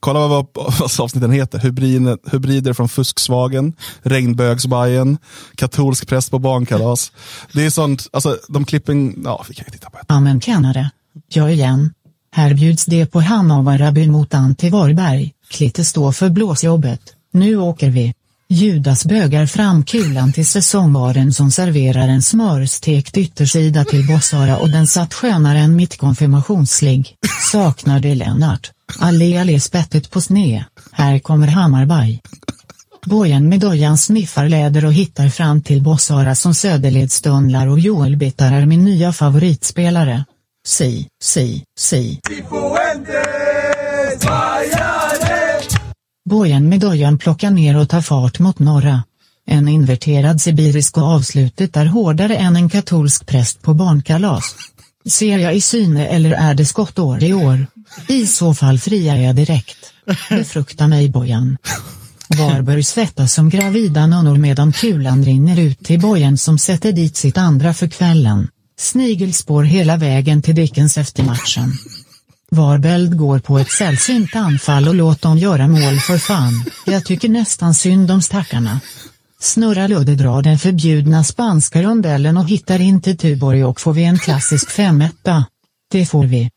kolla 0.00 0.20
vad, 0.20 0.30
vad, 0.52 0.74
vad 0.78 1.00
avsnitten 1.00 1.30
heter. 1.30 1.58
Hybriner, 1.58 2.18
hybrider 2.32 2.72
från 2.72 2.88
Fusksvagen, 2.88 3.72
Regnbögsbajen, 4.02 5.18
katolsk 5.54 6.08
präst 6.08 6.30
på 6.30 6.38
barnkalas. 6.38 7.12
Det 7.52 7.64
är 7.66 7.70
sånt, 7.70 8.08
alltså 8.12 8.38
de 8.48 8.64
klippen, 8.64 9.22
ja 9.24 9.44
vi 9.48 9.54
kan 9.54 9.64
ju 9.68 9.72
titta 9.72 9.90
på 9.90 9.98
det. 9.98 10.14
Amen 10.14 10.40
tjänare. 10.40 10.90
Jag 11.28 11.52
igen. 11.52 11.92
Här 12.36 12.54
bjuds 12.54 12.84
det 12.84 13.06
på 13.06 13.20
Hammarby 13.20 14.06
mot 14.06 14.34
Ante 14.34 14.70
Varberg. 14.70 15.32
Klitte 15.50 15.84
står 15.84 16.12
för 16.12 16.28
blåsjobbet. 16.28 17.00
Nu 17.32 17.56
åker 17.56 17.90
vi. 17.90 18.14
Judas 18.48 19.06
bögar 19.06 19.46
fram 19.46 19.84
kulan 19.84 20.32
till 20.32 20.46
säsongvaren 20.46 21.32
som 21.32 21.50
serverar 21.50 22.08
en 22.08 22.22
smörstekt 22.22 23.16
yttersida 23.16 23.84
till 23.84 24.06
Bossara 24.06 24.58
och 24.58 24.70
den 24.70 24.86
satt 24.86 25.14
skönare 25.14 25.58
än 25.58 25.76
mitt 25.76 25.96
konfirmationsligg. 25.96 27.14
Saknar 27.52 28.00
det 28.00 28.14
Lennart. 28.14 28.70
Allé 28.98 29.36
allé 29.36 29.60
spettet 29.60 30.10
på 30.10 30.20
sne. 30.20 30.64
Här 30.92 31.18
kommer 31.18 31.46
Hammarberg. 31.46 32.20
Bojen 33.06 33.48
med 33.48 33.60
dojan 33.60 33.98
sniffar 33.98 34.48
läder 34.48 34.84
och 34.84 34.92
hittar 34.92 35.28
fram 35.28 35.62
till 35.62 35.82
Bossara 35.82 36.34
som 36.34 36.54
Söderledsstundlar 36.54 37.66
och 37.66 37.78
Joel 37.78 38.16
Bittar 38.16 38.52
är 38.52 38.66
min 38.66 38.84
nya 38.84 39.12
favoritspelare. 39.12 40.24
Si, 40.68 41.06
si, 41.22 41.64
si. 41.78 42.20
Bojen 46.30 46.68
med 46.68 46.80
dojan 46.80 47.18
plockar 47.18 47.50
ner 47.50 47.76
och 47.76 47.88
tar 47.88 48.00
fart 48.00 48.38
mot 48.38 48.58
norra. 48.58 49.04
En 49.46 49.68
inverterad 49.68 50.40
sibirisk 50.40 50.96
och 50.96 51.02
avslutet 51.02 51.76
är 51.76 51.86
hårdare 51.86 52.36
än 52.36 52.56
en 52.56 52.68
katolsk 52.68 53.26
präst 53.26 53.62
på 53.62 53.74
barnkalas. 53.74 54.54
Ser 55.10 55.38
jag 55.38 55.56
i 55.56 55.60
syne 55.60 56.06
eller 56.06 56.32
är 56.32 56.54
det 56.54 56.66
skottår 56.66 57.22
i 57.22 57.32
år? 57.32 57.66
I 58.08 58.26
så 58.26 58.54
fall 58.54 58.78
friar 58.78 59.16
jag 59.16 59.36
direkt. 59.36 59.92
Befrukta 60.28 60.86
mig 60.86 61.08
bojan. 61.10 61.56
Varberg 62.38 62.82
svettas 62.82 63.34
som 63.34 63.48
gravida 63.48 64.06
nunnor 64.06 64.36
medan 64.36 64.72
kulan 64.72 65.24
rinner 65.24 65.60
ut 65.60 65.78
till 65.78 66.00
bojen 66.00 66.38
som 66.38 66.58
sätter 66.58 66.92
dit 66.92 67.16
sitt 67.16 67.38
andra 67.38 67.74
för 67.74 67.88
kvällen. 67.88 68.48
Snigelspår 68.78 69.62
hela 69.62 69.96
vägen 69.96 70.42
till 70.42 70.54
Dickens 70.54 70.98
efter 70.98 71.22
matchen. 71.22 71.72
Varbeld 72.50 73.16
går 73.16 73.38
på 73.38 73.58
ett 73.58 73.70
sällsynt 73.70 74.36
anfall 74.36 74.88
och 74.88 74.94
låt 74.94 75.22
dem 75.22 75.38
göra 75.38 75.68
mål 75.68 76.00
för 76.00 76.18
fan. 76.18 76.64
Jag 76.86 77.04
tycker 77.04 77.28
nästan 77.28 77.74
synd 77.74 78.10
om 78.10 78.22
stackarna. 78.22 78.80
Snurra 79.40 79.86
Ludde 79.86 80.14
drar 80.14 80.42
den 80.42 80.58
förbjudna 80.58 81.24
spanska 81.24 81.82
rondellen 81.82 82.36
och 82.36 82.48
hittar 82.48 82.80
in 82.80 83.02
till 83.02 83.18
Tuborg 83.18 83.64
och 83.64 83.80
får 83.80 83.92
vi 83.92 84.04
en 84.04 84.18
klassisk 84.18 84.70
femetta. 84.70 85.46
Det 85.90 86.06
får 86.06 86.24
vi. 86.24 86.50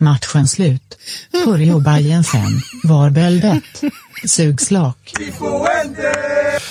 Matchen 0.00 0.48
slut. 0.48 0.98
Kurjo 1.44 1.80
Bajen 1.80 2.24
5, 2.24 2.42
Varbeld 2.84 3.44
1. 3.44 3.62
Sugslak. 4.30 5.12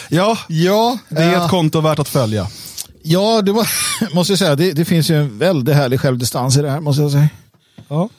Ja, 0.10 0.38
ja 0.48 0.98
det 1.10 1.24
är 1.24 1.46
ett 1.46 1.50
konto 1.50 1.82
värt 1.82 2.00
att 2.00 2.10
följa. 2.10 2.48
Ja, 3.04 3.42
det 3.42 3.52
var, 3.52 3.68
måste 4.16 4.32
jag 4.32 4.40
säga, 4.40 4.56
det, 4.56 4.72
det 4.72 4.86
finns 4.86 5.10
ju 5.10 5.16
en 5.16 5.38
väldigt 5.38 5.76
härlig 5.76 6.00
självdistans 6.00 6.58
i 6.58 6.62
det 6.62 6.70
här, 6.70 6.80
måste 6.80 7.02
jag 7.02 7.12
säga. 7.12 7.30
Ja. 7.88 8.10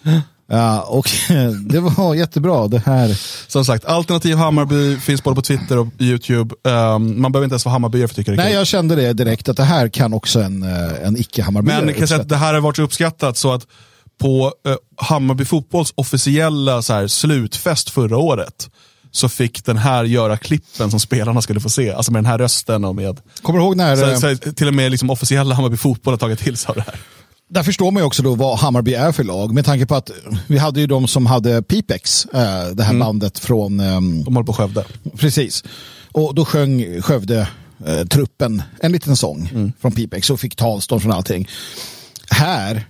Ja, 0.47 0.81
och 0.81 1.11
det 1.69 1.81
var 1.81 2.15
jättebra 2.15 2.69
det 2.69 2.83
här. 2.87 3.21
Som 3.51 3.65
sagt, 3.65 3.85
Alternativ 3.85 4.37
Hammarby 4.37 4.97
finns 4.97 5.25
både 5.25 5.37
på 5.37 5.43
Twitter 5.43 5.79
och 5.79 5.89
YouTube. 5.99 6.55
Um, 6.63 7.21
man 7.21 7.33
behöver 7.33 7.45
inte 7.45 7.53
ens 7.53 7.65
vara 7.65 7.73
Hammarbyare 7.73 8.09
för 8.09 8.13
att 8.13 8.17
tycka 8.17 8.31
det 8.31 8.35
är 8.35 8.37
Nej, 8.37 8.47
kul. 8.47 8.57
jag 8.59 8.67
kände 8.67 8.95
det 8.95 9.13
direkt 9.13 9.49
att 9.49 9.57
det 9.57 9.65
här 9.65 9.89
kan 9.89 10.15
också 10.15 10.41
en, 10.41 10.63
eh, 10.63 11.07
en 11.07 11.17
icke-Hammarbyare 11.17 11.85
Men 11.85 11.95
kan 11.95 12.09
säga 12.09 12.21
att 12.21 12.29
det 12.29 12.37
här 12.37 12.55
har 12.55 12.61
varit 12.61 12.79
uppskattat 12.79 13.37
så 13.37 13.53
att 13.53 13.67
på 14.21 14.53
uh, 14.69 14.75
Hammarby 14.97 15.45
fotbolls 15.45 15.93
officiella 15.95 16.83
så 16.83 16.93
här, 16.93 17.07
slutfest 17.07 17.91
förra 17.91 18.19
året 18.19 18.71
så 19.15 19.29
fick 19.29 19.65
den 19.65 19.79
här 19.79 20.05
göra 20.05 20.37
klippen 20.37 20.91
som 20.91 21.01
spelarna 21.01 21.43
skulle 21.43 21.61
få 21.61 21.71
se. 21.71 21.93
Alltså 21.93 22.13
med 22.13 22.19
den 22.19 22.27
här 22.27 22.39
rösten 22.39 22.85
och 22.85 22.95
med... 22.95 23.21
Kommer 23.43 23.59
du 23.59 23.65
ihåg 23.65 23.77
när... 23.77 23.97
Så, 23.97 24.29
eh, 24.29 24.37
så, 24.37 24.53
till 24.53 24.69
och 24.69 24.75
med 24.75 24.91
liksom 24.91 25.11
officiella 25.11 25.55
Hammarby 25.55 25.77
fotboll 25.77 26.13
har 26.13 26.19
tagit 26.19 26.39
till 26.39 26.57
sig 26.57 26.69
av 26.69 26.77
det 26.77 26.83
här. 26.87 27.01
Där 27.51 27.63
förstår 27.63 27.91
man 27.91 28.01
ju 28.01 28.07
också 28.07 28.23
då 28.23 28.35
vad 28.35 28.59
Hammarby 28.59 28.95
är 28.95 29.13
för 29.13 29.25
lag. 29.25 29.55
Med 29.55 29.65
tanke 29.65 29.87
på 29.87 29.95
att 29.95 30.11
vi 30.47 30.59
hade 30.59 30.81
ju 30.81 30.87
de 30.87 31.09
som 31.09 31.27
hade 31.27 31.63
Pipex, 31.63 32.25
eh, 32.25 32.67
det 32.73 32.83
här 32.83 32.95
bandet 32.99 33.39
från... 33.39 33.81
ehm, 33.81 34.25
De 34.25 34.35
håller 34.35 34.47
på 34.47 34.53
Skövde. 34.53 34.85
Precis. 35.17 35.65
Och 36.13 36.35
då 36.35 36.45
sjöng 36.45 37.03
Skövde 37.03 37.49
eh, 37.87 38.05
truppen 38.05 38.63
en 38.81 38.93
liten 38.93 39.17
sång 39.17 39.73
från 39.81 39.93
Pipex 39.93 40.31
och 40.31 40.41
fick 40.41 40.57
talstånd 40.57 41.03
från 41.03 41.13
allting. 41.13 41.49
Här 42.31 42.85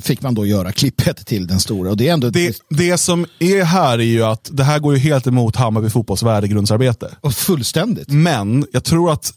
fick 0.00 0.22
man 0.22 0.34
då 0.34 0.46
göra 0.46 0.72
klippet 0.72 1.26
till 1.26 1.46
den 1.46 1.60
stora. 1.60 1.90
Och 1.90 1.96
det 1.96 2.08
är 2.08 2.12
ändå... 2.12 2.30
Det, 2.30 2.62
det 2.70 2.98
som 2.98 3.26
är 3.38 3.64
här 3.64 3.98
är 3.98 4.02
ju 4.02 4.22
att 4.24 4.48
det 4.52 4.64
här 4.64 4.78
går 4.78 4.94
ju 4.94 5.00
helt 5.00 5.26
emot 5.26 5.56
Hammarby 5.56 5.90
fotbolls 5.90 6.22
värdegrundsarbete. 6.22 7.10
Och 7.20 7.34
fullständigt. 7.34 8.08
Men 8.08 8.66
jag 8.72 8.84
tror 8.84 9.12
att 9.12 9.32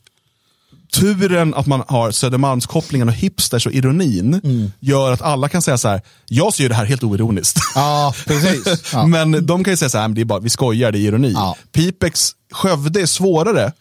turen 0.93 1.53
att 1.53 1.67
man 1.67 1.83
har 1.87 2.11
Södermalmskopplingen 2.11 3.07
och 3.07 3.13
hipsters 3.13 3.65
och 3.65 3.73
ironin 3.73 4.71
gör 4.79 5.11
att 5.11 5.21
alla 5.21 5.49
kan 5.49 5.61
säga 5.61 5.77
så 5.77 5.87
här. 5.87 6.01
jag 6.27 6.53
ser 6.53 6.63
ju 6.63 6.69
det 6.69 6.75
här 6.75 6.85
helt 6.85 7.03
oironiskt. 7.03 7.57
Ja, 7.75 8.13
precis. 8.27 8.83
Ja. 8.93 9.07
Men 9.07 9.45
de 9.45 9.63
kan 9.63 9.73
ju 9.73 9.77
säga 9.77 9.89
så 9.89 9.97
här, 9.97 10.07
"Men 10.07 10.15
det 10.15 10.21
är 10.21 10.25
bara, 10.25 10.39
vi 10.39 10.49
skojar, 10.49 10.91
det 10.91 10.97
är 10.97 11.01
ironi. 11.01 11.35
Pipex 11.71 12.31
Skövde 12.53 13.01
är 13.01 13.05
svårare. 13.05 13.71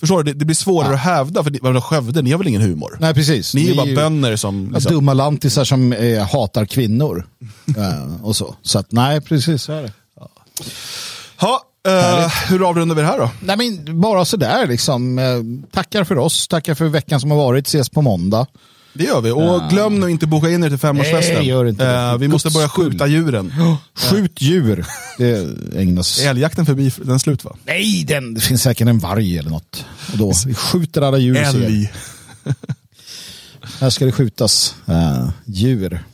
Förstår 0.00 0.22
du? 0.22 0.32
Det, 0.32 0.38
det 0.38 0.44
blir 0.44 0.56
svårare 0.56 0.94
att 0.94 1.00
hävda, 1.00 1.44
för 1.44 1.58
vadå, 1.62 1.80
Skövde, 1.80 2.22
ni 2.22 2.30
har 2.30 2.38
väl 2.38 2.48
ingen 2.48 2.62
humor? 2.62 2.96
Nej, 3.00 3.14
precis. 3.14 3.54
Ni 3.54 3.60
är 3.60 3.64
ju 3.64 3.70
Ni 3.70 3.76
bara 3.76 3.86
är 3.86 3.90
ju- 3.90 3.96
bönder 3.96 4.36
som... 4.36 4.70
liksom- 4.74 4.92
Dumma 4.92 5.14
lantisar 5.14 5.64
som 5.64 5.92
eh, 5.92 6.22
hatar 6.28 6.64
kvinnor. 6.66 7.26
Eh, 7.76 8.24
och 8.24 8.36
så. 8.36 8.54
Så 8.62 8.78
att 8.78 8.92
nej, 8.92 9.20
precis 9.20 9.62
så 9.62 9.72
är 9.72 9.82
det. 9.82 9.92
Ha, 11.40 11.60
eh, 11.88 12.28
hur 12.48 12.68
avrundar 12.68 12.94
vi 12.96 13.00
det 13.02 13.08
här 13.08 13.18
då? 13.18 13.30
Nej, 13.40 13.56
men 13.56 14.00
bara 14.00 14.24
sådär 14.24 14.66
liksom. 14.66 15.18
Eh, 15.18 15.24
tackar 15.72 16.04
för 16.04 16.18
oss, 16.18 16.48
tackar 16.48 16.74
för 16.74 16.86
veckan 16.88 17.20
som 17.20 17.30
har 17.30 17.38
varit. 17.38 17.66
Ses 17.66 17.88
på 17.88 18.02
måndag. 18.02 18.46
Det 18.98 19.04
gör 19.04 19.20
vi. 19.20 19.30
Och 19.30 19.70
glöm 19.70 20.00
nu 20.00 20.10
inte 20.10 20.26
boka 20.26 20.50
in 20.50 20.64
er 20.64 20.68
till 20.68 20.78
femårsfesten. 20.78 21.34
Nej, 21.34 21.46
gör 21.46 21.64
inte 21.64 21.84
det. 21.84 22.10
Eh, 22.10 22.18
vi 22.18 22.28
måste 22.28 22.50
börja 22.50 22.68
skjuta 22.68 23.06
djuren. 23.06 23.52
Skjut 23.94 24.42
djur. 24.42 24.86
Det 25.18 25.48
ägnas... 25.76 26.20
Är 26.20 26.30
älgjakten 26.30 26.66
förbi? 26.66 26.92
Den 27.02 27.18
slut 27.18 27.44
va? 27.44 27.56
Nej, 27.64 28.04
den, 28.04 28.34
det 28.34 28.40
finns 28.40 28.62
säkert 28.62 28.88
en 28.88 28.98
varg 28.98 29.38
eller 29.38 29.50
något. 29.50 29.84
Och 30.12 30.18
då, 30.18 30.32
vi 30.46 30.54
skjuter 30.54 31.02
alla 31.02 31.18
djur. 31.18 31.36
Älg. 31.36 31.92
Här 33.80 33.90
ska 33.90 34.04
det 34.04 34.12
skjutas 34.12 34.74
eh, 34.86 35.28
djur. 35.44 36.04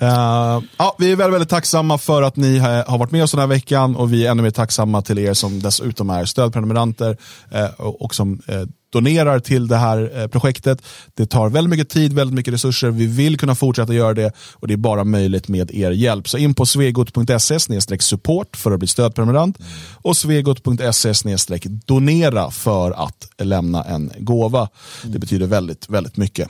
Eh, 0.00 0.62
ja, 0.76 0.96
vi 0.98 1.12
är 1.12 1.16
väldigt, 1.16 1.34
väldigt 1.34 1.48
tacksamma 1.48 1.98
för 1.98 2.22
att 2.22 2.36
ni 2.36 2.58
har 2.58 2.98
varit 2.98 3.10
med 3.10 3.22
oss 3.22 3.30
den 3.30 3.40
här 3.40 3.46
veckan 3.46 3.96
och 3.96 4.12
vi 4.12 4.26
är 4.26 4.30
ännu 4.30 4.42
mer 4.42 4.50
tacksamma 4.50 5.02
till 5.02 5.18
er 5.18 5.34
som 5.34 5.60
dessutom 5.62 6.10
är 6.10 6.24
stödprenumeranter 6.24 7.16
eh, 7.50 7.70
och, 7.78 8.14
som 8.14 8.40
donerar 8.92 9.40
till 9.40 9.68
det 9.68 9.76
här 9.76 10.18
eh, 10.18 10.26
projektet. 10.26 10.82
Det 11.14 11.26
tar 11.26 11.48
väldigt 11.48 11.70
mycket 11.70 11.88
tid, 11.88 12.12
väldigt 12.12 12.34
mycket 12.34 12.54
resurser. 12.54 12.90
Vi 12.90 13.06
vill 13.06 13.38
kunna 13.38 13.54
fortsätta 13.54 13.94
göra 13.94 14.14
det 14.14 14.32
och 14.52 14.68
det 14.68 14.74
är 14.74 14.78
bara 14.78 15.04
möjligt 15.04 15.48
med 15.48 15.70
er 15.70 15.90
hjälp. 15.90 16.28
Så 16.28 16.38
in 16.38 16.54
på 16.54 16.66
svegot.se 16.66 17.58
support 18.00 18.56
för 18.56 18.72
att 18.72 18.78
bli 18.78 18.88
stödprenumerant 18.88 19.58
och 20.02 20.16
svegot.se 20.16 21.12
donera 21.86 22.50
för 22.50 22.90
att 22.90 23.28
lämna 23.38 23.84
en 23.84 24.12
gåva. 24.18 24.68
Det 25.04 25.18
betyder 25.18 25.46
väldigt, 25.46 25.88
väldigt 25.88 26.16
mycket. 26.16 26.48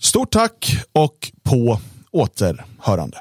Stort 0.00 0.30
tack 0.30 0.76
och 0.92 1.32
på 1.42 1.78
återhörande. 2.10 3.18